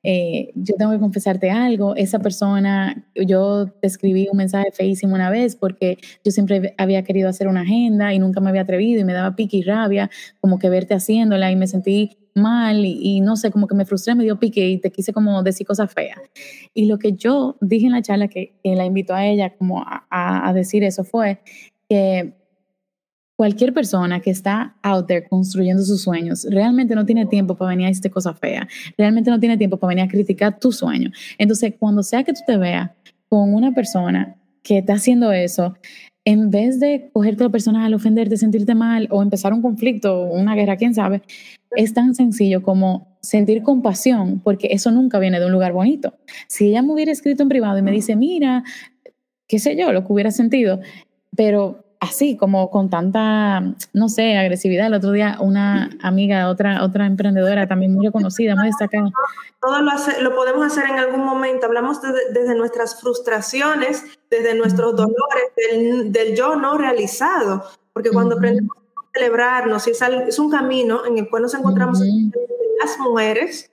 Eh, 0.09 0.53
yo 0.55 0.77
tengo 0.77 0.93
que 0.93 1.01
confesarte 1.01 1.51
algo. 1.51 1.97
Esa 1.97 2.21
persona, 2.21 3.05
yo 3.17 3.67
te 3.81 3.89
escribí 3.89 4.29
un 4.31 4.37
mensaje 4.37 4.71
feísimo 4.71 5.17
una 5.17 5.31
vez 5.31 5.57
porque 5.57 5.99
yo 6.25 6.31
siempre 6.31 6.77
había 6.79 7.03
querido 7.03 7.29
hacer 7.29 7.49
una 7.49 7.63
agenda 7.63 8.15
y 8.15 8.21
nunca 8.21 8.41
me 8.41 8.51
había 8.51 8.63
atrevido 8.63 9.01
y 9.01 9.05
me 9.05 9.13
daba 9.13 9.35
pique 9.35 9.57
y 9.57 9.63
rabia, 9.63 10.09
como 10.41 10.61
que 10.61 10.71
verte 10.71 10.95
haciéndola 10.95 11.51
y 11.51 11.57
me 11.57 11.67
sentí 11.67 12.19
mal 12.35 12.85
y, 12.85 13.21
no 13.21 13.35
sé, 13.35 13.51
como 13.51 13.67
que 13.67 13.75
me 13.75 13.85
frustré, 13.85 14.15
me 14.15 14.23
dio 14.23 14.39
pique 14.39 14.69
y 14.69 14.79
te 14.79 14.93
quise 14.93 15.13
como 15.13 15.43
decir 15.43 15.67
cosas 15.67 15.93
feas. 15.93 16.21
Y 16.73 16.87
lo 16.87 17.01
que 17.01 17.15
yo 17.15 17.57
dije 17.61 17.87
en 17.87 17.93
la 17.93 18.03
charla 18.03 18.29
que, 18.29 18.55
la 18.63 18.85
invitó 18.85 19.13
a 19.13 19.27
ella 19.27 19.57
como 19.57 19.83
a, 19.83 20.07
a 20.09 20.53
decir 20.53 20.85
eso 20.85 21.03
fue 21.03 21.41
que 21.89 22.33
cualquier 23.37 23.73
persona 23.73 24.21
que 24.21 24.31
está 24.31 24.75
out 24.83 25.07
there 25.07 25.29
construyendo 25.29 25.83
sus 25.83 26.03
sueños 26.03 26.47
realmente 26.51 26.95
no 26.95 27.05
tiene 27.05 27.27
tiempo 27.27 27.55
para 27.55 27.71
venir 27.71 27.87
a 27.87 27.89
decirte 27.89 28.11
cosas 28.11 28.39
feas, 28.39 28.67
realmente 28.97 29.31
no 29.31 29.39
tiene 29.39 29.57
tiempo 29.57 29.77
para 29.77 29.91
venir 29.91 30.05
a 30.05 30.09
criticar 30.09 30.59
tu 30.59 30.73
sueño. 30.73 31.11
Entonces, 31.39 31.75
cuando 31.79 32.03
sea 32.03 32.25
que 32.25 32.33
tú 32.33 32.41
te 32.47 32.57
veas 32.57 32.91
con 33.29 33.55
una 33.55 33.73
persona 33.73 34.37
que 34.63 34.79
está 34.79 34.95
haciendo 34.95 35.31
eso, 35.33 35.77
en 36.25 36.51
vez 36.51 36.81
de 36.81 37.11
cogerte 37.13 37.45
lo 37.45 37.53
personal, 37.53 37.95
ofenderte, 37.95 38.37
sentirte 38.37 38.75
mal 38.75 39.07
o 39.11 39.23
empezar 39.23 39.53
un 39.53 39.63
conflicto, 39.63 40.25
una 40.25 40.57
guerra, 40.57 40.77
quién 40.77 40.93
sabe, 40.93 41.23
es 41.77 41.95
tan 41.95 42.15
sencillo 42.15 42.63
como 42.63 43.17
sentir 43.21 43.63
compasión, 43.63 44.41
porque 44.41 44.69
eso 44.73 44.91
nunca 44.91 45.19
viene 45.21 45.39
de 45.39 45.47
un 45.47 45.53
lugar 45.53 45.73
bonito. 45.73 46.15
Si 46.49 46.69
ella 46.69 46.83
me 46.83 46.93
hubiera 46.93 47.13
escrito 47.13 47.43
en 47.43 47.49
privado 47.49 47.79
y 47.79 47.83
me 47.83 47.93
dice, 47.93 48.17
mira, 48.17 48.65
qué 49.47 49.61
sé 49.61 49.77
yo, 49.77 49.93
lo 49.93 50.05
que 50.05 50.13
hubiera 50.13 50.33
sentido, 50.33 50.81
pero 51.37 51.86
así, 52.01 52.37
como 52.37 52.71
con 52.71 52.91
tanta, 52.91 53.61
no 53.93 54.09
sé, 54.09 54.37
agresividad. 54.37 54.87
El 54.87 54.95
otro 54.95 55.13
día 55.13 55.39
una 55.41 55.91
amiga, 56.03 56.49
otra, 56.49 56.83
otra 56.83 57.07
emprendedora 57.07 57.67
también 57.67 57.95
muy 57.95 58.07
reconocida, 58.07 58.55
muy 58.55 58.67
destacada. 58.67 59.11
Todo 59.61 59.81
lo, 59.81 59.93
lo 60.23 60.35
podemos 60.35 60.67
hacer 60.67 60.85
en 60.91 60.99
algún 60.99 61.25
momento. 61.25 61.67
Hablamos 61.67 62.01
desde 62.33 62.55
nuestras 62.55 63.01
frustraciones, 63.01 64.05
desde 64.31 64.55
nuestros 64.55 64.95
dolores, 64.97 66.13
del, 66.13 66.37
yo 66.37 66.57
no 66.57 66.79
realizado. 66.79 67.65
Porque 67.93 68.11
cuando 68.11 68.37
aprendemos 68.37 68.77
a 68.77 69.11
celebrarnos, 69.15 69.87
es, 69.87 70.01
es, 70.03 70.39
un 70.39 70.51
camino 70.51 71.07
en 71.07 71.19
el 71.19 71.29
cual 71.29 71.43
nos 71.43 71.55
encontramos 71.55 72.01
las 72.01 72.99
mujeres, 72.99 73.71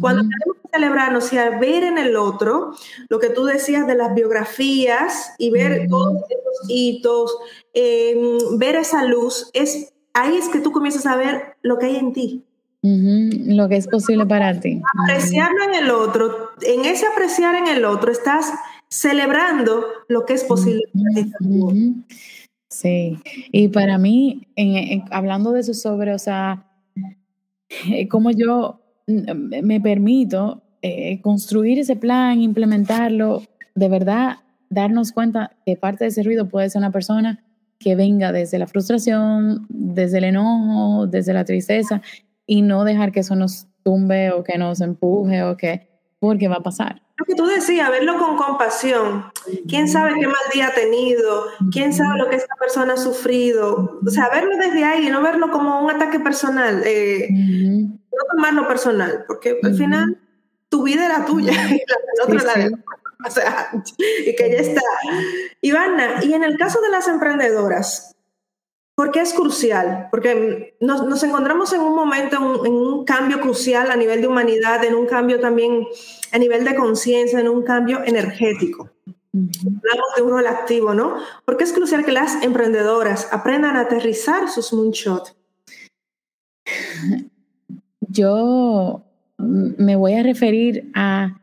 cuando 0.00 0.22
tenemos 0.22 0.56
que 0.62 0.68
celebrarnos 0.72 1.32
y 1.32 1.38
a 1.38 1.58
ver 1.58 1.84
en 1.84 1.98
el 1.98 2.16
otro 2.16 2.74
lo 3.08 3.18
que 3.18 3.30
tú 3.30 3.44
decías 3.44 3.86
de 3.86 3.94
las 3.94 4.14
biografías 4.14 5.32
y 5.38 5.50
ver 5.50 5.86
todos 5.88 6.16
esos 6.28 6.66
hitos, 6.68 7.36
em, 7.74 8.58
ver 8.58 8.76
esa 8.76 9.04
luz, 9.04 9.50
es 9.52 9.92
ahí 10.14 10.36
es 10.36 10.48
que 10.48 10.60
tú 10.60 10.72
comienzas 10.72 11.06
a 11.06 11.16
ver 11.16 11.56
lo 11.62 11.78
que 11.78 11.86
hay 11.86 11.96
en 11.96 12.12
ti. 12.12 12.44
Lo 12.82 13.68
que 13.68 13.76
es 13.76 13.86
posible 13.88 14.24
para 14.24 14.58
ti. 14.58 14.80
Apreciarlo 15.04 15.64
en 15.64 15.74
el 15.74 15.90
otro. 15.90 16.50
En 16.62 16.86
ese 16.86 17.06
apreciar 17.06 17.54
en 17.54 17.66
el 17.66 17.84
otro 17.84 18.10
estás 18.10 18.52
celebrando 18.88 19.84
lo 20.08 20.24
que 20.24 20.32
es 20.34 20.44
posible 20.44 20.82
para 20.92 21.26
ti. 21.38 22.04
Sí, 22.68 23.18
y 23.52 23.68
para 23.68 23.98
mí, 23.98 24.46
hablando 25.10 25.52
de 25.52 25.60
eso 25.60 25.74
sobre, 25.74 26.14
o 26.14 26.18
sea, 26.18 26.66
eh, 27.90 28.08
como 28.08 28.30
yo 28.30 28.79
me 29.10 29.80
permito 29.80 30.62
eh, 30.82 31.20
construir 31.20 31.78
ese 31.78 31.96
plan, 31.96 32.40
implementarlo, 32.40 33.42
de 33.74 33.88
verdad 33.88 34.36
darnos 34.70 35.12
cuenta 35.12 35.50
que 35.66 35.76
parte 35.76 36.04
de 36.04 36.08
ese 36.08 36.22
ruido 36.22 36.48
puede 36.48 36.70
ser 36.70 36.78
una 36.78 36.92
persona 36.92 37.44
que 37.78 37.96
venga 37.96 38.32
desde 38.32 38.58
la 38.58 38.66
frustración, 38.66 39.66
desde 39.68 40.18
el 40.18 40.24
enojo, 40.24 41.06
desde 41.06 41.34
la 41.34 41.44
tristeza 41.44 42.00
y 42.46 42.62
no 42.62 42.84
dejar 42.84 43.12
que 43.12 43.20
eso 43.20 43.34
nos 43.34 43.66
tumbe 43.82 44.30
o 44.30 44.44
que 44.44 44.58
nos 44.58 44.80
empuje 44.80 45.42
o 45.42 45.56
que, 45.56 45.88
porque 46.18 46.48
va 46.48 46.56
a 46.56 46.62
pasar. 46.62 47.02
Lo 47.16 47.24
que 47.26 47.34
tú 47.34 47.46
decías, 47.46 47.90
verlo 47.90 48.18
con 48.18 48.36
compasión. 48.36 49.24
¿Quién 49.68 49.88
sabe 49.88 50.14
qué 50.18 50.26
mal 50.26 50.36
día 50.54 50.68
ha 50.68 50.74
tenido? 50.74 51.44
¿Quién 51.70 51.92
sabe 51.92 52.18
lo 52.18 52.30
que 52.30 52.36
esa 52.36 52.54
persona 52.58 52.94
ha 52.94 52.96
sufrido? 52.96 54.00
O 54.06 54.10
sea, 54.10 54.30
verlo 54.30 54.56
desde 54.56 54.84
ahí 54.84 55.06
y 55.06 55.10
no 55.10 55.20
verlo 55.22 55.50
como 55.50 55.82
un 55.82 55.90
ataque 55.90 56.20
personal. 56.20 56.82
Eh, 56.86 57.28
no 58.20 58.34
tomarlo 58.34 58.68
personal, 58.68 59.24
porque 59.26 59.58
al 59.62 59.74
final 59.74 60.18
tu 60.68 60.82
vida 60.82 61.06
era 61.06 61.24
tuya 61.24 61.52
y 61.52 61.82
la 61.86 62.24
otra 62.24 62.54
la 62.54 62.70
O 63.26 63.30
sea, 63.30 63.70
y 63.98 64.34
que 64.34 64.50
ya 64.50 64.58
está. 64.58 64.82
Ivana, 65.60 66.24
y 66.24 66.32
en 66.32 66.42
el 66.42 66.56
caso 66.56 66.80
de 66.80 66.88
las 66.88 67.06
emprendedoras, 67.06 68.16
¿por 68.94 69.10
qué 69.10 69.20
es 69.20 69.34
crucial? 69.34 70.08
Porque 70.10 70.76
nos, 70.80 71.22
encontramos 71.22 71.72
en 71.72 71.80
un 71.80 71.94
momento, 71.94 72.64
en 72.64 72.72
un 72.72 73.04
cambio 73.04 73.40
crucial 73.40 73.90
a 73.90 73.96
nivel 73.96 74.22
de 74.22 74.28
humanidad, 74.28 74.84
en 74.84 74.94
un 74.94 75.06
cambio 75.06 75.38
también 75.38 75.86
a 76.32 76.38
nivel 76.38 76.64
de 76.64 76.74
conciencia, 76.74 77.40
en 77.40 77.48
un 77.48 77.62
cambio 77.62 78.02
energético. 78.04 78.90
Hablamos 79.32 80.14
de 80.16 80.22
un 80.22 80.30
rol 80.30 80.46
activo, 80.46 80.94
¿no? 80.94 81.16
Porque 81.44 81.64
es 81.64 81.72
crucial 81.72 82.04
que 82.04 82.12
las 82.12 82.42
emprendedoras 82.42 83.28
aprendan 83.32 83.76
a 83.76 83.80
aterrizar 83.80 84.48
sus 84.48 84.72
moonshots 84.72 85.36
yo 88.10 89.04
me 89.38 89.96
voy 89.96 90.14
a 90.14 90.22
referir 90.22 90.90
a 90.94 91.40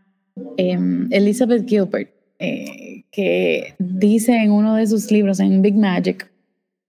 em, 0.57 1.07
Elizabeth 1.11 1.67
Gilbert, 1.67 2.11
eh, 2.39 3.03
que 3.11 3.73
dice 3.79 4.35
en 4.35 4.51
uno 4.51 4.75
de 4.75 4.85
sus 4.85 5.11
libros, 5.11 5.39
en 5.39 5.61
Big 5.61 5.75
Magic, 5.75 6.29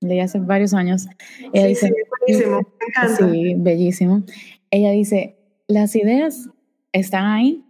de 0.01 0.21
hace 0.21 0.39
varios 0.39 0.75
años, 0.75 1.07
ella 1.53 1.63
sí, 1.63 1.69
dice, 1.69 1.87
sí, 1.87 1.95
buenísimo, 2.27 2.57
me 2.61 2.87
encanta. 2.87 3.33
Sí, 3.33 3.55
bellísimo. 3.57 4.23
Ella 4.71 4.91
dice, 4.91 5.37
las 5.67 5.97
ideas 5.97 6.49
están 6.93 7.25
ahí, 7.25 7.65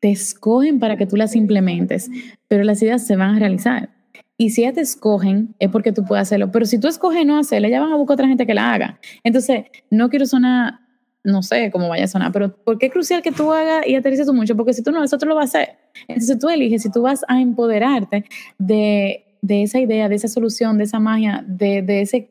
te 0.00 0.10
escogen 0.10 0.78
para 0.78 0.96
que 0.96 1.06
tú 1.06 1.16
las 1.16 1.34
implementes, 1.34 2.10
pero 2.48 2.64
las 2.64 2.82
ideas 2.82 3.06
se 3.06 3.16
van 3.16 3.36
a 3.36 3.38
realizar. 3.38 3.90
Y 4.36 4.50
si 4.50 4.62
ellas 4.62 4.74
te 4.74 4.80
escogen, 4.80 5.54
es 5.58 5.70
porque 5.70 5.92
tú 5.92 6.04
puedes 6.04 6.22
hacerlo. 6.22 6.50
Pero 6.50 6.66
si 6.66 6.78
tú 6.78 6.88
escoges 6.88 7.24
no 7.24 7.38
hacerlo, 7.38 7.68
ya 7.68 7.80
van 7.80 7.92
a 7.92 7.96
buscar 7.96 8.14
otra 8.14 8.28
gente 8.28 8.46
que 8.46 8.54
la 8.54 8.72
haga. 8.72 8.98
Entonces, 9.22 9.66
no 9.90 10.08
quiero 10.10 10.26
sonar, 10.26 10.80
no 11.24 11.42
sé 11.42 11.70
cómo 11.70 11.88
vaya 11.88 12.04
a 12.04 12.08
sonar, 12.08 12.32
pero 12.32 12.54
¿por 12.54 12.78
qué 12.78 12.86
es 12.86 12.92
crucial 12.92 13.22
que 13.22 13.32
tú 13.32 13.52
hagas 13.52 13.86
y 13.86 13.94
aterrices 13.94 14.26
tú 14.26 14.34
mucho? 14.34 14.56
Porque 14.56 14.72
si 14.72 14.82
tú 14.82 14.90
no, 14.90 15.02
eso 15.04 15.16
otro 15.16 15.28
lo 15.28 15.34
va 15.34 15.42
a 15.42 15.44
hacer. 15.44 15.76
Entonces 16.08 16.38
tú 16.38 16.48
eliges 16.48 16.82
si 16.82 16.90
tú 16.90 17.02
vas 17.02 17.24
a 17.28 17.40
empoderarte 17.40 18.24
de, 18.58 19.24
de 19.40 19.62
esa 19.62 19.78
idea, 19.78 20.08
de 20.08 20.16
esa 20.16 20.28
solución, 20.28 20.78
de 20.78 20.84
esa 20.84 20.98
magia, 20.98 21.44
de, 21.46 21.82
de, 21.82 22.02
ese, 22.02 22.30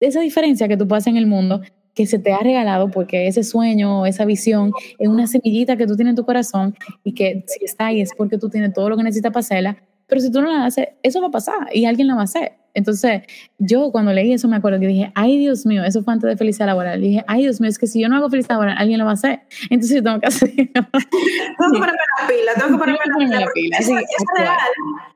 de 0.00 0.06
esa 0.06 0.20
diferencia 0.20 0.68
que 0.68 0.76
tú 0.76 0.88
puedes 0.88 1.02
hacer 1.02 1.12
en 1.12 1.18
el 1.18 1.26
mundo, 1.26 1.60
que 1.94 2.06
se 2.06 2.18
te 2.18 2.32
ha 2.32 2.38
regalado 2.38 2.90
porque 2.90 3.26
ese 3.26 3.42
sueño, 3.42 4.06
esa 4.06 4.24
visión 4.24 4.72
es 4.98 5.08
una 5.08 5.26
semillita 5.26 5.76
que 5.76 5.86
tú 5.86 5.96
tienes 5.96 6.12
en 6.12 6.16
tu 6.16 6.24
corazón 6.24 6.74
y 7.04 7.12
que 7.12 7.44
si 7.46 7.64
está 7.64 7.86
ahí 7.86 8.00
es 8.00 8.10
porque 8.16 8.38
tú 8.38 8.48
tienes 8.48 8.72
todo 8.72 8.88
lo 8.88 8.96
que 8.96 9.02
necesitas 9.02 9.32
para 9.32 9.40
hacerla, 9.40 9.76
pero 10.06 10.20
si 10.20 10.30
tú 10.30 10.40
no 10.40 10.50
la 10.50 10.64
haces, 10.64 10.88
eso 11.02 11.20
va 11.20 11.28
a 11.28 11.30
pasar 11.30 11.68
y 11.72 11.84
alguien 11.84 12.06
la 12.06 12.14
va 12.14 12.22
a 12.22 12.24
hacer. 12.24 12.52
Entonces, 12.74 13.22
yo 13.58 13.90
cuando 13.90 14.12
leí 14.12 14.32
eso 14.32 14.48
me 14.48 14.56
acuerdo 14.56 14.80
que 14.80 14.86
dije, 14.86 15.12
ay 15.14 15.38
Dios 15.38 15.66
mío, 15.66 15.84
eso 15.84 16.02
fue 16.02 16.12
antes 16.12 16.28
de 16.28 16.36
felicidad 16.36 16.66
laboral. 16.66 17.00
Dije, 17.00 17.24
ay 17.26 17.42
Dios 17.42 17.60
mío, 17.60 17.70
es 17.70 17.78
que 17.78 17.86
si 17.86 18.00
yo 18.00 18.08
no 18.08 18.16
hago 18.16 18.30
felicidad 18.30 18.56
laboral, 18.56 18.76
alguien 18.78 18.98
lo 18.98 19.04
va 19.04 19.12
a 19.12 19.14
hacer. 19.14 19.40
Entonces 19.70 19.96
yo 19.96 20.02
tengo 20.02 20.20
que 20.20 20.26
hacer. 20.26 20.50
tengo 20.54 20.70
que 20.72 21.78
ponerme 21.78 21.98
la 22.20 22.28
pila, 22.28 22.54
tengo 22.54 22.72
que 22.72 22.78
ponerme 22.78 23.40
la 23.40 23.46
pila. 23.52 23.78
es, 23.78 23.88
real, 23.88 24.58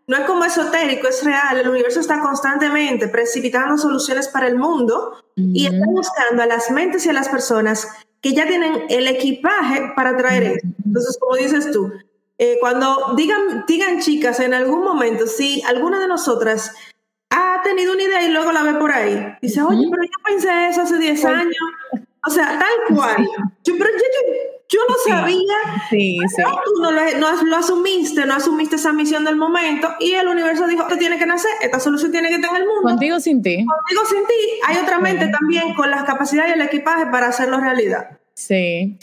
no 0.06 0.16
es 0.16 0.24
como 0.24 0.44
esotérico, 0.44 1.08
es 1.08 1.24
real. 1.24 1.58
El 1.58 1.68
universo 1.68 2.00
está 2.00 2.20
constantemente 2.20 3.08
precipitando 3.08 3.78
soluciones 3.78 4.28
para 4.28 4.46
el 4.48 4.56
mundo 4.56 5.24
y 5.36 5.66
está 5.66 5.86
buscando 5.86 6.42
a 6.42 6.46
las 6.46 6.70
mentes 6.70 7.06
y 7.06 7.10
a 7.10 7.12
las 7.12 7.28
personas 7.28 7.88
que 8.20 8.32
ya 8.32 8.46
tienen 8.46 8.84
el 8.88 9.06
equipaje 9.06 9.92
para 9.94 10.16
traer 10.16 10.42
eso. 10.44 10.66
Entonces, 10.84 11.18
como 11.20 11.36
dices 11.36 11.70
tú, 11.70 11.92
eh, 12.38 12.56
cuando 12.60 13.14
digan, 13.16 13.64
digan 13.68 14.00
chicas 14.00 14.40
en 14.40 14.54
algún 14.54 14.82
momento, 14.82 15.26
si 15.26 15.62
alguna 15.62 16.00
de 16.00 16.08
nosotras 16.08 16.72
tenido 17.64 17.92
una 17.92 18.02
idea 18.02 18.22
y 18.22 18.30
luego 18.30 18.52
la 18.52 18.62
ve 18.62 18.74
por 18.74 18.92
ahí. 18.92 19.34
Dice, 19.42 19.62
oye, 19.62 19.88
pero 19.90 20.02
yo 20.04 20.24
pensé 20.24 20.68
eso 20.68 20.82
hace 20.82 20.98
10 20.98 21.24
años. 21.24 21.56
O 22.26 22.30
sea, 22.30 22.58
tal 22.58 22.96
cual. 22.96 23.28
Yo, 23.64 23.74
pero 23.78 23.90
yo, 24.68 24.80
lo 24.88 24.94
sabía. 25.06 25.54
Sí, 25.90 26.18
sí. 26.34 26.42
Tú 26.64 26.82
no 26.82 26.90
lo, 26.90 27.56
asumiste, 27.56 28.24
no 28.24 28.34
asumiste 28.34 28.76
esa 28.76 28.92
misión 28.92 29.24
del 29.24 29.36
momento 29.36 29.88
y 30.00 30.12
el 30.12 30.28
universo 30.28 30.66
dijo, 30.66 30.82
esto 30.82 30.96
tiene 30.96 31.18
que 31.18 31.26
nacer, 31.26 31.50
esta 31.62 31.78
solución 31.78 32.10
tiene 32.12 32.28
que 32.28 32.36
estar 32.36 32.50
en 32.50 32.62
el 32.62 32.68
mundo. 32.68 32.82
Contigo 32.82 33.20
sin 33.20 33.42
ti. 33.42 33.64
Contigo 33.64 34.02
sin 34.08 34.26
ti. 34.26 34.60
Hay 34.66 34.78
otra 34.78 34.98
mente 34.98 35.28
también 35.28 35.74
con 35.74 35.90
las 35.90 36.04
capacidades 36.04 36.56
y 36.56 36.60
el 36.60 36.66
equipaje 36.66 37.06
para 37.06 37.28
hacerlo 37.28 37.60
realidad. 37.60 38.18
Sí, 38.36 38.98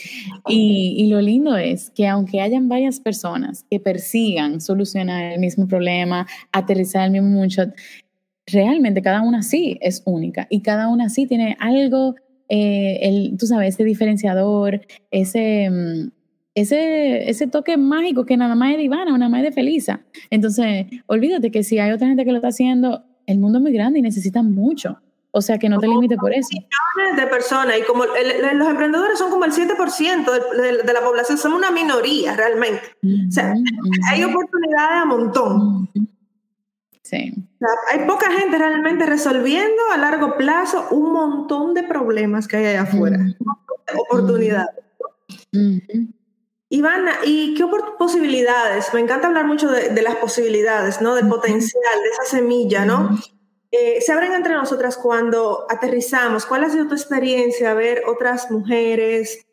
y, 0.48 0.96
y, 0.98 1.08
lo 1.08 1.22
lindo 1.22 1.56
es 1.56 1.90
que 1.92 2.06
aunque 2.06 2.42
hayan 2.42 2.68
varias 2.68 3.00
personas 3.00 3.66
que 3.72 3.80
persigan 3.80 4.60
solucionar 4.60 5.24
el 5.32 5.40
mismo 5.40 5.70
problema, 5.70 6.28
aterrizar 6.52 7.06
el 7.06 7.12
mismo 7.12 7.30
moonshot, 7.30 7.70
realmente 8.46 9.02
cada 9.02 9.22
una 9.22 9.44
sí 9.44 9.78
es 9.82 10.02
única 10.06 10.48
y 10.50 10.62
cada 10.62 10.88
una 10.88 11.10
sí 11.10 11.28
tiene 11.28 11.56
algo, 11.60 12.16
eh, 12.50 13.00
el, 13.02 13.38
tú 13.38 13.46
sabes, 13.46 13.76
ese 13.76 13.84
diferenciador, 13.84 14.82
ese, 15.12 15.70
mm, 15.70 16.12
ese, 16.56 17.30
ese 17.30 17.48
toque 17.48 17.78
mágico 17.78 18.26
que 18.26 18.38
nada 18.38 18.56
más 18.56 18.72
es 18.72 18.78
de 18.78 18.84
Ivana, 18.84 19.18
nada 19.18 19.30
más 19.30 19.40
es 19.40 19.50
de 19.50 19.52
Felisa. 19.54 20.02
Entonces, 20.30 20.88
olvídate 21.08 21.52
que 21.52 21.64
si 21.64 21.80
hay 21.80 21.92
otra 21.92 22.08
gente 22.08 22.26
que 22.26 22.32
lo 22.32 22.38
está 22.38 22.50
haciendo, 22.50 23.04
el 23.26 23.40
mundo 23.40 23.60
es 23.60 23.64
muy 23.64 23.72
grande 23.72 24.00
y 24.00 24.02
necesita 24.02 24.44
mucho. 24.44 25.00
O 25.34 25.42
sea, 25.42 25.58
que 25.58 25.70
no 25.70 25.80
te 25.80 25.88
limites 25.88 26.18
por 26.18 26.34
eso. 26.34 26.50
Millones 26.52 27.24
de 27.24 27.28
personas 27.28 27.78
y 27.80 27.84
como 27.84 28.04
los 28.06 28.68
emprendedores 28.68 29.18
son 29.18 29.32
como 29.32 29.46
el 29.46 29.54
7% 29.54 30.30
de, 30.58 30.84
de, 30.84 30.94
la 30.94 31.02
población, 31.02 31.38
somos 31.38 31.58
una 31.58 31.72
minoría 31.72 32.36
realmente. 32.36 32.82
o 33.30 33.32
sea, 33.32 33.54
hay 34.12 34.24
oportunidades 34.26 35.04
a 35.04 35.06
montón. 35.06 35.90
Sí. 37.12 37.34
hay 37.92 38.08
poca 38.08 38.32
gente 38.32 38.58
realmente 38.58 39.06
resolviendo 39.06 39.82
a 39.92 39.98
largo 39.98 40.38
plazo 40.38 40.88
un 40.92 41.12
montón 41.12 41.74
de 41.74 41.84
problemas 41.84 42.48
que 42.48 42.56
hay 42.56 42.66
allá 42.68 42.84
afuera, 42.84 43.20
oportunidades. 44.10 44.70
Ivana, 46.70 47.16
¿y 47.26 47.54
qué 47.56 47.66
posibilidades? 48.00 48.94
Me 48.94 49.02
encanta 49.02 49.28
hablar 49.28 49.46
mucho 49.46 49.70
de, 49.70 50.02
las 50.02 50.16
posibilidades, 50.16 51.02
¿no? 51.02 51.16
Del 51.16 51.28
potencial, 51.28 52.02
de 52.02 52.10
esa 52.12 52.38
semilla, 52.38 52.86
¿no? 52.86 53.20
Eh, 53.72 54.00
se 54.00 54.14
abren 54.14 54.32
entre 54.32 54.54
nosotras 54.54 54.96
cuando 54.96 55.66
aterrizamos. 55.70 56.46
¿Cuál 56.46 56.64
ha 56.64 56.70
sido 56.70 56.88
tu 56.88 56.94
experiencia 56.94 57.74
ver 57.74 58.04
otras 58.08 58.50
mujeres, 58.50 59.46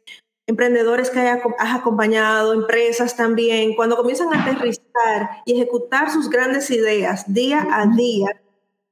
emprendedores 0.48 1.10
que 1.10 1.20
hayas 1.20 1.40
acompañado, 1.58 2.54
empresas 2.54 3.14
también, 3.14 3.76
cuando 3.76 3.96
comienzan 3.96 4.32
a 4.32 4.42
aterrizar 4.42 5.42
y 5.44 5.52
ejecutar 5.52 6.10
sus 6.10 6.30
grandes 6.30 6.70
ideas 6.70 7.32
día 7.32 7.68
a 7.70 7.86
día, 7.86 8.28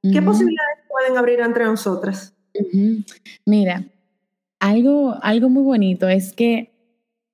¿qué 0.02 0.20
posibilidades 0.20 0.84
pueden 0.88 1.16
abrir 1.16 1.40
entre 1.40 1.64
nosotras? 1.64 2.34
Mira, 3.46 3.84
algo, 4.60 5.16
algo 5.22 5.48
muy 5.48 5.62
bonito 5.62 6.08
es 6.08 6.34
que 6.34 6.72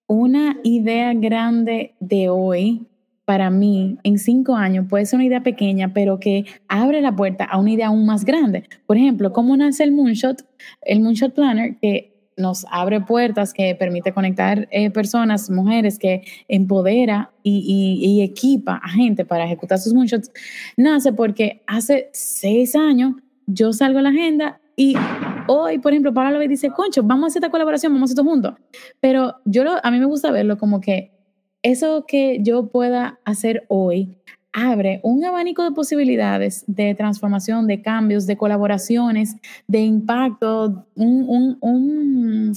una 0.07 0.57
idea 0.63 1.13
grande 1.15 1.97
de 1.99 2.29
hoy, 2.29 2.87
para 3.25 3.51
mí, 3.51 3.99
en 4.05 4.19
cinco 4.19 4.55
años, 4.55 4.87
puede 4.89 5.05
ser 5.05 5.17
una 5.17 5.27
idea 5.27 5.43
pequeña, 5.43 5.93
pero 5.93 6.21
que 6.21 6.45
abre 6.69 7.01
la 7.01 7.15
puerta 7.17 7.45
a 7.45 7.59
una 7.59 7.73
idea 7.73 7.89
aún 7.89 8.07
más 8.07 8.25
grande. 8.25 8.69
Por 8.87 8.97
ejemplo, 8.97 9.33
¿cómo 9.33 9.57
nace 9.57 9.83
el 9.83 9.91
Moonshot? 9.91 10.45
El 10.83 11.01
Moonshot 11.01 11.35
Planner, 11.35 11.77
que 11.81 12.12
nos 12.43 12.67
abre 12.71 13.01
puertas, 13.01 13.55
que 13.55 13.75
permite 13.75 14.13
conectar 14.13 14.69
eh, 14.71 14.91
personas, 14.91 15.49
mujeres, 15.49 15.99
que 15.99 16.23
empodera 16.49 17.31
y, 17.43 18.21
equipa 18.23 18.81
a 18.83 18.89
gente 18.91 19.25
para 19.25 19.45
ejecutar 19.45 19.79
sus 19.79 19.95
moonshots, 19.95 20.31
nace 20.77 21.13
porque 21.13 21.63
hace 21.67 22.11
seis 22.13 22.77
años 22.77 23.15
yo 23.47 23.73
salgo 23.73 23.99
a 23.99 24.03
la 24.03 24.11
agenda 24.11 24.61
y 24.77 24.95
hoy, 25.49 25.79
por 25.79 25.93
ejemplo, 25.93 26.13
Pablo 26.15 26.39
me 26.39 26.49
dice, 26.49 26.71
Concho, 26.71 27.03
vamos 27.03 27.25
a 27.25 27.27
hacer 27.29 27.41
esta 27.41 27.51
colaboración, 27.51 27.93
vamos 27.93 28.11
a 28.11 28.13
hacer 28.13 28.21
esto 28.21 28.31
juntos. 28.31 28.55
Pero 29.01 29.37
yo 29.45 29.65
a 29.83 29.91
mí 29.91 29.99
me 29.99 30.07
gusta 30.07 30.31
verlo 30.31 30.59
como 30.59 30.81
que 30.81 31.13
eso 31.63 32.05
que 32.07 32.39
yo 32.43 32.69
pueda 32.69 33.21
hacer 33.25 33.65
hoy 33.69 34.19
abre 34.53 35.01
un 35.03 35.25
abanico 35.25 35.65
de 35.65 35.73
posibilidades 35.73 36.65
de 36.67 36.95
transformación, 36.95 37.67
de 37.67 37.81
cambios, 37.81 38.27
de 38.27 38.37
colaboraciones, 38.37 39.37
de 39.67 39.81
impacto, 39.81 40.87
un, 40.95 41.25
un, 41.29 41.59
un 41.61 42.53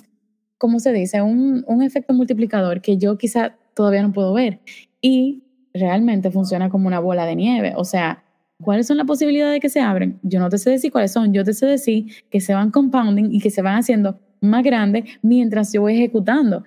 ¿cómo 0.58 0.80
se 0.80 0.92
dice? 0.92 1.22
Un, 1.22 1.64
un 1.68 1.82
efecto 1.82 2.14
multiplicador 2.14 2.82
que 2.82 2.98
yo 2.98 3.18
quizá 3.18 3.56
todavía 3.74 4.02
no 4.02 4.12
puedo 4.12 4.34
ver. 4.34 4.60
Y 5.02 5.44
realmente 5.74 6.32
funciona 6.32 6.70
como 6.70 6.88
una 6.88 7.00
bola 7.00 7.26
de 7.26 7.36
nieve. 7.36 7.74
O 7.76 7.84
sea, 7.84 8.24
¿cuáles 8.62 8.88
son 8.88 8.98
las 8.98 9.06
posibilidades 9.06 9.54
de 9.54 9.60
que 9.60 9.70
se 9.70 9.82
abren? 9.82 10.20
Yo 10.24 10.40
no 10.40 10.50
te 10.50 10.58
sé 10.58 10.72
decir 10.72 10.92
cuáles 10.92 11.12
son, 11.12 11.34
yo 11.34 11.44
te 11.44 11.54
sé 11.54 11.66
decir 11.66 12.08
que 12.30 12.42
se 12.42 12.54
van 12.54 12.72
compounding 12.72 13.32
y 13.32 13.40
que 13.40 13.50
se 13.50 13.62
van 13.62 13.78
haciendo 13.78 14.20
más 14.42 14.64
grandes 14.64 15.06
mientras 15.22 15.74
yo 15.74 15.82
voy 15.82 15.96
ejecutando. 15.96 16.64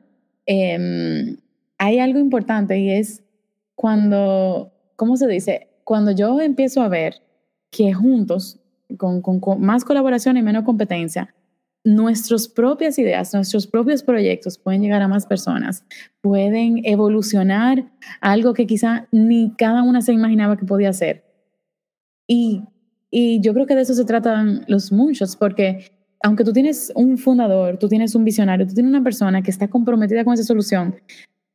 Em, 0.46 1.36
hay 1.78 1.98
algo 1.98 2.18
importante 2.18 2.78
y 2.78 2.90
es 2.90 3.22
cuando 3.74 4.72
¿cómo 4.98 5.16
se 5.16 5.28
dice? 5.28 5.68
Cuando 5.84 6.10
yo 6.10 6.40
empiezo 6.40 6.82
a 6.82 6.88
ver 6.88 7.22
que 7.70 7.94
juntos, 7.94 8.58
con, 8.96 9.22
más 9.60 9.84
colaboración 9.84 10.36
y 10.36 10.42
menos 10.42 10.64
competencia, 10.64 11.32
nuestras 11.84 12.48
propias 12.48 12.98
ideas, 12.98 13.32
nuestros 13.32 13.68
propios 13.68 14.02
proyectos 14.02 14.58
pueden 14.58 14.82
llegar 14.82 15.00
a 15.00 15.08
más 15.08 15.24
personas, 15.24 15.84
pueden 16.20 16.84
evolucionar 16.84 17.90
algo 18.20 18.52
que 18.52 18.66
quizá 18.66 19.06
ni 19.12 19.54
cada 19.56 19.84
una 19.84 20.02
se 20.02 20.12
imaginaba 20.12 20.56
que 20.56 20.66
podía 20.66 20.90
hacer. 20.90 21.24
Y, 22.26 22.64
y 23.08 23.40
yo 23.40 23.54
creo 23.54 23.66
que 23.66 23.76
de 23.76 23.82
eso 23.82 23.94
se 23.94 24.04
tratan 24.04 24.64
los 24.66 24.90
muchos, 24.90 25.36
porque 25.36 25.92
aunque 26.24 26.42
tú 26.42 26.52
tienes 26.52 26.92
un 26.96 27.16
fundador, 27.16 27.78
tú 27.78 27.88
tienes 27.88 28.16
un 28.16 28.24
visionario, 28.24 28.66
tú 28.66 28.74
tienes 28.74 28.90
una 28.90 29.04
persona 29.04 29.42
que 29.42 29.52
está 29.52 29.68
comprometida 29.68 30.24
con 30.24 30.34
esa 30.34 30.42
solución, 30.42 30.96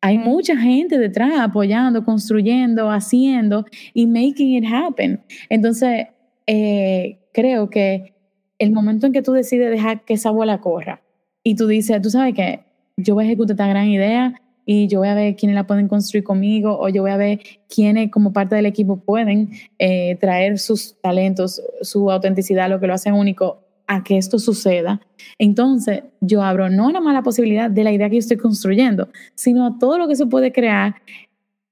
hay 0.04 0.18
mucha 0.18 0.58
gente 0.58 1.00
detrás 1.00 1.32
apoyando, 1.40 2.04
construyendo, 2.04 2.92
haciendo 2.92 3.66
y 3.94 4.06
making 4.06 4.62
it 4.62 4.66
happen. 4.70 5.22
Entonces, 5.48 6.08
eh, 6.46 7.20
creo 7.32 7.70
que 7.70 8.14
el 8.60 8.74
momento 8.74 9.08
en 9.08 9.14
que 9.14 9.22
tú 9.22 9.32
decides 9.32 9.72
dejar 9.72 10.04
que 10.04 10.16
esa 10.16 10.30
bola 10.30 10.60
corra 10.60 11.02
y 11.42 11.56
tú 11.56 11.68
dices, 11.68 12.02
tú 12.02 12.10
sabes 12.10 12.36
que 12.36 12.66
yo 12.98 13.14
voy 13.16 13.24
a 13.24 13.28
ejecutar 13.28 13.54
esta 13.54 13.68
gran 13.68 13.88
idea 13.88 14.42
y 14.66 14.88
yo 14.88 15.00
voy 15.00 15.08
a 15.08 15.16
ver 15.16 15.38
quiénes 15.38 15.56
la 15.56 15.68
pueden 15.68 15.88
construir 15.88 16.26
conmigo 16.26 16.78
o 16.78 16.90
yo 16.90 17.02
voy 17.02 17.12
a 17.12 17.18
ver 17.18 17.40
quiénes 17.74 18.12
como 18.12 18.34
parte 18.34 18.56
del 18.56 18.66
equipo 18.66 18.98
pueden 18.98 19.52
eh, 19.80 20.18
traer 20.20 20.60
sus 20.60 21.00
talentos, 21.00 21.62
su 21.82 22.12
autenticidad, 22.12 22.70
lo 22.70 22.82
que 22.82 22.88
lo 22.88 22.94
hace 22.94 23.10
único 23.14 23.63
a 23.88 24.04
que 24.04 24.18
esto 24.18 24.40
suceda, 24.40 25.02
entonces 25.38 26.04
yo 26.22 26.42
abro 26.42 26.70
no 26.70 26.88
una 26.88 27.02
mala 27.02 27.22
posibilidad 27.22 27.70
de 27.70 27.84
la 27.84 27.92
idea 27.92 28.10
que 28.10 28.16
yo 28.16 28.20
estoy 28.20 28.38
construyendo, 28.38 29.10
sino 29.36 29.66
a 29.66 29.78
todo 29.78 29.98
lo 29.98 30.08
que 30.08 30.16
se 30.16 30.26
puede 30.26 30.52
crear 30.52 30.96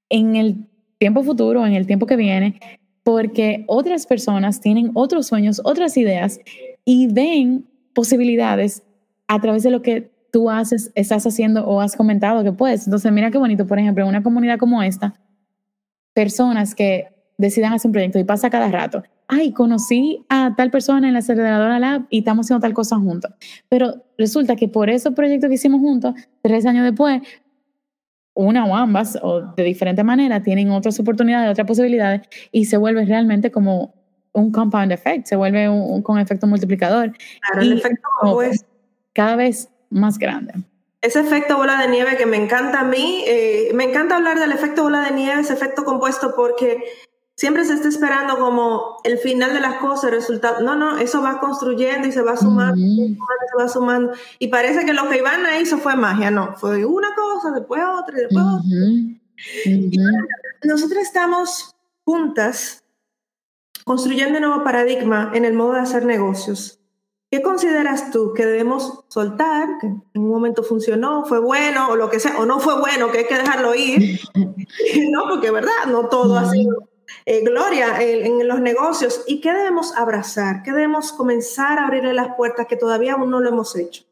en 0.10 0.36
el 0.36 0.68
tiempo 0.98 1.24
futuro, 1.24 1.66
en 1.66 1.74
el 1.74 1.88
tiempo 1.88 2.06
que 2.06 2.16
viene, 2.16 2.60
porque 3.04 3.64
otras 3.68 4.06
personas 4.06 4.62
tienen 4.62 4.92
otros 4.94 5.28
sueños, 5.28 5.62
otras 5.64 5.98
ideas 5.98 6.40
y 6.86 7.08
ven 7.08 7.66
posibilidades 7.94 8.84
a 9.28 9.40
través 9.40 9.64
de 9.64 9.72
lo 9.72 9.82
que 9.82 10.12
tú 10.32 10.50
haces, 10.50 10.92
estás 10.96 11.26
haciendo 11.26 11.66
o 11.66 11.82
has 11.82 11.96
comentado 11.96 12.44
que 12.44 12.52
puedes. 12.52 12.88
Entonces, 12.88 13.12
mira 13.12 13.32
qué 13.32 13.38
bonito, 13.38 13.68
por 13.68 13.80
ejemplo, 13.80 14.08
una 14.08 14.24
comunidad 14.24 14.58
como 14.58 14.82
esta, 14.82 15.14
personas 16.14 16.76
que 16.76 17.08
decidan 17.38 17.74
hacer 17.74 17.90
un 17.90 17.94
proyecto 17.94 18.20
y 18.20 18.24
pasa 18.24 18.50
cada 18.50 18.70
rato. 18.70 19.04
Ay, 19.34 19.54
conocí 19.54 20.26
a 20.28 20.54
tal 20.58 20.70
persona 20.70 21.08
en 21.08 21.14
la 21.14 21.20
aceleradora 21.20 21.80
lab 21.80 22.06
y 22.10 22.20
estamos 22.20 22.46
haciendo 22.46 22.60
tal 22.60 22.74
cosa 22.74 22.98
juntos. 22.98 23.32
Pero 23.70 24.04
resulta 24.18 24.58
que 24.58 24.68
por 24.68 24.90
esos 24.90 25.14
proyectos 25.14 25.48
que 25.48 25.56
hicimos 25.56 25.80
juntos, 25.80 26.16
tres 26.42 26.66
años 26.66 26.84
después, 26.84 27.22
una 28.34 28.66
o 28.66 28.76
ambas, 28.76 29.18
o 29.22 29.40
de 29.56 29.64
diferente 29.64 30.04
manera, 30.04 30.44
tienen 30.44 30.70
otras 30.72 31.00
oportunidades, 31.00 31.50
otras 31.50 31.66
posibilidades, 31.66 32.24
y 32.52 32.66
se 32.66 32.76
vuelve 32.76 33.06
realmente 33.06 33.52
como 33.52 33.94
un 34.34 34.52
compound 34.52 34.92
effect, 34.92 35.28
se 35.28 35.38
vuelve 35.38 35.70
un, 35.70 36.02
con 36.02 36.20
efecto 36.20 36.46
multiplicador. 36.46 37.14
Claro, 37.40 37.62
el 37.62 37.72
efecto 37.72 38.10
pues, 38.34 38.66
cada 39.14 39.38
vez 39.38 39.70
más 39.90 40.18
grande. 40.18 40.56
Ese 41.02 41.22
efecto 41.22 41.56
bola 41.56 41.80
de 41.80 41.88
nieve 41.88 42.18
que 42.18 42.26
me 42.26 42.36
encanta 42.36 42.82
a 42.82 42.84
mí, 42.84 43.24
eh, 43.26 43.72
me 43.74 43.86
encanta 43.86 44.18
hablar 44.18 44.38
del 44.38 44.52
efecto 44.52 44.84
bola 44.84 45.06
de 45.06 45.12
nieve, 45.12 45.40
ese 45.40 45.54
efecto 45.54 45.86
compuesto, 45.86 46.34
porque 46.36 46.84
siempre 47.42 47.66
se 47.66 47.74
está 47.74 47.88
esperando 47.88 48.38
como 48.38 48.98
el 49.04 49.18
final 49.18 49.52
de 49.56 49.62
las 49.62 49.80
cosas, 49.80 50.04
el 50.04 50.12
resultado. 50.12 50.62
No, 50.62 50.76
no, 50.76 51.00
eso 51.00 51.24
va 51.24 51.40
construyendo 51.40 52.08
y 52.08 52.12
se 52.12 52.22
va 52.22 52.38
sumando, 52.38 52.76
se 52.76 53.58
va 53.58 53.68
sumando. 53.68 54.14
Y 54.38 54.50
parece 54.50 54.86
que 54.86 54.94
lo 54.94 55.10
que 55.10 55.18
Ivana 55.18 55.58
hizo 55.58 55.80
fue 55.80 55.96
magia, 55.96 56.30
no, 56.30 56.56
fue 56.58 56.86
una 56.86 57.08
cosa, 57.16 57.50
después 57.50 57.82
otra, 57.84 58.16
y 58.16 58.22
después 58.22 58.46
otra. 58.46 58.70
nosotros 60.66 61.02
estamos 61.02 61.76
juntas 62.04 62.84
construyendo 63.86 64.38
un 64.38 64.46
nuevo 64.46 64.64
paradigma 64.64 65.32
en 65.34 65.44
el 65.44 65.54
modo 65.54 65.74
de 65.74 65.80
hacer 65.80 66.06
negocios. 66.06 66.80
¿Qué 67.32 67.42
consideras 67.42 68.12
tú 68.12 68.34
que 68.36 68.46
debemos 68.46 69.06
soltar, 69.08 69.80
que 69.80 69.88
en 69.88 70.04
un 70.14 70.30
momento 70.30 70.62
funcionó, 70.62 71.26
fue 71.26 71.40
bueno 71.40 71.90
o 71.90 71.96
lo 71.96 72.08
que 72.12 72.20
sea, 72.20 72.38
o 72.38 72.46
no 72.46 72.60
fue 72.60 72.80
bueno, 72.80 73.12
que 73.12 73.20
hay 73.20 73.26
que 73.26 73.40
dejarlo 73.40 73.74
ir? 73.74 74.20
no, 75.10 75.28
porque 75.28 75.50
verdad, 75.50 75.88
no 75.88 76.08
todo 76.08 76.38
ha 76.38 76.48
sido 76.48 76.91
eh, 77.26 77.44
gloria 77.44 78.02
en, 78.02 78.48
los 78.48 78.60
negocios. 78.60 79.24
¿Y 79.28 79.42
qué 79.42 79.52
debemos 79.54 79.96
abrazar? 79.96 80.64
¿Qué 80.64 80.72
debemos 80.72 81.12
comenzar 81.12 81.80
a 81.80 81.86
abrirle 81.86 82.14
las 82.14 82.36
puertas 82.36 82.68
que 82.68 82.76
todavía 82.76 83.14
aún 83.14 83.30
no 83.30 83.40
lo 83.40 83.50
hemos 83.50 83.76
hecho? 83.76 84.04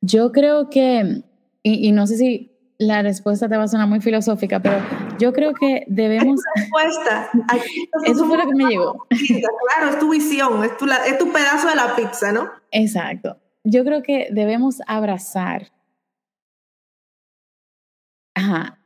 Yo 0.00 0.32
creo 0.32 0.70
que, 0.70 1.22
y, 1.62 1.92
no 1.92 2.06
sé 2.06 2.16
si 2.16 2.50
la 2.78 3.02
respuesta 3.02 3.48
te 3.48 3.56
va 3.56 3.64
a 3.64 3.68
sonar 3.68 3.88
muy 3.88 4.00
filosófica, 4.00 4.60
pero 4.60 4.78
yo 5.18 5.32
creo 5.32 5.52
que 5.52 5.84
debemos... 5.86 6.40
respuesta. 6.54 7.30
Eso 8.06 8.26
fue 8.26 8.38
lo 8.38 8.46
que 8.46 8.54
me 8.54 8.70
llegó. 8.70 9.06
Claro, 9.08 9.90
es 9.90 9.98
tu 9.98 10.10
visión, 10.10 10.64
es 10.64 10.76
tu, 10.76 10.86
es 10.86 11.18
tu 11.18 11.30
pedazo 11.32 11.68
de 11.68 11.74
la 11.74 11.94
pizza, 11.96 12.32
¿no? 12.32 12.50
Exacto. 12.70 13.36
Yo 13.64 13.84
creo 13.84 14.02
que 14.02 14.28
debemos 14.30 14.80
abrazar. 14.86 15.70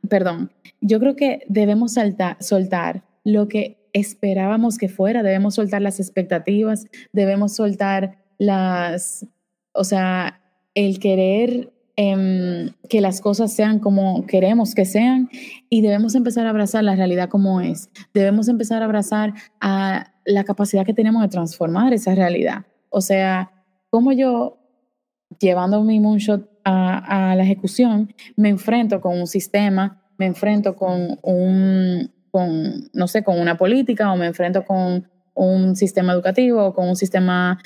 Perdón. 0.09 0.51
Yo 0.81 0.99
creo 0.99 1.15
que 1.15 1.41
debemos 1.47 1.93
saltar, 1.93 2.37
soltar 2.41 3.03
lo 3.23 3.47
que 3.47 3.89
esperábamos 3.93 4.77
que 4.77 4.89
fuera, 4.89 5.23
debemos 5.23 5.55
soltar 5.55 5.81
las 5.81 5.99
expectativas, 5.99 6.87
debemos 7.13 7.55
soltar 7.55 8.17
las, 8.37 9.25
o 9.73 9.83
sea, 9.83 10.41
el 10.73 10.99
querer 10.99 11.71
Em, 11.97 12.73
que 12.89 12.99
las 12.99 13.21
cosas 13.21 13.53
sean 13.53 13.79
como 13.79 14.25
queremos 14.25 14.75
que 14.75 14.83
sean 14.83 15.29
y 15.69 15.81
debemos 15.81 16.13
empezar 16.13 16.45
a 16.45 16.49
abrazar 16.49 16.83
la 16.83 16.93
realidad 16.93 17.29
como 17.29 17.61
es. 17.61 17.89
Debemos 18.13 18.49
empezar 18.49 18.81
a 18.81 18.85
abrazar 18.85 19.33
a 19.61 20.11
la 20.25 20.43
capacidad 20.43 20.85
que 20.85 20.93
tenemos 20.93 21.21
de 21.21 21.29
transformar 21.29 21.93
esa 21.93 22.13
realidad. 22.13 22.65
O 22.89 22.99
sea, 22.99 23.63
como 23.89 24.11
yo, 24.11 24.57
llevando 25.39 25.81
mi 25.85 26.01
moonshot 26.01 26.49
a, 26.65 27.31
a 27.31 27.35
la 27.35 27.43
ejecución, 27.43 28.13
me 28.35 28.49
enfrento 28.49 28.99
con 28.99 29.17
un 29.17 29.27
sistema, 29.27 30.01
me 30.17 30.25
enfrento 30.25 30.75
con 30.75 31.17
un, 31.21 32.11
con, 32.31 32.89
no 32.91 33.07
sé, 33.07 33.23
con 33.23 33.39
una 33.39 33.55
política 33.57 34.11
o 34.11 34.17
me 34.17 34.25
enfrento 34.25 34.65
con 34.65 35.07
un 35.33 35.75
sistema 35.75 36.13
educativo 36.13 36.65
o 36.65 36.73
con 36.73 36.89
un 36.89 36.95
sistema 36.95 37.59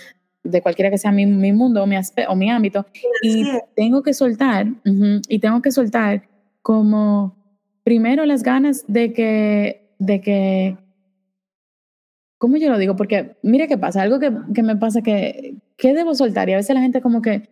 de 0.44 0.62
cualquiera 0.62 0.90
que 0.90 0.98
sea 0.98 1.12
mi, 1.12 1.26
mi 1.26 1.52
mundo 1.52 1.84
o 1.84 1.88
mi, 1.88 1.96
o 2.28 2.36
mi 2.36 2.50
ámbito, 2.50 2.86
y 3.22 3.46
tengo 3.76 4.04
que 4.04 4.14
soltar, 4.14 4.68
y 5.28 5.40
tengo 5.40 5.62
que 5.62 5.72
soltar 5.72 6.28
como 6.62 7.36
primero 7.84 8.26
las 8.26 8.44
ganas 8.44 8.86
de 8.88 9.14
que, 9.14 9.94
de 10.00 10.22
que, 10.22 10.78
¿cómo 12.38 12.58
yo 12.58 12.70
lo 12.70 12.78
digo? 12.78 12.96
Porque 12.96 13.36
mira 13.44 13.68
qué 13.68 13.78
pasa, 13.78 14.02
algo 14.02 14.20
que, 14.20 14.32
que 14.54 14.64
me 14.64 14.76
pasa 14.76 15.02
que, 15.02 15.56
¿qué 15.78 15.94
debo 15.94 16.16
soltar? 16.16 16.50
Y 16.50 16.54
a 16.54 16.58
veces 16.58 16.74
la 16.74 16.82
gente 16.82 17.02
como 17.02 17.22
que, 17.22 17.50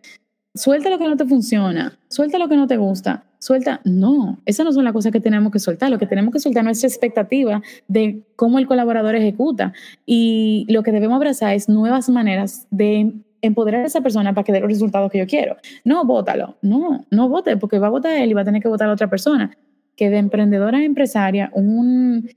suelta 0.58 0.90
lo 0.90 0.98
que 0.98 1.06
no 1.06 1.16
te 1.16 1.24
funciona, 1.24 1.98
suelta 2.08 2.38
lo 2.38 2.48
que 2.48 2.56
no 2.56 2.66
te 2.66 2.76
gusta, 2.76 3.24
suelta, 3.38 3.80
no, 3.84 4.38
esas 4.44 4.66
no 4.66 4.72
son 4.72 4.84
las 4.84 4.92
cosas 4.92 5.12
que 5.12 5.20
tenemos 5.20 5.52
que 5.52 5.58
soltar, 5.58 5.90
lo 5.90 5.98
que 5.98 6.06
tenemos 6.06 6.32
que 6.32 6.40
soltar 6.40 6.62
es 6.62 6.64
nuestra 6.64 6.88
expectativa 6.88 7.62
de 7.86 8.22
cómo 8.36 8.58
el 8.58 8.66
colaborador 8.66 9.14
ejecuta 9.14 9.72
y 10.04 10.66
lo 10.68 10.82
que 10.82 10.92
debemos 10.92 11.16
abrazar 11.16 11.54
es 11.54 11.68
nuevas 11.68 12.08
maneras 12.08 12.66
de 12.70 13.12
empoderar 13.40 13.82
a 13.82 13.86
esa 13.86 14.00
persona 14.00 14.34
para 14.34 14.44
que 14.44 14.52
dé 14.52 14.60
los 14.60 14.68
resultados 14.68 15.12
que 15.12 15.18
yo 15.18 15.26
quiero. 15.26 15.56
No, 15.84 16.04
bótalo, 16.04 16.56
no, 16.60 17.06
no 17.10 17.28
vote, 17.28 17.56
porque 17.56 17.78
va 17.78 17.86
a 17.86 17.90
votar 17.90 18.12
él 18.16 18.30
y 18.30 18.34
va 18.34 18.40
a 18.40 18.44
tener 18.44 18.60
que 18.60 18.68
votar 18.68 18.88
a 18.88 18.92
otra 18.92 19.08
persona. 19.08 19.56
Que 19.94 20.10
de 20.10 20.18
emprendedora 20.18 20.78
a 20.78 20.82
empresaria, 20.82 21.50
un, 21.54 22.28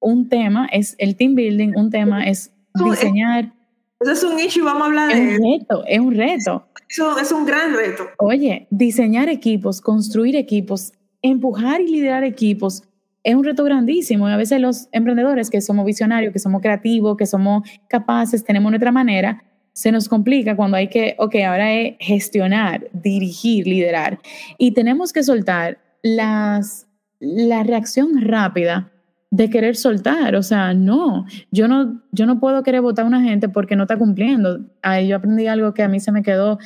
un 0.00 0.28
tema 0.28 0.68
es 0.70 0.96
el 0.98 1.16
team 1.16 1.34
building, 1.34 1.72
un 1.76 1.90
tema 1.90 2.26
es 2.26 2.52
diseñar. 2.74 3.52
Eso 4.00 4.12
es 4.12 4.24
un 4.24 4.38
issue, 4.38 4.64
vamos 4.64 4.82
a 4.82 4.86
hablar 4.86 5.08
de 5.08 5.14
Es 5.14 5.38
un 5.38 5.44
reto, 5.44 5.84
es 5.86 6.00
un 6.00 6.14
reto. 6.14 6.66
Eso 6.90 7.16
es 7.18 7.30
un 7.30 7.46
gran 7.46 7.72
reto. 7.72 8.08
Oye, 8.18 8.66
diseñar 8.70 9.28
equipos, 9.28 9.80
construir 9.80 10.34
equipos, 10.34 10.92
empujar 11.22 11.80
y 11.80 11.86
liderar 11.86 12.24
equipos 12.24 12.82
es 13.22 13.34
un 13.36 13.44
reto 13.44 13.62
grandísimo. 13.62 14.28
Y 14.28 14.32
a 14.32 14.36
veces 14.36 14.60
los 14.60 14.88
emprendedores 14.90 15.50
que 15.50 15.60
somos 15.60 15.86
visionarios, 15.86 16.32
que 16.32 16.40
somos 16.40 16.60
creativos, 16.60 17.16
que 17.16 17.26
somos 17.26 17.62
capaces, 17.88 18.44
tenemos 18.44 18.72
nuestra 18.72 18.90
manera, 18.90 19.44
se 19.72 19.92
nos 19.92 20.08
complica 20.08 20.56
cuando 20.56 20.78
hay 20.78 20.88
que, 20.88 21.14
ok, 21.18 21.36
ahora 21.46 21.72
es 21.72 21.94
gestionar, 22.00 22.88
dirigir, 22.92 23.68
liderar. 23.68 24.18
Y 24.58 24.72
tenemos 24.72 25.12
que 25.12 25.22
soltar 25.22 25.78
las, 26.02 26.88
la 27.20 27.62
reacción 27.62 28.20
rápida 28.20 28.90
de 29.30 29.48
querer 29.48 29.76
soltar, 29.76 30.34
o 30.34 30.42
sea, 30.42 30.74
no, 30.74 31.24
yo 31.52 31.68
no, 31.68 32.02
yo 32.10 32.26
no 32.26 32.40
puedo 32.40 32.62
querer 32.64 32.80
votar 32.80 33.04
a 33.04 33.08
una 33.08 33.22
gente 33.22 33.48
porque 33.48 33.76
no 33.76 33.84
está 33.84 33.96
cumpliendo. 33.96 34.60
Ahí 34.82 35.08
yo 35.08 35.16
aprendí 35.16 35.46
algo 35.46 35.72
que 35.72 35.84
a 35.84 35.88
mí 35.88 36.00
se 36.00 36.10
me 36.10 36.22
quedó 36.22 36.58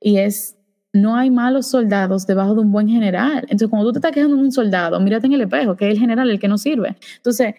y 0.00 0.18
es, 0.18 0.56
no 0.92 1.16
hay 1.16 1.30
malos 1.30 1.66
soldados 1.66 2.26
debajo 2.26 2.54
de 2.54 2.60
un 2.60 2.70
buen 2.70 2.88
general. 2.88 3.40
Entonces, 3.42 3.68
cuando 3.68 3.88
tú 3.88 3.94
te 3.94 3.98
estás 3.98 4.12
quejando 4.12 4.36
de 4.36 4.42
un 4.42 4.52
soldado, 4.52 5.00
mírate 5.00 5.26
en 5.26 5.32
el 5.32 5.40
espejo, 5.40 5.76
que 5.76 5.88
es 5.88 5.94
el 5.94 5.98
general 5.98 6.30
el 6.30 6.38
que 6.38 6.46
no 6.46 6.56
sirve. 6.56 6.96
Entonces, 7.16 7.56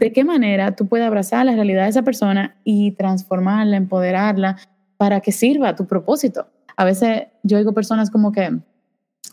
¿de 0.00 0.12
qué 0.12 0.24
manera 0.24 0.74
tú 0.74 0.88
puedes 0.88 1.06
abrazar 1.06 1.46
la 1.46 1.54
realidad 1.54 1.84
de 1.84 1.90
esa 1.90 2.02
persona 2.02 2.56
y 2.64 2.90
transformarla, 2.92 3.76
empoderarla 3.76 4.56
para 4.96 5.20
que 5.20 5.30
sirva 5.30 5.68
a 5.68 5.76
tu 5.76 5.86
propósito? 5.86 6.48
A 6.76 6.84
veces 6.84 7.28
yo 7.44 7.56
oigo 7.56 7.72
personas 7.72 8.10
como 8.10 8.32
que, 8.32 8.50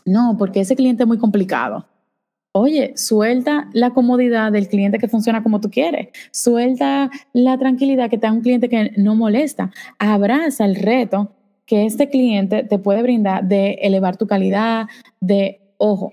no, 0.04 0.36
porque 0.38 0.60
ese 0.60 0.76
cliente 0.76 1.02
es 1.02 1.08
muy 1.08 1.18
complicado 1.18 1.86
Oye, 2.56 2.92
suelta 2.96 3.68
la 3.72 3.90
comodidad 3.90 4.52
del 4.52 4.68
cliente 4.68 4.98
que 4.98 5.08
funciona 5.08 5.42
como 5.42 5.60
tú 5.60 5.70
quieres. 5.70 6.10
Suelta 6.30 7.10
la 7.32 7.58
tranquilidad 7.58 8.08
que 8.08 8.16
te 8.16 8.28
da 8.28 8.32
un 8.32 8.42
cliente 8.42 8.68
que 8.68 8.92
no 8.96 9.16
molesta. 9.16 9.72
Abraza 9.98 10.64
el 10.64 10.76
reto 10.76 11.32
que 11.66 11.84
este 11.84 12.08
cliente 12.08 12.62
te 12.62 12.78
puede 12.78 13.02
brindar 13.02 13.42
de 13.42 13.72
elevar 13.82 14.16
tu 14.16 14.28
calidad, 14.28 14.86
de, 15.20 15.62
ojo, 15.78 16.12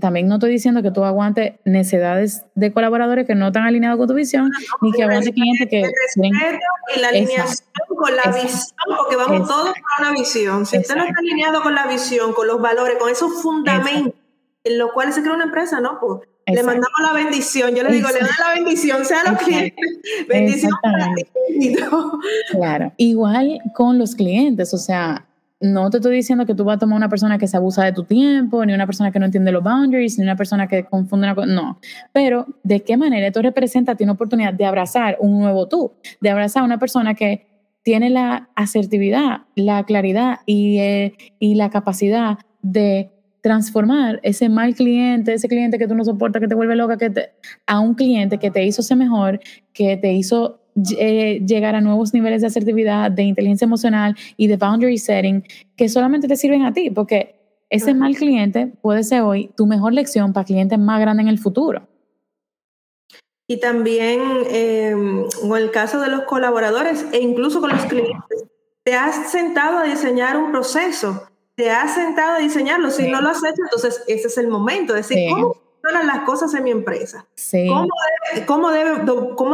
también 0.00 0.28
no 0.28 0.36
estoy 0.36 0.50
diciendo 0.50 0.82
que 0.82 0.90
tú 0.90 1.04
aguantes 1.04 1.54
necesidades 1.66 2.46
de 2.54 2.72
colaboradores 2.72 3.26
que 3.26 3.34
no 3.34 3.48
están 3.48 3.64
alineados 3.64 3.98
con 3.98 4.08
tu 4.08 4.14
visión, 4.14 4.50
ni 4.80 4.92
que 4.92 5.02
aguantes 5.02 5.34
clientes 5.34 5.68
que... 5.68 5.82
y 6.16 7.00
la 7.00 7.08
alineación 7.08 7.68
con 7.88 8.16
la 8.16 8.32
visión, 8.32 8.96
porque 8.96 9.16
vamos 9.16 9.46
todos 9.46 9.74
con 9.74 10.06
una 10.06 10.12
visión. 10.12 10.64
Si 10.64 10.78
usted 10.78 10.96
no 10.96 11.04
está 11.04 11.18
alineado 11.18 11.62
con 11.62 11.74
la 11.74 11.86
visión, 11.86 12.32
con 12.32 12.46
los 12.46 12.60
valores, 12.62 12.96
con 12.98 13.10
esos 13.10 13.42
fundamentos, 13.42 14.14
en 14.14 14.25
lo 14.70 14.92
cual 14.92 15.12
se 15.12 15.22
crea 15.22 15.34
una 15.34 15.44
empresa, 15.44 15.80
¿no? 15.80 15.98
Pues 16.00 16.28
le 16.46 16.62
mandamos 16.62 16.98
la 17.02 17.12
bendición, 17.12 17.74
yo 17.74 17.82
le 17.82 17.92
digo, 17.92 18.08
le 18.08 18.20
doy 18.20 18.28
la 18.38 18.54
bendición, 18.54 19.04
sea 19.04 19.24
lo 19.30 19.36
que 19.36 19.74
bendición 20.28 20.72
para 20.80 21.08
Claro, 22.52 22.92
igual 22.98 23.58
con 23.74 23.98
los 23.98 24.14
clientes, 24.14 24.72
o 24.72 24.78
sea, 24.78 25.26
no 25.60 25.90
te 25.90 25.96
estoy 25.96 26.16
diciendo 26.16 26.46
que 26.46 26.54
tú 26.54 26.64
vas 26.64 26.76
a 26.76 26.78
tomar 26.78 26.96
una 26.96 27.08
persona 27.08 27.38
que 27.38 27.48
se 27.48 27.56
abusa 27.56 27.84
de 27.84 27.92
tu 27.92 28.04
tiempo, 28.04 28.64
ni 28.64 28.74
una 28.74 28.86
persona 28.86 29.10
que 29.10 29.18
no 29.18 29.24
entiende 29.24 29.50
los 29.50 29.64
boundaries, 29.64 30.18
ni 30.18 30.24
una 30.24 30.36
persona 30.36 30.68
que 30.68 30.84
confunde 30.84 31.26
una 31.26 31.34
cosa, 31.34 31.46
no. 31.46 31.80
Pero, 32.12 32.46
¿de 32.62 32.82
qué 32.82 32.96
manera 32.96 33.26
esto 33.26 33.42
representa 33.42 33.96
una 33.98 34.12
oportunidad 34.12 34.52
de 34.52 34.66
abrazar 34.66 35.16
un 35.18 35.40
nuevo 35.40 35.66
tú, 35.66 35.92
de 36.20 36.30
abrazar 36.30 36.62
a 36.62 36.66
una 36.66 36.78
persona 36.78 37.14
que 37.14 37.46
tiene 37.82 38.10
la 38.10 38.50
asertividad, 38.54 39.42
la 39.54 39.84
claridad 39.84 40.40
y, 40.44 40.78
eh, 40.78 41.14
y 41.38 41.54
la 41.54 41.70
capacidad 41.70 42.38
de 42.62 43.15
transformar 43.46 44.18
ese 44.24 44.48
mal 44.48 44.74
cliente, 44.74 45.32
ese 45.32 45.46
cliente 45.46 45.78
que 45.78 45.86
tú 45.86 45.94
no 45.94 46.04
soportas, 46.04 46.40
que 46.40 46.48
te 46.48 46.56
vuelve 46.56 46.74
loca, 46.74 46.98
que 46.98 47.10
te, 47.10 47.30
a 47.64 47.78
un 47.78 47.94
cliente 47.94 48.38
que 48.38 48.50
te 48.50 48.64
hizo 48.64 48.82
ser 48.82 48.96
mejor, 48.96 49.38
que 49.72 49.96
te 49.96 50.12
hizo 50.12 50.58
eh, 50.98 51.40
llegar 51.46 51.76
a 51.76 51.80
nuevos 51.80 52.12
niveles 52.12 52.40
de 52.40 52.48
asertividad, 52.48 53.08
de 53.08 53.22
inteligencia 53.22 53.64
emocional 53.64 54.16
y 54.36 54.48
de 54.48 54.56
boundary 54.56 54.98
setting 54.98 55.44
que 55.76 55.88
solamente 55.88 56.26
te 56.26 56.34
sirven 56.34 56.62
a 56.62 56.72
ti, 56.72 56.90
porque 56.90 57.36
ese 57.70 57.94
mal 57.94 58.16
cliente 58.16 58.66
puede 58.82 59.04
ser 59.04 59.22
hoy 59.22 59.48
tu 59.56 59.64
mejor 59.64 59.92
lección 59.92 60.32
para 60.32 60.44
clientes 60.44 60.76
más 60.76 61.00
grandes 61.00 61.22
en 61.22 61.28
el 61.28 61.38
futuro. 61.38 61.86
y 63.48 63.60
también 63.60 64.20
con 65.40 65.56
el 65.56 65.70
caso 65.70 66.00
de 66.00 66.08
los 66.08 66.22
colaboradores 66.22 67.06
e 67.12 67.20
incluso 67.20 67.60
con 67.60 67.70
los 67.70 67.84
clientes, 67.84 68.44
te 68.82 68.94
has 68.94 69.30
sentado 69.30 69.78
a 69.78 69.84
diseñar 69.84 70.36
un 70.36 70.50
proceso, 70.50 71.28
te 71.56 71.70
has 71.70 71.94
sentado 71.94 72.36
a 72.36 72.38
diseñarlo. 72.38 72.90
Si 72.90 73.08
no 73.10 73.20
lo 73.20 73.30
has 73.30 73.38
hecho, 73.38 73.62
entonces 73.62 74.02
ese 74.06 74.28
es 74.28 74.38
el 74.38 74.48
momento 74.48 74.92
de 74.92 75.00
decir, 75.00 75.30
¿cómo 75.30 75.56
las 75.92 76.20
cosas 76.20 76.52
en 76.54 76.64
mi 76.64 76.70
empresa. 76.70 77.26
¿Cómo, 78.46 78.70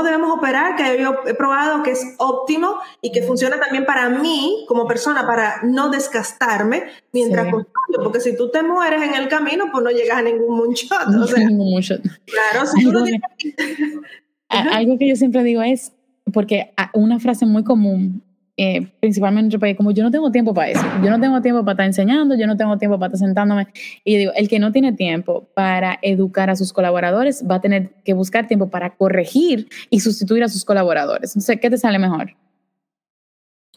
debemos 0.03 0.33
operar? 0.33 0.77
Que 0.77 1.01
yo 1.01 1.21
he 1.27 1.35
probado 1.35 1.83
que 1.83 1.93
es 1.93 2.15
óptimo 2.19 2.77
y 3.01 3.13
que 3.13 3.23
funciona 3.23 3.59
también 3.59 3.85
para 3.85 4.09
mí 4.09 4.65
como 4.69 4.87
persona, 4.87 5.27
para 5.27 5.63
no 5.63 5.91
desgastarme 5.91 6.85
mientras 7.13 7.51
construyo. 7.51 8.03
Porque 8.03 8.21
si 8.21 8.37
tú 8.37 8.51
te 8.51 8.63
mueres 8.63 9.03
en 9.03 9.15
el 9.15 9.29
camino, 9.29 9.67
pues 9.71 9.85
no 9.85 9.91
llegas 9.91 10.19
a 10.19 10.23
ningún 10.23 10.57
moonshot. 10.57 11.09
O 11.09 11.27
Claro, 12.27 12.67
si 12.67 12.87
algo, 12.87 13.05
tú 13.05 13.11
algo 14.49 14.99
que 14.99 15.09
yo 15.09 15.17
siempre 15.17 15.43
digo 15.43 15.63
es, 15.63 15.93
porque 16.33 16.73
una 16.95 17.19
frase 17.19 17.47
muy 17.47 17.65
común 17.65 18.23
eh, 18.57 18.93
principalmente 19.01 19.41
en 19.41 19.45
nuestro 19.47 19.61
país, 19.61 19.77
como 19.77 19.93
yo 19.93 20.03
no 20.03 20.11
tengo 20.11 20.31
tiempo 20.31 20.53
para 20.53 20.71
eso, 20.71 20.85
yo 21.03 21.11
no 21.11 21.19
tengo 21.19 21.41
tiempo 21.41 21.61
para 21.65 21.73
estar 21.73 21.87
enseñando, 21.87 22.35
yo 22.35 22.47
no 22.47 22.57
tengo 22.57 22.77
tiempo 22.77 22.99
para 22.99 23.13
estar 23.13 23.27
sentándome. 23.27 23.69
Y 24.05 24.19
digo, 24.19 24.33
el 24.37 24.49
que 24.49 24.59
no 24.59 24.73
tiene 24.73 24.93
tiempo 24.93 25.49
para 25.55 25.99
educar 26.03 26.51
a 26.51 26.57
sus 26.57 26.73
colaboradores 26.73 27.45
va 27.51 27.57
a 27.57 27.61
tener 27.61 27.91
que 28.05 28.13
buscar 28.13 28.47
tiempo 28.49 28.69
para 28.69 28.95
corregir 28.97 29.69
y 29.89 30.01
sustituir 30.01 30.45
a 30.45 30.49
sus 30.49 30.65
colaboradores. 30.65 31.31
Entonces, 31.31 31.59
¿qué 31.61 31.71
te 31.71 31.79
sale 31.79 31.99
mejor? 31.99 32.35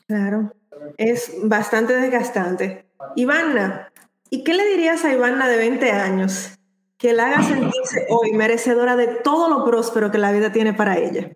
Claro, 0.07 0.53
es 0.97 1.33
bastante 1.43 1.95
desgastante. 1.95 2.85
Ivana, 3.15 3.91
¿y 4.29 4.43
qué 4.43 4.53
le 4.53 4.67
dirías 4.67 5.05
a 5.05 5.13
Ivana 5.13 5.47
de 5.47 5.57
20 5.57 5.91
años 5.91 6.51
que 6.97 7.13
la 7.13 7.27
haga 7.27 7.43
sentirse 7.43 8.07
hoy 8.09 8.33
merecedora 8.33 8.97
de 8.97 9.07
todo 9.07 9.49
lo 9.49 9.63
próspero 9.63 10.11
que 10.11 10.17
la 10.17 10.33
vida 10.33 10.51
tiene 10.51 10.73
para 10.73 10.97
ella? 10.97 11.31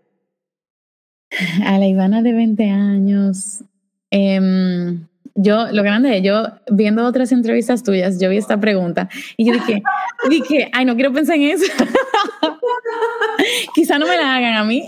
A 1.66 1.78
la 1.78 1.88
Ivana 1.88 2.22
de 2.22 2.34
20 2.34 2.70
años. 2.70 3.64
Em, 4.12 5.06
yo, 5.36 5.68
lo 5.72 5.84
grande 5.84 6.22
yo 6.22 6.48
viendo 6.70 7.06
otras 7.06 7.32
entrevistas 7.32 7.84
tuyas, 7.84 8.20
yo 8.20 8.30
vi 8.30 8.38
esta 8.38 8.60
pregunta 8.60 9.08
y 9.38 9.46
yo 9.46 9.54
dije, 9.54 9.84
dije, 10.30 10.70
ay, 10.74 10.86
no 10.86 10.96
quiero 10.96 11.14
pensar 11.14 11.36
en 11.36 11.44
eso. 11.44 11.66
Quizá 13.76 14.00
no 14.00 14.08
me 14.08 14.18
la 14.18 14.36
hagan 14.36 14.56
a 14.56 14.64
mí. 14.64 14.86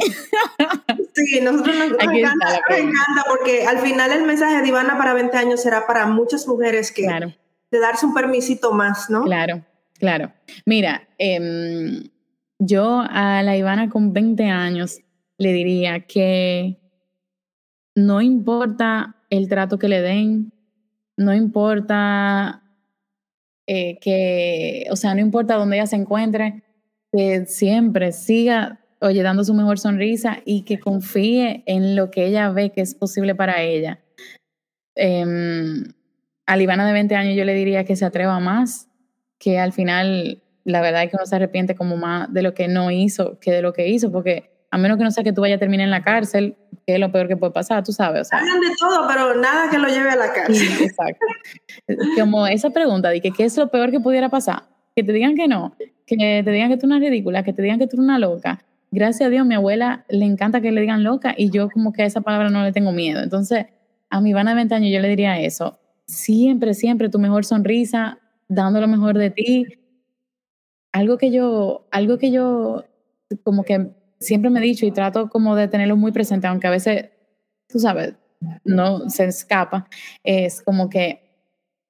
sí, 1.14 1.40
nosotros 1.42 1.76
nos, 1.76 1.92
encanta, 1.92 2.62
porque 3.30 3.66
al 3.66 3.80
final 3.80 4.12
el 4.12 4.24
mensaje 4.24 4.62
de 4.62 4.68
Ivana 4.68 4.98
para 4.98 5.14
20 5.14 5.38
años 5.38 5.62
será 5.62 5.88
para 5.88 6.08
muchas 6.08 6.48
mujeres 6.48 6.92
que 6.92 7.08
de 7.72 7.80
darse 7.80 8.06
un 8.06 8.14
permisito 8.14 8.74
más, 8.74 9.10
¿no? 9.10 9.24
Claro, 9.24 9.64
claro. 9.98 10.34
Mira, 10.66 11.08
em, 11.18 12.10
yo 12.60 13.02
a 13.10 13.42
la 13.44 13.56
Ivana 13.56 13.90
con 13.90 14.12
20 14.12 14.44
años 14.46 15.00
le 15.42 15.54
diría 15.54 16.02
que 16.02 16.78
no 17.96 18.22
importa 18.22 19.16
el 19.32 19.50
trato 19.50 19.80
que 19.80 19.90
le 19.90 20.00
den, 20.00 20.54
no 21.18 21.34
importa 21.34 22.62
eh, 23.66 23.98
que, 24.00 24.86
o 24.92 24.96
sea, 24.96 25.16
no 25.16 25.22
importa 25.22 25.56
dónde 25.56 25.78
ella 25.78 25.88
se 25.88 25.96
encuentre, 25.96 26.62
que 27.12 27.48
siempre 27.48 28.12
siga, 28.12 28.82
oye, 29.00 29.24
dando 29.24 29.44
su 29.44 29.56
mejor 29.56 29.80
sonrisa 29.80 30.38
y 30.46 30.62
que 30.62 30.80
confíe 30.80 31.64
en 31.66 31.96
lo 31.96 32.12
que 32.12 32.28
ella 32.28 32.52
ve 32.52 32.72
que 32.72 32.82
es 32.82 32.94
posible 32.94 33.34
para 33.34 33.64
ella. 33.64 34.00
Eh, 34.96 35.26
a 36.46 36.62
Ivana 36.62 36.86
de 36.86 36.94
20 36.94 37.16
años 37.16 37.36
yo 37.36 37.46
le 37.46 37.56
diría 37.56 37.84
que 37.84 37.96
se 37.96 38.06
atreva 38.06 38.40
más, 38.40 38.90
que 39.40 39.58
al 39.58 39.74
final 39.74 40.44
la 40.66 40.82
verdad 40.82 41.04
es 41.04 41.10
que 41.10 41.18
uno 41.18 41.26
se 41.26 41.36
arrepiente 41.36 41.74
como 41.74 41.98
más 41.98 42.32
de 42.32 42.44
lo 42.44 42.54
que 42.54 42.68
no 42.68 42.92
hizo 42.92 43.40
que 43.40 43.52
de 43.52 43.64
lo 43.64 43.74
que 43.74 43.88
hizo, 43.88 44.12
porque 44.12 44.51
a 44.72 44.78
menos 44.78 44.98
que 44.98 45.04
no 45.04 45.12
sea 45.12 45.24
que 45.24 45.34
tú 45.34 45.42
vayas 45.42 45.58
a 45.58 45.60
terminar 45.60 45.84
en 45.84 45.92
la 45.92 46.02
cárcel, 46.02 46.56
que 46.88 46.94
es 46.94 47.00
lo 47.00 47.12
peor 47.12 47.28
que 47.28 47.36
puede 47.36 47.52
pasar, 47.52 47.84
tú 47.84 47.92
sabes. 47.92 48.22
O 48.22 48.24
sea, 48.26 48.40
Hablan 48.40 48.62
de 48.62 48.70
todo, 48.80 49.06
pero 49.08 49.36
nada 49.36 49.70
que 49.70 49.78
lo 49.78 49.88
lleve 49.90 50.10
a 50.10 50.16
la 50.16 50.32
cárcel. 50.32 50.68
exacto. 50.82 51.26
Como 52.18 52.48
esa 52.48 52.70
pregunta 52.70 53.10
de 53.10 53.20
que 53.20 53.32
qué 53.32 53.44
es 53.44 53.58
lo 53.58 53.70
peor 53.70 53.92
que 53.92 54.00
pudiera 54.00 54.30
pasar, 54.30 54.64
que 54.96 55.04
te 55.04 55.12
digan 55.12 55.36
que 55.36 55.50
no, 55.50 55.76
que 56.08 56.42
te 56.44 56.52
digan 56.52 56.70
que 56.70 56.78
tú 56.78 56.86
eres 56.86 56.98
una 56.98 57.00
ridícula, 57.00 57.44
que 57.44 57.52
te 57.52 57.62
digan 57.62 57.80
que 57.80 57.88
tú 57.88 57.98
eres 57.98 58.06
una 58.06 58.18
loca. 58.18 58.64
Gracias 58.92 59.28
a 59.28 59.30
Dios, 59.30 59.46
mi 59.46 59.56
abuela 59.56 60.06
le 60.10 60.26
encanta 60.26 60.62
que 60.62 60.72
le 60.72 60.82
digan 60.82 61.04
loca 61.04 61.34
y 61.38 61.50
yo 61.50 61.70
como 61.70 61.92
que 61.92 62.04
a 62.04 62.06
esa 62.06 62.22
palabra 62.22 62.50
no 62.50 62.64
le 62.64 62.72
tengo 62.72 62.94
miedo. 62.94 63.22
Entonces, 63.22 63.66
a 64.10 64.22
mi 64.22 64.32
vana 64.34 64.52
de 64.52 64.56
20 64.56 64.76
años 64.76 64.92
yo 64.92 65.00
le 65.02 65.10
diría 65.10 65.40
eso. 65.40 65.80
Siempre, 66.06 66.74
siempre 66.74 67.10
tu 67.10 67.20
mejor 67.20 67.44
sonrisa, 67.46 68.20
dando 68.48 68.80
lo 68.80 68.88
mejor 68.88 69.18
de 69.18 69.32
ti. 69.32 69.66
Algo 70.94 71.18
que 71.18 71.32
yo, 71.32 71.88
algo 71.92 72.18
que 72.18 72.32
yo 72.32 72.86
como 73.44 73.64
que 73.64 73.92
siempre 74.22 74.50
me 74.50 74.60
he 74.60 74.64
dicho 74.64 74.86
y 74.86 74.92
trato 74.92 75.30
como 75.30 75.56
de 75.56 75.68
tenerlo 75.68 75.98
muy 75.98 76.12
presente, 76.12 76.48
aunque 76.48 76.68
a 76.68 76.72
veces, 76.72 77.10
tú 77.68 77.80
sabes, 77.80 78.16
no 78.64 79.10
se 79.10 79.26
escapa, 79.26 79.88
es 80.24 80.62
como 80.62 80.90
que, 80.90 81.22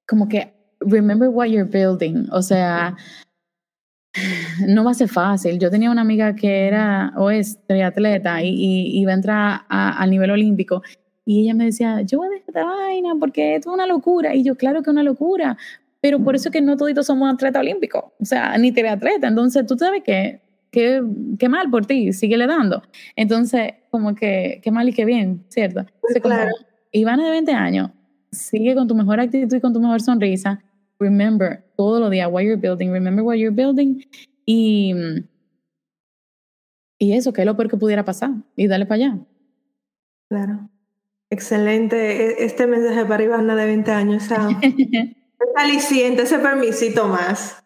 como 0.07 0.27
que, 0.27 0.53
remember 0.79 1.29
what 1.29 1.45
you're 1.45 1.69
building, 1.69 2.27
o 2.31 2.41
sea, 2.41 2.97
no 4.67 4.83
va 4.83 4.91
a 4.91 4.95
ser 4.95 5.07
fácil. 5.07 5.59
Yo 5.59 5.69
tenía 5.69 5.91
una 5.91 6.01
amiga 6.01 6.35
que 6.35 6.67
era 6.67 7.13
o 7.15 7.29
es 7.29 7.59
triatleta 7.67 8.43
y, 8.43 8.49
y 8.49 8.99
iba 8.99 9.11
a 9.11 9.15
entrar 9.15 9.61
al 9.69 10.09
nivel 10.09 10.31
olímpico 10.31 10.81
y 11.25 11.43
ella 11.43 11.53
me 11.53 11.65
decía, 11.65 12.01
yo 12.01 12.17
voy 12.17 12.27
a 12.27 12.31
dejar 12.31 12.47
esta 12.49 12.65
vaina 12.65 13.13
porque 13.19 13.55
esto 13.55 13.69
es 13.69 13.73
una 13.73 13.87
locura. 13.87 14.35
Y 14.35 14.43
yo, 14.43 14.55
claro 14.55 14.81
que 14.81 14.89
es 14.89 14.93
una 14.93 15.03
locura, 15.03 15.57
pero 16.01 16.19
por 16.19 16.35
eso 16.35 16.49
es 16.49 16.53
que 16.53 16.61
no 16.61 16.75
todos 16.77 17.05
somos 17.05 17.31
atletas 17.31 17.61
olímpicos, 17.61 18.03
o 18.19 18.25
sea, 18.25 18.57
ni 18.57 18.71
triatleta. 18.71 19.27
Entonces, 19.27 19.65
tú 19.65 19.77
sabes 19.77 20.03
que 20.03 20.41
qué, 20.71 21.03
qué 21.37 21.49
mal 21.49 21.69
por 21.69 21.85
ti, 21.85 22.13
síguele 22.13 22.47
dando. 22.47 22.81
Entonces, 23.15 23.73
como 23.89 24.15
que, 24.15 24.59
qué 24.63 24.71
mal 24.71 24.89
y 24.89 24.93
qué 24.93 25.05
bien, 25.05 25.45
¿cierto? 25.49 25.81
Entonces, 25.81 26.21
como, 26.21 26.35
Ivana 26.91 27.25
de 27.25 27.31
20 27.31 27.51
años, 27.53 27.91
sigue 28.31 28.75
con 28.75 28.87
tu 28.87 28.95
mejor 28.95 29.19
actitud 29.19 29.55
y 29.55 29.61
con 29.61 29.73
tu 29.73 29.79
mejor 29.79 30.01
sonrisa. 30.01 30.63
Remember 30.99 31.63
todos 31.75 31.99
los 31.99 32.11
días 32.11 32.29
what 32.31 32.41
you're 32.41 32.55
building, 32.55 32.91
remember 32.91 33.23
what 33.23 33.35
you're 33.35 33.55
building. 33.55 34.01
Y, 34.45 34.93
y 36.97 37.13
eso, 37.13 37.33
que 37.33 37.41
es 37.41 37.45
lo 37.45 37.55
peor 37.55 37.69
que 37.69 37.77
pudiera 37.77 38.03
pasar. 38.03 38.31
Y 38.55 38.67
dale 38.67 38.85
para 38.85 39.05
allá. 39.05 39.19
Claro. 40.29 40.69
Excelente. 41.29 41.95
E, 41.95 42.45
este 42.45 42.67
mensaje 42.67 43.05
para 43.05 43.23
Ivana 43.23 43.55
de 43.55 43.65
20 43.65 43.91
años. 43.91 44.23
Esa, 44.31 44.49
aliciente, 45.55 46.21
ese 46.21 46.37
permisito 46.37 47.07
más. 47.07 47.60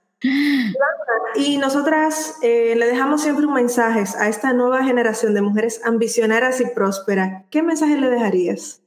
Y 1.35 1.57
nosotras 1.57 2.37
eh, 2.41 2.75
le 2.77 2.85
dejamos 2.85 3.21
siempre 3.21 3.45
un 3.45 3.53
mensaje 3.53 4.03
a 4.17 4.29
esta 4.29 4.53
nueva 4.53 4.83
generación 4.83 5.33
de 5.33 5.41
mujeres 5.41 5.81
ambicionadas 5.83 6.61
y 6.61 6.65
prósperas. 6.73 7.43
¿Qué 7.49 7.61
mensaje 7.61 7.97
le 7.97 8.09
dejarías? 8.09 8.81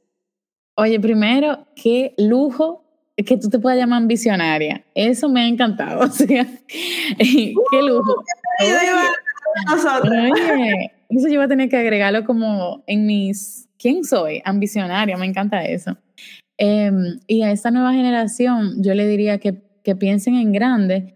Oye, 0.75 0.99
primero, 0.99 1.67
qué 1.75 2.15
lujo 2.17 2.83
que 3.15 3.37
tú 3.37 3.49
te 3.49 3.59
puedas 3.59 3.77
llamar 3.77 4.01
ambicionaria. 4.01 4.83
Eso 4.95 5.29
me 5.29 5.41
ha 5.41 5.47
encantado. 5.47 6.01
O 6.05 6.09
sea, 6.09 6.47
qué 7.17 7.81
lujo. 7.81 8.23
Oye, 8.61 8.73
eso 11.09 11.27
yo 11.27 11.35
voy 11.35 11.45
a 11.45 11.47
tener 11.47 11.69
que 11.69 11.77
agregarlo 11.77 12.25
como 12.25 12.83
en 12.87 13.05
mis... 13.05 13.67
¿Quién 13.77 14.03
soy? 14.03 14.41
Ambicionaria, 14.43 15.15
me 15.17 15.25
encanta 15.25 15.63
eso. 15.63 15.95
Em, 16.57 17.19
y 17.27 17.43
a 17.43 17.51
esta 17.51 17.71
nueva 17.71 17.93
generación 17.93 18.83
yo 18.83 18.93
le 18.93 19.07
diría 19.07 19.37
que, 19.37 19.61
que 19.83 19.95
piensen 19.95 20.35
en 20.35 20.51
grande 20.51 21.15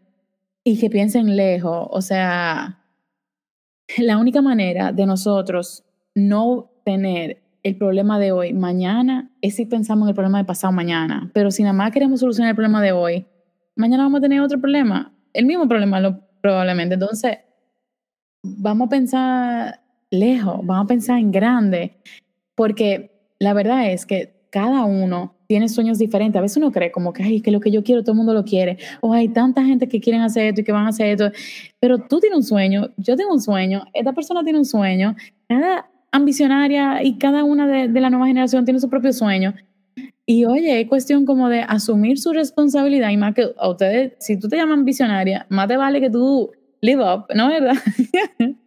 y 0.64 0.80
que 0.80 0.90
piensen 0.90 1.36
lejos. 1.36 1.88
O 1.90 2.02
sea, 2.02 2.80
la 3.98 4.18
única 4.18 4.42
manera 4.42 4.92
de 4.92 5.06
nosotros 5.06 5.84
no 6.16 6.72
tener 6.84 7.42
el 7.64 7.78
problema 7.78 8.20
de 8.20 8.32
hoy 8.32 8.54
mañana 8.54 9.32
es 9.42 9.56
si 9.56 9.66
pensamos 9.66 10.06
en 10.06 10.10
el 10.10 10.16
problema 10.16 10.38
de 10.38 10.46
pasado 10.46 10.74
mañana. 10.74 11.32
Pero 11.34 11.52
si 11.52 11.64
nada 11.64 11.74
más 11.74 11.92
queremos 11.92 12.20
solucionar 12.20 12.52
el 12.52 12.56
problema 12.56 12.82
de 12.82 12.92
hoy, 12.92 13.26
mañana 13.76 14.04
vamos 14.04 14.20
a 14.20 14.22
tener 14.22 14.42
otro 14.42 14.60
problema, 14.60 15.14
el 15.34 15.46
mismo 15.46 15.68
problema 15.68 16.00
lo, 16.00 16.20
probablemente. 16.42 16.96
Entonces, 16.96 17.38
vamos 18.44 18.88
a 18.88 18.90
pensar 18.90 19.82
lejos, 20.12 20.60
vamos 20.64 20.86
a 20.86 20.88
pensar 20.88 21.20
en 21.20 21.32
grande, 21.32 21.98
porque 22.56 23.12
la 23.40 23.54
verdad 23.54 23.92
es 23.92 24.06
que 24.06 24.48
cada 24.50 24.84
uno 24.84 25.36
tiene 25.54 25.70
sueños 25.70 26.00
diferentes. 26.00 26.36
A 26.40 26.42
veces 26.42 26.58
uno 26.58 26.72
cree 26.72 26.92
como 26.92 27.14
que, 27.14 27.22
ay, 27.22 27.40
que 27.40 27.52
lo 27.52 27.60
que 27.60 27.70
yo 27.70 27.84
quiero 27.84 28.02
todo 28.02 28.14
el 28.14 28.18
mundo 28.18 28.34
lo 28.34 28.44
quiere. 28.44 28.80
O 29.02 29.14
hay 29.14 29.28
tanta 29.28 29.64
gente 29.64 29.88
que 29.88 30.00
quieren 30.00 30.24
hacer 30.24 30.48
esto 30.48 30.62
y 30.62 30.64
que 30.64 30.72
van 30.72 30.88
a 30.88 30.90
hacer 30.90 31.10
esto. 31.10 31.32
Pero 31.80 32.00
tú 32.00 32.20
tienes 32.20 32.38
un 32.38 32.44
sueño, 32.44 32.90
yo 32.98 33.16
tengo 33.16 33.32
un 33.32 33.40
sueño, 33.40 33.86
esta 33.94 34.14
persona 34.14 34.44
tiene 34.44 34.58
un 34.58 34.66
sueño. 34.66 35.16
Cada 35.48 35.88
ambicionaria 36.12 37.04
y 37.04 37.20
cada 37.20 37.44
una 37.44 37.68
de, 37.68 37.88
de 37.88 38.02
la 38.02 38.10
nueva 38.10 38.26
generación 38.26 38.66
tiene 38.66 38.80
su 38.80 38.90
propio 38.90 39.14
sueño. 39.14 39.54
Y 40.26 40.46
oye, 40.46 40.82
es 40.82 40.88
cuestión 40.88 41.24
como 41.24 41.50
de 41.50 41.60
asumir 41.60 42.18
su 42.18 42.34
responsabilidad 42.34 43.12
y 43.12 43.18
más 43.18 43.36
que 43.36 43.52
a 43.56 43.70
ustedes, 43.70 44.14
si 44.18 44.40
tú 44.40 44.50
te 44.50 44.58
llamas 44.58 44.84
visionaria, 44.84 45.46
más 45.50 45.68
te 45.68 45.78
vale 45.78 46.02
que 46.02 46.10
tú 46.10 46.50
live 46.82 47.04
up, 47.04 47.28
¿no 47.36 47.50
verdad? 47.50 47.76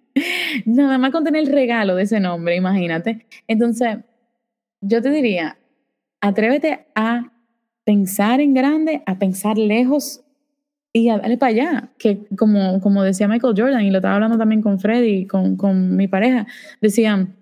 Nada 0.66 0.98
más 0.98 1.10
con 1.10 1.24
tener 1.24 1.42
el 1.42 1.52
regalo 1.52 1.96
de 1.96 2.04
ese 2.04 2.20
nombre, 2.20 2.54
imagínate. 2.54 3.26
Entonces, 3.48 3.98
yo 4.82 5.02
te 5.02 5.10
diría, 5.10 5.58
Atrévete 6.26 6.86
a 6.94 7.32
pensar 7.84 8.40
en 8.40 8.54
grande, 8.54 9.02
a 9.06 9.18
pensar 9.18 9.58
lejos 9.58 10.22
y 10.92 11.08
dale 11.08 11.36
para 11.36 11.50
allá, 11.50 11.92
que 11.98 12.26
como, 12.36 12.80
como 12.80 13.02
decía 13.02 13.28
Michael 13.28 13.54
Jordan, 13.56 13.82
y 13.82 13.90
lo 13.90 13.98
estaba 13.98 14.14
hablando 14.14 14.38
también 14.38 14.62
con 14.62 14.80
Freddy, 14.80 15.26
con, 15.26 15.56
con 15.56 15.94
mi 15.94 16.08
pareja, 16.08 16.46
decían, 16.80 17.36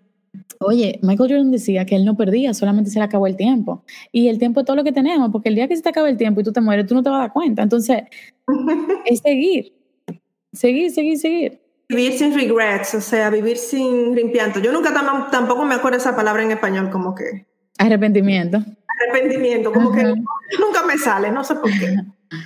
Oye, 0.60 0.98
Michael 1.02 1.30
Jordan 1.30 1.50
decía 1.50 1.84
que 1.84 1.96
él 1.96 2.04
no 2.04 2.16
perdía, 2.16 2.54
solamente 2.54 2.90
se 2.90 2.98
le 2.98 3.04
acabó 3.04 3.26
el 3.26 3.36
tiempo. 3.36 3.84
Y 4.12 4.28
el 4.28 4.38
tiempo 4.38 4.60
es 4.60 4.66
todo 4.66 4.76
lo 4.76 4.84
que 4.84 4.92
tenemos, 4.92 5.30
porque 5.30 5.48
el 5.48 5.54
día 5.54 5.68
que 5.68 5.76
se 5.76 5.82
te 5.82 5.90
acaba 5.90 6.08
el 6.08 6.16
tiempo 6.16 6.40
y 6.40 6.44
tú 6.44 6.52
te 6.52 6.60
mueres, 6.60 6.86
tú 6.86 6.94
no 6.94 7.02
te 7.02 7.10
vas 7.10 7.18
a 7.18 7.22
dar 7.22 7.32
cuenta. 7.32 7.62
Entonces, 7.62 8.02
es 9.04 9.20
seguir, 9.20 9.72
seguir, 10.52 10.90
seguir, 10.90 11.18
seguir. 11.18 11.60
Vivir 11.88 12.12
sin 12.12 12.34
regrets, 12.34 12.94
o 12.94 13.00
sea, 13.00 13.30
vivir 13.30 13.58
sin 13.58 14.16
rimpianto. 14.16 14.58
Yo 14.58 14.72
nunca 14.72 14.92
tampoco 15.30 15.64
me 15.64 15.74
acuerdo 15.74 15.98
esa 15.98 16.16
palabra 16.16 16.42
en 16.42 16.50
español, 16.50 16.90
como 16.90 17.14
que... 17.14 17.46
Arrepentimiento. 17.78 18.58
Arrepentimiento, 18.88 19.72
como 19.72 19.92
que 19.92 20.02
nunca 20.04 20.82
me 20.86 20.96
sale, 20.98 21.30
no 21.30 21.42
sé 21.42 21.56
por 21.56 21.70
qué. 21.70 21.96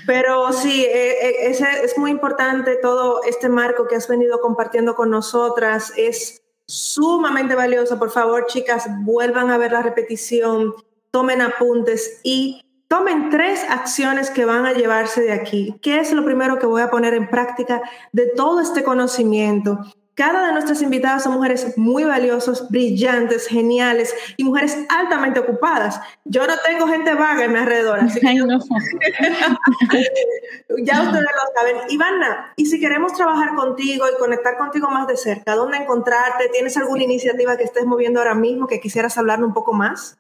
Pero 0.07 0.53
sí, 0.53 0.85
eh, 0.85 1.17
eh, 1.23 1.35
es, 1.51 1.61
es 1.61 1.99
muy 1.99 2.11
importante 2.11 2.77
todo 2.77 3.23
este 3.25 3.49
marco 3.49 3.87
que 3.87 3.97
has 3.97 4.09
venido 4.09 4.41
compartiendo 4.41 4.95
con 4.95 5.11
nosotras. 5.11 5.93
Es 5.97 6.43
sumamente 6.67 7.55
valioso. 7.55 7.99
Por 7.99 8.11
favor, 8.11 8.47
chicas, 8.47 8.87
vuelvan 9.01 9.51
a 9.51 9.59
ver 9.59 9.73
la 9.73 9.83
repetición, 9.83 10.75
tomen 11.11 11.41
apuntes 11.41 12.21
y 12.23 12.63
tomen 12.89 13.31
tres 13.31 13.65
acciones 13.69 14.31
que 14.31 14.45
van 14.45 14.67
a 14.67 14.73
llevarse 14.73 15.23
de 15.23 15.33
aquí. 15.33 15.79
¿Qué 15.83 16.01
es 16.01 16.13
lo 16.13 16.25
primero 16.25 16.59
que 16.59 16.67
voy 16.67 16.83
a 16.83 16.91
poner 16.91 17.15
en 17.15 17.29
práctica 17.29 17.83
de 18.13 18.27
todo 18.35 18.61
este 18.61 18.83
conocimiento? 18.83 19.79
Cada 20.19 20.47
de 20.49 20.53
nuestras 20.53 20.83
invitadas 20.83 21.23
son 21.23 21.35
mujeres 21.35 21.79
muy 21.79 22.03
valiosas, 22.03 22.69
brillantes, 22.69 23.47
geniales 23.47 24.13
y 24.37 24.43
mujeres 24.43 24.77
altamente 24.89 25.39
ocupadas. 25.39 26.01
Yo 26.25 26.45
no 26.45 26.55
tengo 26.67 26.89
gente 26.89 27.15
vaga 27.15 27.45
en 27.45 27.53
mi 27.53 27.59
alrededor, 27.61 28.01
así 28.01 28.19
que 28.19 28.27
ya 30.83 31.03
ustedes 31.03 31.23
lo 31.23 31.29
saben. 31.55 31.77
Ivana, 31.91 32.53
y 32.57 32.67
si 32.67 32.81
queremos 32.81 33.13
trabajar 33.13 33.55
contigo 33.55 34.07
y 34.13 34.19
conectar 34.19 34.59
contigo 34.59 34.91
más 34.91 35.07
de 35.07 35.17
cerca, 35.17 35.55
¿dónde 35.55 35.77
encontrarte? 35.77 36.49
¿Tienes 36.53 36.77
alguna 36.77 37.05
iniciativa 37.05 37.57
que 37.57 37.63
estés 37.63 37.87
moviendo 37.87 38.19
ahora 38.19 38.35
mismo 38.35 38.67
que 38.67 38.81
quisieras 38.81 39.17
hablarme 39.19 39.47
un 39.47 39.55
poco 39.55 39.73
más? 39.73 40.19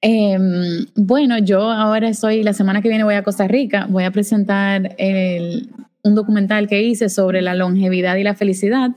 Em, 0.00 0.86
bueno, 0.94 1.38
yo 1.38 1.72
ahora 1.72 2.08
estoy, 2.08 2.44
la 2.44 2.52
semana 2.52 2.80
que 2.80 2.88
viene 2.88 3.02
voy 3.02 3.16
a 3.16 3.24
Costa 3.24 3.48
Rica, 3.48 3.88
voy 3.90 4.04
a 4.04 4.12
presentar 4.12 4.94
el 4.96 5.72
un 6.04 6.14
documental 6.14 6.68
que 6.68 6.82
hice 6.82 7.08
sobre 7.08 7.42
la 7.42 7.54
longevidad 7.54 8.16
y 8.16 8.22
la 8.22 8.34
felicidad. 8.34 8.90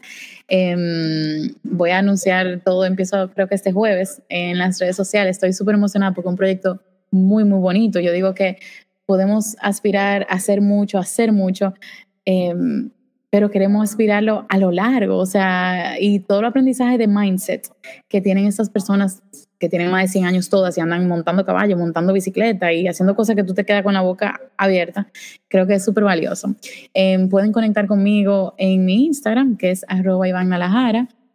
Em, 0.49 1.53
voy 1.63 1.89
a 1.91 1.99
anunciar 1.99 2.61
todo, 2.63 2.85
empiezo 2.85 3.31
creo 3.31 3.47
que 3.47 3.55
este 3.55 3.71
jueves 3.71 4.21
en 4.29 4.57
las 4.59 4.79
redes 4.79 4.95
sociales. 4.95 5.37
Estoy 5.37 5.53
súper 5.53 5.75
emocionada 5.75 6.13
porque 6.13 6.27
es 6.27 6.31
un 6.31 6.37
proyecto 6.37 6.81
muy, 7.09 7.45
muy 7.45 7.59
bonito. 7.59 7.99
Yo 7.99 8.11
digo 8.11 8.35
que 8.35 8.57
podemos 9.05 9.55
aspirar 9.61 10.27
a 10.29 10.35
hacer 10.35 10.61
mucho, 10.61 10.97
a 10.97 11.01
hacer 11.01 11.31
mucho, 11.31 11.73
em, 12.25 12.91
pero 13.29 13.51
queremos 13.51 13.89
aspirarlo 13.89 14.45
a 14.49 14.57
lo 14.57 14.71
largo, 14.71 15.17
o 15.17 15.25
sea, 15.25 15.99
y 15.99 16.19
todo 16.19 16.39
el 16.39 16.45
aprendizaje 16.45 16.97
de 16.97 17.07
mindset 17.07 17.67
que 18.07 18.21
tienen 18.21 18.45
estas 18.45 18.69
personas 18.69 19.21
que 19.59 19.69
tienen 19.69 19.89
más 19.89 20.03
de 20.03 20.07
100 20.09 20.25
años 20.25 20.49
todas 20.49 20.77
y 20.77 20.81
andan 20.81 21.07
montando 21.07 21.45
caballo, 21.45 21.77
montando 21.77 22.13
bicicleta 22.13 22.71
y 22.71 22.87
haciendo 22.87 23.15
cosas 23.15 23.35
que 23.35 23.43
tú 23.43 23.53
te 23.53 23.65
quedas 23.65 23.83
con 23.83 23.93
la 23.93 24.01
boca 24.01 24.39
abierta, 24.55 25.07
creo 25.47 25.65
que 25.67 25.75
es 25.75 25.83
súper 25.83 26.03
valioso. 26.03 26.55
Em, 26.93 27.27
pueden 27.27 27.51
conectar 27.51 27.87
conmigo 27.87 28.53
en 28.57 28.85
mi 28.85 29.05
Instagram, 29.07 29.57
que 29.57 29.71
es 29.71 29.85
arroba 29.87 30.27
Iván 30.27 30.49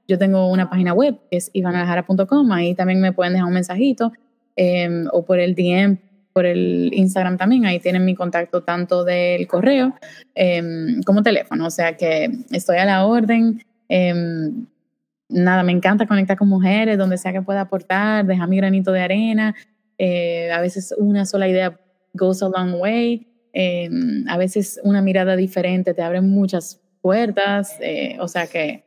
Yo 0.08 0.18
tengo 0.18 0.50
una 0.50 0.70
página 0.70 0.94
web, 0.94 1.18
que 1.30 1.38
es 1.38 1.50
ivanalajara.com, 1.52 2.52
ahí 2.52 2.74
también 2.74 3.00
me 3.00 3.12
pueden 3.12 3.32
dejar 3.32 3.48
un 3.48 3.54
mensajito, 3.54 4.12
em, 4.56 5.06
o 5.12 5.24
por 5.24 5.40
el 5.40 5.54
DM, 5.54 5.98
por 6.32 6.46
el 6.46 6.90
Instagram 6.92 7.36
también, 7.36 7.66
ahí 7.66 7.78
tienen 7.80 8.04
mi 8.04 8.14
contacto 8.14 8.62
tanto 8.62 9.04
del 9.04 9.46
correo 9.46 9.94
em, 10.34 11.02
como 11.02 11.22
teléfono, 11.22 11.66
o 11.66 11.70
sea 11.70 11.96
que 11.96 12.30
estoy 12.50 12.78
a 12.78 12.84
la 12.84 13.06
orden 13.06 13.62
nada, 15.32 15.62
me 15.62 15.72
encanta 15.72 16.06
conectar 16.06 16.36
con 16.36 16.48
mujeres, 16.48 16.98
donde 16.98 17.18
sea 17.18 17.32
que 17.32 17.42
pueda 17.42 17.62
aportar, 17.62 18.24
dejar 18.26 18.48
mi 18.48 18.56
granito 18.56 18.92
de 18.92 19.00
arena. 19.00 19.54
Eh, 19.98 20.50
a 20.52 20.60
veces 20.60 20.94
una 20.98 21.24
sola 21.24 21.48
idea 21.48 21.78
goes 22.12 22.42
a 22.42 22.48
long 22.48 22.80
way. 22.80 23.26
Eh, 23.54 23.90
a 24.28 24.36
veces 24.38 24.80
una 24.84 25.02
mirada 25.02 25.36
diferente 25.36 25.94
te 25.94 26.02
abre 26.02 26.20
muchas 26.20 26.80
puertas. 27.00 27.76
Eh, 27.80 28.16
o 28.20 28.28
sea 28.28 28.46
que 28.46 28.84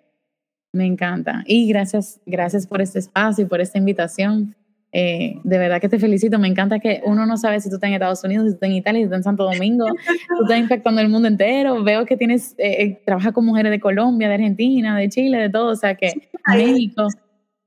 me 0.71 0.85
encanta. 0.85 1.43
Y 1.45 1.67
gracias, 1.67 2.21
gracias 2.25 2.67
por 2.67 2.81
este 2.81 2.99
espacio 2.99 3.45
y 3.45 3.47
por 3.47 3.61
esta 3.61 3.77
invitación. 3.77 4.55
Eh, 4.97 5.41
de 5.43 5.57
verdad 5.57 5.81
que 5.81 5.89
te 5.89 5.99
felicito. 5.99 6.39
Me 6.39 6.47
encanta 6.47 6.79
que 6.79 7.01
uno 7.03 7.25
no 7.25 7.35
sabe 7.35 7.59
si 7.59 7.67
tú 7.67 7.75
estás 7.75 7.89
en 7.89 7.95
Estados 7.95 8.23
Unidos, 8.23 8.45
si 8.45 8.51
tú 8.51 8.55
estás 8.55 8.69
en 8.69 8.75
Italia, 8.77 9.01
si 9.01 9.03
tú 9.03 9.07
estás 9.07 9.19
en 9.19 9.23
Santo 9.23 9.43
Domingo. 9.43 9.85
tú 10.37 10.43
estás 10.43 10.57
impactando 10.57 11.01
el 11.01 11.09
mundo 11.09 11.27
entero. 11.27 11.83
Veo 11.83 12.05
que 12.05 12.15
tienes, 12.15 12.55
eh, 12.57 12.81
eh 12.81 13.01
trabajas 13.05 13.33
con 13.33 13.45
mujeres 13.45 13.71
de 13.71 13.81
Colombia, 13.81 14.29
de 14.29 14.35
Argentina, 14.35 14.97
de 14.97 15.09
Chile, 15.09 15.37
de 15.37 15.49
todo. 15.49 15.73
O 15.73 15.75
sea 15.75 15.95
que 15.95 16.13
México. 16.47 17.07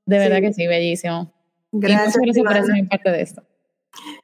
De 0.07 0.17
verdad 0.17 0.41
que 0.41 0.53
sí, 0.53 0.65
bellísimo. 0.65 1.31
Gracias, 1.71 2.15
y 2.15 2.19
muchas 2.19 2.43
gracias 2.43 2.65
por 2.65 2.75
ser 2.75 2.87
parte 2.87 3.11
de 3.11 3.21
esto. 3.21 3.43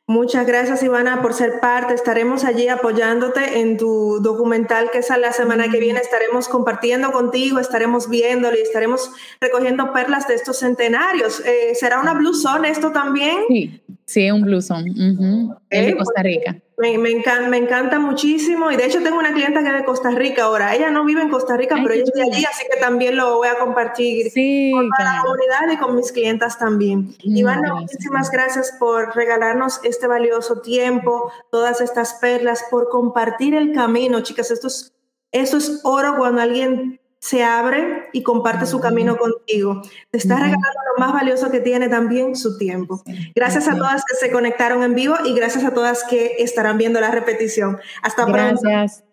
Muchas 0.07 0.45
gracias, 0.45 0.83
Ivana, 0.83 1.21
por 1.21 1.33
ser 1.33 1.59
parte. 1.59 1.93
Estaremos 1.93 2.43
allí 2.43 2.67
apoyándote 2.67 3.59
en 3.59 3.77
tu 3.77 4.19
documental 4.21 4.91
que 4.91 5.01
sale 5.01 5.23
la 5.23 5.33
semana 5.33 5.69
que 5.69 5.79
viene. 5.79 5.99
Estaremos 5.99 6.47
compartiendo 6.47 7.11
contigo, 7.11 7.59
estaremos 7.59 8.09
viéndolo 8.09 8.55
y 8.55 8.61
estaremos 8.61 9.11
recogiendo 9.41 9.91
perlas 9.93 10.27
de 10.27 10.35
estos 10.35 10.59
centenarios. 10.59 11.41
Eh, 11.45 11.73
¿Será 11.75 11.99
una 11.99 12.13
Blue 12.13 12.35
Zone 12.35 12.69
esto 12.69 12.91
también? 12.91 13.37
Sí, 13.47 13.81
sí, 14.05 14.31
un 14.31 14.43
Blue 14.43 14.61
Zone. 14.61 14.93
de 15.69 15.97
Costa 15.97 16.21
Rica. 16.21 16.55
Me, 16.77 16.97
me, 16.97 17.10
encanta, 17.10 17.47
me, 17.47 17.57
encanta, 17.57 17.99
muchísimo 17.99 18.69
y 18.69 18.76
de 18.76 18.85
hecho 18.85 19.02
tengo 19.02 19.18
una 19.18 19.34
clienta 19.34 19.61
que 19.61 19.69
es 19.69 19.73
de 19.76 19.85
Costa 19.85 20.11
Rica 20.11 20.43
ahora. 20.43 20.76
Ella 20.76 20.91
no 20.91 21.06
vive 21.06 21.22
en 21.22 21.30
Costa 21.30 21.56
Rica, 21.56 21.77
pero 21.81 21.93
ella 21.93 22.03
es 22.03 22.11
de 22.11 22.22
allí, 22.22 22.45
así 22.45 22.65
que 22.69 22.77
también 22.80 23.15
lo 23.15 23.38
voy 23.38 23.47
a 23.47 23.57
compartir 23.57 24.31
con 24.73 24.89
la 24.89 25.22
comunidad 25.23 25.72
y 25.72 25.77
con 25.77 25.95
mis 25.95 26.11
clientas 26.11 26.60
también. 26.60 27.15
Ivana, 27.19 27.76
muchísimas 27.76 28.30
gracias 28.30 28.73
por 28.77 29.15
regalarnos 29.15 29.80
este 29.84 30.07
valioso 30.07 30.60
tiempo, 30.60 31.31
todas 31.49 31.80
estas 31.80 32.15
perlas, 32.15 32.65
por 32.69 32.89
compartir 32.89 33.56
el 33.56 33.72
camino. 33.72 34.19
Chicas, 34.19 34.52
esto 34.52 34.68
es, 34.68 34.93
esto 35.31 35.57
es 35.57 35.80
oro 35.84 36.18
cuando 36.18 36.41
alguien 36.41 36.99
se 37.19 37.43
abre 37.43 38.09
y 38.13 38.23
comparte 38.23 38.65
su 38.65 38.79
camino 38.79 39.17
contigo. 39.17 39.81
Te 40.11 40.17
está 40.17 40.35
regalando 40.35 40.79
lo 40.95 40.99
más 40.99 41.13
valioso 41.13 41.49
que 41.49 41.59
tiene 41.59 41.89
también 41.89 42.35
su 42.35 42.57
tiempo. 42.57 43.01
Gracias 43.33 43.67
a 43.67 43.75
todas 43.75 44.03
que 44.05 44.15
se 44.15 44.31
conectaron 44.31 44.83
en 44.83 44.93
vivo 44.93 45.15
y 45.25 45.33
gracias 45.33 45.63
a 45.63 45.73
todas 45.73 46.03
que 46.03 46.35
estarán 46.39 46.77
viendo 46.77 47.01
la 47.01 47.11
repetición. 47.11 47.79
Hasta 48.03 48.25
pronto. 48.25 48.61
Gracias. 48.61 49.05